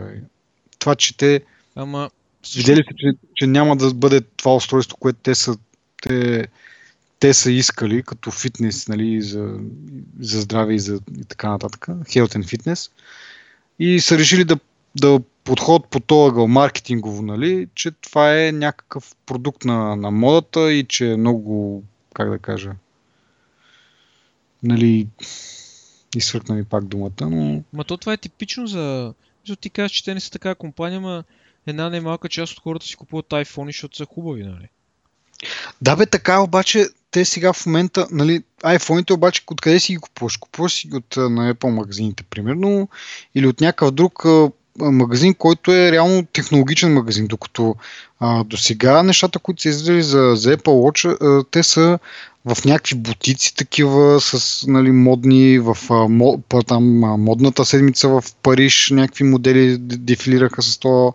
Това, 0.79 0.95
че 0.95 1.17
те 1.17 1.43
Ама 1.77 2.11
Видели 2.57 2.85
се, 2.89 2.95
че, 2.97 3.13
че 3.35 3.47
няма 3.47 3.77
да 3.77 3.95
бъде 3.95 4.21
това 4.21 4.55
устройство, 4.55 4.97
което 4.97 5.19
те 5.23 5.35
са, 5.35 5.57
те, 6.03 6.47
те 7.19 7.35
са 7.35 7.51
искали 7.51 8.03
като 8.03 8.31
фитнес, 8.31 8.89
нали, 8.89 9.23
за, 9.23 9.59
за 10.21 10.41
здраве 10.41 10.75
и, 10.75 10.79
за, 10.79 11.01
и 11.21 11.25
така 11.25 11.49
нататък, 11.49 11.87
health 11.87 12.39
and 12.39 12.45
fitness. 12.45 12.91
И 13.79 14.01
са 14.01 14.19
решили 14.19 14.45
да, 14.45 14.59
да 15.01 15.21
подход 15.45 15.89
по 15.89 16.01
този 16.01 16.47
маркетингово, 16.49 17.23
нали, 17.23 17.69
че 17.75 17.91
това 17.91 18.47
е 18.47 18.53
някакъв 18.53 19.17
продукт 19.27 19.65
на, 19.65 19.97
на 19.97 20.11
модата 20.11 20.73
и 20.73 20.85
че 20.85 21.13
е 21.13 21.17
много, 21.17 21.83
как 22.15 22.31
да 22.31 22.39
кажа, 22.39 22.73
нали, 24.63 25.09
изсвъркна 26.17 26.55
ми 26.55 26.65
пак 26.65 26.85
думата, 26.85 27.31
но... 27.31 27.63
Ма 27.73 27.85
то 27.85 27.97
това 27.97 28.13
е 28.13 28.17
типично 28.17 28.67
за... 28.67 29.15
Ти 29.61 29.71
кажеш, 29.71 29.93
че 29.93 30.05
те 30.05 30.15
не 30.15 30.21
са 30.21 30.31
така 30.31 30.55
компания, 30.55 31.01
ма 31.01 31.25
една 31.69 31.91
немалка 31.91 32.29
част 32.29 32.53
от 32.53 32.63
хората 32.63 32.87
си 32.87 32.97
купуват 32.97 33.27
iPhone, 33.27 33.67
защото 33.67 33.97
са 33.97 34.05
хубави, 34.05 34.43
нали? 34.43 34.69
Да 35.83 35.97
бе, 35.97 36.07
така 36.07 36.41
обаче 36.41 36.89
те 37.11 37.25
сега 37.25 37.53
в 37.53 37.67
момента, 37.67 38.07
нали, 38.11 38.43
iPhone-ите 38.63 39.13
обаче 39.13 39.43
откъде 39.51 39.81
си 39.81 39.93
ги 39.93 39.99
купуваш? 39.99 40.37
Купуваш 40.37 40.73
си 40.73 40.91
от 40.93 41.17
на 41.17 41.55
Apple 41.55 41.69
магазините, 41.69 42.23
примерно, 42.23 42.89
или 43.35 43.47
от 43.47 43.61
някакъв 43.61 43.91
друг 43.91 44.25
магазин, 44.79 45.35
който 45.35 45.73
е 45.73 45.93
реално 45.93 46.27
технологичен 46.33 46.95
магазин, 46.95 47.27
докато 47.27 47.77
а, 48.21 48.45
до 48.45 48.57
сега 48.57 49.03
нещата, 49.03 49.39
които 49.39 49.63
са 49.63 49.69
излизали 49.69 50.03
за, 50.03 50.33
за 50.35 50.57
Apple 50.57 50.63
Watch, 50.65 51.17
а, 51.21 51.45
те 51.51 51.63
са 51.63 51.99
в 52.55 52.65
някакви 52.65 52.95
бутици 52.95 53.57
такива 53.57 54.21
с 54.21 54.65
нали, 54.67 54.91
модни, 54.91 55.59
в 55.59 55.77
а, 55.91 56.63
там, 56.63 57.05
а, 57.05 57.17
модната 57.17 57.65
седмица 57.65 58.09
в 58.09 58.25
Париж 58.43 58.91
някакви 58.91 59.25
модели 59.25 59.79
дефилираха 59.79 60.63
с 60.63 60.79
това. 60.79 61.13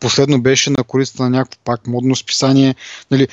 Последно 0.00 0.42
беше 0.42 0.70
на 0.70 0.84
корицата 0.84 1.22
на 1.22 1.30
някакво 1.30 1.58
пак 1.64 1.86
модно 1.86 2.16
списание. 2.16 2.74
Нали, 3.10 3.28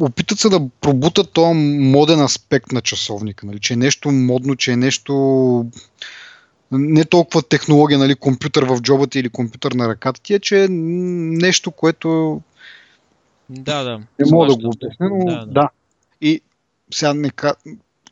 опитат 0.00 0.38
се 0.38 0.48
да 0.48 0.68
пробутат 0.80 1.32
този 1.32 1.58
моден 1.78 2.20
аспект 2.20 2.72
на 2.72 2.80
часовника, 2.80 3.46
нали, 3.46 3.58
че 3.60 3.72
е 3.72 3.76
нещо 3.76 4.10
модно, 4.10 4.56
че 4.56 4.72
е 4.72 4.76
нещо 4.76 5.66
не 6.72 7.04
толкова 7.04 7.42
технология, 7.42 7.98
нали, 7.98 8.14
компютър 8.14 8.64
в 8.64 8.80
джобата 8.80 9.18
или 9.18 9.28
компютър 9.28 9.72
на 9.72 9.88
ръката 9.88 10.20
ти, 10.20 10.34
е, 10.34 10.38
че 10.38 10.64
е 10.64 10.68
нещо, 10.68 11.70
което 11.70 12.40
да, 13.50 13.84
да. 13.84 13.98
Не 13.98 14.30
мога 14.30 14.46
да 14.46 14.56
го 14.56 14.66
обясня, 14.66 15.08
но 15.10 15.24
да, 15.24 15.38
да. 15.38 15.46
да. 15.46 15.68
И 16.20 16.40
сега 16.94 17.14
не, 17.14 17.30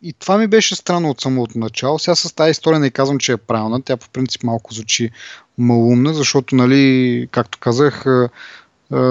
и 0.03 0.13
това 0.13 0.39
ми 0.39 0.47
беше 0.47 0.77
странно 0.77 1.11
от 1.11 1.21
самото 1.21 1.59
начало. 1.59 1.99
Сега 1.99 2.15
с 2.15 2.35
тази 2.35 2.51
история 2.51 2.81
не 2.81 2.91
казвам, 2.91 3.19
че 3.19 3.33
е 3.33 3.37
правилна. 3.37 3.83
Тя 3.83 3.97
по 3.97 4.09
принцип 4.09 4.43
малко 4.43 4.75
звучи 4.75 5.11
малумна, 5.59 6.15
защото, 6.15 6.57
нали, 6.57 7.29
както 7.31 7.59
казах, 7.59 8.05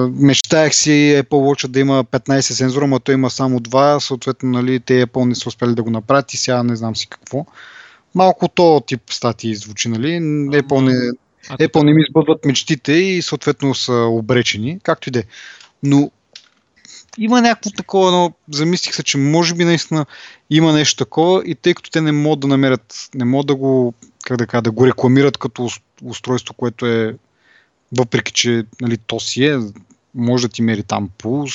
мечтаях 0.09 0.76
си 0.76 0.89
Apple 0.89 1.28
Watch 1.30 1.68
да 1.68 1.80
има 1.80 2.03
15 2.03 2.39
сензора, 2.41 2.88
но 2.88 2.99
той 2.99 3.16
има 3.16 3.30
само 3.30 3.59
2, 3.59 3.99
съответно, 3.99 4.49
нали, 4.49 4.80
те 4.80 5.07
Apple 5.07 5.26
не 5.26 5.36
са 5.36 5.49
успели 5.49 5.76
да 5.76 5.84
го 5.84 5.89
направят 5.89 6.34
и 6.34 6.38
сега 6.38 6.64
не 6.64 6.76
знам 6.76 6.95
си 6.95 7.07
какво. 7.07 7.45
Малко 8.16 8.47
то 8.47 8.84
тип 8.88 9.01
статии 9.09 9.55
звучи, 9.55 9.89
нали? 9.89 10.07
Apple 10.07 10.82
не, 10.82 11.11
Apple 11.57 11.84
не 11.84 11.93
ми 11.93 12.01
избъдват 12.01 12.45
мечтите 12.45 12.93
и 12.93 13.22
съответно 13.22 13.76
са 13.76 13.93
обречени, 13.93 14.80
както 14.84 15.09
и 15.09 15.11
де. 15.11 15.24
Но 15.84 16.11
има 17.18 17.41
някакво 17.41 17.70
такова, 17.72 18.11
но 18.11 18.34
замислих 18.49 18.95
се, 18.95 19.03
че 19.03 19.18
може 19.18 19.53
би 19.53 19.66
наистина 19.66 20.05
има 20.49 20.74
нещо 20.74 21.05
такова 21.05 21.43
и 21.45 21.55
тъй 21.55 21.74
като 21.74 21.91
те 21.91 22.01
не 22.01 22.11
могат 22.11 22.39
да 22.39 22.47
намерят, 22.47 23.09
не 23.16 23.26
могат 23.26 23.47
да 23.47 23.55
го, 23.55 23.93
как 24.24 24.38
да 24.38 24.47
кажа, 24.47 24.61
да 24.61 24.72
го 24.72 24.88
рекламират 24.88 25.38
като 25.38 25.70
устройство, 26.03 26.53
което 26.53 26.86
е, 26.86 27.16
въпреки 27.97 28.32
че 28.32 28.64
нали, 28.82 28.97
то 28.97 29.20
си 29.20 29.45
е, 29.45 29.59
може 30.16 30.47
да 30.47 30.53
ти 30.53 30.61
мери 30.61 30.84
там 30.84 31.09
пулс 31.18 31.53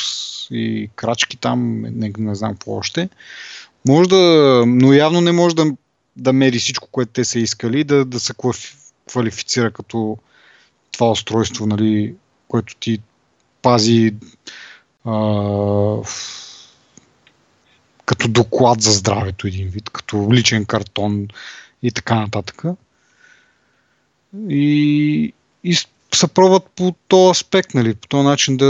и 0.51 0.91
крачки 0.97 1.37
там, 1.37 1.81
не, 1.81 2.13
не 2.19 2.35
знам 2.35 2.53
какво 2.53 2.73
още. 2.73 3.09
Може 3.89 4.09
да, 4.09 4.65
но 4.67 4.93
явно 4.93 5.21
не 5.21 5.33
може 5.33 5.57
да, 5.57 5.67
да 6.17 6.33
мери 6.33 6.59
всичко, 6.59 6.89
което 6.93 7.13
те 7.13 7.25
са 7.25 7.39
искали, 7.39 7.85
да, 7.85 8.05
да 8.05 8.21
се 8.21 8.33
квалифицира 9.09 9.71
като 9.71 10.19
това 10.93 11.11
устройство, 11.11 11.67
нали, 11.67 12.15
което 12.49 12.77
ти 12.77 12.99
пази 13.63 14.15
като 18.05 18.29
доклад 18.29 18.81
за 18.81 18.93
здравето 18.93 19.47
един 19.47 19.69
вид, 19.69 19.91
като 19.91 20.33
личен 20.33 20.65
картон 20.65 21.29
и 21.83 21.93
така 21.93 22.15
нататък. 22.21 22.63
И, 24.49 25.33
и 25.65 25.75
се 26.15 26.29
пробват 26.29 26.71
по 26.77 26.95
този 27.09 27.31
аспект, 27.31 27.75
нали, 27.75 27.95
по 27.95 28.09
този 28.09 28.25
начин 28.25 28.57
да, 28.57 28.67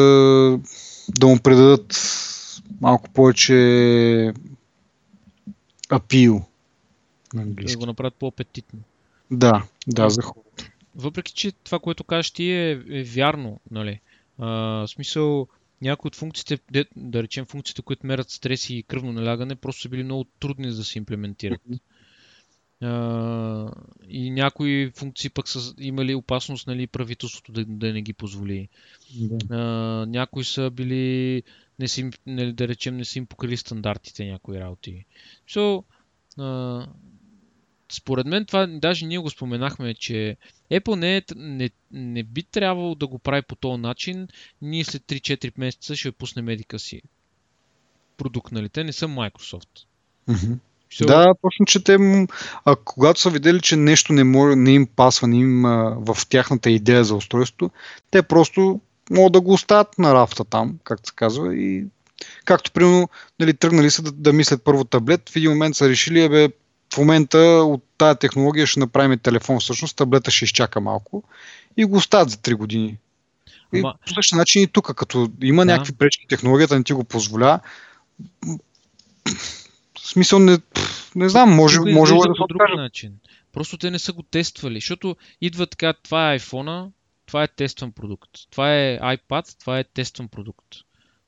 да 1.08 1.26
му 1.26 1.38
предадат 1.38 1.96
малко 2.80 3.10
повече 3.10 4.32
апил 5.90 6.44
на 7.34 7.42
английски. 7.42 7.76
Да 7.76 7.80
го 7.80 7.86
направят 7.86 8.14
по-апетитно. 8.14 8.80
Да, 9.30 9.62
да, 9.86 10.10
за 10.10 10.22
хората. 10.22 10.70
Въпреки, 10.96 11.32
че 11.32 11.52
това, 11.52 11.78
което 11.78 12.04
кажеш 12.04 12.30
ти 12.30 12.50
е, 12.50 12.70
е 12.90 13.02
вярно, 13.02 13.60
нали? 13.70 14.00
А, 14.38 14.46
в 14.46 14.88
смисъл, 14.88 15.46
някои 15.82 16.08
от 16.08 16.16
функциите, 16.16 16.58
да 16.96 17.22
речем 17.22 17.46
функциите, 17.46 17.82
които 17.82 18.06
мерят 18.06 18.30
стрес 18.30 18.70
и 18.70 18.84
кръвно 18.88 19.12
налягане, 19.12 19.56
просто 19.56 19.82
са 19.82 19.88
били 19.88 20.04
много 20.04 20.24
трудни 20.24 20.68
да 20.68 20.84
се 20.84 20.98
имплементират. 20.98 21.60
Uh, 22.82 23.72
и 24.08 24.30
някои 24.30 24.90
функции 24.96 25.30
пък 25.30 25.48
са 25.48 25.74
имали 25.78 26.14
опасност 26.14 26.66
нали, 26.66 26.86
правителството 26.86 27.52
да, 27.52 27.64
да 27.64 27.92
не 27.92 28.02
ги 28.02 28.12
позволи. 28.12 28.68
Да. 29.20 29.36
Uh, 29.36 30.04
някои 30.04 30.44
са 30.44 30.70
били, 30.70 31.42
не 31.78 31.88
си, 31.88 32.02
нали, 32.26 32.46
не, 32.46 32.52
да 32.52 32.68
речем, 32.68 32.96
не 32.96 33.04
са 33.04 33.18
им 33.18 33.26
покрили 33.26 33.56
стандартите 33.56 34.24
някои 34.24 34.60
работи. 34.60 35.04
So, 35.48 35.84
uh, 36.38 36.86
според 37.92 38.26
мен 38.26 38.46
това, 38.46 38.66
даже 38.66 39.06
ние 39.06 39.18
го 39.18 39.30
споменахме, 39.30 39.94
че 39.94 40.36
Apple 40.72 40.94
не, 40.94 41.16
е, 41.16 41.22
не, 41.36 41.70
не 41.92 42.22
би 42.22 42.42
трябвало 42.42 42.94
да 42.94 43.06
го 43.06 43.18
прави 43.18 43.42
по 43.42 43.56
този 43.56 43.80
начин. 43.80 44.28
Ние 44.62 44.84
след 44.84 45.02
3-4 45.02 45.52
месеца 45.58 45.96
ще 45.96 46.12
пуснем 46.12 46.48
едика 46.48 46.78
си 46.78 47.02
продукт, 48.16 48.52
нали? 48.52 48.68
Те 48.68 48.84
не 48.84 48.92
са 48.92 49.08
Microsoft. 49.08 49.84
Mm-hmm. 50.28 50.56
So... 50.92 51.06
Да, 51.06 51.34
точно, 51.42 51.66
че 51.66 51.84
те, 51.84 51.98
а, 52.64 52.76
когато 52.76 53.20
са 53.20 53.30
видели, 53.30 53.60
че 53.60 53.76
нещо 53.76 54.12
не, 54.12 54.24
може, 54.24 54.56
не 54.56 54.70
им 54.70 54.86
пасва 54.86 55.28
не 55.28 55.36
им, 55.36 55.64
а, 55.64 55.96
в 55.98 56.18
тяхната 56.28 56.70
идея 56.70 57.04
за 57.04 57.14
устройството, 57.14 57.70
те 58.10 58.22
просто 58.22 58.80
могат 59.10 59.32
да 59.32 59.40
го 59.40 59.52
оставят 59.52 59.98
на 59.98 60.14
рафта 60.14 60.44
там, 60.44 60.78
както 60.84 61.08
се 61.08 61.14
казва, 61.14 61.56
и 61.56 61.84
както 62.44 62.72
примерно 62.72 63.08
нали, 63.40 63.54
тръгнали 63.54 63.90
са 63.90 64.02
да, 64.02 64.12
да 64.12 64.32
мислят 64.32 64.64
първо 64.64 64.84
таблет, 64.84 65.30
в 65.30 65.36
един 65.36 65.50
момент 65.50 65.76
са 65.76 65.88
решили, 65.88 66.28
бе, 66.28 66.48
в 66.94 66.98
момента 66.98 67.38
от 67.38 67.84
тая 67.98 68.14
технология 68.14 68.66
ще 68.66 68.80
направим 68.80 69.18
телефон, 69.18 69.60
всъщност 69.60 69.96
таблета 69.96 70.30
ще 70.30 70.44
изчака 70.44 70.80
малко 70.80 71.22
и 71.76 71.84
го 71.84 71.96
оставят 71.96 72.30
за 72.30 72.36
3 72.36 72.54
години. 72.54 72.98
И 73.74 73.78
Ама... 73.78 73.94
по 74.06 74.14
същия 74.14 74.36
начин 74.36 74.62
и 74.62 74.66
тук, 74.66 74.94
като 74.94 75.30
има 75.42 75.66
да. 75.66 75.72
някакви 75.72 75.92
пречки, 75.92 76.26
технологията 76.28 76.78
не 76.78 76.84
ти 76.84 76.92
го 76.92 77.04
позволя, 77.04 77.60
в 79.94 80.08
смисъл 80.08 80.38
не, 80.38 80.58
не 81.14 81.28
знам, 81.28 81.54
може, 81.54 81.80
може 81.80 82.14
да 82.14 82.34
по 82.38 82.46
друг 82.46 82.62
начин. 82.76 83.12
Просто 83.52 83.78
те 83.78 83.90
не 83.90 83.98
са 83.98 84.12
го 84.12 84.22
тествали, 84.22 84.74
защото 84.74 85.16
идва 85.40 85.66
така, 85.66 85.92
това 85.92 86.32
е 86.32 86.38
iPhone, 86.38 86.90
това 87.26 87.42
е 87.42 87.48
тестван 87.48 87.92
продукт. 87.92 88.30
Това 88.50 88.74
е 88.74 88.98
iPad, 88.98 89.60
това 89.60 89.78
е 89.78 89.84
тестван 89.84 90.28
продукт. 90.28 90.66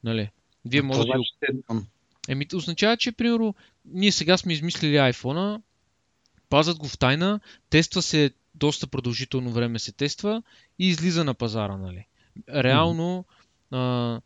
Нали? 0.05 0.31
Вие 0.65 0.83
може 0.83 1.01
да 1.01 1.19
го... 1.19 1.83
Еми, 2.29 2.47
означава, 2.55 2.97
че, 2.97 3.13
примерно, 3.13 3.55
ние 3.85 4.13
сега 4.13 4.37
сме 4.37 4.53
измислили 4.53 4.97
iPhone, 4.97 5.63
пазят 6.49 6.79
го 6.79 6.89
в 6.89 6.99
тайна, 6.99 7.41
тества 7.71 8.03
се 8.03 8.31
доста 8.55 8.87
продължително 8.87 9.51
време 9.51 9.79
се 9.79 9.93
тества 9.93 10.43
и 10.79 10.89
излиза 10.89 11.25
на 11.25 11.35
пазара, 11.35 11.77
нали? 11.77 12.07
Реално 12.49 13.25
mm-hmm. 13.73 13.77
а, 13.77 14.21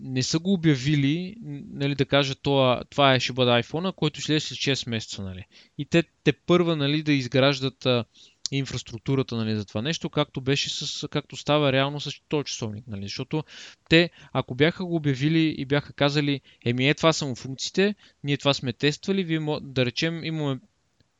не 0.00 0.22
са 0.22 0.38
го 0.38 0.52
обявили, 0.52 1.36
нали, 1.72 1.94
да 1.94 2.04
кажат 2.04 2.38
това, 2.42 2.82
това 2.90 3.14
е, 3.14 3.20
ще 3.20 3.32
бъде 3.32 3.50
iPhone, 3.50 3.94
който 3.94 4.20
ще 4.20 4.40
след 4.40 4.58
6 4.58 4.88
месеца, 4.88 5.22
нали. 5.22 5.46
И 5.78 5.84
те, 5.84 6.04
те 6.24 6.32
първа, 6.32 6.76
нали, 6.76 7.02
да 7.02 7.12
изграждат 7.12 7.86
а, 7.86 8.04
инфраструктурата 8.52 9.36
нали, 9.36 9.56
за 9.56 9.64
това 9.64 9.82
нещо, 9.82 10.10
както 10.10 10.40
беше 10.40 10.70
с, 10.70 11.08
както 11.08 11.36
става 11.36 11.72
реално 11.72 12.00
с 12.00 12.12
този 12.28 12.44
часовник. 12.44 12.84
Нали? 12.86 13.02
Защото 13.02 13.44
те, 13.88 14.10
ако 14.32 14.54
бяха 14.54 14.84
го 14.84 14.96
обявили 14.96 15.54
и 15.58 15.64
бяха 15.64 15.92
казали, 15.92 16.40
еми 16.64 16.88
е 16.88 16.94
това 16.94 17.12
са 17.12 17.26
му 17.26 17.34
функциите, 17.34 17.94
ние 18.24 18.36
това 18.36 18.54
сме 18.54 18.72
тествали, 18.72 19.24
вие 19.24 19.40
да 19.62 19.86
речем 19.86 20.24
имаме 20.24 20.60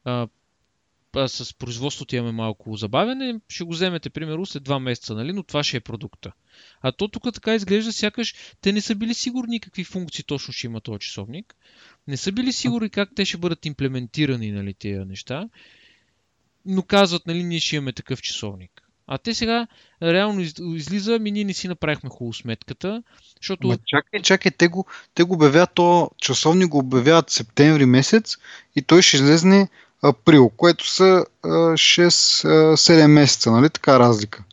а, 0.05 0.29
а, 1.17 1.29
с 1.29 1.55
производството 1.55 2.17
имаме 2.17 2.33
малко 2.33 2.77
забавяне, 2.77 3.41
ще 3.49 3.65
го 3.65 3.73
вземете 3.73 4.11
примерно 4.11 4.47
след 4.47 4.63
2 4.63 4.79
месеца, 4.79 5.15
нали? 5.15 5.33
но 5.33 5.43
това 5.43 5.65
ще 5.65 5.77
е 5.77 5.81
продукта. 5.81 6.33
А 6.81 6.93
то 6.93 7.09
тук 7.09 7.35
така 7.35 7.55
изглежда, 7.55 7.93
сякаш 7.93 8.35
те 8.61 8.73
не 8.73 8.81
са 8.81 8.95
били 8.95 9.15
сигурни 9.15 9.61
какви 9.61 9.85
функции 9.85 10.25
точно 10.25 10.53
ще 10.53 10.67
има 10.67 10.81
този 10.81 10.99
часовник. 10.99 11.55
Не 12.07 12.17
са 12.17 12.33
били 12.33 12.53
сигурни 12.53 12.91
как 12.91 13.11
те 13.17 13.25
ще 13.25 13.39
бъдат 13.39 13.67
имплементирани 13.67 14.51
нали, 14.51 14.75
тези 14.75 14.99
неща 14.99 15.49
но 16.67 16.83
казват, 16.83 17.27
нали, 17.27 17.45
ние 17.45 17.61
ще 17.61 17.77
имаме 17.77 17.93
такъв 17.93 18.23
часовник. 18.23 18.71
А 19.07 19.19
те 19.19 19.35
сега 19.35 19.67
реално 20.03 20.41
излиза, 20.75 21.19
ми 21.19 21.31
ние 21.31 21.45
не 21.45 21.53
си 21.53 21.69
направихме 21.69 22.11
хубаво 22.11 22.33
сметката, 22.33 23.03
защото... 23.43 23.69
Ма 23.69 23.79
чакай, 23.87 24.23
чакай, 24.23 24.53
те 24.53 24.69
го, 24.69 24.87
те 25.15 25.23
го 25.23 25.35
обявяват, 25.35 25.71
то 25.75 26.11
часовник 26.19 26.69
го 26.69 26.79
обявяват 26.79 27.31
септември 27.31 27.87
месец 27.87 28.37
и 28.77 28.83
той 28.83 29.03
ще 29.03 29.17
излезне 29.17 29.69
април, 30.03 30.49
което 30.49 30.89
са 30.89 31.25
6-7 31.45 33.07
месеца, 33.07 33.51
нали 33.51 33.71
така 33.71 33.99
разлика. 33.99 34.45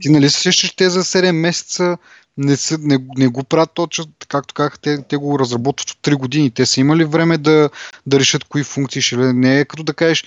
Ти 0.00 0.08
нали 0.08 0.30
се 0.30 0.40
сещаш 0.40 0.76
те 0.76 0.90
за 0.90 1.02
7 1.04 1.32
месеца 1.32 1.98
не, 2.38 2.56
са, 2.56 2.78
не, 2.78 2.98
не 3.16 3.28
го 3.28 3.44
правят 3.44 3.70
точно, 3.74 4.04
както 4.28 4.54
казах, 4.54 4.78
те, 4.78 5.02
те 5.02 5.16
го 5.16 5.38
разработват 5.38 5.90
от 5.90 5.98
3 5.98 6.14
години. 6.14 6.50
Те 6.50 6.66
са 6.66 6.80
имали 6.80 7.04
време 7.04 7.38
да, 7.38 7.70
да 8.06 8.20
решат 8.20 8.44
кои 8.44 8.64
функции 8.64 9.02
ще 9.02 9.16
не 9.16 9.60
е 9.60 9.64
като 9.64 9.82
да 9.82 9.94
кажеш 9.94 10.24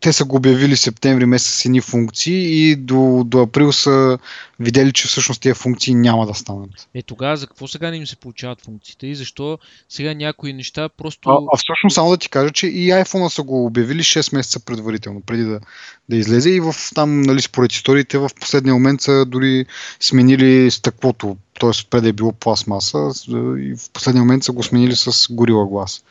те 0.00 0.12
са 0.12 0.24
го 0.24 0.36
обявили 0.36 0.76
септември 0.76 1.26
месец 1.26 1.54
с 1.54 1.64
едни 1.64 1.80
функции 1.80 2.70
и 2.70 2.76
до, 2.76 3.22
до 3.26 3.42
април 3.42 3.72
са 3.72 4.18
видели, 4.60 4.92
че 4.92 5.08
всъщност 5.08 5.42
тези 5.42 5.54
функции 5.54 5.94
няма 5.94 6.26
да 6.26 6.34
станат. 6.34 6.70
Е, 6.94 7.02
тогава 7.02 7.36
за 7.36 7.46
какво 7.46 7.68
сега 7.68 7.90
не 7.90 7.96
им 7.96 8.06
се 8.06 8.16
получават 8.16 8.64
функциите 8.64 9.06
и 9.06 9.14
защо 9.14 9.58
сега 9.88 10.14
някои 10.14 10.52
неща 10.52 10.88
просто... 10.88 11.30
А, 11.30 11.38
а 11.52 11.56
всъщност 11.56 11.94
само 11.94 12.10
да 12.10 12.16
ти 12.16 12.28
кажа, 12.28 12.50
че 12.50 12.66
и 12.66 12.88
iPhone 12.88 13.28
са 13.28 13.42
го 13.42 13.66
обявили 13.66 14.02
6 14.02 14.34
месеца 14.34 14.60
предварително, 14.60 15.20
преди 15.20 15.44
да, 15.44 15.60
да 16.08 16.16
излезе 16.16 16.50
и 16.50 16.60
в 16.60 16.74
там, 16.94 17.20
нали, 17.20 17.42
според 17.42 17.72
историите, 17.72 18.18
в 18.18 18.30
последния 18.40 18.74
момент 18.74 19.00
са 19.00 19.24
дори 19.26 19.66
сменили 20.00 20.70
стъклото, 20.70 21.36
т.е. 21.60 21.70
преди 21.90 22.08
е 22.08 22.12
било 22.12 22.32
пластмаса 22.32 23.10
и 23.58 23.74
в 23.76 23.90
последния 23.92 24.22
момент 24.22 24.44
са 24.44 24.52
го 24.52 24.62
сменили 24.62 24.96
с 24.96 25.26
горила 25.30 25.66
глас. 25.66 26.04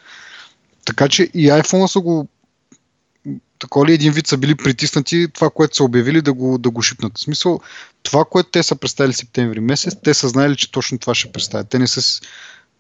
Така 0.86 1.10
че 1.10 1.24
и 1.24 1.48
iPhone 1.48 1.88
са 1.88 2.00
го 2.00 2.28
такова 3.60 3.86
ли 3.88 3.94
един 3.94 4.14
вид 4.14 4.28
са 4.28 4.38
били 4.38 4.56
притиснати 4.56 5.28
това, 5.34 5.50
което 5.50 5.76
са 5.76 5.84
обявили 5.84 6.22
да 6.22 6.34
го, 6.34 6.58
да 6.58 6.70
го 6.70 6.82
шипнат. 6.82 7.18
В 7.18 7.22
смисъл, 7.22 7.60
това, 8.04 8.26
което 8.26 8.50
те 8.50 8.64
са 8.64 8.76
представили 8.76 9.14
септември 9.14 9.60
месец, 9.60 9.98
те 10.04 10.14
са 10.14 10.28
знаели, 10.28 10.56
че 10.56 10.72
точно 10.72 11.00
това 11.00 11.16
ще 11.16 11.32
представят. 11.32 11.70
Те 11.70 11.80
не 11.80 11.88
са, 11.88 12.22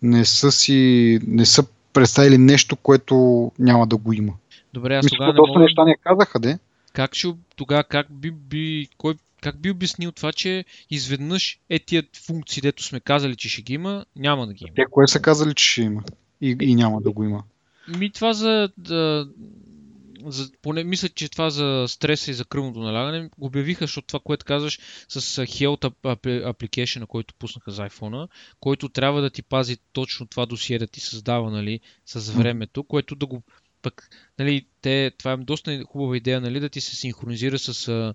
не 0.02 0.26
са 0.26 0.52
си, 0.52 1.20
не 1.28 1.46
са 1.46 1.64
представили 1.94 2.38
нещо, 2.38 2.76
което 2.76 3.52
няма 3.60 3.88
да 3.88 3.98
го 3.98 4.14
има. 4.14 4.34
Добре, 4.74 4.96
аз 4.96 5.06
тогава 5.08 5.34
доста 5.34 5.48
мога... 5.48 5.60
неща 5.60 5.86
не 5.86 5.96
казаха, 6.04 6.40
де. 6.40 6.60
Как 6.94 7.16
ще, 7.16 7.28
тогава 7.56 7.84
как 7.84 8.08
би, 8.10 8.32
би, 8.32 8.88
кой, 8.98 9.16
как 9.42 9.62
би 9.62 9.72
обяснил 9.72 10.12
това, 10.12 10.32
че 10.32 10.66
изведнъж 10.90 11.60
е 11.70 11.80
тия 11.80 12.04
функции, 12.26 12.62
дето 12.62 12.84
сме 12.84 13.00
казали, 13.00 13.36
че 13.36 13.50
ще 13.50 13.62
ги 13.62 13.74
има, 13.74 14.06
няма 14.16 14.48
да 14.48 14.54
ги 14.54 14.66
има? 14.68 14.76
Те 14.76 14.86
кое 14.92 15.08
са 15.08 15.22
казали, 15.22 15.54
че 15.56 15.72
ще 15.72 15.82
има 15.82 16.04
и, 16.42 16.58
и 16.62 16.76
няма 16.76 17.02
да 17.02 17.12
го 17.12 17.24
има? 17.24 17.44
Ми 17.98 18.12
това 18.12 18.34
за, 18.34 18.70
да, 18.78 19.28
за, 20.26 20.52
поне 20.62 20.84
мисля, 20.84 21.10
че 21.10 21.30
това 21.30 21.50
за 21.50 21.86
стреса 21.88 22.32
и 22.32 22.34
за 22.34 22.46
кръвното 22.46 22.80
налягане 22.80 23.30
го 23.38 23.46
обявиха, 23.46 23.84
защото 23.84 24.08
това, 24.08 24.20
което 24.20 24.46
казваш 24.46 24.80
с 25.10 25.22
Health 25.46 25.94
Application, 26.54 27.06
който 27.06 27.34
пуснаха 27.34 27.72
за 27.72 27.90
iPhone, 27.90 28.28
който 28.60 28.90
трябва 28.90 29.22
да 29.22 29.30
ти 29.30 29.42
пази 29.42 29.78
точно 29.94 30.28
това 30.28 30.46
досие 30.46 30.80
да 30.80 30.88
ти 30.88 31.00
създава 31.00 31.52
нали, 31.52 31.80
с 32.06 32.32
времето, 32.32 32.84
което 32.84 33.16
да 33.16 33.26
го 33.26 33.44
пък, 33.82 34.10
нали, 34.40 34.66
те, 34.82 35.12
това 35.18 35.32
е 35.32 35.38
доста 35.38 35.84
хубава 35.84 36.18
идея, 36.18 36.42
нали, 36.42 36.60
да 36.60 36.70
ти 36.70 36.82
се 36.82 36.96
синхронизира 36.96 37.60
с 37.60 37.88
а, 37.88 38.14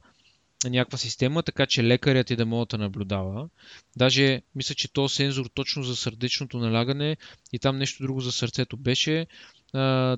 някаква 0.69 0.99
система, 0.99 1.43
така 1.43 1.67
че 1.67 1.85
лекарят 1.85 2.27
ти 2.27 2.37
да 2.37 2.47
може 2.47 2.69
да 2.69 2.79
наблюдава. 2.79 3.49
Даже 3.97 4.43
мисля, 4.55 4.75
че 4.75 4.93
този 4.93 5.15
сензор 5.15 5.47
точно 5.55 5.83
за 5.83 5.97
сърдечното 5.97 6.59
налягане 6.59 7.17
и 7.53 7.59
там 7.59 7.79
нещо 7.79 8.03
друго 8.03 8.21
за 8.21 8.33
сърцето 8.33 8.77
беше. 8.77 9.27
А, 9.73 10.17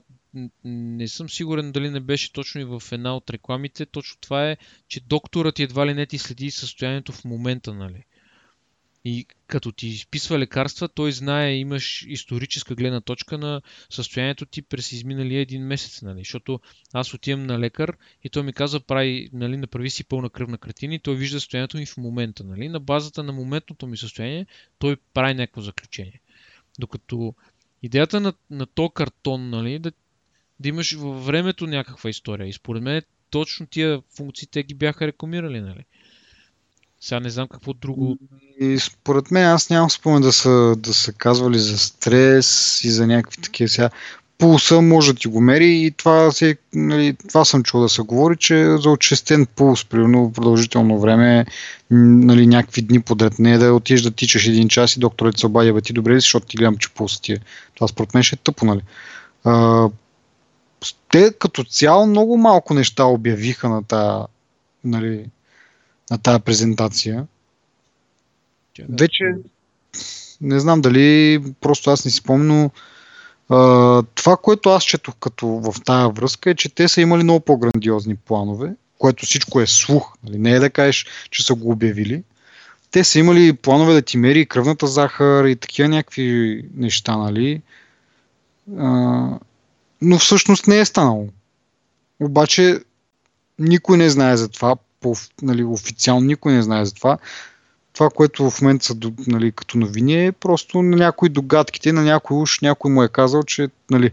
не 0.64 1.08
съм 1.08 1.30
сигурен 1.30 1.72
дали 1.72 1.90
не 1.90 2.00
беше 2.00 2.32
точно 2.32 2.60
и 2.60 2.64
в 2.64 2.82
една 2.92 3.16
от 3.16 3.30
рекламите. 3.30 3.86
Точно 3.86 4.20
това 4.20 4.50
е, 4.50 4.56
че 4.88 5.00
докторът 5.00 5.58
едва 5.58 5.86
ли 5.86 5.94
не 5.94 6.06
ти 6.06 6.18
следи 6.18 6.50
състоянието 6.50 7.12
в 7.12 7.24
момента, 7.24 7.74
нали? 7.74 8.04
И 9.06 9.26
като 9.46 9.72
ти 9.72 9.88
изписва 9.88 10.38
лекарства, 10.38 10.88
той 10.88 11.12
знае, 11.12 11.56
имаш 11.56 12.04
историческа 12.08 12.74
гледна 12.74 13.00
точка 13.00 13.38
на 13.38 13.62
състоянието 13.90 14.46
ти 14.46 14.62
през 14.62 14.92
изминалия 14.92 15.40
един 15.40 15.66
месец, 15.66 16.02
нали? 16.02 16.18
Защото 16.18 16.60
аз 16.92 17.14
отивам 17.14 17.46
на 17.46 17.58
лекар 17.58 17.96
и 18.24 18.30
той 18.30 18.42
ми 18.42 18.52
казва, 18.52 18.80
прави, 18.80 19.30
нали, 19.32 19.56
направи 19.56 19.90
си 19.90 20.04
пълна 20.04 20.30
кръвна 20.30 20.58
картина 20.58 20.94
и 20.94 20.98
той 20.98 21.16
вижда 21.16 21.40
състоянието 21.40 21.76
ми 21.76 21.86
в 21.86 21.96
момента, 21.96 22.44
нали? 22.44 22.68
На 22.68 22.80
базата 22.80 23.22
на 23.22 23.32
моментното 23.32 23.86
ми 23.86 23.96
състояние, 23.96 24.46
той 24.78 24.96
прави 25.14 25.34
някакво 25.34 25.60
заключение. 25.60 26.20
Докато 26.78 27.34
идеята 27.82 28.20
на, 28.20 28.32
на 28.50 28.66
то 28.66 28.90
картон, 28.90 29.50
нали, 29.50 29.78
да 29.78 29.92
да 30.60 30.68
имаш 30.68 30.92
във 30.92 31.26
времето 31.26 31.66
някаква 31.66 32.10
история. 32.10 32.48
И 32.48 32.52
според 32.52 32.82
мен 32.82 33.02
точно 33.30 33.66
тия 33.66 34.00
функции 34.16 34.48
те 34.50 34.62
ги 34.62 34.74
бяха 34.74 35.06
рекламирали, 35.06 35.60
нали? 35.60 35.84
Сега 37.00 37.20
не 37.20 37.30
знам 37.30 37.48
какво 37.48 37.72
друго. 37.72 38.18
И 38.60 38.78
според 38.78 39.30
мен 39.30 39.44
аз 39.44 39.70
нямам 39.70 39.90
спомен 39.90 40.22
да 40.22 40.32
са, 40.32 40.76
да 40.78 40.94
са 40.94 41.12
казвали 41.12 41.58
за 41.58 41.78
стрес 41.78 42.80
и 42.84 42.90
за 42.90 43.06
някакви 43.06 43.42
такива 43.42 43.68
сега. 43.68 43.90
Пулса 44.38 44.80
може 44.80 45.12
да 45.12 45.18
ти 45.18 45.28
го 45.28 45.40
мери 45.40 45.70
и 45.70 45.90
това, 45.90 46.30
се, 46.30 46.56
нали, 46.74 47.16
това 47.28 47.44
съм 47.44 47.62
чул 47.62 47.80
да 47.80 47.88
се 47.88 48.02
говори, 48.02 48.36
че 48.36 48.76
за 48.78 48.90
отчестен 48.90 49.46
пулс, 49.46 49.84
примерно 49.84 50.32
продължително 50.32 51.00
време, 51.00 51.46
нали, 51.90 52.46
някакви 52.46 52.82
дни 52.82 53.00
подред, 53.02 53.38
не 53.38 53.52
е 53.52 53.58
да 53.58 53.74
отидеш 53.74 54.02
да 54.02 54.10
тичаш 54.10 54.46
един 54.46 54.68
час 54.68 54.96
и 54.96 55.00
докторът 55.00 55.38
се 55.38 55.46
обадя, 55.46 55.72
бе 55.72 55.80
ти 55.80 55.92
добре 55.92 56.14
ли, 56.14 56.20
защото 56.20 56.46
ти 56.46 56.56
гледам, 56.56 56.76
че 56.76 56.90
пулса 56.90 57.20
ти 57.20 57.32
е. 57.32 57.38
Това 57.74 57.88
според 57.88 58.14
мен 58.14 58.22
ще 58.22 58.34
е 58.34 58.38
тъпо, 58.38 58.64
нали. 58.64 58.80
А, 59.44 59.88
те 61.10 61.32
като 61.38 61.64
цяло 61.64 62.06
много 62.06 62.36
малко 62.36 62.74
неща 62.74 63.04
обявиха 63.04 63.68
на 63.68 63.84
тази, 63.84 64.24
нали, 64.84 65.26
на 66.10 66.18
тази 66.18 66.42
презентация. 66.42 67.26
Да. 68.78 69.04
Вече 69.04 69.24
не 70.40 70.60
знам 70.60 70.80
дали 70.80 71.40
просто 71.60 71.90
аз 71.90 72.04
не 72.04 72.10
си 72.10 72.16
спомня, 72.16 72.70
А, 73.48 74.02
това, 74.14 74.36
което 74.36 74.70
аз 74.70 74.84
четох 74.84 75.14
като 75.20 75.46
в 75.46 75.74
тая 75.84 76.08
връзка 76.08 76.50
е, 76.50 76.54
че 76.54 76.74
те 76.74 76.88
са 76.88 77.00
имали 77.00 77.22
много 77.22 77.40
по-грандиозни 77.40 78.16
планове, 78.16 78.72
което 78.98 79.26
всичко 79.26 79.60
е 79.60 79.66
слух. 79.66 80.14
Нали? 80.24 80.38
Не 80.38 80.50
е 80.52 80.60
да 80.60 80.70
кажеш, 80.70 81.06
че 81.30 81.46
са 81.46 81.54
го 81.54 81.70
обявили. 81.70 82.22
Те 82.90 83.04
са 83.04 83.18
имали 83.18 83.52
планове 83.52 83.92
да 83.92 84.02
ти 84.02 84.16
мери 84.16 84.46
кръвната 84.46 84.86
захар 84.86 85.44
и 85.44 85.56
такива 85.56 85.88
някакви 85.88 86.64
неща, 86.74 87.16
нали? 87.16 87.62
А, 88.78 89.38
но 90.04 90.18
всъщност 90.18 90.66
не 90.66 90.80
е 90.80 90.84
станало. 90.84 91.28
Обаче 92.20 92.80
никой 93.58 93.98
не 93.98 94.10
знае 94.10 94.36
за 94.36 94.48
това, 94.48 94.76
по, 95.00 95.14
нали, 95.42 95.64
официално 95.64 96.26
никой 96.26 96.52
не 96.52 96.62
знае 96.62 96.84
за 96.84 96.94
това. 96.94 97.18
Това, 97.92 98.10
което 98.10 98.50
в 98.50 98.62
момента 98.62 98.84
са 98.84 98.96
нали, 99.26 99.52
като 99.52 99.78
новини 99.78 100.26
е 100.26 100.32
просто 100.32 100.82
на 100.82 100.96
някои 100.96 101.28
догадките, 101.28 101.92
на 101.92 102.02
някой 102.02 102.36
уж 102.36 102.60
някой 102.60 102.90
му 102.90 103.02
е 103.02 103.08
казал, 103.08 103.42
че 103.42 103.68
нали, 103.90 104.10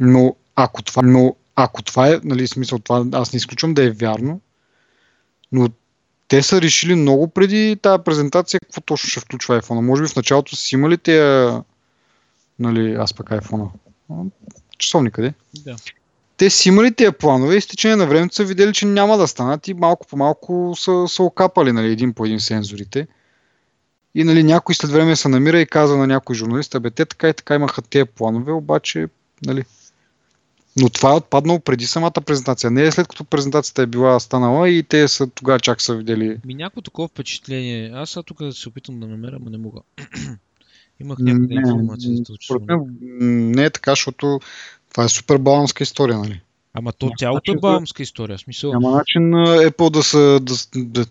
но 0.00 0.36
ако 0.56 0.82
това, 0.82 1.02
но 1.02 1.36
ако 1.56 1.82
това 1.82 2.08
е, 2.08 2.20
нали, 2.24 2.48
смисъл 2.48 2.78
това, 2.78 3.04
аз 3.12 3.32
не 3.32 3.36
изключвам 3.36 3.74
да 3.74 3.84
е 3.84 3.90
вярно, 3.90 4.40
но 5.52 5.68
те 6.28 6.42
са 6.42 6.60
решили 6.60 6.94
много 6.94 7.28
преди 7.28 7.78
тази 7.82 8.02
презентация 8.04 8.60
какво 8.60 8.80
точно 8.80 9.10
ще 9.10 9.20
включва 9.20 9.62
iPhone. 9.62 9.80
Може 9.80 10.02
би 10.02 10.08
в 10.08 10.16
началото 10.16 10.56
си 10.56 10.74
имали 10.74 10.98
те, 10.98 11.46
нали, 12.58 12.94
аз 12.94 13.14
пък 13.14 13.30
iPhone. 13.30 13.68
Часовник 14.78 15.14
къде? 15.14 15.34
Да 15.64 15.76
те 16.42 16.50
си 16.50 16.68
имали 16.68 16.94
тия 16.94 17.12
планове 17.12 17.56
и 17.56 17.60
с 17.60 17.66
течение 17.66 17.96
на 17.96 18.06
времето 18.06 18.34
са 18.34 18.44
видели, 18.44 18.72
че 18.72 18.86
няма 18.86 19.18
да 19.18 19.28
станат 19.28 19.68
и 19.68 19.74
малко 19.74 20.06
по 20.06 20.16
малко 20.16 20.74
са, 20.76 21.04
са 21.08 21.22
окапали 21.22 21.72
нали, 21.72 21.86
един 21.86 22.14
по 22.14 22.24
един 22.24 22.40
сензорите. 22.40 23.06
И 24.14 24.24
нали, 24.24 24.42
някой 24.42 24.74
след 24.74 24.90
време 24.90 25.16
се 25.16 25.28
намира 25.28 25.60
и 25.60 25.66
каза 25.66 25.96
на 25.96 26.06
някой 26.06 26.36
журналист, 26.36 26.76
бе, 26.80 26.90
те 26.90 27.04
така 27.04 27.28
и 27.28 27.34
така 27.34 27.54
имаха 27.54 27.82
тези 27.82 28.04
планове, 28.04 28.52
обаче, 28.52 29.08
нали, 29.46 29.64
но 30.80 30.88
това 30.88 31.10
е 31.10 31.16
отпаднало 31.16 31.60
преди 31.60 31.86
самата 31.86 32.20
презентация. 32.26 32.70
Не 32.70 32.82
е 32.82 32.92
след 32.92 33.08
като 33.08 33.24
презентацията 33.24 33.82
е 33.82 33.86
била 33.86 34.20
станала 34.20 34.68
и 34.68 34.82
те 34.82 35.08
са 35.08 35.26
тогава 35.26 35.60
чак 35.60 35.82
са 35.82 35.94
видели. 35.94 36.38
Ми 36.44 36.54
някакво 36.54 36.80
такова 36.80 37.08
впечатление. 37.08 37.90
Аз 37.94 38.10
сега 38.10 38.22
тук 38.22 38.38
се 38.52 38.68
опитам 38.68 39.00
да 39.00 39.06
намеря, 39.06 39.38
но 39.40 39.50
не 39.50 39.58
мога. 39.58 39.80
Имах 41.02 41.18
някаква 41.20 41.54
информация 41.54 42.16
за 42.16 42.22
това. 42.48 42.84
Не 43.20 43.64
е 43.64 43.70
така, 43.70 43.92
защото 43.92 44.40
това 44.92 45.04
е 45.04 45.08
супер 45.08 45.38
баланска 45.38 45.82
история, 45.82 46.18
нали? 46.18 46.40
Ама 46.74 46.92
то 46.92 47.10
цялото 47.18 47.52
е 47.52 47.56
баланска 47.56 48.02
история. 48.02 48.38
Смисъл... 48.38 48.72
Няма 48.72 48.90
начин 48.90 49.22
Apple 49.32 49.90
да 49.90 50.02
са, 50.02 50.40
да, 50.42 50.54
да, 50.76 51.06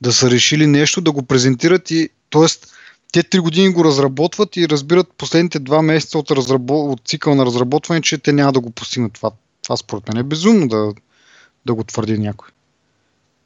да 0.00 0.12
са 0.12 0.30
решили 0.30 0.66
нещо, 0.66 1.00
да 1.00 1.12
го 1.12 1.22
презентират 1.22 1.90
и 1.90 2.08
Тоест, 2.30 2.74
те 3.12 3.22
три 3.22 3.38
години 3.38 3.72
го 3.72 3.84
разработват 3.84 4.56
и 4.56 4.68
разбират 4.68 5.12
последните 5.12 5.58
два 5.58 5.82
месеца 5.82 6.18
от, 6.18 6.30
разрабо... 6.30 6.92
от 6.92 7.00
цикъл 7.04 7.34
на 7.34 7.46
разработване, 7.46 8.02
че 8.02 8.18
те 8.18 8.32
няма 8.32 8.52
да 8.52 8.60
го 8.60 8.70
постигнат. 8.70 9.12
Това, 9.12 9.30
това 9.62 9.76
според 9.76 10.08
мен 10.08 10.16
е 10.16 10.22
безумно 10.22 10.68
да, 10.68 10.92
да 11.66 11.74
го 11.74 11.84
твърди 11.84 12.18
някой. 12.18 12.48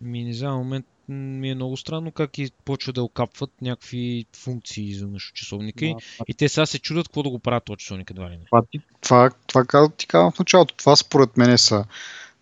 Ми 0.01 0.24
не 0.24 0.35
знам, 0.35 0.59
момент 0.59 0.86
ми 1.09 1.51
е 1.51 1.55
много 1.55 1.77
странно 1.77 2.12
как 2.12 2.39
и 2.39 2.51
почва 2.65 2.93
да 2.93 3.03
окапват 3.03 3.51
някакви 3.62 4.27
функции 4.37 4.95
за 4.95 5.07
часовника 5.35 5.85
да, 5.85 5.95
и 6.29 6.35
те 6.35 6.49
сега 6.49 6.66
се 6.66 6.79
чудят 6.79 7.09
какво 7.09 7.23
да 7.23 7.31
го 7.31 7.39
правят 7.39 7.65
този 7.65 7.77
часовник 7.77 8.11
едва 8.11 8.31
ли 8.31 8.37
не. 8.37 8.45
Това, 8.45 8.62
това, 9.01 9.31
това, 9.47 9.65
това 9.65 9.89
ти 9.97 10.07
казвам 10.07 10.33
в 10.33 10.39
началото. 10.39 10.74
Това 10.74 10.97
според 10.97 11.37
мен 11.37 11.59
са 11.59 11.85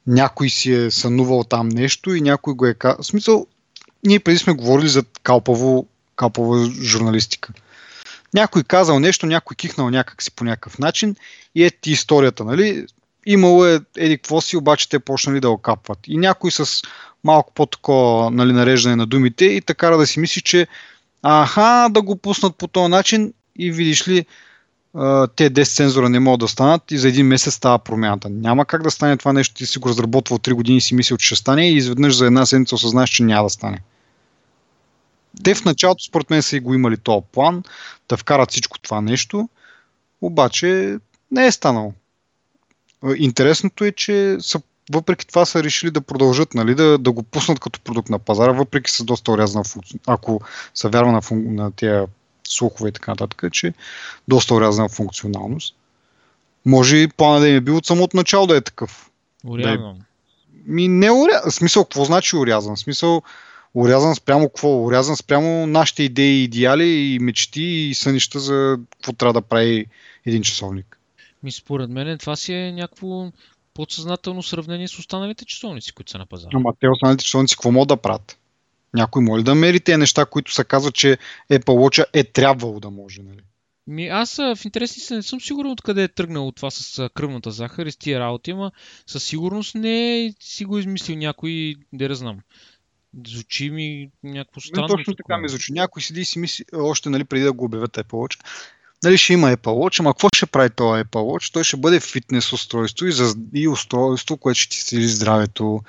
някой 0.07 0.49
си 0.49 0.73
е 0.73 0.91
сънувал 0.91 1.45
там 1.45 1.69
нещо 1.69 2.15
и 2.15 2.21
някой 2.21 2.55
го 2.55 2.67
е 2.67 2.75
казал. 2.75 3.03
В 3.03 3.07
смисъл, 3.07 3.47
ние 4.05 4.21
преди 4.21 4.39
сме 4.39 4.53
говорили 4.53 4.89
за 4.89 5.05
калпаво, 5.23 5.87
калпава 6.17 6.71
журналистика. 6.83 7.53
Някой 8.35 8.63
казал 8.65 9.01
нещо, 9.01 9.27
някой 9.27 9.55
кихнал 9.55 9.91
някак 9.91 10.23
си 10.23 10.31
по 10.31 10.45
някакъв 10.45 10.79
начин 10.79 11.17
и 11.55 11.65
е 11.65 11.71
ти 11.71 11.91
историята, 11.91 12.45
нали? 12.45 12.87
Имало 13.27 13.67
е 13.67 13.81
еди 13.97 14.17
какво 14.17 14.41
си, 14.41 14.57
обаче 14.57 14.89
те 14.89 14.99
почнали 14.99 15.41
да 15.41 15.51
окапват. 15.51 15.99
И 16.07 16.17
някой 16.17 16.51
с 16.51 16.83
малко 17.25 17.53
по-такова 17.55 18.31
нали, 18.31 18.53
нареждане 18.53 18.97
на 18.97 19.07
думите 19.07 19.45
и 19.45 19.61
така 19.61 19.91
да 19.91 20.07
си 20.07 20.21
мисли, 20.21 20.41
че 20.41 20.67
аха, 21.23 21.89
да 21.91 22.03
го 22.03 22.17
пуснат 22.17 22.57
по 22.57 22.69
този 22.69 22.91
начин 22.91 23.33
и 23.59 23.71
видиш 23.71 24.09
ли, 24.09 24.27
те 25.37 25.51
10 25.51 25.65
сензора 25.65 26.09
не 26.09 26.21
могат 26.21 26.41
да 26.41 26.49
станат 26.49 26.91
и 26.91 26.99
за 26.99 27.09
един 27.09 27.27
месец 27.27 27.55
става 27.55 27.79
промяната. 27.79 28.29
Няма 28.31 28.65
как 28.65 28.83
да 28.83 28.91
стане 28.91 29.17
това 29.17 29.33
нещо, 29.33 29.55
ти 29.55 29.67
си 29.67 29.79
го 29.79 29.89
разработвал 29.89 30.39
3 30.39 30.53
години 30.53 30.79
и 30.79 30.81
си 30.81 30.95
мислил, 30.95 31.17
че 31.17 31.27
ще 31.27 31.37
стане 31.37 31.71
и 31.71 31.77
изведнъж 31.77 32.17
за 32.17 32.27
една 32.27 32.47
седмица 32.47 32.75
осъзнаеш, 32.75 33.11
че 33.11 33.23
няма 33.23 33.45
да 33.45 33.51
стане. 33.51 33.83
Те 35.45 35.55
в 35.55 35.65
началото, 35.65 36.05
според 36.05 36.31
мен, 36.31 36.43
са 36.43 36.57
и 36.57 36.61
го 36.61 36.75
имали 36.75 36.97
този 36.97 37.25
план 37.33 37.63
да 38.09 38.17
вкарат 38.17 38.51
всичко 38.51 38.79
това 38.79 39.01
нещо, 39.01 39.49
обаче 40.21 40.99
не 41.31 41.47
е 41.47 41.53
станало. 41.53 41.93
Интересното 43.17 43.85
е, 43.85 43.93
че 43.93 44.37
са 44.41 44.61
въпреки 44.93 45.27
това 45.27 45.45
са 45.45 45.65
решили 45.65 45.91
да 45.91 46.01
продължат, 46.01 46.55
нали, 46.55 46.75
да, 46.75 46.99
да 46.99 47.13
го 47.13 47.23
пуснат 47.23 47.61
като 47.61 47.81
продукт 47.81 48.09
на 48.09 48.19
пазара, 48.19 48.53
въпреки 48.53 48.91
с 48.91 49.05
доста 49.05 49.33
урязана 49.33 49.65
функция. 49.65 50.01
Ако 50.07 50.41
са 50.75 50.89
вярва 50.89 51.13
на, 51.13 51.23
фун... 51.23 51.55
на 51.55 51.73
тия 51.73 52.07
слухове 52.49 52.89
и 52.89 52.93
така 52.93 53.11
нататък, 53.11 53.53
че 53.53 53.75
доста 54.29 54.55
урязана 54.55 54.89
функционалност. 54.89 55.75
Може 56.67 56.97
и 56.97 57.09
плана 57.09 57.41
да 57.41 57.49
им 57.49 57.57
е 57.57 57.61
бил 57.61 57.77
от 57.77 57.87
самото 57.87 58.17
начало 58.17 58.47
да 58.47 58.57
е 58.57 58.61
такъв. 58.61 59.11
Урязан. 59.45 59.83
Да 59.83 59.89
е... 59.89 59.95
Ми 60.67 60.89
не 60.89 61.11
урязан. 61.11 61.51
Смисъл, 61.51 61.85
какво 61.85 62.05
значи 62.05 62.37
урязан? 62.37 62.77
Смисъл, 62.77 63.23
урязан 63.75 64.15
спрямо 64.15 64.49
какво? 64.49 64.85
Урязан 64.85 65.17
спрямо 65.17 65.67
нашите 65.67 66.03
идеи, 66.03 66.43
идеали 66.43 66.89
и 66.89 67.19
мечти 67.19 67.63
и 67.63 67.95
сънища 67.95 68.41
за 68.41 68.79
какво 68.93 69.13
трябва 69.13 69.33
да 69.33 69.43
прави 69.43 69.87
един 70.27 70.43
часовник. 70.43 71.00
Ми 71.43 71.53
според 71.53 71.91
мен 71.91 72.19
това 72.19 72.37
си 72.37 72.53
е 72.53 72.73
някакво 72.73 73.33
подсъзнателно 73.75 74.43
сравнение 74.43 74.89
с 74.89 74.99
останалите 74.99 75.45
часовници, 75.45 75.93
които 75.93 76.11
са 76.11 76.19
на 76.19 76.27
пазара. 76.27 76.51
Ама 76.55 76.73
те 76.81 76.89
останалите 76.89 77.25
часовници 77.25 77.57
какво 77.57 77.73
могат 77.73 77.89
да 77.89 77.97
правят? 77.97 78.39
Някой 78.95 79.23
може 79.23 79.45
да 79.45 79.55
мери 79.55 79.81
тези 79.81 79.97
неща, 79.97 80.27
които 80.27 80.53
се 80.53 80.65
казва, 80.65 80.93
че 80.93 81.19
Apple 81.51 81.65
Watch 81.65 82.05
е 82.13 82.25
трябвало 82.25 82.81
да 82.81 82.91
може. 82.91 83.23
Нали? 83.23 83.41
Ми, 83.87 84.09
аз 84.09 84.37
в 84.37 84.59
интересни 84.65 85.03
се 85.03 85.17
не 85.17 85.23
съм 85.23 85.41
сигурен 85.41 85.71
откъде 85.71 86.03
е 86.03 86.09
тръгнало 86.09 86.53
това 86.53 86.71
с 86.71 87.09
кръвната 87.15 87.51
захар 87.51 87.87
и 87.87 87.93
с 87.93 87.97
тия 87.97 88.21
работи, 88.21 88.51
ама 88.51 88.73
със 89.07 89.25
сигурност 89.25 89.75
не 89.75 90.25
е 90.25 90.35
си 90.41 90.65
го 90.65 90.79
измислил 90.79 91.17
някой, 91.17 91.75
да 91.93 92.05
я 92.05 92.15
знам. 92.15 92.39
Звучи 93.27 93.71
ми 93.71 94.11
някакво 94.23 94.61
странно. 94.61 94.89
Не, 94.89 94.97
точно 94.97 95.15
така 95.15 95.39
ми 95.39 95.49
звучи. 95.49 95.73
Някой 95.73 96.03
седи 96.03 96.21
и 96.21 96.25
си 96.25 96.39
мисли, 96.39 96.65
още 96.73 97.11
нали, 97.11 97.25
преди 97.25 97.45
да 97.45 97.53
го 97.53 97.65
обявят 97.65 97.97
Apple 97.97 98.05
Watch, 98.05 98.45
нали, 99.05 99.19
ще 99.19 99.33
има 99.33 99.57
Apple 99.57 99.57
Watch, 99.57 100.01
ама 100.01 100.15
какво 100.15 100.29
ще 100.35 100.47
прави 100.47 100.71
това 100.71 101.05
Apple 101.05 101.11
Watch? 101.11 101.53
Той 101.53 101.65
ще 101.65 101.77
бъде 101.77 102.01
фитнес 102.01 102.53
устройство 102.53 103.07
и, 103.07 103.13
за, 103.13 103.35
и 103.55 103.69
устройство, 103.69 104.37
което 104.37 104.61
ще 104.61 104.71
ти 104.71 104.81
следи 104.81 105.09
здравето. 105.09 105.81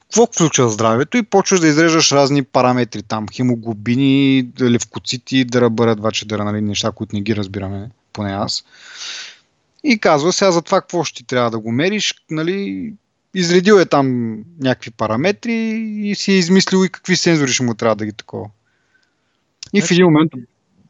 Какво 0.00 0.26
включва 0.26 0.70
здравето? 0.70 1.16
И 1.16 1.22
почваш 1.22 1.60
да 1.60 1.68
изреждаш 1.68 2.12
разни 2.12 2.42
параметри 2.42 3.02
там, 3.02 3.26
хемоглобини, 3.34 4.48
левкоцити, 4.60 5.44
дърбъра, 5.44 5.96
два 5.96 6.12
чедъра, 6.12 6.44
нали, 6.44 6.60
неща, 6.60 6.92
които 6.92 7.16
не 7.16 7.22
ги 7.22 7.36
разбираме, 7.36 7.90
поне 8.12 8.32
аз. 8.32 8.64
И 9.84 9.98
казва 9.98 10.32
сега 10.32 10.52
за 10.52 10.62
това 10.62 10.80
какво 10.80 11.04
ще 11.04 11.16
ти 11.16 11.24
трябва 11.24 11.50
да 11.50 11.58
го 11.58 11.72
мериш, 11.72 12.14
нали, 12.30 12.92
изредил 13.34 13.74
е 13.74 13.86
там 13.86 14.36
някакви 14.60 14.90
параметри 14.90 15.52
и 16.04 16.14
си 16.14 16.32
е 16.32 16.38
измислил 16.38 16.84
и 16.84 16.88
какви 16.88 17.16
сензори 17.16 17.52
ще 17.52 17.62
му 17.62 17.74
трябва 17.74 17.96
да 17.96 18.06
ги 18.06 18.12
такова. 18.12 18.46
И 19.72 19.80
в 19.80 19.84
значи, 19.84 19.94
един 19.94 20.04
момент 20.04 20.32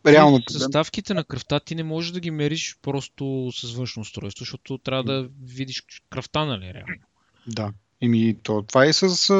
реално. 0.06 0.40
Съставките 0.50 1.14
на 1.14 1.24
кръвта 1.24 1.60
ти 1.60 1.74
не 1.74 1.82
можеш 1.82 2.12
да 2.12 2.20
ги 2.20 2.30
мериш 2.30 2.76
просто 2.82 3.50
с 3.52 3.72
външно 3.72 4.02
устройство, 4.02 4.42
защото 4.42 4.78
трябва 4.78 5.04
да 5.04 5.28
видиш 5.42 5.82
кръвта, 6.10 6.44
нали, 6.44 6.74
реално. 6.74 6.94
Да. 7.46 7.72
Еми, 8.00 8.36
то, 8.42 8.62
това 8.62 8.84
е 8.84 8.92
с... 8.92 9.32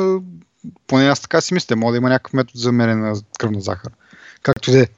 Поне 0.87 1.09
аз 1.09 1.21
така 1.21 1.41
си 1.41 1.55
мисля, 1.55 1.77
може 1.77 1.93
да 1.93 1.97
има 1.97 2.09
някакъв 2.09 2.33
метод 2.33 2.61
за 2.61 2.73
мерене 2.73 3.01
на 3.01 3.21
кръвна 3.39 3.61
захар. 3.61 3.93
Както 4.43 4.71
де. 4.71 4.89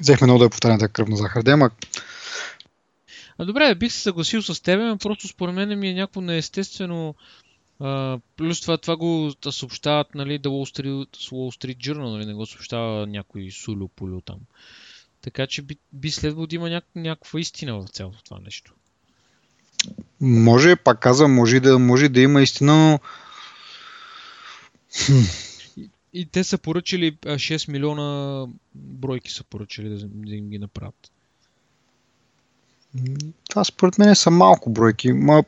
Взехме 0.00 0.26
много 0.26 0.38
да 0.38 0.44
я 0.44 0.50
повтарям 0.50 0.78
тази 0.78 0.92
кръвна 0.92 1.16
захар. 1.16 1.42
Де, 1.42 1.50
ама... 1.50 1.70
А 3.38 3.44
добре, 3.44 3.74
бих 3.74 3.92
се 3.92 4.00
съгласил 4.00 4.42
с 4.42 4.62
теб, 4.62 4.80
но 4.80 4.98
просто 4.98 5.28
според 5.28 5.54
мен 5.54 5.78
ми 5.78 5.88
е 5.88 5.94
някакво 5.94 6.20
неестествено 6.20 7.14
Плюс 8.36 8.60
това, 8.60 8.78
това 8.78 8.96
го 8.96 9.32
да 9.42 9.52
съобщават, 9.52 10.14
нали, 10.14 10.40
The 10.40 10.48
Wall 10.48 10.80
Street, 10.80 11.16
Wall 11.16 11.58
Street 11.58 11.76
Journal, 11.76 12.10
нали, 12.10 12.26
не 12.26 12.34
го 12.34 12.46
съобщава 12.46 13.06
някой 13.06 13.50
сулю 13.50 13.88
полю 13.88 14.20
там. 14.20 14.38
Така 15.22 15.46
че 15.46 15.62
би, 15.62 15.76
би 15.92 16.10
следвало 16.10 16.46
да 16.46 16.56
има 16.56 16.70
няк, 16.70 16.84
някаква 16.94 17.40
истина 17.40 17.80
в 17.80 17.88
цялото 17.88 18.24
това 18.24 18.38
нещо. 18.44 18.74
Може, 20.20 20.76
пак 20.76 21.00
казвам, 21.00 21.34
може 21.34 21.60
да, 21.60 21.78
може 21.78 22.08
да 22.08 22.20
има 22.20 22.42
истина, 22.42 22.72
но... 22.74 22.98
И, 25.76 25.90
и 26.12 26.26
те 26.26 26.44
са 26.44 26.58
поръчали 26.58 27.16
6 27.16 27.72
милиона 27.72 28.46
бройки 28.74 29.30
са 29.30 29.44
поръчали 29.44 29.88
да, 29.88 30.06
да 30.06 30.34
им 30.34 30.48
ги 30.48 30.58
направят. 30.58 31.10
Това 33.48 33.64
според 33.64 33.98
мен 33.98 34.14
са 34.14 34.30
малко 34.30 34.70
бройки. 34.70 35.12
Ма 35.12 35.44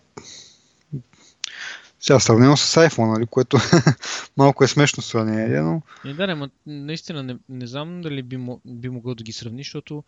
сега 2.04 2.20
сравнено 2.20 2.56
с 2.56 2.88
iPhone, 2.88 3.12
нали, 3.12 3.26
което 3.26 3.56
малко 4.36 4.64
е 4.64 4.68
смешно 4.68 5.02
сравнение, 5.02 5.60
но... 5.60 5.82
Не, 6.04 6.14
да, 6.14 6.26
не, 6.26 6.48
наистина 6.66 7.22
не, 7.22 7.36
не 7.48 7.66
знам 7.66 8.00
дали 8.00 8.22
би, 8.22 8.38
би 8.64 8.88
могъл 8.88 9.14
да 9.14 9.24
ги 9.24 9.32
сравни, 9.32 9.62
защото 9.62 10.04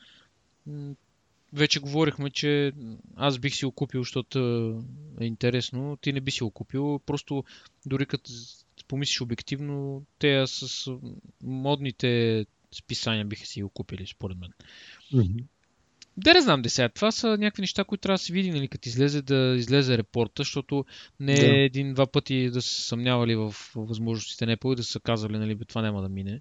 вече 1.53 1.81
говорихме, 1.81 2.31
че 2.31 2.73
аз 3.17 3.39
бих 3.39 3.55
си 3.55 3.65
го 3.65 3.71
купил, 3.71 4.03
защото 4.03 4.39
е 5.21 5.25
интересно. 5.25 5.99
Ти 6.01 6.13
не 6.13 6.21
би 6.21 6.31
си 6.31 6.43
го 6.43 6.51
купил. 6.51 7.01
Просто 7.07 7.45
дори 7.87 8.07
като 8.07 8.31
помислиш 8.89 9.21
обективно, 9.21 10.03
те 10.19 10.45
с 10.47 10.91
модните 11.43 12.47
списания 12.73 13.25
биха 13.25 13.47
си 13.47 13.63
го 13.63 13.69
купили, 13.69 14.07
според 14.07 14.39
мен. 14.39 14.51
Mm-hmm. 15.13 15.45
Да 16.17 16.35
не 16.35 16.41
знам, 16.41 16.63
де 16.63 16.69
сега. 16.69 16.89
Това 16.89 17.13
са 17.13 17.29
някакви 17.29 17.61
неща, 17.61 17.85
които 17.85 18.03
трябва 18.03 18.15
да 18.15 18.19
се 18.19 18.33
види, 18.33 18.51
нали, 18.51 18.69
като 18.69 18.89
излезе 18.89 19.23
да 19.23 19.55
излезе 19.59 19.99
репорта, 19.99 20.43
защото 20.43 20.85
не 21.21 21.33
е 21.33 21.37
да. 21.37 21.59
един-два 21.59 22.07
пъти 22.07 22.51
да 22.51 22.63
се 22.63 22.83
съмнявали 22.83 23.37
в 23.37 23.55
възможностите 23.75 24.47
на 24.47 24.57
Apple 24.57 24.73
и 24.73 24.77
да 24.77 24.85
са 24.85 25.01
казали, 25.01 25.39
нали, 25.39 25.59
това 25.69 25.83
няма 25.83 26.03
да 26.03 26.09
мине. 26.09 26.41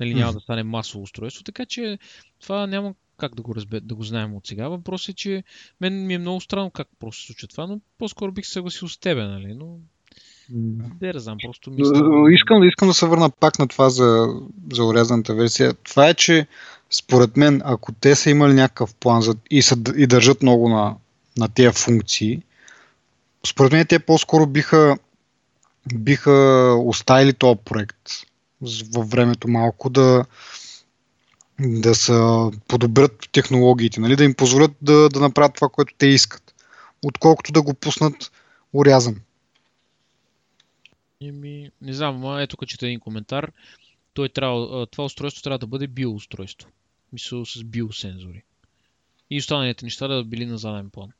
Нали, 0.00 0.14
няма 0.14 0.32
да 0.32 0.40
стане 0.40 0.62
масово 0.62 1.02
устройство, 1.02 1.44
така 1.44 1.66
че 1.66 1.98
това 2.40 2.66
няма 2.66 2.94
как 3.16 3.34
да 3.34 3.42
го, 3.42 3.54
разбе, 3.54 3.80
да 3.80 3.94
го 3.94 4.02
знаем 4.02 4.34
от 4.34 4.46
сега. 4.46 4.68
Въпросът 4.68 5.08
е, 5.08 5.12
че 5.12 5.44
мен 5.80 6.06
ми 6.06 6.14
е 6.14 6.18
много 6.18 6.40
странно 6.40 6.70
как 6.70 6.88
просто 7.00 7.20
се 7.20 7.26
случва 7.26 7.48
това, 7.48 7.66
но 7.66 7.80
по-скоро 7.98 8.32
бих 8.32 8.46
се 8.46 8.52
съгласил 8.52 8.88
с 8.88 8.98
тебе, 8.98 9.24
нали? 9.24 9.54
Но 9.54 9.78
не 11.00 11.12
знам, 11.14 11.36
просто 11.42 11.70
мисля. 11.70 12.32
Искам, 12.32 12.64
искам 12.64 12.88
да 12.88 12.94
се 12.94 13.06
върна 13.06 13.30
пак 13.30 13.58
на 13.58 13.68
това 13.68 13.90
за, 13.90 14.26
за 14.72 14.84
урязаната 14.84 15.34
версия. 15.34 15.74
Това 15.74 16.08
е, 16.08 16.14
че 16.14 16.46
според 16.92 17.36
мен, 17.36 17.62
ако 17.64 17.92
те 17.92 18.16
са 18.16 18.30
имали 18.30 18.54
някакъв 18.54 18.94
план 18.94 19.22
за, 19.22 19.34
и, 19.50 19.62
са, 19.62 19.76
и 19.96 20.06
държат 20.06 20.42
много 20.42 20.68
на, 20.68 20.96
на 21.38 21.48
тези 21.48 21.72
функции, 21.72 22.42
според 23.46 23.72
мен 23.72 23.86
те 23.86 23.98
по-скоро 23.98 24.46
биха, 24.46 24.96
биха 25.94 26.32
оставили 26.84 27.32
този 27.32 27.58
проект 27.64 28.08
във 28.94 29.10
времето 29.10 29.48
малко 29.48 29.90
да, 29.90 30.24
да 31.60 31.94
са 31.94 32.50
подобрят 32.68 33.28
технологиите, 33.32 34.00
нали? 34.00 34.16
да 34.16 34.24
им 34.24 34.34
позволят 34.34 34.72
да, 34.82 35.08
да 35.08 35.20
направят 35.20 35.54
това, 35.54 35.68
което 35.68 35.94
те 35.98 36.06
искат, 36.06 36.54
отколкото 37.04 37.52
да 37.52 37.62
го 37.62 37.74
пуснат 37.74 38.32
урязан. 38.72 39.20
Еми, 41.22 41.70
не 41.80 41.92
знам, 41.92 42.38
ето 42.38 42.56
като 42.56 42.70
чета 42.70 42.86
един 42.86 43.00
коментар. 43.00 43.52
Той 44.14 44.28
трябва, 44.28 44.86
това 44.86 45.04
устройство 45.04 45.42
трябва 45.42 45.58
да 45.58 45.66
бъде 45.66 45.86
биоустройство. 45.86 46.68
Мисля 47.12 47.46
с 47.46 47.64
биосензори. 47.64 48.42
И 49.30 49.38
останалите 49.38 49.84
неща 49.84 50.08
да 50.08 50.24
били 50.24 50.46
на 50.46 50.58
заден 50.58 50.90
план. 50.90 51.10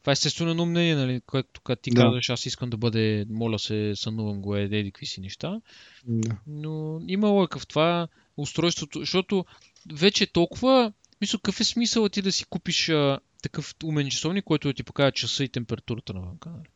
Това 0.00 0.10
е 0.10 0.12
естествено 0.12 0.66
мнение, 0.66 0.94
нали, 0.94 1.20
което 1.26 1.60
като 1.60 1.82
ти 1.82 1.90
да. 1.90 2.00
казваш, 2.00 2.30
аз 2.30 2.46
искам 2.46 2.70
да 2.70 2.76
бъде, 2.76 3.26
моля 3.30 3.58
се, 3.58 3.92
сънувам 3.96 4.40
го, 4.40 4.56
е, 4.56 4.62
еди 4.62 4.92
какви 4.92 5.06
си 5.06 5.20
неща. 5.20 5.60
Да. 6.04 6.36
Но 6.46 7.00
има 7.08 7.28
лойка 7.28 7.58
в 7.58 7.66
това 7.66 8.08
устройството, 8.36 8.98
защото 8.98 9.44
вече 9.92 10.26
толкова, 10.26 10.92
мисля, 11.20 11.38
какъв 11.38 11.60
е 11.60 11.64
смисъл 11.64 12.08
ти 12.08 12.22
да 12.22 12.32
си 12.32 12.44
купиш 12.44 12.88
а, 12.88 13.18
такъв 13.42 13.74
умен 13.84 14.10
часовник, 14.10 14.44
който 14.44 14.68
да 14.68 14.74
ти 14.74 14.82
покаже 14.82 15.12
часа 15.12 15.44
и 15.44 15.48
температурата 15.48 16.14
на 16.14 16.20
Нали? 16.20 16.68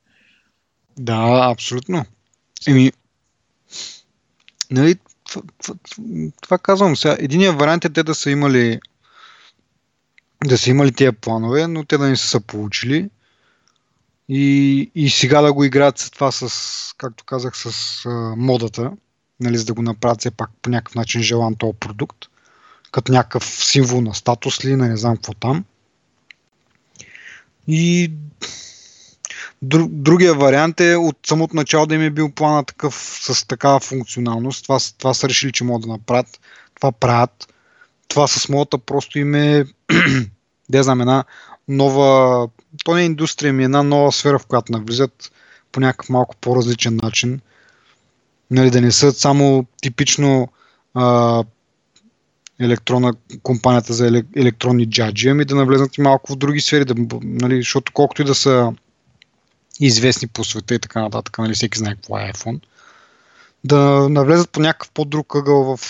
Да, 0.98 1.50
абсолютно. 1.52 2.04
Еми, 2.66 2.92
нали, 4.70 4.96
това, 6.40 6.58
казвам 6.58 6.96
сега. 6.96 7.16
Единият 7.18 7.58
вариант 7.58 7.84
е 7.84 7.90
те 7.90 8.02
да 8.02 8.14
са 8.14 8.30
имали 8.30 8.80
да 10.44 10.58
са 10.58 10.70
имали 10.70 10.92
тия 10.92 11.12
планове, 11.12 11.66
но 11.66 11.84
те 11.84 11.98
да 11.98 12.08
не 12.08 12.16
са, 12.16 12.26
са 12.26 12.40
получили. 12.40 13.10
И, 14.28 14.90
и 14.94 15.10
сега 15.10 15.40
да 15.40 15.52
го 15.52 15.64
играят 15.64 15.98
с 15.98 16.10
това, 16.10 16.32
с, 16.32 16.94
както 16.98 17.24
казах, 17.24 17.56
с 17.56 18.02
а, 18.06 18.10
модата, 18.36 18.92
нали, 19.40 19.58
за 19.58 19.64
да 19.64 19.74
го 19.74 19.82
направят 19.82 20.20
все 20.20 20.30
пак 20.30 20.50
по 20.62 20.70
някакъв 20.70 20.94
начин 20.94 21.22
желан 21.22 21.54
този 21.54 21.78
продукт, 21.80 22.18
като 22.90 23.12
някакъв 23.12 23.44
символ 23.44 24.00
на 24.00 24.14
статус 24.14 24.64
ли, 24.64 24.76
не 24.76 24.96
знам 24.96 25.16
какво 25.16 25.34
там. 25.34 25.64
И 27.68 28.12
другия 29.62 30.34
вариант 30.34 30.80
е 30.80 30.96
от 30.96 31.16
самото 31.26 31.56
начало 31.56 31.86
да 31.86 31.94
им 31.94 32.02
е 32.02 32.10
бил 32.10 32.30
плана 32.30 32.64
такъв 32.64 32.94
с 33.20 33.46
такава 33.46 33.80
функционалност. 33.80 34.62
Това, 34.62 34.78
това 34.98 35.14
са 35.14 35.28
решили, 35.28 35.52
че 35.52 35.64
могат 35.64 35.82
да 35.82 35.88
направят. 35.88 36.40
Това 36.74 36.92
правят. 36.92 37.54
Това 38.08 38.26
с 38.26 38.48
моята 38.48 38.78
просто 38.78 39.18
им 39.18 39.34
е 39.34 39.64
да 40.68 40.82
знам, 40.82 41.00
една 41.00 41.24
нова, 41.68 42.48
то 42.84 42.94
не 42.94 43.02
е 43.02 43.04
индустрия, 43.04 43.52
ми 43.52 43.62
е 43.62 43.64
една 43.64 43.82
нова 43.82 44.12
сфера, 44.12 44.38
в 44.38 44.46
която 44.46 44.72
навлизат 44.72 45.32
по 45.72 45.80
някакъв 45.80 46.08
малко 46.08 46.36
по-различен 46.36 47.00
начин. 47.02 47.40
Нали, 48.50 48.70
да 48.70 48.80
не 48.80 48.92
са 48.92 49.12
само 49.12 49.66
типично 49.82 50.48
а, 50.94 51.44
електрона, 52.60 53.14
компанията 53.42 53.92
за 53.92 54.22
електронни 54.36 54.90
джаджи, 54.90 55.28
ами 55.28 55.44
да 55.44 55.54
навлезнат 55.54 55.98
и 55.98 56.00
малко 56.00 56.32
в 56.32 56.36
други 56.36 56.60
сфери, 56.60 56.84
да, 56.84 56.94
нали, 57.22 57.56
защото 57.56 57.92
колкото 57.92 58.22
и 58.22 58.24
да 58.24 58.34
са 58.34 58.72
известни 59.80 60.28
по 60.28 60.44
света 60.44 60.74
и 60.74 60.78
така 60.78 61.02
нататък, 61.02 61.38
нали, 61.38 61.54
всеки 61.54 61.78
знае 61.78 61.94
какво 61.94 62.18
е 62.18 62.32
iPhone, 62.34 62.60
да 63.64 64.08
навлезат 64.08 64.50
по 64.50 64.60
някакъв 64.60 64.90
по-друг 64.90 65.34
ъгъл 65.34 65.76
в, 65.76 65.80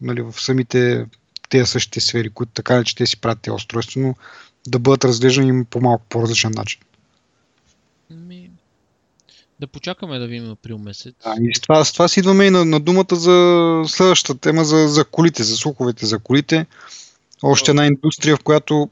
нали, 0.00 0.22
в 0.22 0.34
самите 0.38 1.06
тези 1.48 1.66
същите 1.66 2.00
сфери, 2.00 2.30
които 2.30 2.52
така 2.52 2.84
че 2.84 2.96
те 2.96 3.06
си 3.06 3.20
правят 3.20 3.40
тези 3.40 3.54
устройства, 3.54 4.00
но 4.00 4.14
да 4.66 4.78
бъдат 4.78 5.04
разглеждани 5.04 5.64
по 5.64 5.80
малко 5.80 6.04
по-различен 6.08 6.52
начин. 6.54 6.80
Ми... 8.10 8.50
Да 9.60 9.66
почакаме 9.66 10.18
да 10.18 10.26
видим 10.26 10.50
април 10.50 10.78
месец. 10.78 11.14
Да, 11.24 11.34
и 11.40 11.54
с 11.54 11.60
това, 11.60 11.84
с 11.84 11.92
това 11.92 12.08
си 12.08 12.20
идваме 12.20 12.44
и 12.44 12.50
на, 12.50 12.64
на 12.64 12.80
думата 12.80 13.16
за 13.16 13.82
следващата 13.86 14.40
тема 14.40 14.64
за, 14.64 14.88
за 14.88 15.04
колите, 15.04 15.42
за 15.42 15.56
слуховете 15.56 16.06
за 16.06 16.18
колите. 16.18 16.66
Още 17.42 17.70
една 17.70 17.86
индустрия, 17.86 18.36
в 18.36 18.42
която 18.42 18.90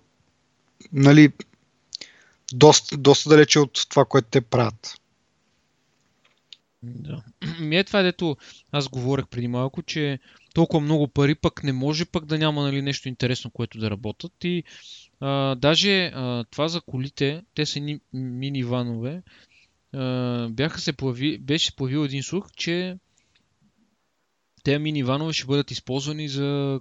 нали, 0.92 1.32
доста, 2.52 2.96
доста 2.96 3.28
далече 3.28 3.58
от 3.58 3.86
това, 3.88 4.04
което 4.04 4.28
те 4.30 4.40
правят. 4.40 5.00
Да. 6.82 7.22
Ми 7.60 7.76
е 7.76 7.84
това, 7.84 8.02
дето 8.02 8.36
аз 8.72 8.88
говорех 8.88 9.26
преди 9.26 9.48
малко, 9.48 9.82
че 9.82 10.18
толкова 10.54 10.80
много 10.80 11.08
пари 11.08 11.34
пък 11.34 11.64
не 11.64 11.72
може 11.72 12.04
пък 12.04 12.24
да 12.24 12.38
няма 12.38 12.62
нали, 12.62 12.82
нещо 12.82 13.08
интересно, 13.08 13.50
което 13.50 13.78
да 13.78 13.90
работят. 13.90 14.44
И 14.44 14.64
а, 15.20 15.54
даже 15.54 16.06
а, 16.14 16.44
това 16.50 16.68
за 16.68 16.80
колите, 16.80 17.42
те 17.54 17.66
са 17.66 17.80
ни, 17.80 18.00
мини 18.12 18.64
ванове, 18.64 19.22
а, 19.92 20.48
бяха 20.48 20.80
се 20.80 20.92
появи, 20.92 21.38
беше 21.38 21.76
появил 21.76 22.04
един 22.04 22.22
слух, 22.22 22.50
че 22.56 22.96
тези 24.62 24.78
мини 24.78 25.02
ванове 25.02 25.32
ще 25.32 25.46
бъдат 25.46 25.70
използвани 25.70 26.28
за 26.28 26.80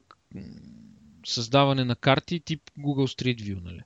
създаване 1.25 1.85
на 1.85 1.95
карти 1.95 2.39
тип 2.39 2.61
Google 2.79 3.21
Street 3.21 3.41
View. 3.41 3.63
Нали? 3.63 3.81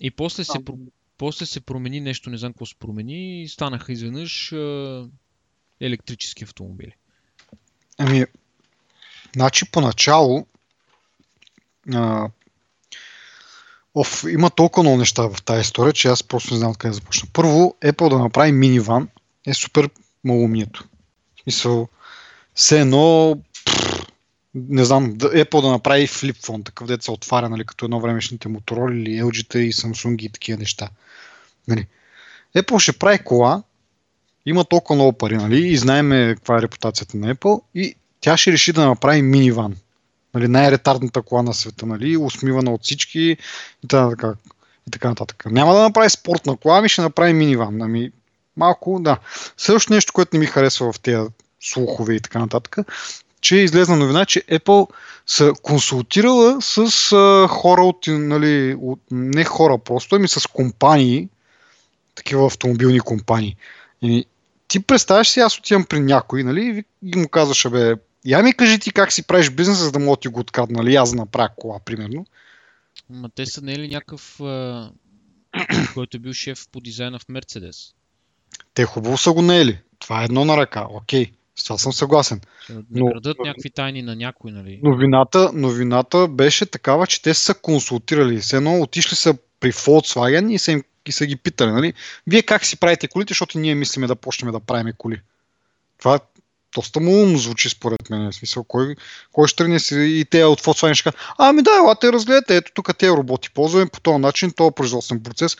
И 0.00 0.10
после 0.10 0.44
се, 0.44 0.58
после 1.18 1.46
се 1.46 1.60
промени 1.60 2.00
нещо, 2.00 2.30
не 2.30 2.38
знам 2.38 2.52
какво 2.52 2.66
се 2.66 2.74
промени 2.74 3.42
и 3.42 3.48
станаха 3.48 3.92
изведнъж 3.92 4.52
електрически 5.80 6.44
автомобили. 6.44 6.92
Ами, 7.98 8.24
значи 9.36 9.70
поначало 9.70 10.46
а, 11.94 12.28
Оф, 13.98 14.24
има 14.28 14.50
толкова 14.50 14.82
много 14.82 14.98
неща 14.98 15.28
в 15.28 15.42
тази 15.42 15.60
история, 15.60 15.92
че 15.92 16.08
аз 16.08 16.22
просто 16.22 16.54
не 16.54 16.58
знам 16.58 16.70
откъде 16.70 16.90
да 16.90 16.94
започна. 16.94 17.28
Първо, 17.32 17.76
Apple 17.84 18.10
да 18.10 18.18
направи 18.18 18.52
миниван 18.52 19.08
е 19.46 19.54
супер 19.54 19.90
малумието. 20.24 20.88
В 21.36 21.42
смисъл, 21.42 21.88
все 22.54 22.80
едно, 22.80 23.36
не 24.56 24.84
знам, 24.84 25.14
Apple 25.14 25.62
да 25.62 25.70
направи 25.70 26.06
флип 26.06 26.36
фон, 26.44 26.64
такъв 26.64 26.86
дет 26.86 27.02
се 27.02 27.10
отваря, 27.10 27.48
нали, 27.48 27.64
като 27.66 27.84
едно 27.84 28.00
времешните 28.00 28.48
Motorola 28.48 28.92
или 28.92 29.22
LG-та 29.22 29.58
и 29.58 29.72
Samsung 29.72 30.22
и 30.22 30.28
такива 30.28 30.58
неща. 30.58 30.88
Нали. 31.68 31.86
Apple 32.56 32.78
ще 32.78 32.92
прави 32.92 33.18
кола, 33.18 33.62
има 34.46 34.64
толкова 34.64 34.94
много 34.94 35.12
пари, 35.12 35.36
нали, 35.36 35.68
и 35.68 35.76
знаеме 35.76 36.34
каква 36.36 36.58
е 36.58 36.62
репутацията 36.62 37.16
на 37.16 37.34
Apple 37.34 37.60
и 37.74 37.94
тя 38.20 38.36
ще 38.36 38.52
реши 38.52 38.72
да 38.72 38.86
направи 38.86 39.22
миниван. 39.22 39.76
Нали, 40.34 40.48
най-ретардната 40.48 41.22
кола 41.22 41.42
на 41.42 41.54
света, 41.54 41.86
нали, 41.86 42.16
усмивана 42.16 42.72
от 42.72 42.82
всички 42.82 43.20
и 43.84 43.88
така, 43.88 44.34
и 44.88 44.90
така 44.90 45.08
нататък. 45.08 45.44
Няма 45.50 45.74
да 45.74 45.82
направи 45.82 46.10
спортна 46.10 46.56
кола, 46.56 46.78
ами 46.78 46.88
ще 46.88 47.02
направи 47.02 47.32
миниван. 47.32 47.82
Ами, 47.82 48.10
малко, 48.56 48.98
да. 49.00 49.18
Следващото 49.56 49.94
нещо, 49.94 50.12
което 50.12 50.36
не 50.36 50.40
ми 50.40 50.46
харесва 50.46 50.92
в 50.92 51.00
тези 51.00 51.28
слухове 51.60 52.14
и 52.14 52.20
така 52.20 52.38
нататък, 52.38 52.76
че 53.46 53.56
е 53.56 53.64
излезна 53.64 53.96
новина, 53.96 54.24
че 54.24 54.40
Apple 54.40 54.90
са 55.26 55.52
консултирала 55.62 56.62
с 56.62 57.12
а, 57.12 57.48
хора 57.48 57.80
от, 57.82 58.06
нали, 58.06 58.76
от, 58.80 59.00
не 59.10 59.44
хора 59.44 59.78
просто, 59.78 60.16
ами 60.16 60.28
с 60.28 60.46
компании, 60.46 61.28
такива 62.14 62.46
автомобилни 62.46 63.00
компании. 63.00 63.56
И 64.02 64.24
ти 64.68 64.80
представяш 64.80 65.28
си, 65.28 65.40
аз 65.40 65.58
отивам 65.58 65.84
при 65.84 66.00
някой, 66.00 66.42
нали, 66.42 66.84
и 67.02 67.16
му 67.16 67.28
казваш, 67.28 67.68
бе, 67.70 67.94
я 68.24 68.42
ми 68.42 68.54
кажи 68.54 68.78
ти 68.78 68.92
как 68.92 69.12
си 69.12 69.26
правиш 69.26 69.50
бизнес, 69.50 69.78
за 69.78 69.92
да 69.92 69.98
мога 69.98 70.16
ти 70.16 70.28
го 70.28 70.40
открадна, 70.40 70.82
нали, 70.82 70.96
аз 70.96 71.12
направя 71.12 71.50
кола, 71.56 71.78
примерно. 71.84 72.26
Ма 73.10 73.28
те 73.34 73.46
са 73.46 73.62
не 73.62 73.72
е 73.72 73.78
ли 73.78 73.88
някакъв, 73.88 74.40
а... 74.40 74.90
който 75.94 76.16
е 76.16 76.20
бил 76.20 76.32
шеф 76.32 76.68
по 76.72 76.80
дизайна 76.80 77.18
в 77.18 77.28
Мерцедес? 77.28 77.94
Те 78.74 78.84
хубаво 78.84 79.18
са 79.18 79.32
го 79.32 79.42
наели. 79.42 79.78
Това 79.98 80.22
е 80.22 80.24
едно 80.24 80.44
на 80.44 80.56
ръка, 80.56 80.86
окей. 80.90 81.32
С 81.58 81.64
това 81.64 81.78
съм 81.78 81.92
съгласен. 81.92 82.40
Ще 82.62 82.72
Но- 82.72 82.82
наградат 82.90 83.36
но- 83.38 83.44
някакви 83.44 83.70
тайни 83.70 84.02
на 84.02 84.16
някой, 84.16 84.52
нали? 84.52 84.80
Новината, 84.82 85.50
новината 85.54 86.28
беше 86.28 86.66
такава, 86.66 87.06
че 87.06 87.22
те 87.22 87.34
са 87.34 87.54
консултирали. 87.54 88.38
Все 88.38 88.56
едно 88.56 88.80
отишли 88.80 89.16
са 89.16 89.34
при 89.60 89.72
Volkswagen 89.72 90.52
и 90.52 90.58
са, 90.58 90.72
им, 90.72 90.84
и 91.06 91.12
са 91.12 91.26
ги 91.26 91.36
питали, 91.36 91.70
нали? 91.70 91.92
Вие 92.26 92.42
как 92.42 92.64
си 92.64 92.76
правите 92.76 93.08
колите, 93.08 93.30
защото 93.30 93.58
ние 93.58 93.74
мислиме 93.74 94.06
да 94.06 94.16
почнем 94.16 94.52
да 94.52 94.60
правим 94.60 94.92
коли. 94.98 95.20
Това 95.98 96.18
доста 96.74 97.00
му 97.00 97.22
умно 97.22 97.38
звучи 97.38 97.68
според 97.68 98.10
мен. 98.10 98.30
В 98.30 98.34
смисъл, 98.34 98.64
кой, 98.64 98.96
кой 99.32 99.48
ще 99.48 99.56
тръгне 99.56 99.78
си 99.80 99.94
и 99.96 100.24
те 100.30 100.44
от 100.44 100.60
Volkswagen 100.62 100.94
ще 100.94 101.04
кажат, 101.04 101.20
ами 101.38 101.62
да, 101.62 101.70
елате 101.84 102.12
разгледате, 102.12 102.56
ето 102.56 102.72
тук 102.74 102.98
тези 102.98 103.10
роботи 103.10 103.50
ползваме 103.50 103.86
по 103.86 104.00
този 104.00 104.18
начин, 104.18 104.50
този 104.50 104.74
производствен 104.74 105.22
процес. 105.22 105.56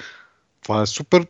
Това 0.63 0.83
е 0.83 0.87
супер 0.87 1.27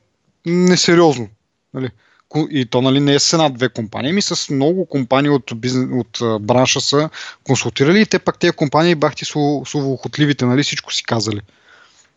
несериозно. 0.46 1.28
Нали? 1.74 1.90
И 2.34 2.66
то 2.66 2.82
нали, 2.82 3.00
не 3.00 3.14
е 3.14 3.18
с 3.18 3.32
една-две 3.32 3.68
компании, 3.68 4.12
ми 4.12 4.22
с 4.22 4.50
много 4.50 4.86
компании 4.86 5.30
от, 5.30 5.52
бизнес, 5.56 5.88
от 5.92 6.20
а, 6.22 6.38
бранша 6.38 6.80
са 6.80 7.10
консултирали 7.44 8.00
и 8.00 8.06
те 8.06 8.18
пак 8.18 8.38
тези 8.38 8.52
компании 8.52 8.94
бахти 8.94 9.24
словоохотливите, 9.64 10.44
нали, 10.44 10.62
всичко 10.62 10.92
си 10.92 11.04
казали. 11.04 11.40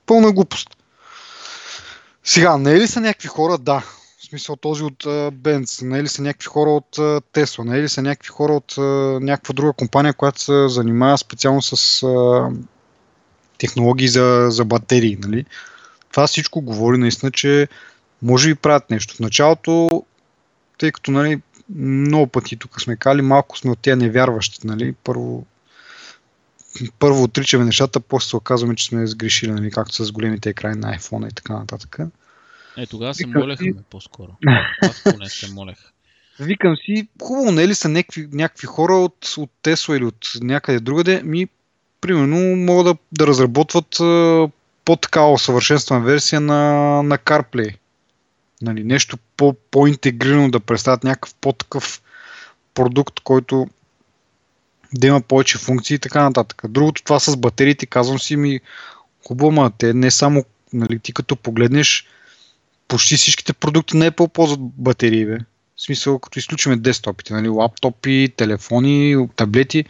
Пълна 0.05 0.31
глупост. 0.31 0.69
Сега, 2.23 2.57
не 2.57 2.71
е 2.71 2.79
ли 2.79 2.87
са 2.87 3.01
някакви 3.01 3.27
хора? 3.27 3.57
Да. 3.57 3.83
В 4.19 4.25
смисъл 4.29 4.55
този 4.55 4.83
от 4.83 5.03
Benz, 5.03 5.81
не 5.81 5.99
е 5.99 6.03
ли 6.03 6.07
са 6.07 6.21
някакви 6.21 6.47
хора 6.47 6.69
от 6.69 6.97
Tesla, 7.33 7.63
не 7.63 7.77
е 7.77 7.81
ли 7.81 7.89
са 7.89 8.01
някакви 8.01 8.29
хора 8.29 8.53
от 8.53 8.73
някаква 9.23 9.53
друга 9.53 9.73
компания, 9.73 10.13
която 10.13 10.41
се 10.41 10.67
занимава 10.67 11.17
специално 11.17 11.61
с 11.61 12.01
uh, 12.01 12.55
технологии 13.57 14.07
за, 14.07 14.47
за 14.49 14.65
батерии. 14.65 15.17
Нали? 15.21 15.45
Това 16.11 16.27
всичко 16.27 16.61
говори 16.61 16.97
наистина, 16.97 17.31
че 17.31 17.67
може 18.21 18.49
би 18.49 18.55
правят 18.55 18.89
нещо. 18.89 19.15
В 19.15 19.19
началото, 19.19 20.03
тъй 20.77 20.91
като 20.91 21.11
нали, 21.11 21.41
много 21.75 22.27
пъти 22.27 22.57
тук 22.57 22.81
сме 22.81 22.95
кали, 22.95 23.21
малко 23.21 23.57
сме 23.57 23.71
от 23.71 23.79
тези 23.79 23.95
невярващи. 23.95 24.67
Нали? 24.67 24.95
Първо, 25.03 25.45
първо 26.99 27.23
отричаме 27.23 27.65
нещата, 27.65 27.99
после 27.99 28.29
се 28.29 28.35
оказваме, 28.35 28.75
че 28.75 28.85
сме 28.87 29.07
сгрешили, 29.07 29.51
нали? 29.51 29.71
както 29.71 30.05
с 30.05 30.11
големите 30.11 30.49
екрани 30.49 30.79
на 30.79 30.97
iPhone 30.97 31.31
и 31.31 31.33
така 31.33 31.53
нататък. 31.53 31.97
Е, 32.77 32.87
тогава 32.87 33.13
се 33.13 33.25
Викам 33.25 33.41
молеха 33.41 33.63
си- 33.63 33.73
по-скоро. 33.89 34.31
Аз 34.81 35.03
поне 35.03 35.29
се 35.29 35.51
молех. 35.51 35.77
Викам 36.39 36.75
си, 36.75 37.07
хубаво, 37.21 37.51
не 37.51 37.67
ли 37.67 37.75
са 37.75 37.89
някакви, 37.89 38.29
някакви 38.31 38.67
хора 38.67 38.93
от, 38.93 39.35
от 39.37 39.51
Tesla 39.63 39.97
или 39.97 40.05
от 40.05 40.31
някъде 40.41 40.79
другаде, 40.79 41.21
ми, 41.23 41.47
примерно, 42.01 42.55
могат 42.55 42.85
да, 42.85 42.95
да 43.11 43.27
разработват 43.27 43.99
а, 43.99 44.49
по-такава 44.85 45.31
усъвършенствана 45.31 46.05
версия 46.05 46.41
на, 46.41 46.63
на 47.03 47.17
CarPlay. 47.17 47.75
Нали, 48.61 48.83
нещо 48.83 49.17
по, 49.37 49.55
по-интегрирано 49.71 50.51
да 50.51 50.59
представят 50.59 51.03
някакъв 51.03 51.35
по-такъв 51.35 52.01
продукт, 52.73 53.19
който 53.19 53.67
да 54.93 55.07
има 55.07 55.21
повече 55.21 55.57
функции 55.57 55.95
и 55.95 55.99
така 55.99 56.23
нататък. 56.23 56.61
Другото 56.69 57.03
това 57.03 57.19
с 57.19 57.37
батериите, 57.37 57.85
казвам 57.85 58.19
си 58.19 58.35
ми, 58.35 58.59
хубаво, 59.27 59.51
ма 59.51 59.71
те 59.77 59.93
не 59.93 60.11
само, 60.11 60.45
нали, 60.73 60.99
ти 60.99 61.13
като 61.13 61.35
погледнеш, 61.35 62.07
почти 62.87 63.17
всичките 63.17 63.53
продукти 63.53 63.97
на 63.97 64.11
Apple 64.11 64.27
ползват 64.27 64.59
батерии, 64.61 65.25
бе. 65.25 65.37
В 65.75 65.81
смисъл, 65.81 66.19
като 66.19 66.39
изключиме 66.39 66.75
десктопите, 66.75 67.33
нали, 67.33 67.47
лаптопи, 67.47 68.33
телефони, 68.37 69.27
таблети, 69.35 69.85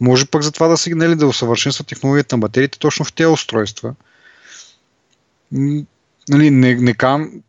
може 0.00 0.26
пък 0.26 0.42
за 0.42 0.52
това 0.52 0.68
да 0.68 0.76
се 0.76 0.94
нали, 0.94 1.16
да 1.16 1.26
усъвършенства 1.26 1.84
технологията 1.84 2.36
на 2.36 2.40
батериите 2.40 2.78
точно 2.78 3.04
в 3.04 3.12
тези 3.12 3.26
устройства. 3.26 3.94
Нали, 6.28 6.50
не, 6.50 6.74
не 6.74 6.94
казвам, 6.94 7.42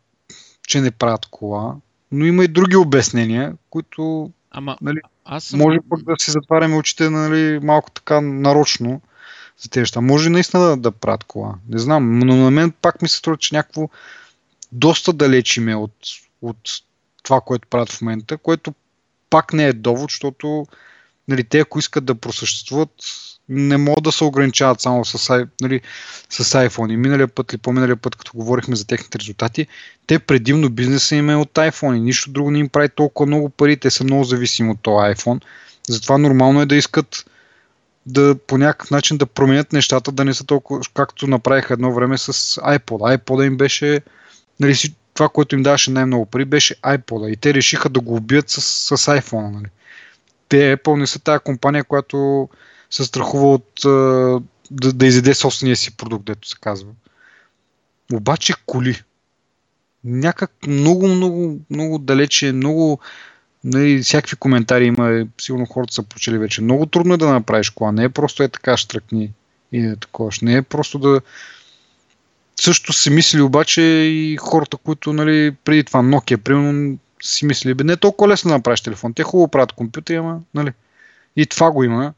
че 0.68 0.80
не 0.80 0.90
правят 0.90 1.26
кола, 1.26 1.74
но 2.12 2.24
има 2.24 2.44
и 2.44 2.48
други 2.48 2.76
обяснения, 2.76 3.54
които 3.70 4.30
Ама, 4.50 4.76
Нали, 4.80 4.98
аз 5.24 5.44
съм... 5.44 5.58
може 5.58 5.78
пък 5.90 6.02
да 6.02 6.14
си 6.18 6.30
затваряме 6.30 6.76
очите 6.76 7.10
нали, 7.10 7.58
малко 7.62 7.90
така 7.90 8.20
нарочно 8.20 9.00
за 9.58 9.70
тези 9.70 9.82
неща. 9.82 10.00
Може 10.00 10.30
наистина 10.30 10.62
да, 10.62 10.76
да 10.76 10.92
правят 10.92 11.24
кола. 11.24 11.54
Не 11.68 11.78
знам, 11.78 12.18
но 12.18 12.36
на 12.36 12.50
мен 12.50 12.72
пак 12.82 13.02
ми 13.02 13.08
се 13.08 13.16
струва, 13.16 13.36
че 13.36 13.54
някакво 13.54 13.88
доста 14.72 15.12
далеч 15.12 15.56
им 15.56 15.68
е 15.68 15.74
от, 15.74 15.94
от 16.42 16.58
това, 17.22 17.40
което 17.40 17.68
правят 17.68 17.92
в 17.92 18.00
момента, 18.00 18.38
което 18.38 18.74
пак 19.30 19.52
не 19.52 19.66
е 19.66 19.72
довод, 19.72 20.10
защото 20.10 20.66
нали, 21.28 21.44
те, 21.44 21.60
ако 21.60 21.78
искат 21.78 22.04
да 22.04 22.14
просъществуват, 22.14 22.90
не 23.48 23.76
могат 23.76 24.04
да 24.04 24.12
се 24.12 24.24
ограничават 24.24 24.80
само 24.80 25.04
с, 25.04 25.46
нали, 25.60 25.80
с 26.30 26.44
iPhone. 26.44 26.92
И 26.92 26.96
миналия 26.96 27.28
път 27.28 27.52
или 27.52 27.58
по-миналия 27.58 27.96
път, 27.96 28.16
като 28.16 28.32
говорихме 28.34 28.76
за 28.76 28.86
техните 28.86 29.18
резултати, 29.18 29.66
те 30.06 30.18
предимно 30.18 30.70
бизнеса 30.70 31.16
им 31.16 31.30
е 31.30 31.36
от 31.36 31.52
iPhone 31.52 31.96
и 31.96 32.00
нищо 32.00 32.30
друго 32.30 32.50
не 32.50 32.58
им 32.58 32.68
прави 32.68 32.88
толкова 32.88 33.26
много 33.26 33.48
пари, 33.48 33.76
те 33.76 33.90
са 33.90 34.04
много 34.04 34.24
зависими 34.24 34.70
от 34.70 34.78
този 34.82 35.14
iPhone. 35.14 35.42
Затова 35.88 36.18
нормално 36.18 36.62
е 36.62 36.66
да 36.66 36.76
искат 36.76 37.24
да 38.06 38.36
по 38.46 38.58
някакъв 38.58 38.90
начин 38.90 39.16
да 39.16 39.26
променят 39.26 39.72
нещата, 39.72 40.12
да 40.12 40.24
не 40.24 40.34
са 40.34 40.44
толкова, 40.44 40.80
както 40.94 41.26
направиха 41.26 41.74
едно 41.74 41.94
време 41.94 42.18
с 42.18 42.32
iPod. 42.60 43.18
iPod 43.18 43.46
им 43.46 43.56
беше, 43.56 44.00
нали, 44.60 44.74
това, 45.14 45.28
което 45.28 45.54
им 45.54 45.62
даваше 45.62 45.90
най-много 45.90 46.26
пари, 46.26 46.44
беше 46.44 46.74
iPod. 46.74 47.28
И 47.28 47.36
те 47.36 47.54
решиха 47.54 47.88
да 47.88 48.00
го 48.00 48.16
убият 48.16 48.50
с, 48.50 48.62
с 48.96 49.06
iPhone. 49.06 49.50
Нали. 49.50 49.66
Те 50.48 50.76
Apple 50.76 50.98
не 50.98 51.06
са 51.06 51.18
тази 51.18 51.38
компания, 51.44 51.84
която 51.84 52.48
се 52.90 53.04
страхува 53.04 53.52
от 53.52 53.80
да, 54.70 54.92
да 54.92 55.06
изяде 55.06 55.34
собствения 55.34 55.76
си 55.76 55.96
продукт, 55.96 56.24
дето 56.24 56.48
се 56.48 56.56
казва. 56.60 56.90
Обаче 58.12 58.54
коли. 58.66 59.02
Някак 60.04 60.52
много, 60.66 61.08
много, 61.08 61.58
много 61.70 61.98
далече, 61.98 62.52
много 62.52 63.00
нали, 63.64 64.02
всякакви 64.02 64.36
коментари 64.36 64.86
има, 64.86 65.26
сигурно 65.40 65.66
хората 65.66 65.94
са 65.94 66.02
прочели 66.02 66.38
вече. 66.38 66.62
Много 66.62 66.86
трудно 66.86 67.14
е 67.14 67.16
да 67.18 67.32
направиш 67.32 67.70
кола. 67.70 67.92
Не 67.92 68.04
е 68.04 68.08
просто 68.08 68.42
е 68.42 68.48
така 68.48 68.76
штръкни 68.76 69.32
и 69.72 69.82
да 69.82 69.96
такова. 69.96 70.30
Не 70.42 70.56
е 70.56 70.62
просто 70.62 70.98
да... 70.98 71.20
Също 72.60 72.92
си 72.92 73.10
мисли 73.10 73.40
обаче 73.40 73.82
и 73.82 74.36
хората, 74.36 74.76
които 74.76 75.12
нали, 75.12 75.56
преди 75.64 75.84
това 75.84 76.02
Nokia, 76.02 76.36
примерно, 76.36 76.98
си 77.22 77.46
мисли, 77.46 77.74
бе, 77.74 77.84
не 77.84 77.92
е 77.92 77.96
толкова 77.96 78.28
лесно 78.28 78.48
да 78.48 78.54
направиш 78.54 78.80
телефон. 78.80 79.14
Те 79.14 79.22
хубаво 79.22 79.48
правят 79.48 79.72
компютри, 79.72 80.14
ама, 80.14 80.40
нали. 80.54 80.72
И 81.36 81.46
това 81.46 81.70
го 81.70 81.84
има. 81.84 82.12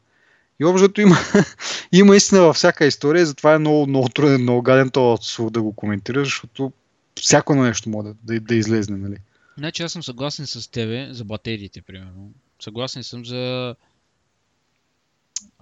И 0.60 0.64
общото 0.64 1.00
има, 1.00 1.16
има 1.92 2.16
истина 2.16 2.40
във 2.40 2.56
всяка 2.56 2.86
история, 2.86 3.26
затова 3.26 3.54
е 3.54 3.58
много, 3.58 3.86
много 3.86 4.08
труден, 4.08 4.42
много 4.42 4.62
гаден 4.62 4.90
този 4.90 5.36
да 5.50 5.62
го 5.62 5.72
коментираш, 5.72 6.28
защото 6.28 6.72
всяко 7.20 7.52
едно 7.52 7.64
нещо 7.64 7.90
може 7.90 8.08
да, 8.08 8.14
да, 8.24 8.40
да 8.40 8.54
излезне, 8.54 8.96
нали. 8.96 9.16
Значи 9.58 9.82
аз 9.82 9.92
съм 9.92 10.02
съгласен 10.02 10.46
с 10.46 10.70
тебе 10.70 11.08
за 11.10 11.24
батериите, 11.24 11.82
примерно. 11.82 12.32
Съгласен 12.62 13.02
съм 13.02 13.26
за... 13.26 13.74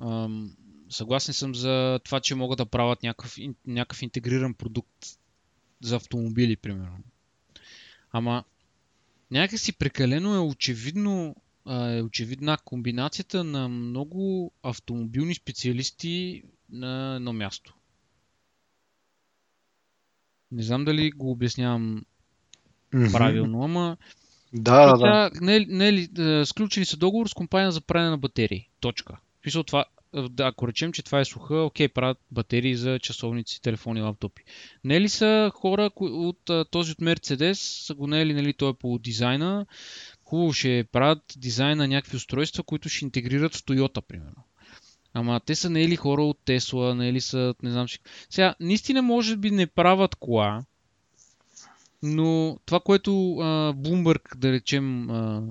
Ам, 0.02 0.50
съгласен 0.90 1.34
съм 1.34 1.54
за 1.54 2.00
това, 2.04 2.20
че 2.20 2.34
могат 2.34 2.58
да 2.58 2.66
правят 2.66 3.02
някакъв, 3.02 3.36
някакъв 3.66 4.02
интегриран 4.02 4.54
продукт 4.54 5.06
за 5.82 5.96
автомобили, 5.96 6.56
примерно. 6.56 6.98
Ама 8.12 8.44
някакси 9.30 9.72
прекалено 9.72 10.34
е 10.34 10.38
очевидно 10.38 11.36
е 11.68 12.02
очевидна 12.02 12.58
комбинацията 12.64 13.44
на 13.44 13.68
много 13.68 14.52
автомобилни 14.62 15.34
специалисти 15.34 16.42
на 16.70 17.16
едно 17.16 17.32
място. 17.32 17.74
Не 20.52 20.62
знам 20.62 20.84
дали 20.84 21.10
го 21.10 21.30
обяснявам 21.30 22.04
Мгм. 22.94 23.12
правилно, 23.12 23.62
ама 23.64 23.96
Да, 24.52 24.86
да, 24.86 24.96
да. 24.96 25.30
Не, 25.40 25.56
е- 25.56 25.66
не, 25.68 25.88
е 25.88 25.92
ли, 25.92 26.08
е, 26.18 26.46
сключили 26.46 26.84
са 26.84 26.96
договор 26.96 27.26
с 27.28 27.34
компания 27.34 27.72
за 27.72 27.80
правене 27.80 28.10
на 28.10 28.18
батерии. 28.18 28.68
Точка. 28.80 29.16
Смисъл 29.42 29.62
това, 29.62 29.84
е, 30.14 30.22
да, 30.28 30.46
ако 30.46 30.68
речем, 30.68 30.92
че 30.92 31.02
това 31.02 31.20
е 31.20 31.24
суха, 31.24 31.56
окей, 31.56 31.88
правят 31.88 32.18
батерии 32.30 32.76
за 32.76 32.98
часовници, 32.98 33.62
телефони, 33.62 34.02
лаптопи. 34.02 34.42
Не 34.84 35.00
ли 35.00 35.08
са 35.08 35.50
хора 35.54 35.90
от 36.00 36.50
този 36.70 36.92
от 36.92 36.98
Mercedes, 36.98 37.52
са 37.86 37.94
го 37.94 38.06
не 38.06 38.20
е 38.20 38.26
ли, 38.26 38.34
нали, 38.34 38.52
той 38.52 38.70
е 38.70 38.74
по 38.74 38.98
дизайна, 38.98 39.66
хубаво 40.28 40.52
ще 40.52 40.84
правят 40.92 41.34
дизайн 41.36 41.78
на 41.78 41.88
някакви 41.88 42.16
устройства, 42.16 42.62
които 42.62 42.88
ще 42.88 43.04
интегрират 43.04 43.56
в 43.56 43.62
Toyota, 43.62 44.00
примерно. 44.00 44.44
Ама 45.14 45.40
те 45.40 45.54
са 45.54 45.70
не 45.70 45.82
е 45.82 45.88
ли 45.88 45.96
хора 45.96 46.24
от 46.24 46.38
Tesla, 46.46 46.94
не 46.94 47.08
е 47.08 47.12
ли 47.12 47.20
са, 47.20 47.54
не 47.62 47.70
знам 47.70 47.88
си. 47.88 47.98
Сега, 48.30 48.54
наистина 48.60 49.02
може 49.02 49.36
би 49.36 49.50
не 49.50 49.66
правят 49.66 50.14
кола, 50.14 50.64
но 52.02 52.58
това, 52.66 52.80
което 52.80 53.36
а, 53.36 53.74
Bloomberg, 53.74 54.36
да 54.36 54.52
речем, 54.52 55.10
а, 55.10 55.42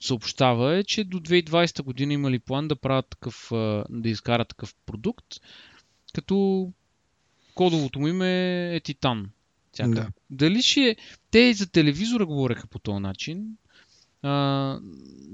съобщава 0.00 0.76
е, 0.76 0.84
че 0.84 1.04
до 1.04 1.20
2020 1.20 1.82
година 1.82 2.12
имали 2.12 2.38
план 2.38 2.68
да 2.68 2.76
правят 2.76 3.06
такъв, 3.08 3.52
а, 3.52 3.84
да 3.90 4.08
изкарат 4.08 4.48
такъв 4.48 4.74
продукт, 4.86 5.26
като 6.14 6.68
кодовото 7.54 8.00
му 8.00 8.08
име 8.08 8.76
е 8.76 8.80
Титан. 8.80 9.30
Всяка. 9.78 9.90
Да. 9.90 10.08
Дали 10.30 10.62
ще... 10.62 10.80
е- 10.80 10.96
Те 11.30 11.38
и 11.38 11.54
за 11.54 11.70
телевизора 11.70 12.26
говореха 12.26 12.66
по 12.66 12.78
този 12.78 13.00
начин. 13.02 13.46
А, 14.22 14.80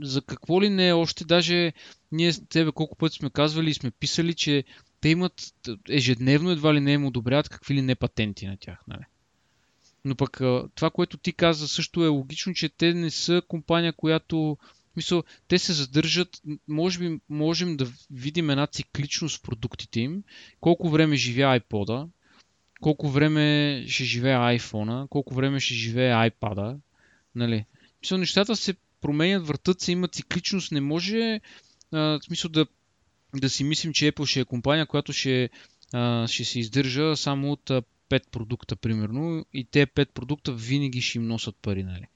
за 0.02 0.22
какво 0.22 0.62
ли 0.62 0.70
не 0.70 0.92
още, 0.92 1.24
даже 1.24 1.72
ние 2.12 2.32
с 2.32 2.46
тебе 2.48 2.72
колко 2.72 2.96
пъти 2.96 3.16
сме 3.16 3.30
казвали 3.30 3.70
и 3.70 3.74
сме 3.74 3.90
писали, 3.90 4.34
че 4.34 4.64
те 5.00 5.08
имат 5.08 5.54
ежедневно 5.88 6.50
едва 6.50 6.74
ли 6.74 6.80
не 6.80 6.92
им 6.92 7.06
одобряват 7.06 7.48
какви 7.48 7.74
ли 7.74 7.82
не 7.82 7.94
патенти 7.94 8.46
на 8.46 8.56
тях. 8.56 8.78
Нали? 8.88 9.04
Но 10.04 10.14
пък 10.14 10.40
това, 10.74 10.90
което 10.90 11.16
ти 11.16 11.32
каза 11.32 11.68
също 11.68 12.04
е 12.04 12.08
логично, 12.08 12.54
че 12.54 12.68
те 12.68 12.94
не 12.94 13.10
са 13.10 13.42
компания, 13.48 13.92
която 13.92 14.58
Мисъл, 14.96 15.24
те 15.48 15.58
се 15.58 15.72
задържат, 15.72 16.42
може 16.68 16.98
би 16.98 17.20
можем 17.28 17.76
да 17.76 17.92
видим 18.10 18.50
една 18.50 18.66
цикличност 18.66 19.38
в 19.38 19.42
продуктите 19.42 20.00
им, 20.00 20.22
колко 20.60 20.90
време 20.90 21.16
живее 21.16 21.60
iPod, 21.60 22.08
колко 22.84 23.08
време 23.08 23.84
ще 23.88 24.04
живее 24.04 24.36
iPhone, 24.36 25.08
колко 25.08 25.34
време 25.34 25.60
ще 25.60 25.74
живее 25.74 26.12
iPad. 26.12 26.76
Нали? 27.34 27.64
Мисъл, 28.02 28.18
нещата 28.18 28.56
се 28.56 28.74
променят, 29.00 29.46
въртат 29.46 29.80
се, 29.80 29.92
има 29.92 30.08
цикличност, 30.08 30.72
не 30.72 30.80
може 30.80 31.40
а, 31.92 31.98
в 31.98 32.20
смисъл 32.24 32.50
да, 32.50 32.66
да 33.36 33.50
си 33.50 33.64
мислим, 33.64 33.92
че 33.92 34.12
Apple 34.12 34.26
ще 34.26 34.40
е 34.40 34.44
компания, 34.44 34.86
която 34.86 35.12
ще, 35.12 35.50
а, 35.92 36.28
ще 36.28 36.44
се 36.44 36.60
издържа 36.60 37.16
само 37.16 37.52
от 37.52 37.70
а, 37.70 37.82
5 38.10 38.30
продукта, 38.30 38.76
примерно, 38.76 39.46
и 39.52 39.64
те 39.64 39.86
5 39.86 40.12
продукта 40.12 40.52
винаги 40.52 41.00
ще 41.00 41.18
им 41.18 41.26
носят 41.26 41.56
пари. 41.62 41.82
Нали? 41.82 42.06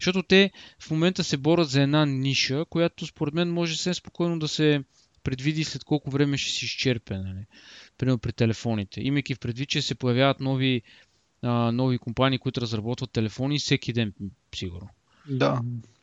Защото 0.00 0.22
те 0.22 0.50
в 0.78 0.90
момента 0.90 1.24
се 1.24 1.36
борят 1.36 1.68
за 1.68 1.82
една 1.82 2.06
ниша, 2.06 2.64
която 2.64 3.06
според 3.06 3.34
мен 3.34 3.50
може 3.50 3.76
съвсем 3.76 3.94
спокойно 3.94 4.38
да 4.38 4.48
се 4.48 4.84
предвиди 5.26 5.64
след 5.64 5.84
колко 5.84 6.10
време 6.10 6.36
ще 6.38 6.50
си 6.50 6.64
изчерпе. 6.64 7.18
Нали? 7.18 7.46
Примерно 7.98 8.18
при 8.18 8.32
телефоните. 8.32 9.00
Имайки 9.00 9.34
в 9.34 9.38
предвид, 9.38 9.68
че 9.68 9.82
се 9.82 9.94
появяват 9.94 10.40
нови, 10.40 10.82
а, 11.42 11.72
нови 11.72 11.98
компании, 11.98 12.38
които 12.38 12.60
разработват 12.60 13.10
телефони 13.10 13.58
всеки 13.58 13.92
ден, 13.92 14.12
сигурно. 14.54 14.88
Да. 15.30 15.60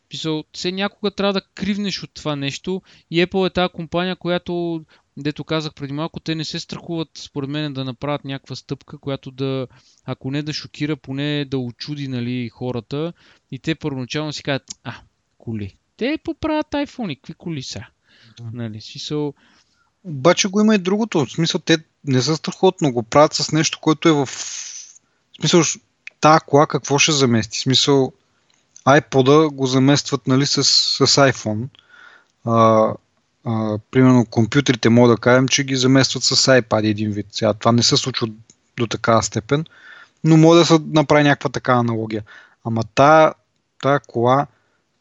Писал, 0.09 0.43
все 0.53 0.71
някога 0.71 1.11
трябва 1.11 1.33
да 1.33 1.41
кривнеш 1.41 2.03
от 2.03 2.13
това 2.13 2.35
нещо 2.35 2.81
и 3.11 3.25
Apple 3.25 3.47
е 3.47 3.53
тази 3.53 3.73
компания, 3.73 4.15
която, 4.15 4.85
дето 5.17 5.43
казах 5.43 5.73
преди 5.73 5.93
малко, 5.93 6.19
те 6.19 6.35
не 6.35 6.45
се 6.45 6.59
страхуват, 6.59 7.09
според 7.15 7.49
мен, 7.49 7.73
да 7.73 7.83
направят 7.83 8.25
някаква 8.25 8.55
стъпка, 8.55 8.97
която 8.97 9.31
да, 9.31 9.67
ако 10.05 10.31
не 10.31 10.41
да 10.41 10.53
шокира, 10.53 10.95
поне 10.95 11.45
да 11.45 11.57
очуди 11.57 12.07
нали, 12.07 12.49
хората 12.49 13.13
и 13.51 13.59
те 13.59 13.75
първоначално 13.75 14.33
си 14.33 14.43
казват, 14.43 14.71
а, 14.83 14.95
коли. 15.37 15.75
Те 15.97 16.17
поправят 16.23 16.71
iPhone, 16.71 17.15
какви 17.15 17.33
коли 17.33 17.63
са? 17.63 17.85
Нали, 18.53 18.81
смисъл... 18.81 19.33
Обаче 20.03 20.47
го 20.47 20.61
има 20.61 20.75
и 20.75 20.77
другото. 20.77 21.25
В 21.25 21.31
смисъл, 21.31 21.61
те 21.61 21.77
не 22.05 22.21
се 22.21 22.35
страхуват, 22.35 22.75
но 22.81 22.91
го 22.91 23.03
правят 23.03 23.33
с 23.33 23.51
нещо, 23.51 23.79
което 23.81 24.09
е 24.09 24.11
в... 24.11 24.25
В 24.25 25.39
смисъл, 25.39 25.63
тази 26.21 26.39
кола 26.47 26.67
какво 26.67 26.99
ще 26.99 27.11
замести? 27.11 27.57
В 27.57 27.61
смисъл, 27.61 28.13
iPod 28.85 29.49
го 29.49 29.65
заместват 29.65 30.27
нали, 30.27 30.45
с, 30.45 30.63
с 30.63 31.07
iPhone. 31.07 31.67
А, 32.45 32.87
а, 33.45 33.79
примерно 33.91 34.25
компютрите, 34.25 34.89
мога 34.89 35.09
да 35.09 35.17
кажем, 35.17 35.47
че 35.47 35.63
ги 35.63 35.75
заместват 35.75 36.23
с 36.23 36.35
iPad 36.35 36.87
един 36.87 37.11
вид. 37.11 37.27
Сега, 37.31 37.53
това 37.53 37.71
не 37.71 37.83
се 37.83 37.97
случва 37.97 38.27
до 38.77 38.87
такава 38.87 39.23
степен, 39.23 39.65
но 40.23 40.37
може 40.37 40.59
да 40.59 40.65
се 40.65 40.79
направи 40.87 41.23
някаква 41.23 41.49
такава 41.49 41.79
аналогия. 41.79 42.23
Ама 42.63 42.83
тая, 42.95 43.33
тая 43.81 43.99
кола, 43.99 44.47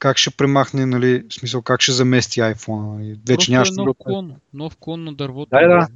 как 0.03 0.19
ще 0.19 0.31
премахне, 0.31 0.87
нали, 0.87 1.25
в 1.29 1.35
смисъл 1.35 1.63
как 1.63 1.81
ще 1.81 1.93
замести 1.93 2.41
iPhone? 2.41 2.99
Нали? 2.99 3.19
Вече 3.29 3.51
нямаш 3.51 3.69
е 3.69 3.73
нов 3.73 3.97
клон, 3.99 4.35
нов 4.55 4.77
клон 4.77 5.05
на 5.05 5.15
дървото. 5.15 5.51
Да, 5.51 5.69
да. 5.69 5.89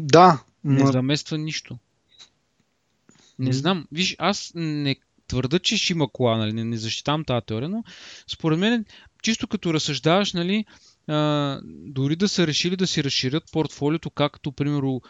да. 0.00 0.44
Не 0.64 0.86
замества 0.86 1.38
нищо. 1.38 1.78
Не 3.38 3.52
знам. 3.52 3.86
Виж, 3.92 4.16
аз 4.18 4.52
не 4.54 4.96
твърда, 5.28 5.58
че 5.58 5.76
ще 5.76 5.92
има 5.92 6.08
кола, 6.08 6.36
нали, 6.36 6.52
не, 6.52 6.64
не 6.64 6.76
защитавам 6.76 7.24
тази 7.24 7.46
теория, 7.46 7.68
но 7.68 7.84
според 8.26 8.58
мен, 8.58 8.84
чисто 9.22 9.48
като 9.48 9.74
разсъждаваш, 9.74 10.32
нали, 10.32 10.64
а, 11.08 11.60
дори 11.64 12.16
да 12.16 12.28
са 12.28 12.46
решили 12.46 12.76
да 12.76 12.86
си 12.86 13.04
разширят 13.04 13.52
портфолиото, 13.52 14.10
както, 14.10 14.52
примерно, 14.52 15.02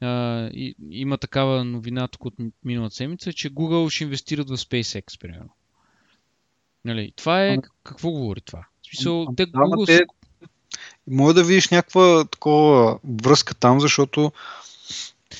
а, 0.00 0.46
и, 0.52 0.74
има 0.90 1.18
такава 1.18 1.64
новина 1.64 2.08
тук 2.08 2.24
от 2.24 2.34
миналата 2.64 2.94
седмица, 2.94 3.32
че 3.32 3.50
Google 3.50 3.90
ще 3.90 4.04
инвестират 4.04 4.48
в 4.48 4.56
SpaceX, 4.56 5.20
примерно. 5.20 5.50
Нали, 6.84 7.12
това 7.16 7.46
е... 7.46 7.56
Какво 7.84 8.10
говори 8.10 8.40
това? 8.40 8.66
В 8.82 8.86
смисъл, 8.86 9.26
те 9.36 9.46
Google... 9.46 9.86
Те, 9.86 10.00
може 11.06 11.34
да 11.34 11.44
видиш 11.44 11.68
някаква 11.68 12.24
такова 12.24 12.98
връзка 13.22 13.54
там, 13.54 13.80
защото 13.80 14.32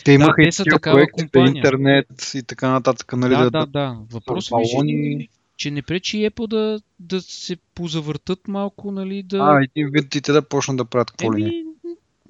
те 0.04 0.12
имаха 0.12 0.42
да, 0.42 0.48
и 0.48 0.52
са 0.52 0.64
такава 0.64 1.06
компания. 1.12 1.56
интернет 1.56 2.32
и 2.34 2.42
така 2.42 2.70
нататък. 2.70 3.12
Нали, 3.12 3.34
да, 3.34 3.50
да, 3.50 3.66
да. 3.66 3.98
Въпросът 4.10 4.58
ми 4.82 4.92
е, 4.92 5.28
че 5.56 5.70
не 5.70 5.82
пречи 5.82 6.16
Apple 6.16 6.46
да, 6.46 6.80
да 6.98 7.20
се 7.20 7.56
позавъртат 7.74 8.48
малко, 8.48 8.92
нали, 8.92 9.22
да... 9.22 9.38
А, 9.38 9.64
един 9.64 9.90
вид 9.92 10.14
и 10.14 10.20
те 10.20 10.32
да 10.32 10.42
почнат 10.42 10.76
да 10.76 10.84
правят 10.84 11.10
какво 11.10 11.32
не. 11.32 11.64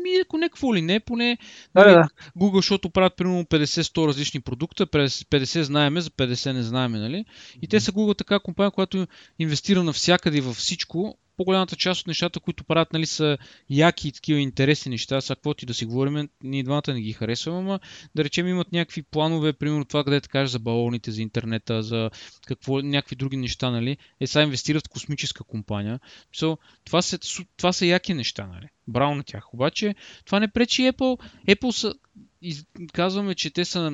Ми, 0.03 0.11
ако 0.25 0.39
не 0.39 0.49
какво 0.49 0.75
ли 0.75 0.83
не, 0.83 1.01
поне 1.01 1.39
да, 1.75 1.81
нали, 1.81 1.95
да. 1.95 2.09
Google, 2.39 2.57
защото 2.57 2.91
правят 2.91 3.17
примерно 3.17 3.45
50-100 3.45 4.09
различни 4.09 4.41
продукта, 4.41 4.87
50 4.87 5.61
знаеме, 5.61 6.01
за 6.01 6.11
50 6.11 6.53
не 6.53 6.63
знаеме, 6.63 6.99
нали? 6.99 7.25
И 7.63 7.69
те 7.69 7.81
са 7.81 7.93
Google 7.93 8.19
така 8.19 8.39
компания, 8.39 8.71
която 8.71 9.07
инвестира 9.39 9.83
навсякъде 9.83 10.39
и 10.39 10.41
във 10.41 10.57
всичко, 10.57 11.19
по-голямата 11.41 11.77
част 11.77 12.01
от 12.01 12.07
нещата, 12.07 12.41
които 12.41 12.65
правят, 12.65 12.93
нали, 12.93 13.07
са 13.07 13.39
яки 13.71 14.09
и 14.09 14.12
такива 14.12 14.41
интересни 14.41 14.91
неща. 14.91 15.21
Са 15.21 15.35
какво 15.35 15.55
ти 15.55 15.67
да 15.67 15.75
си 15.75 15.85
говорим, 15.85 16.29
ние 16.43 16.62
двамата 16.62 16.95
не 16.95 17.01
ги 17.01 17.12
харесваме, 17.12 17.59
ама 17.59 17.81
да 18.15 18.25
речем 18.25 18.49
имат 18.49 18.73
някакви 18.73 19.03
планове, 19.03 19.53
примерно 19.53 19.85
това, 19.85 20.05
където 20.05 20.29
кажеш 20.29 20.51
за 20.53 20.59
балоните, 20.59 21.11
за 21.11 21.23
интернета, 21.23 21.83
за 21.83 22.11
какво, 22.47 22.81
някакви 22.81 23.17
други 23.17 23.37
неща, 23.37 23.71
нали. 23.71 23.97
Е, 24.21 24.27
сега 24.27 24.43
инвестират 24.43 24.87
в 24.87 24.91
космическа 24.91 25.45
компания. 25.45 26.01
So, 26.37 26.59
това, 26.85 27.03
са, 27.03 27.19
това 27.57 27.73
са 27.73 27.87
яки 27.87 28.15
неща, 28.15 28.47
нали. 28.47 28.67
Браво 28.89 29.15
на 29.15 29.23
тях. 29.23 29.55
Обаче, 29.55 29.95
това 30.25 30.41
не 30.41 30.53
пречи 30.53 30.83
Apple. 30.83 31.21
Apple 31.49 31.71
са, 31.71 31.95
и 32.43 32.57
казваме, 32.93 33.35
че 33.35 33.51
те 33.51 33.65
са 33.65 33.91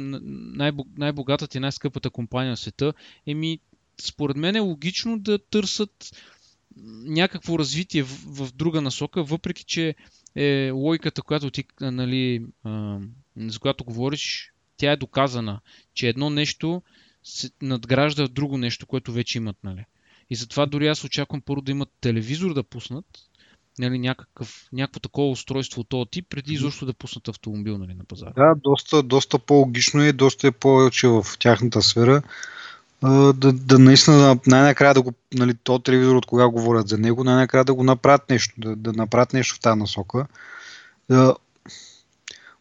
най-богатата 0.97 1.59
и 1.59 1.61
най-скъпата 1.61 2.11
компания 2.11 2.51
на 2.51 2.57
света, 2.57 2.93
еми, 3.27 3.59
според 4.01 4.37
мен 4.37 4.57
е 4.57 4.61
логично 4.61 5.19
да 5.19 5.39
търсят 5.39 6.11
някакво 7.07 7.59
развитие 7.59 8.03
в, 8.03 8.09
в 8.27 8.53
друга 8.53 8.81
насока, 8.81 9.23
въпреки 9.23 9.65
че 9.65 9.95
е 10.35 10.71
логиката, 10.71 11.23
която 11.23 11.51
ти, 11.51 11.65
нали, 11.81 12.45
а, 12.65 12.99
за 13.37 13.59
която 13.59 13.85
говориш, 13.85 14.53
тя 14.77 14.93
е 14.93 14.97
доказана, 14.97 15.61
че 15.95 16.09
едно 16.09 16.31
нещо 16.31 16.83
се 17.25 17.51
надгражда 17.63 18.29
друго 18.29 18.59
нещо, 18.59 18.87
което 18.87 19.13
вече 19.13 19.39
имат. 19.39 19.57
Нали. 19.65 19.85
И 20.31 20.37
затова 20.37 20.67
дори 20.67 20.89
аз 20.89 21.05
очаквам 21.05 21.41
първо 21.41 21.63
да 21.63 21.71
имат 21.71 21.89
телевизор 22.01 22.55
да 22.55 22.63
пуснат, 22.63 23.05
нали, 23.79 23.99
някакъв, 23.99 24.69
някакво 24.73 25.01
такова 25.01 25.31
устройство 25.31 25.81
от 25.81 25.89
този 25.89 26.11
тип, 26.11 26.27
преди 26.29 26.55
изобщо 26.55 26.87
да 26.87 26.95
пуснат 26.95 27.29
автомобил 27.29 27.79
нали, 27.79 27.95
на 27.95 28.05
пазара. 28.05 28.33
Да, 28.37 28.55
доста, 28.55 29.03
доста 29.03 29.39
по-логично 29.39 30.03
е, 30.03 30.13
доста 30.13 30.47
е 30.47 30.53
повече 30.53 31.09
в 31.09 31.27
тяхната 31.39 31.83
сфера 31.83 32.23
да, 33.03 33.53
да 33.53 33.79
наистина 33.79 34.39
най-накрая 34.47 34.95
да 34.95 35.03
го, 35.03 35.13
нали, 35.35 35.55
то 35.55 35.79
телевизор 35.79 36.17
от 36.17 36.27
кога 36.27 36.49
говорят 36.49 36.89
за 36.89 36.99
него, 36.99 37.25
най-накрая 37.25 37.65
да 37.65 37.75
го 37.75 37.85
направят 37.85 38.31
нещо, 38.31 38.55
да, 38.59 38.77
да 38.77 38.93
направят 38.93 39.33
нещо 39.33 39.55
в 39.55 39.61
тази 39.61 39.79
насока. 39.79 40.27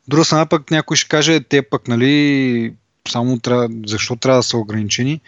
Друга 0.08 0.26
страна 0.26 0.46
пък 0.46 0.72
някой 0.72 0.98
ще 0.98 1.10
каже, 1.10 1.44
те 1.44 1.62
пък, 1.62 1.88
нали, 1.88 2.74
само 3.10 3.40
трябва, 3.40 3.70
защо 3.86 4.16
трябва 4.16 4.40
да 4.40 4.44
са 4.44 4.58
ограничени? 4.58 5.22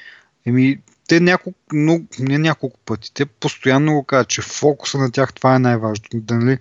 Еми, 0.46 0.80
те 1.08 1.20
няколко, 1.20 1.60
но, 1.74 2.02
не 2.20 2.38
няколко 2.38 2.80
пъти, 2.86 3.14
те 3.14 3.26
постоянно 3.26 3.94
го 3.94 4.04
казват, 4.04 4.28
че 4.28 4.42
фокуса 4.42 4.98
на 4.98 5.12
тях 5.12 5.34
това 5.34 5.56
е 5.56 5.60
най-важното. 5.60 6.18
Да, 6.20 6.36
нали, 6.36 6.60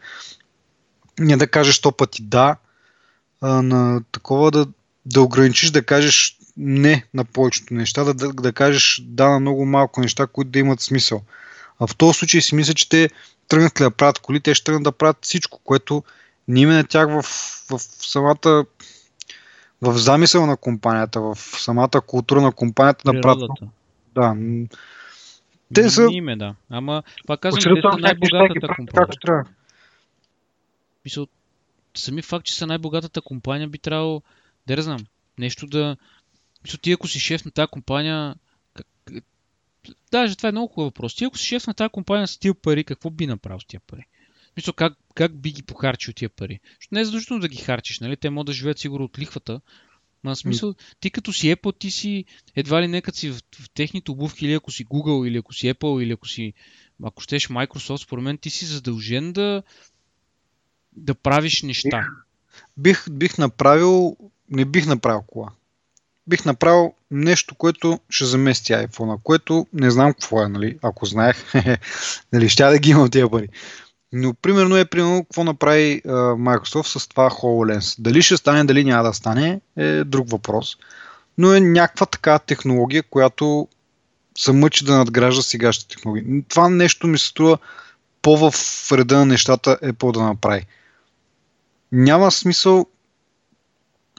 не 1.18 1.36
да 1.36 1.46
кажеш 1.46 1.80
100 1.80 1.96
пъти 1.96 2.22
да, 2.22 2.56
а 3.40 3.62
на 3.62 4.02
такова 4.12 4.50
да, 4.50 4.66
да 5.06 5.22
ограничиш, 5.22 5.70
да 5.70 5.82
кажеш 5.82 6.38
не 6.56 7.06
на 7.14 7.24
повечето 7.24 7.74
неща, 7.74 8.04
да, 8.04 8.14
да, 8.14 8.32
да 8.32 8.52
кажеш 8.52 9.02
да 9.04 9.28
на 9.28 9.40
много 9.40 9.66
малко 9.66 10.00
неща, 10.00 10.26
които 10.26 10.50
да 10.50 10.58
имат 10.58 10.80
смисъл. 10.80 11.22
А 11.80 11.86
в 11.86 11.96
този 11.96 12.18
случай 12.18 12.40
си 12.40 12.54
мисля, 12.54 12.74
че 12.74 12.88
те 12.88 13.10
тръгнат 13.48 13.80
ли 13.80 13.84
да 13.84 13.90
правят 13.90 14.18
коли, 14.18 14.40
те 14.40 14.54
ще 14.54 14.64
тръгнат 14.64 14.84
да 14.84 14.92
правят 14.92 15.18
всичко, 15.22 15.60
което 15.64 16.02
не 16.48 16.60
има 16.60 16.72
на 16.72 16.84
тях 16.84 17.08
в, 17.08 17.22
в 17.70 17.78
самата 17.80 18.64
в 19.82 19.98
замисъл 19.98 20.46
на 20.46 20.56
компанията, 20.56 21.20
в 21.20 21.36
самата 21.36 22.00
култура 22.06 22.42
на 22.42 22.52
компанията 22.52 23.12
да 23.12 23.20
правят. 23.20 23.50
Да. 24.14 24.36
Те 25.74 25.90
са... 25.90 26.08
Име, 26.10 26.36
да. 26.36 26.54
Ама, 26.70 27.02
пак 27.26 27.40
казвам, 27.40 27.74
те 27.74 27.80
са 27.80 27.98
най-богатата 27.98 28.68
компания. 28.76 29.44
Мисъл, 31.04 31.26
сами 31.94 32.22
факт, 32.22 32.44
че 32.46 32.54
са 32.56 32.66
най-богатата 32.66 33.20
компания 33.20 33.68
би 33.68 33.78
трябвало, 33.78 34.22
да 34.66 34.76
не 34.76 34.82
знам, 34.82 35.06
нещо 35.38 35.66
да, 35.66 35.96
мисля, 36.66 36.78
ти 36.78 36.92
ако 36.92 37.08
си 37.08 37.20
шеф 37.20 37.44
на 37.44 37.50
тази 37.50 37.68
компания, 37.68 38.34
даже 40.10 40.36
това 40.36 40.48
е 40.48 40.52
много 40.52 40.68
хубав 40.68 40.86
въпрос. 40.86 41.14
Ти 41.14 41.24
ако 41.24 41.38
си 41.38 41.46
шеф 41.46 41.66
на 41.66 41.74
тази 41.74 41.90
компания 41.90 42.26
с 42.26 42.38
тия 42.38 42.54
пари, 42.54 42.84
какво 42.84 43.10
би 43.10 43.26
направил 43.26 43.60
с 43.60 43.66
тия 43.66 43.80
пари? 43.80 44.06
Мисля, 44.56 44.72
как, 44.72 44.98
как 45.14 45.36
би 45.36 45.50
ги 45.50 45.62
похарчил 45.62 46.14
тия 46.14 46.28
пари? 46.28 46.60
Защото 46.68 46.94
не 46.94 47.00
е 47.00 47.04
задължително 47.04 47.40
да 47.40 47.48
ги 47.48 47.56
харчиш, 47.56 48.00
нали? 48.00 48.16
Те 48.16 48.30
могат 48.30 48.46
да 48.46 48.52
живеят 48.52 48.78
сигурно 48.78 49.04
от 49.04 49.18
лихвата. 49.18 49.60
Ма 50.24 50.36
смисъл, 50.36 50.74
ти 51.00 51.10
като 51.10 51.32
си 51.32 51.56
Apple, 51.56 51.78
ти 51.78 51.90
си 51.90 52.24
едва 52.56 52.82
ли 52.82 52.88
нека 52.88 53.12
си 53.14 53.30
в, 53.30 53.40
в 53.60 53.70
техните 53.70 54.10
обувки, 54.10 54.44
или 54.44 54.54
ако 54.54 54.70
си 54.70 54.86
Google, 54.86 55.28
или 55.28 55.38
ако 55.38 55.52
си 55.52 55.74
Apple, 55.74 56.02
или 56.02 56.12
ако 56.12 56.28
си, 56.28 56.52
ако 57.04 57.22
щеш 57.22 57.48
Microsoft, 57.48 58.04
според 58.04 58.24
мен 58.24 58.38
ти 58.38 58.50
си 58.50 58.64
задължен 58.64 59.32
да, 59.32 59.62
да 60.92 61.14
правиш 61.14 61.62
неща. 61.62 62.06
Бих, 62.76 63.10
бих 63.10 63.38
направил, 63.38 64.16
не 64.50 64.64
бих 64.64 64.86
направил 64.86 65.22
кола. 65.22 65.52
Бих 66.28 66.44
направил 66.44 66.92
нещо, 67.10 67.54
което 67.54 68.00
ще 68.10 68.24
замести 68.24 68.72
iPhone, 68.72 69.18
което 69.22 69.66
не 69.72 69.90
знам 69.90 70.12
какво 70.12 70.42
е, 70.42 70.48
нали, 70.48 70.78
ако 70.82 71.06
знаех, 71.06 71.36
нали, 72.32 72.48
ще 72.48 72.64
да 72.64 72.78
ги 72.78 72.90
имам 72.90 73.10
тия 73.10 73.30
пари. 73.30 73.48
Но 74.12 74.34
примерно 74.34 74.76
е 74.76 74.84
примерно 74.84 75.24
какво 75.24 75.44
направи 75.44 76.02
uh, 76.06 76.10
Microsoft 76.34 76.98
с 76.98 77.08
това 77.08 77.30
HoloLens. 77.30 77.96
Дали 77.98 78.22
ще 78.22 78.36
стане, 78.36 78.64
дали 78.64 78.84
няма 78.84 79.02
да 79.02 79.14
стане 79.14 79.60
е 79.76 80.04
друг 80.04 80.30
въпрос. 80.30 80.76
Но 81.38 81.54
е 81.54 81.60
някаква 81.60 82.06
така 82.06 82.38
технология, 82.38 83.02
която 83.02 83.68
се 84.38 84.52
мъчи 84.52 84.84
да 84.84 84.96
надгражда 84.96 85.42
сегашните 85.42 85.96
технологии. 85.96 86.44
Това 86.48 86.68
нещо 86.68 87.06
ми 87.06 87.18
се 87.18 87.26
струва 87.26 87.58
по 88.22 88.36
в 88.36 88.52
реда 88.92 89.18
на 89.18 89.26
нещата 89.26 89.78
е 89.82 89.92
по 89.92 90.12
да 90.12 90.22
направи. 90.22 90.66
Няма 91.92 92.30
смисъл 92.30 92.86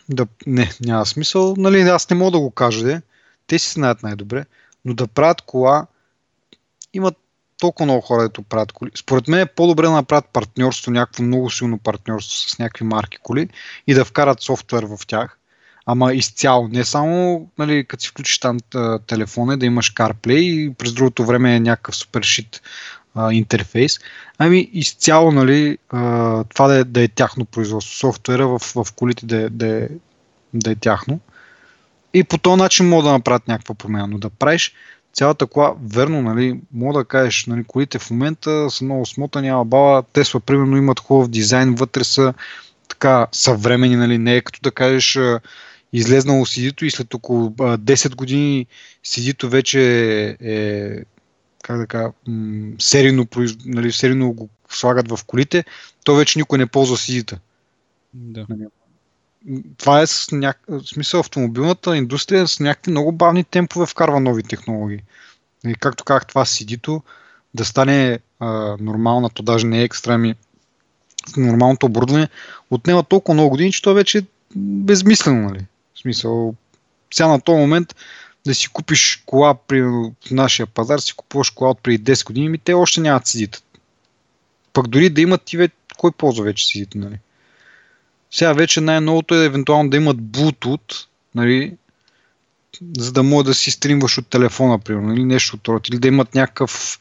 да... 0.09 0.27
Не, 0.47 0.71
няма 0.81 1.05
смисъл. 1.05 1.53
Нали, 1.57 1.81
аз 1.81 2.09
не 2.09 2.15
мога 2.15 2.31
да 2.31 2.39
го 2.39 2.51
кажа, 2.51 2.83
де. 2.83 3.01
те 3.47 3.59
си 3.59 3.71
знаят 3.71 4.03
най-добре, 4.03 4.45
но 4.85 4.93
да 4.93 5.07
правят 5.07 5.41
кола 5.41 5.87
имат 6.93 7.15
толкова 7.59 7.85
много 7.85 8.01
хора, 8.01 8.21
дето 8.21 8.43
правят 8.43 8.71
коли. 8.71 8.91
Според 8.95 9.27
мен 9.27 9.39
е 9.39 9.45
по-добре 9.45 9.85
да 9.85 9.91
направят 9.91 10.29
партньорство, 10.33 10.91
някакво 10.91 11.23
много 11.23 11.49
силно 11.49 11.77
партньорство 11.77 12.49
с 12.49 12.59
някакви 12.59 12.85
марки 12.85 13.17
коли 13.23 13.49
и 13.87 13.93
да 13.93 14.05
вкарат 14.05 14.41
софтуер 14.41 14.83
в 14.83 15.07
тях. 15.07 15.37
Ама 15.85 16.13
изцяло, 16.13 16.67
не 16.67 16.85
само 16.85 17.47
нали, 17.57 17.85
като 17.85 18.03
си 18.03 18.09
включиш 18.09 18.39
там 18.39 18.57
телефона 19.07 19.57
да 19.57 19.65
имаш 19.65 19.93
CarPlay 19.93 20.39
и 20.39 20.73
през 20.73 20.93
другото 20.93 21.25
време 21.25 21.55
е 21.55 21.59
някакъв 21.59 21.95
супер 21.95 22.21
шит 22.21 22.61
а, 23.17 23.33
интерфейс, 23.33 23.99
ами 24.37 24.69
изцяло 24.73 25.31
нали, 25.31 25.77
а, 25.89 26.43
това 26.43 26.67
да 26.67 26.75
е, 26.75 26.83
да 26.83 27.03
е 27.03 27.07
тяхно 27.07 27.45
производство, 27.45 27.95
софтуера 27.95 28.47
в, 28.47 28.59
в 28.59 28.93
колите 28.95 29.25
да 29.25 29.41
е, 29.41 29.49
да, 29.49 29.67
е, 29.67 29.87
да 30.53 30.71
е 30.71 30.75
тяхно. 30.75 31.19
И 32.13 32.23
по 32.23 32.37
този 32.37 32.61
начин 32.61 32.89
мога 32.89 33.03
да 33.03 33.11
направят 33.11 33.47
някаква 33.47 33.75
промяна, 33.75 34.07
но 34.07 34.17
да 34.17 34.29
правиш 34.29 34.73
цялата 35.13 35.45
кола, 35.47 35.75
верно, 35.83 36.21
нали, 36.21 36.59
мога 36.73 36.99
да 36.99 37.05
кажеш, 37.05 37.45
нали, 37.45 37.63
колите 37.63 37.99
в 37.99 38.09
момента 38.11 38.69
са 38.69 38.83
много 38.83 39.05
смотани, 39.05 39.49
ама 39.49 39.65
баба, 39.65 40.03
Тесла, 40.13 40.39
примерно, 40.39 40.77
имат 40.77 40.99
хубав 40.99 41.27
дизайн, 41.27 41.75
вътре 41.75 42.03
са 42.03 42.33
така 42.87 43.27
съвремени, 43.31 43.95
нали, 43.95 44.17
не 44.17 44.35
е 44.35 44.41
като 44.41 44.59
да 44.63 44.71
кажеш 44.71 45.19
излезнало 45.93 46.45
сидито 46.45 46.85
и 46.85 46.91
след 46.91 47.13
около 47.13 47.49
10 47.49 48.15
години 48.15 48.65
сидито 49.03 49.49
вече 49.49 49.81
е, 50.41 51.03
как 51.67 51.77
да 51.77 51.87
кажа, 51.87 52.11
серийно, 52.79 53.27
нали, 53.65 53.91
серийно 53.91 54.33
го 54.33 54.49
слагат 54.69 55.09
в 55.11 55.19
колите, 55.27 55.65
то 56.03 56.15
вече 56.15 56.39
никой 56.39 56.57
не 56.57 56.65
ползва 56.65 56.97
сидита. 56.97 57.39
Да. 58.13 58.45
Нали, 58.49 58.65
това 59.77 60.01
е 60.01 60.07
с 60.07 60.31
няк... 60.31 60.59
смисъл 60.85 61.19
автомобилната 61.19 61.97
индустрия 61.97 62.47
с 62.47 62.59
някакви 62.59 62.91
много 62.91 63.11
бавни 63.11 63.43
темпове 63.43 63.85
вкарва 63.85 64.19
нови 64.19 64.43
технологии. 64.43 65.03
И 65.67 65.75
както 65.75 66.03
казах, 66.03 66.25
това 66.25 66.45
сидито 66.45 67.03
да 67.53 67.65
стане 67.65 68.19
а, 68.39 68.77
нормална, 68.79 69.29
то 69.29 69.43
даже 69.43 69.67
не 69.67 69.79
е 69.79 69.83
екстра, 69.83 70.17
ми 70.17 70.35
нормалното 71.37 71.85
оборудване, 71.85 72.29
отнема 72.69 73.03
толкова 73.03 73.33
много 73.33 73.49
години, 73.49 73.71
че 73.71 73.81
то 73.81 73.93
вече 73.93 74.17
е 74.17 74.23
безмислено, 74.55 75.49
нали? 75.49 75.65
В 75.95 75.99
смисъл, 75.99 76.55
сега 77.13 77.27
на 77.27 77.41
този 77.41 77.59
момент 77.59 77.95
да 78.47 78.55
си 78.55 78.67
купиш 78.67 79.23
кола 79.25 79.53
при 79.53 79.81
в 79.81 80.11
нашия 80.31 80.67
пазар, 80.67 80.99
си 80.99 81.13
купуваш 81.13 81.49
кола 81.49 81.71
от 81.71 81.79
преди 81.83 82.03
10 82.03 82.25
години, 82.25 82.49
ми 82.49 82.57
те 82.57 82.73
още 82.73 83.01
нямат 83.01 83.27
сидита. 83.27 83.61
Пък 84.73 84.87
дори 84.87 85.09
да 85.09 85.21
имат 85.21 85.41
ти, 85.41 85.69
кой 85.97 86.11
ползва 86.11 86.43
вече 86.43 86.67
сидита, 86.67 86.97
нали? 86.97 87.19
Сега 88.31 88.53
вече 88.53 88.81
най-новото 88.81 89.35
е 89.35 89.45
евентуално 89.45 89.89
да 89.89 89.97
имат 89.97 90.17
Bluetooth, 90.17 91.05
нали, 91.35 91.77
за 92.97 93.11
да 93.11 93.23
може 93.23 93.45
да 93.45 93.53
си 93.53 93.71
стримваш 93.71 94.17
от 94.17 94.27
телефона, 94.27 94.79
примерно, 94.79 95.13
или 95.13 95.23
нещо 95.23 95.55
от 95.55 95.67
род, 95.67 95.89
или 95.89 95.99
да 95.99 96.07
имат 96.07 96.35
някакъв, 96.35 96.99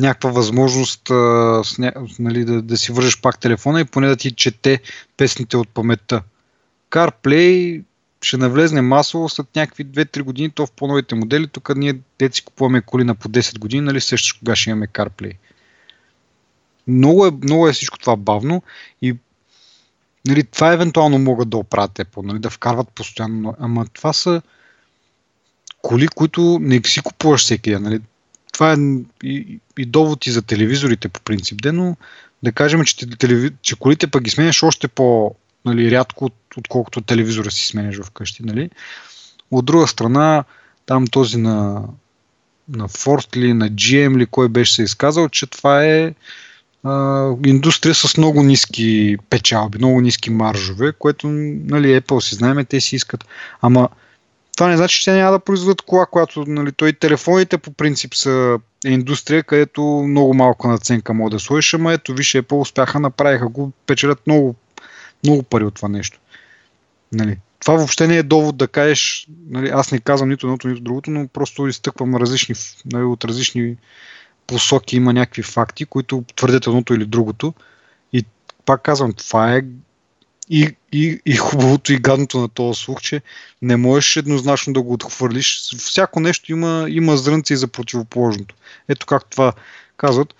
някаква 0.00 0.30
възможност 0.30 1.10
а, 1.10 1.60
с, 1.64 1.78
ня... 1.78 1.92
нали, 2.18 2.44
да, 2.44 2.62
да 2.62 2.76
си 2.76 2.92
вържеш 2.92 3.20
пак 3.20 3.40
телефона 3.40 3.80
и 3.80 3.84
поне 3.84 4.08
да 4.08 4.16
ти 4.16 4.30
чете 4.30 4.80
песните 5.16 5.56
от 5.56 5.68
паметта. 5.68 6.22
CarPlay 6.90 7.82
ще 8.24 8.36
навлезне 8.36 8.82
масово 8.82 9.28
след 9.28 9.46
някакви 9.56 9.86
2-3 9.86 10.22
години, 10.22 10.50
то 10.50 10.66
в 10.66 10.70
по-новите 10.70 11.14
модели. 11.14 11.48
Тук 11.48 11.76
ние 11.76 11.94
те 12.18 12.30
си 12.32 12.44
купуваме 12.44 12.80
коли 12.80 13.04
на 13.04 13.14
по 13.14 13.28
10 13.28 13.58
години, 13.58 13.80
нали 13.80 14.00
също 14.00 14.38
кога 14.38 14.56
ще 14.56 14.70
имаме 14.70 14.86
CarPlay. 14.86 15.32
Много 16.88 17.26
е, 17.26 17.30
много 17.42 17.68
е 17.68 17.72
всичко 17.72 17.98
това 17.98 18.16
бавно 18.16 18.62
и 19.02 19.16
нали, 20.28 20.44
това 20.44 20.72
евентуално 20.72 21.18
могат 21.18 21.48
да 21.48 21.56
оправят 21.56 21.92
Apple, 21.92 22.22
нали, 22.22 22.38
да 22.38 22.50
вкарват 22.50 22.88
постоянно, 22.88 23.54
ама 23.60 23.86
това 23.86 24.12
са 24.12 24.42
коли, 25.82 26.08
които 26.08 26.58
не 26.60 26.80
си 26.84 27.00
купуваш 27.00 27.40
всеки 27.40 27.70
ден. 27.70 27.82
Нали. 27.82 28.00
Това 28.52 28.72
е 28.72 28.76
и, 29.22 29.60
и 29.78 29.86
довод 29.86 30.26
и 30.26 30.30
за 30.30 30.42
телевизорите 30.42 31.08
по 31.08 31.20
принцип, 31.20 31.62
де, 31.62 31.72
но 31.72 31.96
да 32.42 32.52
кажем, 32.52 32.84
че, 32.84 33.10
телеви... 33.18 33.50
че 33.62 33.76
колите 33.76 34.06
пък 34.06 34.22
ги 34.22 34.30
сменяш 34.30 34.62
още 34.62 34.88
по 34.88 35.34
нали, 35.64 35.90
рядко, 35.90 36.30
отколкото 36.56 37.00
телевизора 37.00 37.50
си 37.50 37.66
сменяш 37.66 38.00
вкъщи. 38.02 38.42
Нали. 38.42 38.70
От 39.50 39.64
друга 39.64 39.86
страна, 39.86 40.44
там 40.86 41.06
този 41.06 41.36
на, 41.38 41.82
на 42.68 42.88
Ford 42.88 43.36
или 43.36 43.52
на 43.52 43.70
GM 43.70 44.16
ли, 44.16 44.26
кой 44.26 44.48
беше 44.48 44.74
се 44.74 44.82
изказал, 44.82 45.28
че 45.28 45.46
това 45.46 45.84
е 45.84 46.14
а, 46.84 47.30
индустрия 47.46 47.94
с 47.94 48.16
много 48.16 48.42
ниски 48.42 49.16
печалби, 49.30 49.78
много 49.78 50.00
ниски 50.00 50.30
маржове, 50.30 50.92
което 50.92 51.26
нали, 51.28 52.00
Apple 52.00 52.20
си 52.20 52.34
знаеме, 52.34 52.64
те 52.64 52.80
си 52.80 52.96
искат. 52.96 53.24
Ама 53.60 53.88
това 54.56 54.68
не 54.68 54.76
значи, 54.76 54.98
че 54.98 55.04
те 55.04 55.16
няма 55.16 55.32
да 55.32 55.38
произведат 55.38 55.82
кола, 55.82 56.06
която 56.06 56.44
нали, 56.46 56.72
той 56.72 56.92
телефоните 56.92 57.58
по 57.58 57.72
принцип 57.72 58.14
са 58.14 58.58
индустрия, 58.84 59.42
където 59.42 59.82
много 59.82 60.34
малко 60.34 60.68
наценка 60.68 61.14
може 61.14 61.30
да 61.30 61.40
сложиш, 61.40 61.74
ама 61.74 61.92
ето 61.92 62.14
виж 62.14 62.32
Apple 62.32 62.60
успяха, 62.60 63.00
направиха 63.00 63.48
го, 63.48 63.72
печелят 63.86 64.26
много, 64.26 64.54
много 65.24 65.42
пари 65.42 65.64
от 65.64 65.74
това 65.74 65.88
нещо. 65.88 66.20
Нали. 67.12 67.38
Това 67.60 67.74
въобще 67.74 68.06
не 68.06 68.16
е 68.16 68.22
довод 68.22 68.56
да 68.56 68.68
кажеш, 68.68 69.26
нали, 69.48 69.68
аз 69.68 69.92
не 69.92 70.00
казвам 70.00 70.28
нито 70.28 70.46
едното, 70.46 70.68
нито 70.68 70.80
другото, 70.80 71.10
но 71.10 71.28
просто 71.28 71.66
изтъквам 71.66 72.14
различни, 72.14 72.54
нали, 72.92 73.04
от 73.04 73.24
различни 73.24 73.76
посоки 74.46 74.96
има 74.96 75.12
някакви 75.12 75.42
факти, 75.42 75.84
които 75.84 76.24
твърдят 76.36 76.66
едното 76.66 76.94
или 76.94 77.06
другото. 77.06 77.54
И 78.12 78.24
пак 78.64 78.82
казвам, 78.82 79.12
това 79.12 79.54
е 79.54 79.62
и, 80.50 80.76
и, 80.92 81.20
и 81.26 81.36
хубавото 81.36 81.92
и 81.92 81.98
гадното 81.98 82.40
на 82.40 82.48
този 82.48 82.80
слух, 82.82 83.00
че 83.00 83.22
не 83.62 83.76
можеш 83.76 84.16
еднозначно 84.16 84.72
да 84.72 84.82
го 84.82 84.92
отхвърлиш. 84.92 85.60
Всяко 85.78 86.20
нещо 86.20 86.52
има, 86.52 86.86
има 86.88 87.16
зрънци 87.16 87.56
за 87.56 87.68
противоположното. 87.68 88.54
Ето 88.88 89.06
как 89.06 89.30
това 89.30 89.52
казват. 89.96 90.34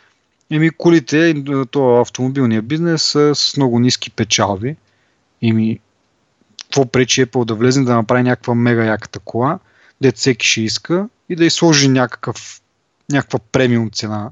Еми, 0.50 0.70
колите, 0.70 1.44
това 1.70 2.00
автомобилния 2.00 2.62
бизнес 2.62 3.02
с 3.34 3.52
много 3.56 3.78
ниски 3.78 4.10
печалби. 4.10 4.76
Еми, 5.42 5.80
какво 6.62 6.86
пречи 6.86 7.26
Apple 7.26 7.44
да 7.44 7.54
влезе 7.54 7.80
да 7.80 7.94
направи 7.94 8.22
някаква 8.22 8.54
мега 8.54 8.84
яката 8.84 9.18
кола, 9.18 9.58
дет 10.00 10.16
всеки 10.16 10.46
ще 10.46 10.60
иска 10.60 11.08
и 11.28 11.36
да 11.36 11.44
изложи 11.44 11.88
някакъв 11.88 12.60
някаква 13.10 13.38
премиум 13.38 13.90
цена, 13.90 14.30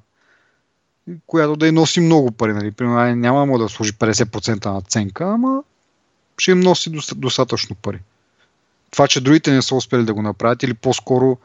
която 1.26 1.56
да 1.56 1.66
й 1.66 1.72
носи 1.72 2.00
много 2.00 2.30
пари. 2.30 2.52
Нали. 2.52 2.70
Примерно, 2.70 3.16
няма 3.16 3.58
да 3.58 3.68
сложи 3.68 3.92
50% 3.92 4.66
на 4.66 4.82
ценка, 4.82 5.24
ама 5.24 5.62
ще 6.38 6.50
им 6.50 6.60
носи 6.60 6.90
достатъчно 7.16 7.76
пари. 7.76 7.98
Това, 8.90 9.08
че 9.08 9.20
другите 9.20 9.52
не 9.52 9.62
са 9.62 9.74
успели 9.74 10.04
да 10.04 10.14
го 10.14 10.22
направят 10.22 10.62
или 10.62 10.74
по-скоро 10.74 11.38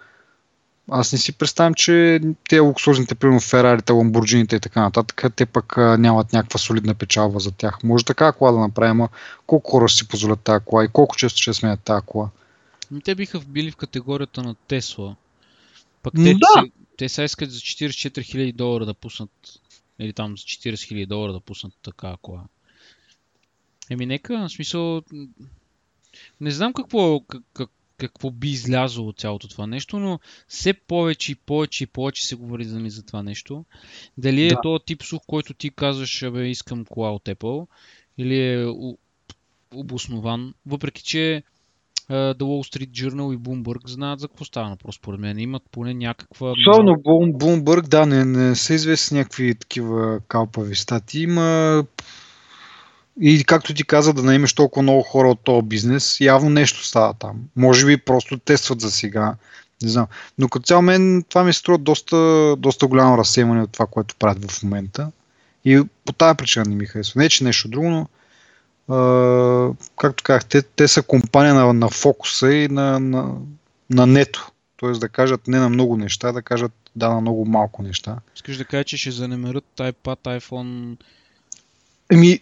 аз 0.91 1.11
не 1.11 1.17
си 1.17 1.33
представям, 1.33 1.73
че 1.73 2.21
те 2.49 2.59
луксозните, 2.59 3.15
примерно 3.15 3.39
Ферарите, 3.39 3.93
Ламбурджините 3.93 4.55
и 4.55 4.59
така 4.59 4.81
нататък, 4.81 5.23
те 5.35 5.45
пък 5.45 5.77
нямат 5.77 6.33
някаква 6.33 6.59
солидна 6.59 6.95
печалба 6.95 7.39
за 7.39 7.51
тях. 7.51 7.83
Може 7.83 8.05
така 8.05 8.31
кола 8.31 8.51
да 8.51 8.59
направим, 8.59 9.01
а 9.01 9.09
колко 9.47 9.71
хора 9.71 9.89
си 9.89 10.07
позволят 10.07 10.39
тази 10.39 10.65
кола 10.65 10.85
и 10.85 10.87
колко 10.87 11.15
често 11.15 11.41
ще 11.41 11.53
сменят 11.53 11.81
тази 11.83 12.05
кола? 12.05 12.29
Ами 12.91 13.01
те 13.01 13.15
биха 13.15 13.39
били 13.39 13.71
в 13.71 13.75
категорията 13.75 14.43
на 14.43 14.55
Тесла. 14.55 15.15
Пък 16.03 16.13
те, 16.15 16.33
да. 16.33 16.61
си, 16.63 16.71
те 16.97 17.09
сега 17.09 17.25
искат 17.25 17.51
за 17.51 17.59
44 17.59 18.09
000 18.09 18.53
долара 18.53 18.85
да 18.85 18.93
пуснат, 18.93 19.59
или 19.99 20.13
там 20.13 20.37
за 20.37 20.43
40 20.43 20.73
000 20.73 21.07
долара 21.07 21.33
да 21.33 21.39
пуснат 21.39 21.73
така 21.83 22.15
кола. 22.21 22.43
Еми 23.89 24.05
нека, 24.05 24.47
в 24.47 24.51
смисъл, 24.51 25.01
не 26.41 26.51
знам 26.51 26.73
какво, 26.73 27.19
как, 27.53 27.69
какво 27.97 28.31
би 28.31 28.47
излязло 28.47 29.07
от 29.07 29.19
цялото 29.19 29.47
това 29.47 29.67
нещо, 29.67 29.99
но 29.99 30.19
все 30.47 30.73
повече 30.73 31.31
и 31.31 31.35
повече 31.35 31.83
и 31.83 31.87
повече 31.87 32.25
се 32.25 32.35
говори 32.35 32.65
за, 32.65 32.81
за 32.87 33.05
това 33.05 33.23
нещо. 33.23 33.65
Дали 34.17 34.45
е 34.45 34.49
да. 34.49 34.61
този 34.61 34.83
тип 34.85 35.03
слух, 35.03 35.21
който 35.27 35.53
ти 35.53 35.69
казваш, 35.69 36.25
бе, 36.31 36.49
искам 36.49 36.85
кола 36.85 37.11
от 37.11 37.25
Apple, 37.25 37.67
или 38.17 38.39
е 38.39 38.65
обоснован, 39.73 40.53
въпреки 40.65 41.03
че 41.03 41.43
The 42.09 42.39
Wall 42.39 42.75
Street 42.75 42.89
Journal 42.89 43.35
и 43.35 43.37
Bloomberg 43.37 43.87
знаят 43.87 44.19
за 44.19 44.27
какво 44.27 44.45
става 44.45 44.69
въпрос, 44.69 44.95
според 44.95 45.19
мен. 45.19 45.39
Имат 45.39 45.63
поне 45.71 45.93
някаква... 45.93 46.51
Особено 46.51 46.93
Bloomberg, 46.93 47.87
да, 47.87 48.05
не, 48.05 48.25
не 48.25 48.55
са 48.55 48.73
известни 48.73 49.17
някакви 49.17 49.55
такива 49.55 50.19
калпави 50.27 50.75
статии. 50.75 51.23
Има 51.23 51.83
и 53.21 53.43
както 53.43 53.73
ти 53.73 53.83
каза, 53.83 54.13
да 54.13 54.23
наемеш 54.23 54.53
толкова 54.53 54.83
много 54.83 55.03
хора 55.03 55.29
от 55.29 55.39
този 55.39 55.67
бизнес, 55.67 56.21
явно 56.21 56.49
нещо 56.49 56.85
става 56.85 57.13
там. 57.13 57.35
Може 57.55 57.85
би 57.85 57.97
просто 57.97 58.37
тестват 58.37 58.81
за 58.81 58.91
сега. 58.91 59.35
Не 59.81 59.89
знам. 59.89 60.07
Но 60.37 60.49
като 60.49 60.65
цяло 60.65 60.81
мен 60.81 61.23
това 61.29 61.43
ми 61.43 61.53
струва 61.53 61.77
доста, 61.77 62.55
доста 62.57 62.87
голямо 62.87 63.17
разсейване 63.17 63.63
от 63.63 63.71
това, 63.71 63.85
което 63.85 64.15
правят 64.15 64.51
в 64.51 64.63
момента. 64.63 65.11
И 65.65 65.83
по 66.05 66.13
тази 66.13 66.37
причина 66.37 66.65
не 66.65 66.75
ми 66.75 66.85
харесва. 66.85 67.21
Не, 67.21 67.29
че 67.29 67.43
нещо 67.43 67.67
друго, 67.67 67.89
но 67.89 68.07
а, 68.95 69.73
както 69.97 70.23
казах, 70.23 70.45
те, 70.45 70.61
те 70.61 70.87
са 70.87 71.03
компания 71.03 71.53
на, 71.53 71.73
на 71.73 71.89
фокуса 71.89 72.53
и 72.53 72.67
на, 72.67 72.99
на, 72.99 73.33
на 73.89 74.07
нето. 74.07 74.51
Тоест 74.77 75.01
да 75.01 75.09
кажат 75.09 75.47
не 75.47 75.59
на 75.59 75.69
много 75.69 75.97
неща, 75.97 76.31
да 76.31 76.41
кажат 76.41 76.71
да 76.95 77.09
на 77.09 77.21
много 77.21 77.45
малко 77.45 77.83
неща. 77.83 78.17
Искаш 78.35 78.57
да 78.57 78.65
кажа, 78.65 78.83
че 78.83 78.97
ще 78.97 79.11
занемерят 79.11 79.65
iPad, 79.77 80.39
iPhone? 80.39 80.95
Еми, 82.11 82.39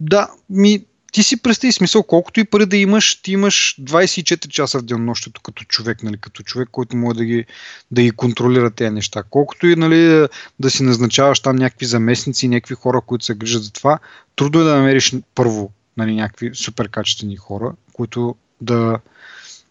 да, 0.00 0.30
ми, 0.50 0.84
ти 1.12 1.22
си 1.22 1.42
представи 1.42 1.72
смисъл, 1.72 2.02
колкото 2.02 2.40
и 2.40 2.44
пари 2.44 2.66
да 2.66 2.76
имаш, 2.76 3.22
ти 3.22 3.32
имаш 3.32 3.76
24 3.80 4.48
часа 4.48 4.78
в 4.78 4.82
денонощието 4.82 5.40
като 5.40 5.64
човек, 5.64 6.02
нали, 6.02 6.16
като 6.16 6.42
човек, 6.42 6.68
който 6.72 6.96
може 6.96 7.16
да 7.16 7.24
ги, 7.24 7.44
да 7.90 8.02
ги 8.02 8.10
контролира 8.10 8.70
тези 8.70 8.90
неща. 8.90 9.22
Колкото 9.30 9.66
и 9.66 9.76
нали, 9.76 10.26
да 10.60 10.70
си 10.70 10.82
назначаваш 10.82 11.40
там 11.40 11.56
някакви 11.56 11.86
заместници, 11.86 12.48
някакви 12.48 12.74
хора, 12.74 13.00
които 13.06 13.24
се 13.24 13.34
грижат 13.34 13.64
за 13.64 13.72
това, 13.72 13.98
трудно 14.36 14.60
е 14.60 14.64
да 14.64 14.76
намериш 14.76 15.14
първо 15.34 15.72
нали, 15.96 16.14
някакви 16.14 16.50
супер 16.54 16.90
хора, 17.38 17.72
които 17.92 18.34
да, 18.60 18.98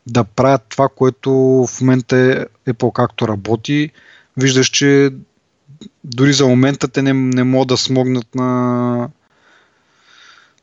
да 0.07 0.23
правят 0.23 0.65
това, 0.69 0.89
което 0.95 1.31
в 1.67 1.81
момента 1.81 2.17
е 2.17 2.71
Apple 2.73 2.93
както 2.93 3.27
работи. 3.27 3.91
Виждаш, 4.37 4.67
че 4.67 5.09
дори 6.03 6.33
за 6.33 6.47
момента 6.47 6.87
те 6.87 7.01
не, 7.01 7.13
не 7.13 7.43
могат 7.43 7.67
да 7.67 7.77
смогнат 7.77 8.35
на, 8.35 9.09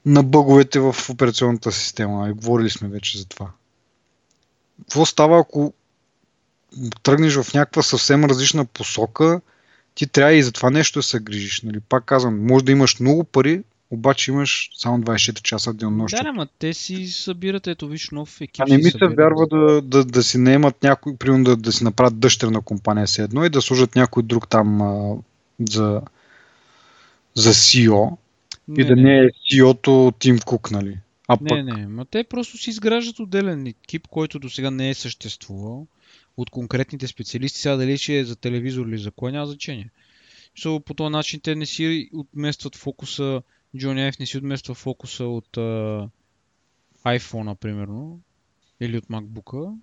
на 0.06 0.22
бъговете 0.22 0.80
в 0.80 0.96
операционната 1.10 1.72
система. 1.72 2.28
И 2.28 2.32
говорили 2.32 2.70
сме 2.70 2.88
вече 2.88 3.18
за 3.18 3.26
това. 3.26 3.50
Какво 4.80 5.06
става, 5.06 5.40
ако 5.40 5.72
тръгнеш 7.02 7.34
в 7.34 7.54
някаква 7.54 7.82
съвсем 7.82 8.24
различна 8.24 8.64
посока, 8.64 9.40
ти 9.94 10.06
трябва 10.06 10.34
и 10.34 10.42
за 10.42 10.52
това 10.52 10.70
нещо 10.70 10.98
да 10.98 11.02
се 11.02 11.20
грижиш. 11.20 11.62
Нали? 11.62 11.80
Пак 11.80 12.04
казвам, 12.04 12.46
може 12.46 12.64
да 12.64 12.72
имаш 12.72 13.00
много 13.00 13.24
пари, 13.24 13.62
обаче 13.90 14.30
имаш 14.30 14.70
само 14.76 14.98
24 14.98 15.42
часа 15.42 15.74
денонощие. 15.74 16.22
Да, 16.22 16.28
ама 16.28 16.46
те 16.58 16.74
си 16.74 17.06
събират, 17.06 17.66
ето 17.66 17.88
виж 17.88 18.10
нов 18.10 18.40
екип. 18.40 18.60
А 18.60 18.66
не 18.70 18.76
ми 18.76 18.90
се 18.90 19.06
вярва 19.18 19.46
да, 19.46 19.82
да, 19.82 20.04
да 20.04 20.22
си 20.22 20.38
наемат 20.38 20.82
някой, 20.82 21.16
примерно 21.16 21.44
да, 21.44 21.56
да 21.56 21.72
си 21.72 21.84
направят 21.84 22.18
дъщерна 22.18 22.60
компания 22.60 23.06
си 23.06 23.20
едно 23.20 23.44
и 23.44 23.50
да 23.50 23.62
служат 23.62 23.96
някой 23.96 24.22
друг 24.22 24.48
там 24.48 24.82
а, 24.82 25.16
за, 25.70 26.00
за 27.34 27.54
CEO 27.54 28.16
не, 28.68 28.82
и 28.82 28.86
да 28.86 28.96
не, 28.96 29.02
не 29.02 29.18
е 29.18 29.28
CEO-то 29.28 30.12
Тим 30.18 30.38
Кук, 30.38 30.70
нали? 30.70 30.98
А 31.28 31.38
не, 31.40 31.48
пък... 31.48 31.64
не, 31.64 31.86
ма 31.86 32.04
те 32.04 32.24
просто 32.24 32.58
си 32.58 32.70
изграждат 32.70 33.18
отделен 33.18 33.66
екип, 33.66 34.08
който 34.08 34.38
до 34.38 34.50
сега 34.50 34.70
не 34.70 34.90
е 34.90 34.94
съществувал 34.94 35.86
от 36.36 36.50
конкретните 36.50 37.06
специалисти. 37.06 37.58
Сега 37.58 37.76
дали 37.76 37.98
ще 37.98 38.18
е 38.18 38.24
за 38.24 38.36
телевизор 38.36 38.86
или 38.86 38.98
за 38.98 39.10
кой, 39.10 39.32
няма 39.32 39.46
значение. 39.46 39.90
So, 40.58 40.80
по 40.80 40.94
този 40.94 41.12
начин 41.12 41.40
те 41.40 41.54
не 41.54 41.66
си 41.66 42.10
отместват 42.12 42.76
фокуса 42.76 43.42
Джони 43.76 44.02
Айв 44.02 44.18
не 44.18 44.26
си 44.26 44.38
отмества 44.38 44.74
фокуса 44.74 45.24
от 45.24 45.56
а, 45.56 46.08
iPhone, 47.06 47.44
например, 47.44 47.88
или 48.80 48.98
от 48.98 49.04
MacBook. 49.04 49.78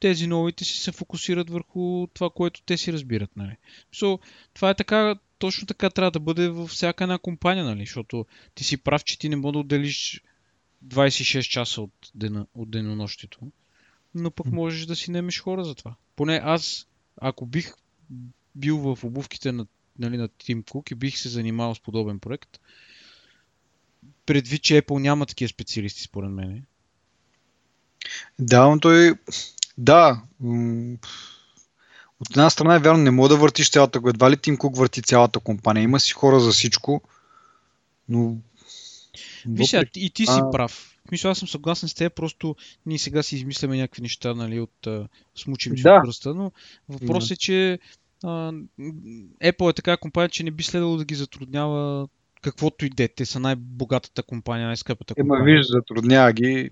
Тези 0.00 0.26
новите 0.26 0.64
си 0.64 0.78
се 0.78 0.92
фокусират 0.92 1.50
върху 1.50 2.06
това, 2.14 2.30
което 2.30 2.62
те 2.62 2.76
си 2.76 2.92
разбират. 2.92 3.36
Нали. 3.36 3.56
So, 3.94 4.20
това 4.54 4.70
е 4.70 4.74
така, 4.74 5.14
точно 5.40 5.66
така 5.66 5.90
трябва 5.90 6.10
да 6.10 6.20
бъде 6.20 6.48
във 6.48 6.70
всяка 6.70 7.04
една 7.04 7.18
компания, 7.18 7.64
нали, 7.64 7.80
защото 7.80 8.26
ти 8.54 8.64
си 8.64 8.76
прав, 8.76 9.04
че 9.04 9.18
ти 9.18 9.28
не 9.28 9.36
мога 9.36 9.52
да 9.52 9.58
отделиш 9.58 10.22
26 10.86 11.42
часа 11.42 11.82
от, 11.82 12.10
дена, 12.14 12.46
от 12.54 12.70
денонощието, 12.70 13.38
но 14.14 14.30
пък 14.30 14.46
можеш 14.46 14.86
да 14.86 14.96
си 14.96 15.10
немеш 15.10 15.40
хора 15.40 15.64
за 15.64 15.74
това. 15.74 15.94
Поне 16.16 16.40
аз, 16.44 16.86
ако 17.16 17.46
бих 17.46 17.74
бил 18.54 18.78
в 18.78 19.04
обувките 19.04 19.52
на, 19.52 19.66
нали, 19.98 20.16
на 20.16 20.28
Тим 20.28 20.62
Кук 20.62 20.90
и 20.90 20.94
бих 20.94 21.18
се 21.18 21.28
занимавал 21.28 21.74
с 21.74 21.80
подобен 21.80 22.18
проект, 22.18 22.60
предвид, 24.26 24.62
че 24.62 24.82
Apple 24.82 24.98
няма 24.98 25.26
такива 25.26 25.48
специалисти, 25.48 26.02
според 26.02 26.30
мен. 26.30 26.64
Да, 28.38 28.68
но 28.68 28.80
той... 28.80 29.14
Да. 29.78 30.22
От 32.20 32.30
една 32.30 32.50
страна 32.50 32.74
е 32.74 32.78
вярно, 32.78 33.02
не 33.02 33.10
мога 33.10 33.28
да 33.28 33.36
въртиш 33.36 33.70
цялата... 33.70 34.00
Едва 34.06 34.30
ли 34.30 34.36
Тим 34.36 34.56
Кук 34.56 34.76
върти 34.76 35.02
цялата 35.02 35.40
компания? 35.40 35.82
Има 35.82 36.00
си 36.00 36.12
хора 36.12 36.40
за 36.40 36.50
всичко, 36.50 37.02
но... 38.08 38.36
Виж, 39.46 39.76
и 39.96 40.10
ти 40.10 40.26
си 40.26 40.40
а... 40.42 40.50
прав. 40.50 40.86
Мисля, 41.12 41.30
аз 41.30 41.38
съм 41.38 41.48
съгласен 41.48 41.88
с 41.88 41.94
теб, 41.94 42.14
просто 42.14 42.56
ние 42.86 42.98
сега 42.98 43.22
си 43.22 43.36
измисляме 43.36 43.76
някакви 43.76 44.02
неща, 44.02 44.34
нали, 44.34 44.60
от 44.60 44.88
смучим 45.34 45.76
си 45.76 45.82
да. 45.82 46.00
пръста, 46.04 46.34
но 46.34 46.52
въпрос 46.88 47.28
да. 47.28 47.34
е, 47.34 47.36
че 47.36 47.78
uh, 48.24 48.64
Apple 49.44 49.70
е 49.70 49.72
така 49.72 49.96
компания, 49.96 50.28
че 50.28 50.42
не 50.42 50.50
би 50.50 50.62
следвало 50.62 50.96
да 50.96 51.04
ги 51.04 51.14
затруднява 51.14 52.08
каквото 52.42 52.84
и 52.84 52.90
де. 52.90 53.08
Те 53.08 53.26
са 53.26 53.40
най-богатата 53.40 54.22
компания, 54.22 54.66
най-скъпата 54.66 55.14
компания. 55.14 55.42
Ема 55.42 55.44
виж, 55.44 55.66
затруднява 55.66 56.32
ги, 56.32 56.70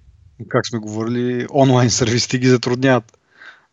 как 0.49 0.67
сме 0.67 0.79
говорили, 0.79 1.47
онлайн 1.55 1.91
сервисите 1.91 2.39
ги 2.39 2.49
затрудняват. 2.49 3.18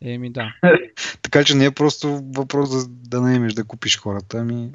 Еми 0.02 0.32
да. 0.32 0.54
така 1.22 1.44
че 1.44 1.54
не 1.54 1.64
е 1.64 1.70
просто 1.70 2.22
въпрос 2.34 2.70
да, 2.70 2.84
да 2.88 3.20
наемеш 3.20 3.54
да 3.54 3.64
купиш 3.64 3.98
хората, 3.98 4.38
ами 4.38 4.70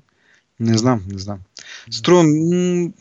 не 0.59 0.77
знам, 0.77 1.03
не 1.07 1.19
знам. 1.19 1.39
Струва... 1.91 2.23
М- 2.23 2.91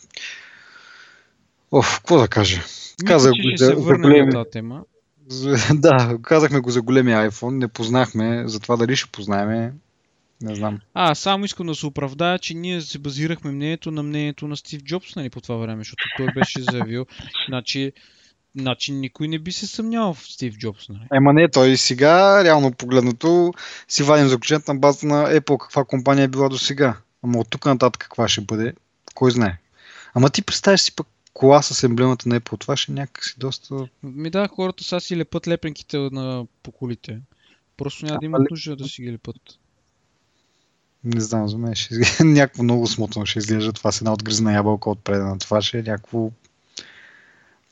Оф, 1.73 1.99
какво 1.99 2.19
да 2.19 2.29
кажа? 2.29 2.63
Казах 3.07 3.33
го 3.33 3.57
за, 3.57 3.67
за 3.67 3.75
големи... 3.75 4.33
тази 4.33 4.51
тема. 4.51 4.85
да, 5.75 6.19
казахме 6.23 6.61
го 6.61 6.71
за 6.71 6.83
големия 6.83 7.31
iPhone, 7.31 7.59
не 7.59 7.69
познахме, 7.69 8.43
за 8.47 8.61
това 8.61 8.77
дали 8.77 8.97
ще 8.97 9.11
познаеме, 9.11 9.73
не 10.43 10.55
знам. 10.55 10.81
А, 10.95 11.15
само 11.15 11.45
искам 11.45 11.67
да 11.67 11.75
се 11.75 11.87
оправдая, 11.87 12.39
че 12.39 12.55
ние 12.55 12.81
се 12.81 12.99
базирахме 12.99 13.51
мнението 13.51 13.91
на 13.91 14.03
мнението 14.03 14.49
на 14.49 14.57
Стив 14.57 14.83
Джобс 14.83 15.17
нали, 15.17 15.31
по 15.31 15.41
това 15.41 15.57
време, 15.57 15.81
защото 15.81 16.05
той 16.17 16.27
беше 16.35 16.63
заявил, 16.63 17.07
значи, 17.49 17.93
значи 18.57 18.93
никой 18.93 19.29
не 19.29 19.39
би 19.39 19.53
се 19.53 19.67
съмнявал 19.67 20.15
в 20.15 20.25
Стив 20.25 20.55
Джобс. 20.59 20.89
Нали? 20.89 21.01
Ема 21.15 21.33
не, 21.33 21.51
той 21.51 21.77
сега, 21.77 22.45
реално 22.45 22.73
погледнато, 22.73 23.53
си 23.89 24.03
вадим 24.03 24.29
заключението 24.29 24.73
на 24.73 24.79
базата 24.79 25.07
на 25.07 25.41
Apple, 25.41 25.59
каква 25.59 25.85
компания 25.85 26.25
е 26.25 26.29
била 26.29 26.49
до 26.49 26.59
сега. 26.59 26.97
Ама 27.23 27.39
от 27.39 27.51
тук 27.51 27.67
нататък 27.67 28.03
каква 28.03 28.29
ще 28.29 28.41
бъде, 28.41 28.73
кой 29.15 29.31
знае. 29.31 29.59
Ама 30.15 30.31
ти 30.31 30.43
представяш 30.43 30.81
си 30.81 30.97
пък 30.97 31.07
кола 31.35 31.63
с 31.63 31.83
емблемата 31.83 32.29
на 32.29 32.41
Apple, 32.41 32.61
това 32.61 32.77
ще 32.77 32.93
е 32.93 32.95
някакси 32.95 33.35
доста... 33.39 33.89
Ми 34.03 34.31
да, 34.31 34.49
хората 34.49 34.85
са 34.85 35.01
си 35.01 35.17
лепат 35.17 35.49
лепенките 35.49 35.99
на 35.99 36.47
по 36.63 36.73
колите. 36.73 37.21
Просто 37.77 38.07
няма 38.07 38.19
да 38.19 38.27
имат 38.27 38.51
нужда 38.51 38.77
да 38.77 38.89
си 38.89 39.03
ги 39.03 39.13
лепат. 39.13 39.37
Не 41.05 41.21
знам, 41.21 41.49
за 41.49 41.59
мен 41.59 41.75
ще 41.75 41.95
някакво 42.25 42.63
много 42.63 42.87
смутно 42.87 43.27
ще 43.27 43.39
изглежда 43.39 43.73
това 43.73 43.93
с 43.93 44.01
една 44.01 44.13
отгризна 44.13 44.53
ябълка 44.53 44.91
отпред 44.91 45.23
на 45.23 45.39
това 45.39 45.63
ще 45.63 45.79
е 45.79 45.83
някакво 45.83 46.31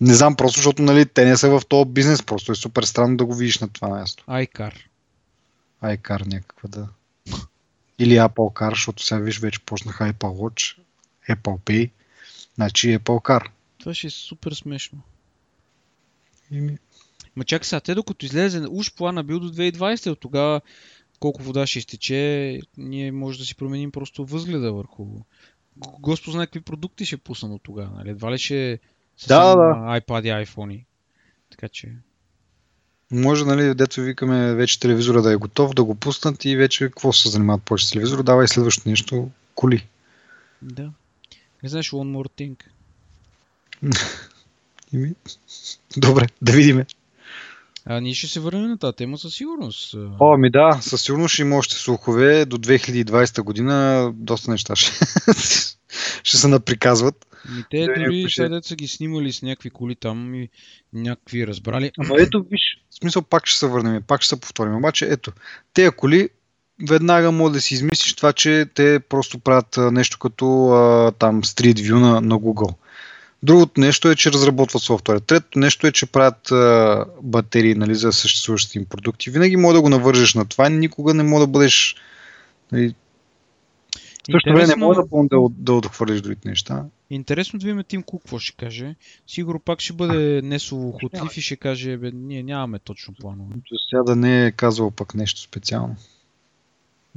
не 0.01 0.15
знам, 0.15 0.37
просто 0.37 0.59
защото 0.59 0.83
нали, 0.83 1.07
те 1.07 1.25
не 1.25 1.37
са 1.37 1.49
в 1.49 1.67
този 1.69 1.91
бизнес, 1.91 2.23
просто 2.23 2.53
е 2.53 2.55
супер 2.55 2.83
странно 2.83 3.17
да 3.17 3.25
го 3.25 3.35
видиш 3.35 3.59
на 3.59 3.69
това 3.69 3.89
място. 3.89 4.25
iCar. 4.29 4.75
iCar 5.83 6.27
някаква, 6.27 6.69
да. 6.69 6.89
Или 7.99 8.15
Apple 8.15 8.61
Car, 8.61 8.71
защото 8.71 9.05
сега 9.05 9.21
виж 9.21 9.39
вече 9.39 9.61
почнаха 9.61 10.13
Apple 10.13 10.39
Watch, 10.39 10.79
Apple 11.31 11.59
Pay, 11.59 11.91
значи 12.55 12.99
Apple 12.99 13.23
Car. 13.23 13.49
Това 13.79 13.95
ще 13.95 14.07
е 14.07 14.11
супер 14.11 14.53
смешно. 14.53 15.01
Ими... 16.51 16.79
Ма 17.37 17.45
чакай 17.45 17.65
сега, 17.65 17.81
те 17.81 17.95
докато 17.95 18.27
излезе, 18.27 18.67
уж 18.71 18.95
плана 18.95 19.25
бил 19.25 19.41
до 19.41 19.53
2020, 19.53 20.11
от 20.11 20.21
тогава 20.21 20.61
колко 21.21 21.43
вода 21.43 21.67
ще 21.67 21.79
изтече, 21.79 22.61
ние 22.77 23.13
може 23.13 23.39
да 23.39 23.45
си 23.45 23.55
променим 23.55 23.93
просто 23.93 24.27
възгледа 24.27 24.73
върху... 24.73 25.07
Господ 25.77 26.33
знае 26.33 26.47
какви 26.47 26.61
продукти 26.61 27.07
ще 27.07 27.17
пуснат 27.17 27.53
от 27.53 27.63
тогава, 27.63 27.91
нали? 27.97 28.11
Едва 28.11 28.33
ли 28.33 28.39
ще 28.39 28.79
да, 29.27 29.57
да. 29.57 30.01
iPad 30.01 30.43
и 30.43 30.47
iPhone. 30.47 30.85
Така 31.51 31.69
че... 31.69 31.93
Може, 33.11 33.45
нали, 33.45 33.75
дето 33.75 34.01
викаме 34.01 34.55
вече 34.55 34.81
телевизора 34.81 35.23
да 35.23 35.33
е 35.33 35.37
готов, 35.37 35.75
да 35.75 35.85
го 35.85 35.95
пуснат 35.95 36.45
и 36.45 36.57
вече 36.57 36.85
какво 36.85 37.13
се 37.13 37.29
занимават 37.29 37.63
повече 37.63 37.87
с 37.87 37.91
телевизора, 37.91 38.23
давай 38.23 38.49
следващото 38.49 38.89
нещо, 38.89 39.31
коли. 39.55 39.87
Да. 40.63 40.91
Не 41.63 41.69
знаеш 41.69 41.91
One 41.91 42.17
More 42.17 42.31
Thing? 42.39 42.57
Добре, 45.97 46.27
да 46.43 46.53
видиме. 46.53 46.87
А 47.85 48.01
ние 48.01 48.15
ще 48.15 48.27
се 48.27 48.41
върнем 48.41 48.71
на 48.71 48.79
тази 48.79 48.97
тема 48.97 49.19
със 49.19 49.35
сигурност. 49.35 49.95
О, 50.21 50.37
ми 50.37 50.51
да, 50.51 50.79
със 50.83 51.03
сигурност 51.03 51.33
ще 51.33 51.43
има 51.43 51.57
още 51.57 51.75
слухове. 51.75 52.45
До 52.45 52.59
2020 52.59 53.43
година 53.43 54.11
доста 54.15 54.51
неща 54.51 54.77
ще, 54.77 54.93
ще 56.23 56.37
се 56.37 56.49
наприказват. 56.49 57.28
Ми 57.57 57.65
те 57.71 57.87
да 57.87 57.95
дори 57.95 58.27
сега 58.29 58.61
са 58.63 58.77
ги 58.77 58.89
снимали 58.89 59.33
с 59.33 59.43
някакви 59.43 59.71
коли 59.71 59.95
там 59.95 60.35
и 60.35 60.49
някакви 60.93 61.47
разбрали. 61.47 61.93
Ама 61.99 62.15
ето 62.19 62.47
виж, 62.51 62.61
в 62.91 62.95
смисъл 62.95 63.23
пак 63.23 63.47
ще 63.47 63.59
се 63.59 63.67
върнем, 63.67 64.03
пак 64.07 64.23
ще 64.23 64.29
се 64.29 64.41
повторим. 64.41 64.77
Обаче 64.77 65.07
ето, 65.11 65.33
тези 65.75 65.91
коли 65.91 66.29
веднага 66.89 67.33
може 67.33 67.53
да 67.53 67.61
си 67.61 67.75
измислиш 67.75 68.15
това, 68.15 68.33
че 68.33 68.67
те 68.75 69.01
просто 69.09 69.39
правят 69.39 69.77
нещо 69.93 70.19
като 70.19 70.69
а, 70.69 71.13
там 71.13 71.43
Street 71.43 71.75
View 71.75 71.95
на, 71.95 72.21
на 72.21 72.39
Google. 72.39 72.75
Другото 73.43 73.81
нещо 73.81 74.11
е, 74.11 74.15
че 74.15 74.33
разработват 74.33 74.83
софтуер. 74.83 75.19
Третото 75.19 75.59
нещо 75.59 75.87
е, 75.87 75.93
че 75.93 76.07
правят 76.07 76.53
а, 76.53 77.05
батерии 77.23 77.75
нали, 77.75 77.95
за 77.95 78.13
съществуващите 78.13 78.79
им 78.79 78.85
продукти. 78.85 79.31
Винаги 79.31 79.57
може 79.57 79.75
да 79.75 79.83
го 79.83 79.89
навържеш 79.89 80.35
на 80.35 80.45
това, 80.45 80.69
никога 80.69 81.15
не 81.15 81.23
може 81.23 81.47
да 81.47 81.53
бъдеш 81.53 81.97
нали, 82.73 82.95
също 84.33 84.51
време 84.51 84.67
не 84.67 84.77
може 84.77 85.01
да, 85.01 85.27
да, 85.31 85.49
да 85.51 85.73
отхвърлиш 85.73 86.21
другите 86.21 86.49
неща. 86.49 86.85
Интересно 87.11 87.59
да 87.59 87.67
видим 87.67 87.85
Тим 87.89 88.03
Кук 88.03 88.23
какво 88.23 88.39
ще 88.39 88.57
каже. 88.57 88.95
Сигурно 89.27 89.61
пак 89.61 89.81
ще 89.81 89.93
бъде 89.93 90.43
несовохотлив 90.43 91.37
и 91.37 91.41
ще 91.41 91.57
каже, 91.57 91.97
бе, 91.97 92.11
ние 92.11 92.43
нямаме 92.43 92.79
точно 92.79 93.15
планове. 93.21 93.55
Сега 93.91 94.03
да 94.03 94.17
не 94.17 94.47
е 94.47 94.53
казал 94.53 94.91
пък 94.91 95.15
нещо 95.15 95.41
специално. 95.41 95.97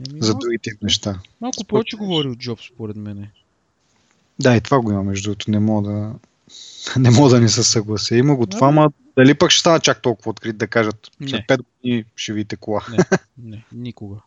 Еми, 0.10 0.22
за 0.22 0.36
другите 0.36 0.72
неща. 0.82 1.20
Малко 1.42 1.54
Според... 1.54 1.68
повече 1.68 1.96
говори 1.96 2.28
от 2.28 2.38
Джобс, 2.40 2.68
според 2.74 2.96
мен. 2.96 3.28
Да, 4.40 4.56
и 4.56 4.62
това 4.62 4.82
го 4.82 4.92
има, 4.92 5.04
между 5.04 5.30
другото. 5.30 5.52
Не 5.52 5.60
мога 5.60 5.92
да, 5.92 6.14
не 7.00 7.12
мога 7.12 7.30
да 7.30 7.42
не 7.42 7.50
се 7.50 7.64
съглася. 7.64 8.16
Има 8.16 8.36
го 8.36 8.46
това, 8.46 8.72
ма 8.72 8.92
дали 9.18 9.34
пък 9.34 9.52
ще 9.52 9.60
стана 9.60 9.80
чак 9.80 10.02
толкова 10.02 10.30
открит 10.30 10.58
да 10.58 10.68
кажат, 10.68 11.12
след 11.30 11.42
5 11.42 11.58
години 11.58 12.06
ще 12.16 12.34
видите 12.34 12.56
кола. 12.56 12.86
Не, 12.90 12.98
не 13.38 13.64
никога. 13.72 14.18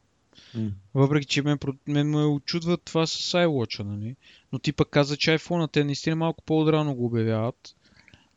Въпреки, 0.95 1.27
че 1.27 1.43
мен, 1.43 1.59
мен 1.89 2.11
ме 2.11 2.25
очудва 2.25 2.77
това 2.77 3.07
с 3.07 3.33
iWatch, 3.33 3.83
нали? 3.83 4.17
Но 4.53 4.59
ти 4.59 4.73
пък 4.73 4.91
каза, 4.91 5.17
че 5.17 5.39
iPhone 5.39 5.73
те 5.73 5.85
наистина 5.85 6.17
малко 6.17 6.45
по-отрано 6.45 6.95
го 6.95 7.07
обявяват. 7.07 7.77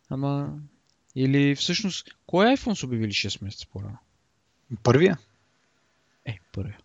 Ама... 0.10 0.60
Или 1.15 1.56
всъщност, 1.56 2.07
кой 2.26 2.45
iPhone 2.45 2.73
са 2.73 2.85
обявили 2.85 3.11
6 3.11 3.44
месеца 3.44 3.68
по-рано? 3.72 3.98
Първия? 4.84 5.18
Е, 6.26 6.39
първия. 6.53 6.80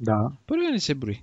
Да. 0.00 0.30
Първия 0.46 0.70
не 0.70 0.80
се 0.80 0.94
брои. 0.94 1.22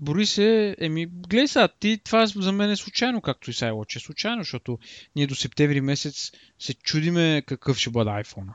Брои 0.00 0.26
се, 0.26 0.76
еми, 0.78 1.06
гледай 1.06 1.48
сега, 1.48 1.68
ти, 1.68 2.00
това 2.04 2.26
за 2.26 2.52
мен 2.52 2.70
е 2.70 2.76
случайно, 2.76 3.20
както 3.20 3.50
и 3.50 3.52
с 3.52 3.72
че 3.88 3.98
е 3.98 4.02
случайно, 4.02 4.42
защото 4.42 4.78
ние 5.16 5.26
до 5.26 5.34
септември 5.34 5.80
месец 5.80 6.32
се 6.58 6.74
чудиме 6.74 7.42
какъв 7.46 7.78
ще 7.78 7.90
бъде 7.90 8.10
iPhone. 8.10 8.54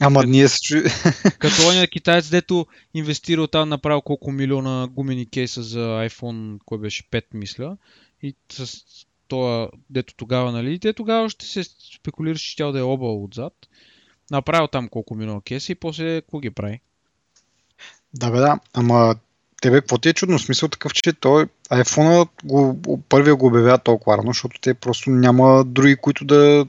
Ама 0.00 0.20
като, 0.20 0.30
ние 0.30 0.48
се 0.48 0.60
чу... 0.60 0.76
Като 1.38 1.68
оня 1.68 1.86
китаец, 1.86 2.30
дето 2.30 2.66
инвестирал 2.94 3.46
там, 3.46 3.68
направил 3.68 4.00
колко 4.00 4.30
милиона 4.30 4.88
гумени 4.90 5.30
кейса 5.30 5.62
за 5.62 5.78
iPhone, 5.78 6.58
кой 6.64 6.78
беше 6.78 7.02
5, 7.10 7.24
мисля. 7.34 7.76
И 8.22 8.34
с 8.52 8.76
това, 9.28 9.68
дето 9.90 10.14
тогава, 10.16 10.52
нали, 10.52 10.78
те 10.78 10.92
тогава 10.92 11.30
ще 11.30 11.46
се 11.46 11.64
спекулираш, 11.96 12.40
че 12.40 12.56
тя 12.56 12.72
да 12.72 12.78
е 12.78 12.82
обал 12.82 13.24
отзад. 13.24 13.52
Направил 14.30 14.68
там 14.68 14.88
колко 14.88 15.14
милиона 15.14 15.40
кейса 15.40 15.72
и 15.72 15.74
после 15.74 16.20
какво 16.20 16.38
ги 16.38 16.50
прави? 16.50 16.80
Да, 18.14 18.30
бе, 18.30 18.38
да. 18.38 18.60
Ама 18.74 19.14
тебе 19.62 19.80
какво 19.80 19.98
ти 19.98 20.08
е 20.08 20.12
чудно? 20.12 20.38
Смисъл 20.38 20.68
такъв, 20.68 20.92
че 20.92 21.12
той 21.12 21.46
iPhone 21.70 22.28
го, 22.44 23.02
първия 23.08 23.36
го 23.36 23.46
обявява 23.46 23.78
толкова 23.78 24.18
рано, 24.18 24.30
защото 24.30 24.60
те 24.60 24.74
просто 24.74 25.10
няма 25.10 25.64
други, 25.64 25.96
които 25.96 26.24
да 26.24 26.66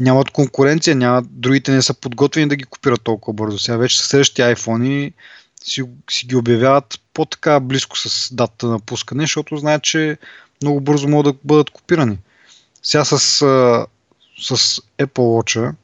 нямат 0.00 0.30
конкуренция, 0.30 0.96
нямат, 0.96 1.24
другите 1.30 1.72
не 1.72 1.82
са 1.82 1.94
подготвени 1.94 2.48
да 2.48 2.56
ги 2.56 2.64
копират 2.64 3.02
толкова 3.02 3.32
бързо. 3.32 3.58
Сега 3.58 3.76
вече 3.76 4.02
с 4.02 4.06
следващите 4.06 4.42
iPhone 4.42 5.12
си, 5.64 5.82
си 6.10 6.26
ги 6.26 6.36
обявяват 6.36 7.00
по-така 7.14 7.60
близко 7.60 7.98
с 7.98 8.34
дата 8.34 8.66
на 8.66 8.80
пускане, 8.80 9.22
защото 9.22 9.56
знаят, 9.56 9.82
че 9.82 10.18
много 10.62 10.80
бързо 10.80 11.08
могат 11.08 11.34
да 11.34 11.40
бъдат 11.44 11.70
копирани. 11.70 12.18
Сега 12.82 13.04
с, 13.04 13.18
с 14.38 14.80
Apple 14.98 15.08
Watch 15.08 15.74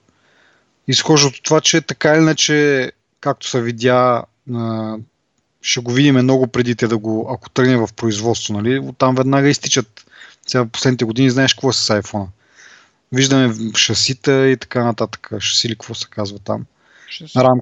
изхожда 0.88 1.28
от 1.28 1.42
това, 1.42 1.60
че 1.60 1.80
така 1.80 2.14
или 2.14 2.22
иначе, 2.22 2.92
както 3.20 3.48
се 3.48 3.62
видя, 3.62 4.24
ще 5.62 5.80
го 5.80 5.92
видим 5.92 6.14
много 6.14 6.46
преди 6.46 6.74
те 6.74 6.88
да 6.88 6.98
го, 6.98 7.28
ако 7.30 7.50
тръгне 7.50 7.76
в 7.76 7.88
производство, 7.96 8.54
нали, 8.54 8.78
оттам 8.78 9.14
веднага 9.14 9.48
изтичат. 9.48 10.06
Сега 10.46 10.64
в 10.64 10.68
последните 10.68 11.04
години 11.04 11.30
знаеш 11.30 11.54
какво 11.54 11.70
е 11.70 11.72
с 11.72 12.02
iPhone. 12.02 12.26
Виждаме 13.12 13.54
шасита 13.76 14.48
и 14.48 14.56
така 14.56 14.84
нататък. 14.84 15.30
Шаси 15.40 15.68
ли 15.68 15.72
какво 15.72 15.94
се 15.94 16.06
казва 16.10 16.38
там? 16.38 16.66
Шаси. 17.08 17.38
Рам, 17.38 17.60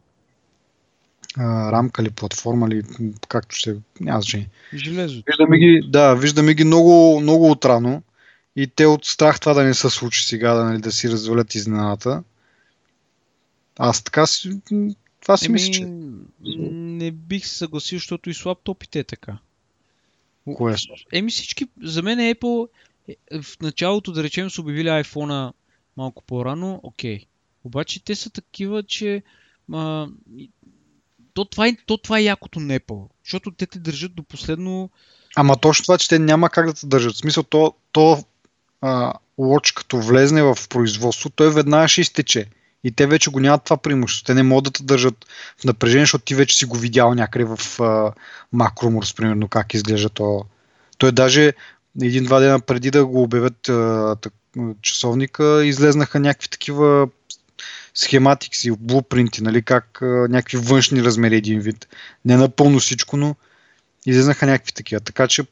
а, 1.37 1.73
рамка 1.73 2.03
ли, 2.03 2.11
платформа 2.11 2.69
ли, 2.69 2.83
както 3.29 3.57
ще, 3.57 3.77
няма 4.01 4.21
значение. 4.21 4.49
Железо. 4.75 5.23
Виждаме 5.27 5.59
ги, 5.59 5.89
да, 5.89 6.15
виждаме 6.15 6.55
ги 6.55 6.65
много, 6.65 7.21
много 7.21 7.51
отрано 7.51 8.03
и 8.57 8.67
те 8.67 8.87
от 8.87 9.05
страх 9.05 9.41
това 9.41 9.55
да 9.55 9.65
не 9.65 9.75
се 9.75 9.91
случи 9.91 10.27
сега, 10.27 10.55
да, 10.55 10.65
нали, 10.65 10.81
да 10.81 10.93
си 10.93 11.11
развалят 11.11 11.55
изненадата. 11.55 12.23
Аз 13.79 14.03
така 14.03 14.27
си, 14.27 14.61
това 15.21 15.37
си 15.37 15.47
Еми, 15.47 15.53
мисля, 15.53 15.73
че... 15.73 15.85
Не 16.73 17.11
бих 17.11 17.47
се 17.47 17.55
съгласил, 17.55 17.99
защото 17.99 18.31
и 18.31 18.35
с 18.35 18.45
лаптопите 18.45 18.99
е 18.99 19.05
така. 19.05 19.39
Кое? 20.55 20.77
Еми 21.13 21.31
всички, 21.31 21.67
за 21.83 22.03
мен 22.03 22.19
Apple 22.19 22.69
е, 22.69 22.71
в 23.43 23.61
началото, 23.61 24.13
да 24.13 24.23
речем, 24.23 24.51
са 24.51 24.61
обявили 24.61 24.89
iPhone 24.89 25.53
малко 25.97 26.23
по-рано, 26.23 26.81
окей. 26.83 27.19
Okay. 27.19 27.27
Обаче 27.65 28.05
те 28.05 28.15
са 28.15 28.31
такива, 28.31 28.83
че 28.83 29.23
а, 29.73 30.07
то, 31.35 31.45
това 31.45 31.67
е, 31.67 31.77
то 31.87 31.99
това 31.99 32.19
е 32.19 32.23
якото 32.23 32.61
на 32.61 32.81
защото 33.25 33.51
те 33.51 33.67
те 33.67 33.79
държат 33.79 34.15
до 34.15 34.23
последно... 34.23 34.91
Ама 35.37 35.57
точно 35.57 35.83
това, 35.83 35.99
че 35.99 36.09
те 36.09 36.19
няма 36.19 36.51
как 36.51 36.67
да 36.67 36.75
те 36.75 36.87
държат. 36.87 37.15
В 37.15 37.19
смисъл, 37.19 37.43
то, 37.43 37.75
то 37.93 38.25
а, 38.81 39.13
Watch 39.39 39.75
като 39.75 40.01
влезне 40.01 40.43
в 40.43 40.59
производство, 40.69 41.31
той 41.31 41.55
веднага 41.55 41.89
ще 41.89 42.01
изтече. 42.01 42.47
И 42.85 42.93
те 42.93 43.07
вече 43.07 43.31
го 43.31 43.41
нямат 43.41 43.65
това 43.65 43.77
преимущество. 43.77 44.27
Те 44.27 44.35
не 44.35 44.43
могат 44.43 44.65
да 44.65 44.71
те 44.71 44.83
държат 44.83 45.27
в 45.59 45.65
напрежение, 45.65 46.03
защото 46.03 46.25
ти 46.25 46.35
вече 46.35 46.57
си 46.57 46.65
го 46.65 46.77
видял 46.77 47.15
някъде 47.15 47.45
в 47.45 47.57
Macromors, 48.55 49.17
примерно, 49.17 49.49
как 49.49 49.75
изглежда 49.75 50.09
то. 50.09 50.45
Той 50.99 51.13
даже 51.13 51.53
един-два 52.03 52.41
дена 52.41 52.61
преди 52.61 52.91
да 52.91 53.07
го 53.07 53.23
обявят 53.23 53.69
а, 53.69 54.17
часовника, 54.83 55.65
излезнаха 55.65 56.21
някакви 56.21 56.49
такива 56.49 57.09
схематикси, 57.95 58.71
блупринти, 58.71 59.43
нали, 59.43 59.63
как 59.63 60.03
а, 60.03 60.07
някакви 60.07 60.57
външни 60.57 61.05
размери 61.05 61.37
един 61.37 61.61
вид. 61.61 61.89
Не 62.25 62.37
напълно 62.37 62.79
всичко, 62.79 63.17
но 63.17 63.37
излезнаха 64.07 64.47
някакви 64.47 64.73
такива. 64.73 65.01
Така 65.01 65.29
че 65.29 65.45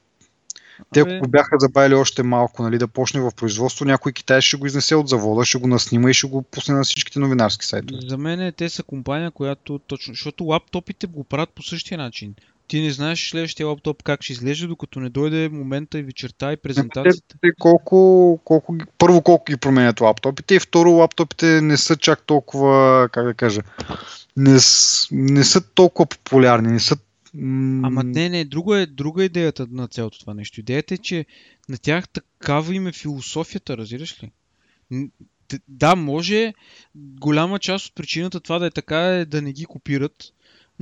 те 0.94 1.00
ако 1.00 1.18
го 1.18 1.28
бяха 1.28 1.56
забавили 1.58 1.94
още 1.94 2.22
малко, 2.22 2.62
нали, 2.62 2.78
да 2.78 2.88
почне 2.88 3.20
в 3.20 3.32
производство, 3.36 3.84
някой 3.84 4.12
китай 4.12 4.40
ще 4.40 4.56
го 4.56 4.66
изнесе 4.66 4.94
от 4.94 5.08
завода, 5.08 5.44
ще 5.44 5.58
го 5.58 5.66
наснима 5.66 6.10
и 6.10 6.14
ще 6.14 6.26
го 6.26 6.42
пусне 6.42 6.74
на 6.74 6.84
всичките 6.84 7.18
новинарски 7.18 7.66
сайтове. 7.66 8.00
За 8.08 8.18
мен 8.18 8.52
те 8.56 8.68
са 8.68 8.82
компания, 8.82 9.30
която 9.30 9.78
точно, 9.78 10.14
защото 10.14 10.44
лаптопите 10.44 11.06
го 11.06 11.24
правят 11.24 11.50
по 11.50 11.62
същия 11.62 11.98
начин 11.98 12.34
ти 12.72 12.80
не 12.80 12.90
знаеш 12.90 13.30
следващия 13.30 13.66
лаптоп 13.66 14.02
как 14.02 14.22
ще 14.22 14.32
изглежда, 14.32 14.68
докато 14.68 15.00
не 15.00 15.10
дойде 15.10 15.48
момента 15.48 15.98
и 15.98 16.02
вечерта 16.02 16.52
и 16.52 16.56
презентацията. 16.56 17.36
Те, 17.40 17.48
колко, 17.58 18.40
колко, 18.44 18.76
първо 18.98 19.22
колко 19.22 19.44
ги 19.44 19.56
променят 19.56 20.00
лаптопите 20.00 20.54
и 20.54 20.60
второ 20.60 20.90
лаптопите 20.90 21.60
не 21.60 21.76
са 21.76 21.96
чак 21.96 22.26
толкова, 22.26 23.08
как 23.12 23.24
да 23.24 23.34
кажа, 23.34 23.62
не, 24.36 24.58
не 25.10 25.44
са 25.44 25.60
толкова 25.74 26.06
популярни, 26.06 26.72
не 26.72 26.80
са 26.80 26.96
Ама 27.84 28.04
не, 28.04 28.28
не, 28.28 28.44
друга 28.44 28.78
е, 28.78 28.86
друга 28.86 29.22
е 29.22 29.26
идеята 29.26 29.66
на 29.70 29.88
цялото 29.88 30.20
това 30.20 30.34
нещо. 30.34 30.60
Идеята 30.60 30.94
е, 30.94 30.98
че 30.98 31.26
на 31.68 31.78
тях 31.78 32.08
такава 32.08 32.74
им 32.74 32.86
е 32.86 32.92
философията, 32.92 33.76
разбираш 33.76 34.22
ли? 34.22 34.30
Да, 35.68 35.96
може 35.96 36.52
голяма 36.94 37.58
част 37.58 37.86
от 37.86 37.94
причината 37.94 38.40
това 38.40 38.58
да 38.58 38.66
е 38.66 38.70
така 38.70 38.98
е 38.98 39.24
да 39.24 39.42
не 39.42 39.52
ги 39.52 39.64
копират, 39.64 40.32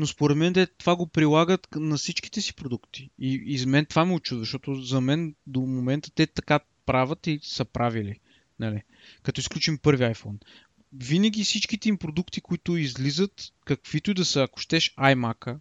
но 0.01 0.07
според 0.07 0.37
мен 0.37 0.53
де, 0.53 0.67
това 0.67 0.97
го 0.97 1.07
прилагат 1.07 1.69
на 1.77 1.97
всичките 1.97 2.41
си 2.41 2.55
продукти. 2.55 3.11
И, 3.19 3.43
и 3.47 3.59
за 3.59 3.67
мен 3.67 3.87
това 3.87 4.05
ме 4.05 4.15
очудва, 4.15 4.43
защото 4.43 4.75
за 4.75 5.01
мен 5.01 5.35
до 5.47 5.61
момента 5.61 6.11
те 6.15 6.27
така 6.27 6.61
правят 6.87 7.27
и 7.27 7.41
са 7.43 7.65
правили. 7.65 8.21
Нали? 8.61 8.83
Като 9.23 9.41
изключим 9.41 9.79
първи 9.79 10.05
iPhone. 10.05 10.45
Винаги 10.93 11.45
всичките 11.45 11.89
им 11.89 11.99
продукти, 11.99 12.41
които 12.41 12.77
излизат, 12.77 13.33
каквито 13.65 14.11
и 14.11 14.15
да 14.15 14.25
са, 14.25 14.43
ако 14.43 14.61
щеш 14.61 14.95
iMac, 14.95 15.57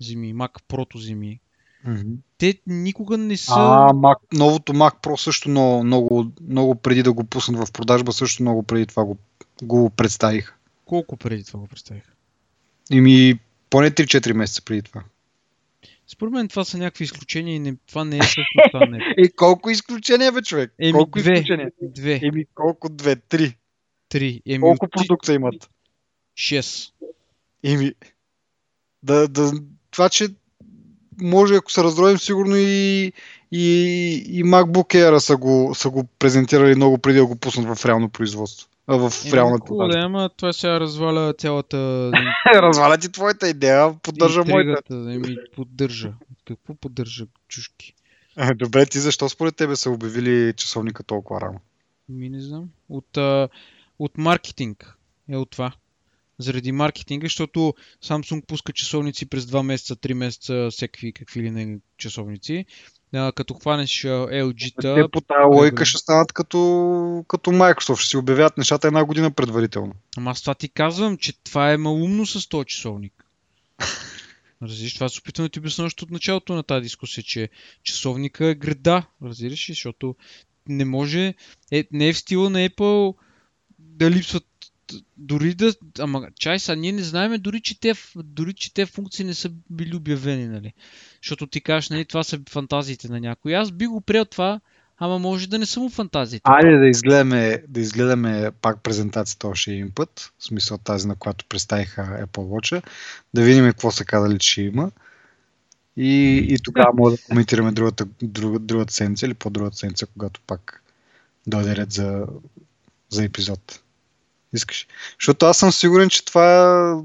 зими, 0.00 0.34
Mac 0.34 0.62
Pro 0.68 0.98
зими, 0.98 1.40
mm-hmm. 1.86 2.16
те 2.38 2.58
никога 2.66 3.18
не 3.18 3.36
са... 3.36 3.52
А, 3.56 3.92
Mac, 3.92 4.16
новото 4.32 4.72
Mac 4.72 5.02
Pro 5.02 5.16
също 5.16 5.48
много, 5.48 5.84
много, 5.84 6.32
много 6.48 6.74
преди 6.74 7.02
да 7.02 7.12
го 7.12 7.24
пуснат 7.24 7.68
в 7.68 7.72
продажба, 7.72 8.12
също 8.12 8.42
много 8.42 8.62
преди 8.62 8.86
това 8.86 9.04
го, 9.04 9.18
го 9.62 9.90
представих. 9.90 10.54
Колко 10.84 11.16
преди 11.16 11.44
това 11.44 11.60
го 11.60 11.66
представих? 11.66 12.04
Ими 12.90 13.38
поне 13.72 13.90
3-4 13.90 14.32
месеца 14.32 14.62
преди 14.62 14.82
това. 14.82 15.02
Според 16.08 16.32
мен 16.32 16.48
това 16.48 16.64
са 16.64 16.78
някакви 16.78 17.04
изключения 17.04 17.54
и 17.54 17.58
не, 17.58 17.74
това 17.86 18.04
не 18.04 18.18
е 18.18 18.22
също 18.22 18.42
това 18.72 18.86
не 18.86 18.98
е. 18.98 19.00
И 19.22 19.30
колко 19.30 19.70
изключения 19.70 20.32
бе, 20.32 20.42
човек? 20.42 20.74
Еми, 20.78 20.92
колко 20.92 21.18
две, 21.18 21.32
изключения? 21.32 21.70
Две. 21.82 22.20
Еми, 22.22 22.44
колко 22.54 22.88
две? 22.88 23.16
Три. 23.16 23.56
Три. 24.08 24.42
Еми, 24.46 24.60
колко 24.60 24.86
от... 24.86 24.92
продукта 24.92 25.34
имат? 25.34 25.70
Шест. 26.36 26.94
Еми, 27.64 27.92
да, 29.02 29.28
да, 29.28 29.52
това, 29.90 30.08
че 30.08 30.28
може, 31.20 31.54
ако 31.54 31.72
се 31.72 31.84
разровим, 31.84 32.18
сигурно 32.18 32.56
и, 32.56 33.12
и, 33.52 33.66
и 34.28 34.44
MacBook 34.44 34.94
Air 34.94 35.18
са 35.18 35.36
го, 35.36 35.72
са 35.74 35.90
го 35.90 36.04
презентирали 36.18 36.74
много 36.74 36.98
преди 36.98 37.18
да 37.18 37.26
го 37.26 37.36
пуснат 37.36 37.78
в 37.78 37.86
реално 37.86 38.08
производство 38.08 38.68
в 38.98 39.12
реалната 39.34 39.68
хубаво, 39.68 39.88
да, 39.88 39.98
ама 39.98 40.30
това 40.36 40.52
сега 40.52 40.80
разваля 40.80 41.34
цялата... 41.38 42.10
разваля 42.54 42.98
ти 42.98 43.12
твоята 43.12 43.48
идея, 43.48 43.94
поддържа 44.02 44.44
моята. 44.44 44.94
Еми, 44.94 45.36
поддържа. 45.56 46.12
Какво 46.44 46.74
поддържа 46.74 47.26
чушки? 47.48 47.94
Добре, 48.54 48.86
ти 48.86 48.98
защо 48.98 49.28
според 49.28 49.56
тебе 49.56 49.76
са 49.76 49.90
обявили 49.90 50.54
часовника 50.56 51.02
толкова 51.02 51.40
рано? 51.40 51.60
Ми 52.08 52.28
не 52.28 52.40
знам. 52.40 52.68
От, 52.88 53.16
а, 53.16 53.48
от 53.98 54.18
маркетинг 54.18 54.96
е 55.28 55.36
от 55.36 55.50
това. 55.50 55.72
Заради 56.38 56.72
маркетинга, 56.72 57.24
защото 57.24 57.74
Samsung 58.04 58.46
пуска 58.46 58.72
часовници 58.72 59.26
през 59.26 59.44
2 59.44 59.62
месеца, 59.62 59.96
3 59.96 60.12
месеца, 60.12 60.68
всякакви 60.70 61.12
какви 61.12 61.42
ли 61.42 61.50
не 61.50 61.78
часовници. 61.96 62.66
А, 63.14 63.32
като 63.32 63.54
хванеш 63.54 64.02
LG-та... 64.02 64.94
Те 64.94 65.08
по 65.12 65.20
тази 65.20 65.56
логика 65.56 65.84
ще 65.84 65.98
станат 65.98 66.32
като, 66.32 67.24
като 67.28 67.50
Microsoft, 67.50 67.98
ще 67.98 68.08
си 68.08 68.16
обявят 68.16 68.58
нещата 68.58 68.86
една 68.86 69.04
година 69.04 69.30
предварително. 69.30 69.92
Ама 70.16 70.30
аз 70.30 70.40
това 70.40 70.54
ти 70.54 70.68
казвам, 70.68 71.16
че 71.16 71.42
това 71.44 71.72
е 71.72 71.76
малумно 71.76 72.26
с 72.26 72.48
този 72.48 72.66
часовник. 72.66 73.24
Разбираш, 74.62 74.94
това 74.94 75.08
се 75.08 75.18
опитвам 75.18 75.46
да 75.46 75.48
ти 75.48 75.58
обясня 75.58 75.84
още 75.84 76.04
от 76.04 76.10
началото 76.10 76.54
на 76.54 76.62
тази 76.62 76.82
дискусия, 76.82 77.24
че 77.24 77.48
часовника 77.82 78.46
е 78.46 78.54
града, 78.54 79.02
разбираш 79.22 79.68
ли, 79.68 79.72
защото 79.72 80.16
не 80.68 80.84
може, 80.84 81.34
е, 81.72 81.84
не 81.92 82.08
е 82.08 82.12
в 82.12 82.18
стила 82.18 82.50
на 82.50 82.68
Apple 82.68 83.14
да 83.78 84.10
липсват 84.10 84.46
дори 85.16 85.54
да, 85.54 85.74
ама 85.98 86.28
чай 86.38 86.58
са, 86.58 86.76
ние 86.76 86.92
не 86.92 87.02
знаем 87.02 87.40
дори 87.40 87.60
че, 87.60 87.80
те, 87.80 87.94
дори, 88.16 88.54
че 88.54 88.74
те 88.74 88.86
функции 88.86 89.24
не 89.24 89.34
са 89.34 89.50
били 89.70 89.96
обявени, 89.96 90.46
нали? 90.46 90.72
Защото 91.22 91.46
ти 91.46 91.60
кажеш, 91.60 91.90
нали, 91.90 92.04
това 92.04 92.24
са 92.24 92.40
фантазиите 92.50 93.08
на 93.08 93.20
някой. 93.20 93.56
Аз 93.56 93.70
би 93.70 93.86
го 93.86 94.00
приел 94.00 94.24
това, 94.24 94.60
ама 94.98 95.18
може 95.18 95.48
да 95.48 95.58
не 95.58 95.66
са 95.66 95.80
му 95.80 95.88
фантазиите. 95.88 96.42
Айде 96.44 96.78
да 96.78 96.86
изгледаме, 96.86 97.62
да 97.68 97.80
изгледаме 97.80 98.50
пак 98.62 98.82
презентацията 98.82 99.48
още 99.48 99.72
един 99.72 99.90
път, 99.90 100.32
в 100.38 100.44
смисъл 100.44 100.78
тази, 100.78 101.08
на 101.08 101.16
която 101.16 101.44
представиха 101.48 102.02
Apple 102.02 102.26
Watch, 102.26 102.84
да 103.34 103.42
видим 103.42 103.64
какво 103.64 103.90
са 103.90 104.04
казали, 104.04 104.38
че 104.38 104.62
има. 104.62 104.90
И, 105.96 106.36
и 106.48 106.58
тогава 106.62 106.92
може 106.94 107.16
да 107.16 107.22
коментираме 107.22 107.72
другата, 107.72 108.06
друг, 108.22 108.58
другата 108.58 108.92
седмица 108.92 109.26
или 109.26 109.34
по-другата 109.34 109.76
седмица, 109.76 110.06
когато 110.06 110.40
пак 110.46 110.82
дойде 111.46 111.76
ред 111.76 111.92
за, 111.92 112.26
за 113.08 113.24
епизод. 113.24 113.80
Искаш. 114.52 114.86
Защото 115.20 115.46
аз 115.46 115.58
съм 115.58 115.72
сигурен, 115.72 116.08
че 116.08 116.24
това 116.24 117.02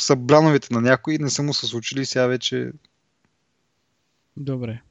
са 0.00 0.16
брановете 0.16 0.74
на 0.74 0.80
някои 0.80 1.14
и 1.14 1.18
не 1.18 1.30
са 1.30 1.42
му 1.42 1.54
се 1.54 1.66
случили 1.66 2.06
сега 2.06 2.26
вече... 2.26 2.70
Добре. 4.36 4.82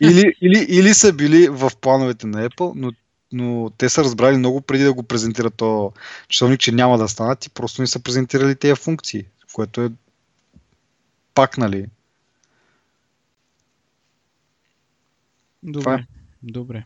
Или, 0.00 0.34
или, 0.40 0.66
или 0.68 0.94
са 0.94 1.12
били 1.12 1.48
в 1.48 1.72
плановете 1.80 2.26
на 2.26 2.48
Apple, 2.48 2.72
но, 2.76 2.92
но 3.32 3.70
те 3.78 3.88
са 3.88 4.04
разбрали 4.04 4.36
много 4.36 4.60
преди 4.60 4.84
да 4.84 4.92
го 4.94 5.02
презентират 5.02 5.54
то 5.54 5.92
часовник, 6.28 6.60
че 6.60 6.72
няма 6.72 6.98
да 6.98 7.08
станат 7.08 7.46
и 7.46 7.50
просто 7.50 7.82
не 7.82 7.86
са 7.86 8.02
презентирали 8.02 8.56
тези 8.56 8.74
функции, 8.74 9.24
което 9.52 9.80
е 9.82 9.90
пак, 11.34 11.58
нали? 11.58 11.86
Добре. 15.62 15.82
Това 15.82 15.94
е. 15.94 16.06
Добре. 16.42 16.84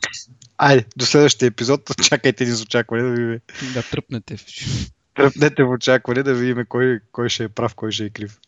Айде, 0.58 0.84
до 0.96 1.06
следващия 1.06 1.46
епизод, 1.46 1.90
чакайте 2.02 2.44
ни 2.44 2.50
с 2.50 2.62
очакване 2.62 3.02
да 3.02 3.10
видим. 3.10 3.40
Да 3.74 3.82
тръпнете. 3.90 4.36
Тръпнете 5.14 5.64
в 5.64 5.70
очакване 5.70 6.22
да 6.22 6.34
видим 6.34 6.64
кой, 6.68 7.00
кой 7.12 7.28
ще 7.28 7.44
е 7.44 7.48
прав, 7.48 7.74
кой 7.74 7.92
ще 7.92 8.04
е 8.04 8.10
крив. 8.10 8.38